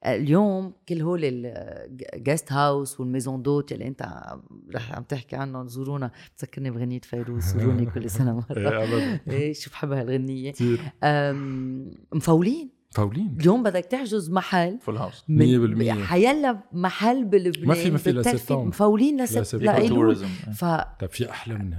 اليوم 0.06 0.72
كل 0.88 1.00
هول 1.02 1.20
ال 1.24 1.46
guest 1.46 2.52
house 2.52 3.00
وال 3.00 3.10
maisons 3.10 3.42
d'hôtes 3.42 3.72
اللي 3.72 3.86
انت 3.88 4.02
رح 4.74 4.92
عم 4.92 5.02
تحكي 5.02 5.36
عنهم 5.36 5.68
زورونا 5.68 6.10
بتذكرني 6.36 6.70
بغنية 6.70 7.00
فيروز 7.00 7.42
زوروني 7.44 7.86
كل 7.94 8.10
سنة 8.10 8.34
مرة. 8.34 8.58
إيه 8.58 9.22
إيه 9.30 9.52
شو 9.52 9.70
بحبها 9.70 10.02
أم، 11.04 11.90
مفولين. 12.14 12.70
فاولين 12.90 13.36
اليوم 13.40 13.62
بدك 13.62 13.84
تحجز 13.84 14.30
محل 14.30 14.78
فول 14.80 14.96
هاوس 14.96 15.24
مية 15.28 15.58
بالمية. 15.58 15.92
حيلا 15.92 16.60
محل 16.72 17.24
بلبنان 17.24 17.68
ما 17.68 17.74
في- 17.74 17.90
ما 17.90 17.98
في 17.98 18.12
لسبتمبر. 18.12 18.64
مفولين 18.64 19.22
لسبت 19.22 19.38
لسبتمبر. 19.38 19.74
فانا 20.54 20.96
طيب 21.00 21.10
في 21.10 21.30
أحلى 21.30 21.54
من 21.54 21.74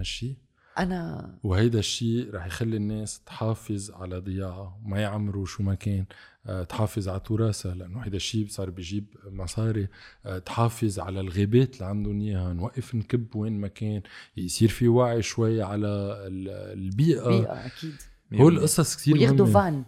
هالشي 0.77 1.27
وهيدا 1.43 1.79
الشيء 1.79 2.33
رح 2.33 2.45
يخلي 2.45 2.77
الناس 2.77 3.21
تحافظ 3.25 3.91
على 3.91 4.17
ضياعها 4.19 4.79
وما 4.85 4.99
يعمروا 4.99 5.45
شو 5.45 5.63
ما 5.63 5.75
كان. 5.75 6.05
آه، 6.47 6.63
تحافظ 6.63 7.09
على 7.09 7.19
تراثها 7.19 7.75
لأنه 7.75 7.99
هيدا 7.99 8.15
الشيء 8.17 8.47
صار 8.49 8.69
بيجيب 8.69 9.05
مصاري. 9.31 9.87
آه، 10.25 10.37
تحافظ 10.37 10.99
على 10.99 11.19
الغابات 11.21 11.73
اللي 11.75 11.85
عندهم 11.85 12.21
إياها 12.21 12.53
نوقف 12.53 12.95
نكب 12.95 13.35
وين 13.35 13.59
ما 13.61 13.67
كان. 13.67 14.01
يصير 14.37 14.69
في 14.69 14.87
وعي 14.87 15.21
شوي 15.21 15.61
على 15.61 15.87
ال- 16.27 16.77
البيئة. 16.79 17.27
بيئة 17.27 17.65
أكيد. 17.65 17.93
هول 18.33 18.57
القصص 18.57 18.95
كثير 18.95 19.13
وياخذوا. 19.15 19.45
فان؟ 19.45 19.83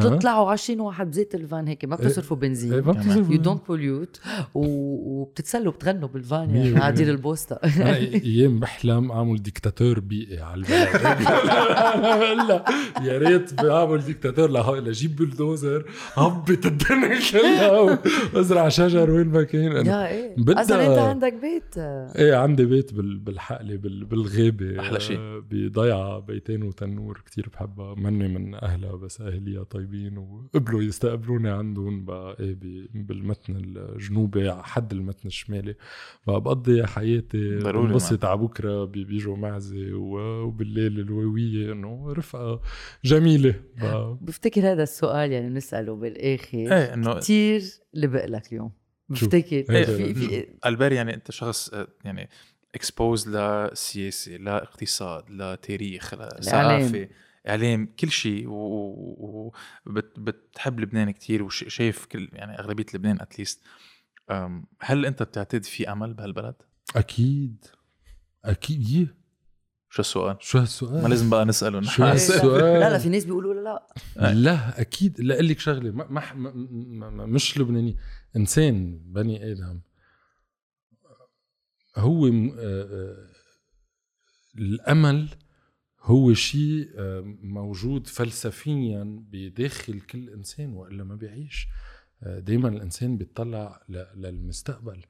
تطلعوا 0.00 0.50
20 0.50 0.80
واحد 0.80 1.10
بزيت 1.10 1.34
الفان 1.34 1.68
هيك 1.68 1.84
ما 1.84 1.96
بتصرفوا 1.96 2.36
بنزين. 2.36 2.80
ما 2.80 2.92
بتصرفوا. 2.92 3.34
you 3.34 3.40
don't 3.40 3.66
pollute 3.68 4.20
وبتتسلوا 4.54 5.72
بتغنوا 5.72 6.08
بالفان 6.08 6.50
يعني. 6.56 7.02
البوسطة 7.02 7.54
أنا 7.64 7.96
أيام 8.24 8.60
بحلم 8.60 9.12
أعمل 9.12 9.42
ديكتاتور 9.42 10.00
بيئي 10.00 10.40
على 10.40 10.54
البلد. 10.60 10.94
يا 13.06 13.18
ريت 13.18 13.62
بعمل 13.62 14.04
ديكتاتور 14.04 14.78
لجيب 14.80 15.16
بلدوزر 15.16 15.84
هبط 16.14 16.66
الدنيا 16.66 17.18
كلها 17.32 17.80
وأزرع 18.34 18.68
شجر 18.68 19.10
وين 19.10 19.26
ما 19.26 19.42
كان. 19.42 19.86
يا 19.86 20.08
إيه. 20.08 20.34
بدها- 20.36 20.62
أصلا 20.62 20.86
أنت 20.86 20.98
عندك 20.98 21.32
بيت؟ 21.32 21.78
إيه 21.78 22.34
عندي 22.34 22.64
بيت 22.64 22.94
بال- 22.94 23.18
بالحقله 23.18 23.76
بال- 23.76 24.04
بالغابه 24.04 24.80
أحلى 24.80 25.00
شيء. 25.00 25.18
بضيعة 25.50 26.18
بيتين 26.18 26.62
وتنور 26.62 27.22
كتير 27.26 27.48
بحبها. 27.54 27.94
مني 27.94 28.28
من 28.28 28.54
أهلها 28.54 28.96
بس 28.96 29.20
أهليها 29.20 29.64
طيبين 29.84 30.18
وقبلوا 30.18 30.82
يستقبلوني 30.82 31.48
عندهم 31.50 32.04
بقى 32.04 32.36
إيه 32.40 32.54
ب- 32.54 33.06
بالمتن 33.06 33.56
الجنوبي 33.56 34.48
على 34.48 34.64
حد 34.64 34.92
المتن 34.92 35.26
الشمالي. 35.26 35.74
فبقضي 36.26 36.86
حياتي 36.86 37.58
ضروري 37.58 37.88
بنبسط 37.88 38.24
على 38.24 38.38
بكرة 38.38 38.84
بي- 38.84 39.04
بيجوا 39.04 39.36
معزه 39.36 39.94
و- 39.94 40.42
وبالليل 40.42 41.00
الواويه 41.00 41.72
إنه 41.72 42.12
رفقة 42.12 42.60
جميلة. 43.04 43.54
بفتكر 44.20 44.72
هذا 44.72 44.82
السؤال 44.82 45.32
يعني 45.32 45.48
بنساله 45.50 45.94
بالآخر. 45.96 46.58
إيه 46.58 46.94
إنه 46.94 47.14
كثير 47.18 47.62
لبق 47.94 48.24
لك 48.24 48.52
اليوم؟ 48.52 48.72
بفتكر 49.08 49.56
إيه، 49.70 49.84
في 49.84 50.14
في 50.14 50.46
ألبير 50.66 50.92
يعني 50.92 51.14
أنت 51.14 51.30
شخص 51.30 51.68
آه، 51.74 51.88
يعني 52.04 52.28
اكسبوز 52.74 53.28
لسياسه 53.28 54.32
لاقتصاد 54.36 55.30
لتاريخ 55.30 56.14
لثقافه 56.14 57.08
إعلام 57.48 57.86
كل 58.00 58.10
شيء 58.10 58.44
وبتحب 59.86 60.80
لبنان 60.80 61.10
كتير 61.10 61.42
وشايف 61.42 62.06
كل 62.06 62.28
يعني 62.32 62.58
أغلبية 62.58 62.86
لبنان 62.94 63.20
اتليست 63.20 63.60
هل 64.80 65.06
أنت 65.06 65.22
بتعتقد 65.22 65.64
في 65.64 65.92
أمل 65.92 66.14
بهالبلد؟ 66.14 66.54
أكيد 66.96 67.64
أكيد 68.44 68.88
يه. 68.88 69.14
شو 69.90 70.00
السؤال؟ 70.02 70.36
شو 70.40 70.58
هالسؤال 70.58 71.02
ما 71.02 71.08
لازم 71.08 71.30
بقى 71.30 71.44
نسأله 71.44 71.80
شو 71.80 71.86
نحن. 71.88 72.02
هالسؤال؟ 72.02 72.80
لا 72.80 72.90
لا 72.90 72.98
في 72.98 73.08
ناس 73.08 73.24
بيقولوا 73.24 73.54
لا 73.54 73.60
لا 73.60 73.86
آه. 74.30 74.32
لا 74.32 74.80
أكيد 74.80 75.20
لا 75.20 75.34
لك 75.42 75.58
شغلة 75.58 75.90
ما 75.90 76.06
ما 76.10 76.32
ما 76.34 76.50
ما 76.52 77.10
ما 77.10 77.26
مش 77.26 77.58
لبناني 77.58 77.96
إنسان 78.36 78.98
بني 79.04 79.52
آدم 79.52 79.80
هو 81.96 82.26
م- 82.30 82.50
آه، 82.58 82.82
آه، 82.82 83.26
الأمل 84.58 85.28
هو 86.04 86.32
شيء 86.34 86.90
آه، 86.96 87.20
موجود 87.42 88.06
فلسفيا 88.06 89.22
بداخل 89.32 90.00
كل 90.00 90.30
إنسان 90.30 90.72
وإلا 90.72 91.04
ما 91.04 91.14
بيعيش. 91.14 91.66
دائما 92.22 92.68
الإنسان 92.68 93.16
بيطلع 93.16 93.82
للمستقبل 94.14 95.02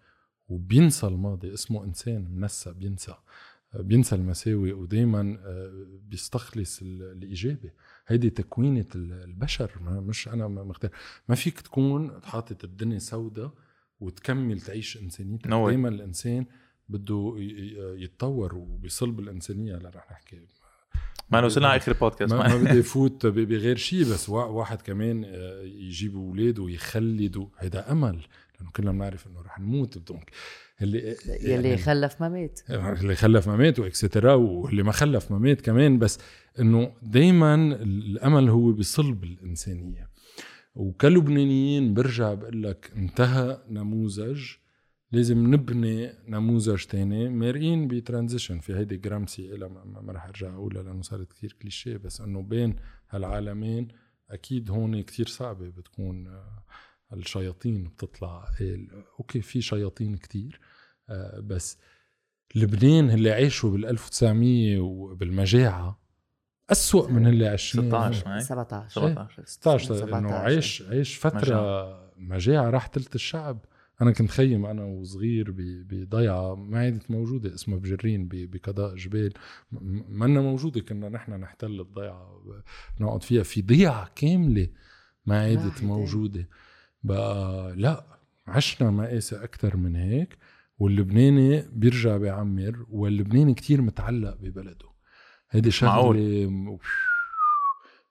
وبينسى 0.48 1.06
الماضي. 1.06 1.54
اسمه 1.54 1.84
إنسان 1.84 2.30
منسى 2.30 2.72
بينسى 2.72 3.14
آه، 3.74 3.80
بينسى 3.80 4.14
المساوئ 4.14 4.72
ودائما 4.72 5.38
بيستخلص 6.08 6.82
ال- 6.82 7.02
الايجابي 7.02 7.70
هيدي 8.06 8.30
تكوينة 8.30 8.86
ال- 8.94 9.12
البشر. 9.12 9.70
ما 9.82 10.00
مش 10.00 10.28
أنا 10.28 10.48
ما 10.48 10.64
مختار. 10.64 10.90
ما 11.28 11.34
فيك 11.34 11.60
تكون 11.60 12.22
حاطط 12.22 12.64
الدنيا 12.64 12.98
سوداء 12.98 13.52
وتكمل 14.00 14.60
تعيش 14.60 14.96
انسانيتك. 14.96 15.48
دائما 15.48 15.88
الإنسان 15.88 16.46
بده 16.88 17.34
يتطور 17.98 18.54
وبيصلب 18.54 19.20
الإنسانية. 19.20 19.76
هلا 19.76 19.88
رح 19.88 20.10
نحكي 20.12 20.36
ما 21.30 21.44
وصلنا 21.44 21.68
على 21.68 21.76
آخر 21.76 21.92
البودكاست 21.92 22.32
ما, 22.34 22.48
ما 22.48 22.56
بدي 22.70 22.80
أفوت 22.80 23.26
ب- 23.26 23.34
بغير 23.48 23.76
شيء 23.76 24.00
بس 24.00 24.28
وا- 24.28 24.44
واحد 24.44 24.82
كمان 24.82 25.24
آه، 25.24 25.62
يجيب 25.62 26.14
أولاد 26.16 26.58
ويخلدوا 26.58 27.46
هيدا 27.58 27.92
أمل 27.92 28.20
لأنه 28.58 28.70
كلنا 28.76 28.92
بنعرف 28.92 29.26
إنه 29.26 29.40
رح 29.42 29.60
نموت 29.60 29.98
donc 29.98 30.30
اللي 30.82 31.16
يلي 31.40 31.50
يعني 31.50 31.76
خلف 31.76 32.20
ما 32.20 32.28
مات. 32.28 32.60
اللي 32.70 33.14
خلف 33.14 33.48
ما 33.48 33.56
مات 33.56 33.78
و 33.78 33.88
extra 33.88 34.34
واللي 34.34 34.82
ما 34.82 34.92
خلف 34.92 35.30
ما 35.30 35.38
مات 35.38 35.60
كمان 35.60 35.98
بس 35.98 36.18
إنه 36.60 36.92
دائما 37.02 37.54
الأمل 37.82 38.48
هو 38.48 38.72
بصلب 38.72 39.24
الإنسانية. 39.24 40.08
وكلبنانيين 40.74 41.94
برجع 41.94 42.34
بقول 42.34 42.62
لك 42.62 42.90
انتهى 42.96 43.58
نموذج 43.70 44.42
لازم 45.14 45.54
نبني 45.54 46.12
نموذج 46.28 46.84
تاني 46.84 47.28
مارقين 47.28 47.88
ب 47.88 47.94
transition. 47.94 48.58
في 48.58 48.74
هيدي 48.76 48.96
غرامشي 48.96 49.54
إلى 49.54 49.68
ما, 49.68 50.00
ما 50.00 50.12
رح 50.12 50.24
أرجع 50.24 50.54
أقولها 50.54 50.82
لأنه 50.82 51.02
صارت 51.02 51.32
كثير 51.32 51.56
كليشيه 51.62 51.96
بس 51.96 52.20
إنه 52.20 52.42
بين 52.42 52.76
هالعالمين 53.10 53.88
أكيد 54.30 54.70
هون 54.70 55.02
كتير 55.02 55.26
صعبة 55.26 55.68
بتكون 55.68 56.26
آه، 56.26 56.64
الشياطين 57.12 57.84
بتطلع. 57.84 58.48
إيه 58.60 58.88
أوكي 59.20 59.40
في 59.40 59.62
شياطين 59.62 60.16
كتير 60.16 60.60
آه، 61.08 61.40
بس 61.40 61.78
لبنان 62.54 63.10
اللي 63.10 63.30
عاشوا 63.30 63.70
بال 63.70 63.86
1900 63.86 64.78
وبالمجاعة 64.78 66.00
أسوأ 66.70 67.08
من 67.08 67.26
اللي 67.26 67.48
عايشين 67.48 67.88
16 67.88 68.28
معي 68.28 68.40
17 68.40 69.00
17 69.00 69.44
16 69.46 70.18
إنه 70.18 70.32
عايش 70.32 70.82
عايش 70.82 71.16
فترة 71.16 72.12
مجاعة 72.16 72.70
راح 72.70 72.86
تلت 72.86 73.14
الشعب. 73.14 73.64
أنا 74.04 74.12
كنت 74.12 74.30
خيم 74.30 74.66
أنا 74.66 74.84
وصغير 74.84 75.54
بضيعة 75.90 76.54
ما 76.54 76.78
عادت 76.78 77.10
موجودة 77.10 77.54
اسمها 77.54 77.78
بجرين 77.78 78.28
بقضاء 78.32 78.94
جبال. 78.96 79.32
منا 80.08 80.40
موجودة 80.40 80.80
كنا 80.80 81.08
نحن 81.08 81.32
نحتل 81.32 81.80
الضيعة 81.80 82.42
نقعد 83.00 83.22
فيها 83.22 83.42
في 83.42 83.62
ضيعة 83.62 84.10
كاملة 84.16 84.68
ما 85.26 85.40
عادت 85.40 85.82
موجودة. 85.82 86.48
بقى 87.02 87.72
لا 87.76 88.18
عشنا 88.46 88.90
مقاسي 88.90 89.36
أكثر 89.44 89.76
من 89.76 89.96
هيك 89.96 90.36
واللبناني 90.78 91.62
بيرجع 91.72 92.16
بيعمر 92.16 92.86
واللبناني 92.90 93.54
كتير 93.54 93.82
متعلق 93.82 94.36
ببلده. 94.40 94.88
هيدي. 95.50 95.70
شغلة 95.70 96.46
م- 96.50 96.78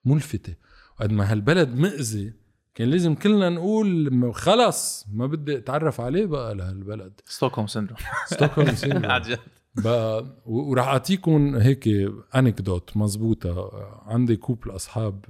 ملفتة. 0.05 0.55
وقد 0.99 1.11
ما 1.11 1.31
هالبلد 1.31 1.75
مأذي 1.75 2.33
كان 2.75 2.87
لازم 2.89 3.15
كلنا 3.15 3.49
نقول 3.49 4.31
خلص 4.35 5.05
ما 5.11 5.25
بدي 5.27 5.57
أتعرف 5.57 6.01
عليه 6.01 6.25
بقى 6.25 6.55
لهالبلد. 6.55 7.21
ستوكهولم 7.25 7.67
سيندروم. 7.67 7.99
Stockholm 8.27 8.75
syndrome. 8.83 9.05
عن 9.11 9.21
جد. 9.21 9.39
بقى 9.83 10.25
وراح 10.45 10.87
أعطيكم 10.87 11.55
هيك 11.55 11.87
anecdote 12.35 12.97
مزبوطة. 12.97 13.71
عندي 14.05 14.35
couple 14.35 14.71
اصحاب 14.75 15.25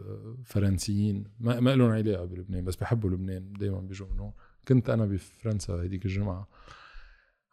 فرنسيين 0.45 1.24
ما, 1.40 1.60
ما 1.60 1.76
لهم 1.76 1.90
علاقة 1.91 2.26
بلبنان 2.26 2.65
بس 2.65 2.76
بحبوا 2.76 3.10
لبنان 3.10 3.53
دائما 3.53 3.80
بيجوا 3.80 4.07
من 4.14 4.20
هون. 4.20 4.34
كنت 4.68 4.90
أنا 4.90 5.06
بفرنسا 5.06 5.74
هذيك 5.74 6.06
الجمعة. 6.06 6.48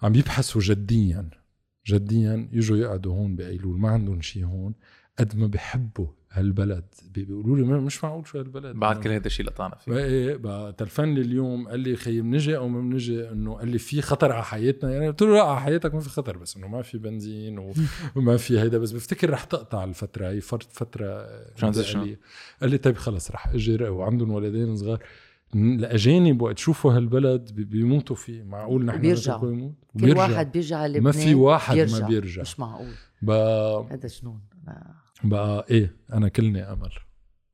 عم 0.02 0.12
بيبحثوا 0.12 0.60
جديا 0.64 1.30
جديا 1.86 2.48
يجوا 2.52 2.76
يقعدوا 2.76 3.12
هون 3.12 3.36
بأيلول 3.36 3.78
ما 3.80 3.88
عندهم 3.90 4.20
شيء 4.20 4.44
هون 4.44 4.74
قد 5.18 5.36
ما 5.36 5.46
بحبوا 5.46 6.06
هالبلد. 6.32 6.84
بي- 7.14 7.24
بيقولوا 7.24 7.56
لي 7.56 7.62
ما- 7.64 7.80
مش 7.80 8.04
معقول 8.04 8.26
شو 8.26 8.38
هالبلد. 8.38 8.76
بعد 8.76 9.00
كل 9.02 9.10
هذا 9.10 9.26
الشيء 9.26 9.46
لطعنا 9.46 9.74
فيه. 9.74 9.92
بقى 9.92 10.04
إيه 10.04 10.36
بقى 10.36 10.72
تلفن 10.72 11.14
لي 11.14 11.20
اليوم 11.20 11.68
قال 11.68 11.80
لي 11.80 11.96
خيي 11.96 12.20
بنجي 12.20 12.56
أو 12.56 12.68
ما 12.68 12.80
بنجي 12.80 13.28
إنه 13.30 13.54
قال 13.54 13.68
لي 13.68 13.78
في 13.78 14.02
خطر 14.02 14.32
على 14.32 14.44
حياتنا. 14.44 14.92
يعني 14.92 15.06
قلت 15.08 15.22
له 15.22 15.34
لا 15.34 15.42
على 15.42 15.60
حياتك 15.60 15.94
ما 15.94 16.00
في 16.00 16.08
خطر 16.08 16.36
بس 16.38 16.56
إنه 16.56 16.68
ما 16.68 16.82
في 16.82 16.98
بنزين 16.98 17.58
وما 18.16 18.36
في 18.36 18.60
هيدا 18.60 18.78
بس 18.78 18.92
بفتكر 18.92 19.30
رح 19.30 19.44
تقطع 19.44 19.84
الفترة 19.84 20.28
هي 20.30 20.40
فترة. 20.40 21.26
انتقالية. 21.62 22.18
قال 22.60 22.70
لي 22.70 22.78
طيب 22.78 22.96
خلص 22.96 23.30
رح 23.30 23.48
أجي 23.48 23.84
وعندهم 23.84 24.30
ولدين 24.30 24.76
صغار. 24.76 25.02
الأجانب 25.54 26.42
وقت 26.42 26.58
يشوفوا 26.58 26.92
هالبلد 26.92 27.50
بي- 27.54 27.64
بيموتوا 27.64 28.16
فيه. 28.16 28.42
معقول 28.42 28.84
نحن 28.84 29.00
بيرجعوا. 29.00 29.52
يموت 29.52 29.74
كل. 30.00 30.16
واحد 30.16 30.52
بيرجع 30.52 30.86
لبنان 30.86 31.02
ما 31.02 31.12
في 31.12 31.34
واحد 31.34 31.74
بيرجع. 31.76 31.98
ما 32.00 32.08
بيرجع. 32.08 32.42
مش 32.42 32.60
معقول. 32.60 32.92
هذا 33.90 34.08
جنون 34.08 34.40
بقى 35.24 35.66
إيه 35.70 35.96
أنا 36.12 36.28
كلني 36.28 36.62
أمل. 36.62 36.90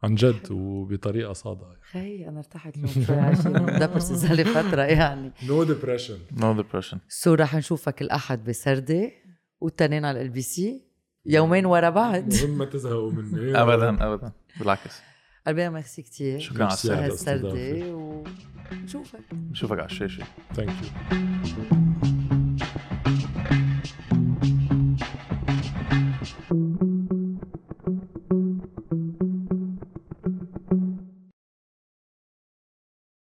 عن 0.02 0.14
جد 0.14 0.50
وبطريقة 0.50 1.32
صادقة 1.32 1.76
خي 1.90 2.28
أنا 2.28 2.38
ارتحت 2.38 2.76
اليوم 2.76 2.90
شوي 2.92 4.00
صار 4.00 4.32
لي 4.32 4.44
فتره 4.44 4.82
يعني. 4.82 5.32
نو 5.48 5.64
ديبرشن 5.64 6.18
نو 6.32 6.52
ديبرشن 6.52 6.98
سو 7.08 7.34
رح 7.34 7.54
نشوفك 7.54 8.02
الأحد 8.02 8.44
بسردة 8.44 9.12
والتنين 9.60 10.04
على 10.04 10.22
LBC 10.22 10.86
يومين 11.26 11.66
ورا 11.66 11.90
بعض. 11.90 12.34
مهم 12.34 12.58
ما 12.58 12.64
تزهقوا 12.64 13.12
مني. 13.12 13.56
ابدا 13.62 14.06
ابدا. 14.06 14.32
بالعكس. 14.60 15.00
قلبي 15.46 15.68
ميرسي 15.68 16.02
كتير. 16.02 16.38
شكرا 16.38 16.68
على 16.90 17.06
السردة 17.06 17.94
ونشوفك. 17.94 19.20
نشوفك 19.50 19.78
على 19.78 19.86
الشاشة. 19.86 20.24
thank 20.54 20.70
you 20.82 21.85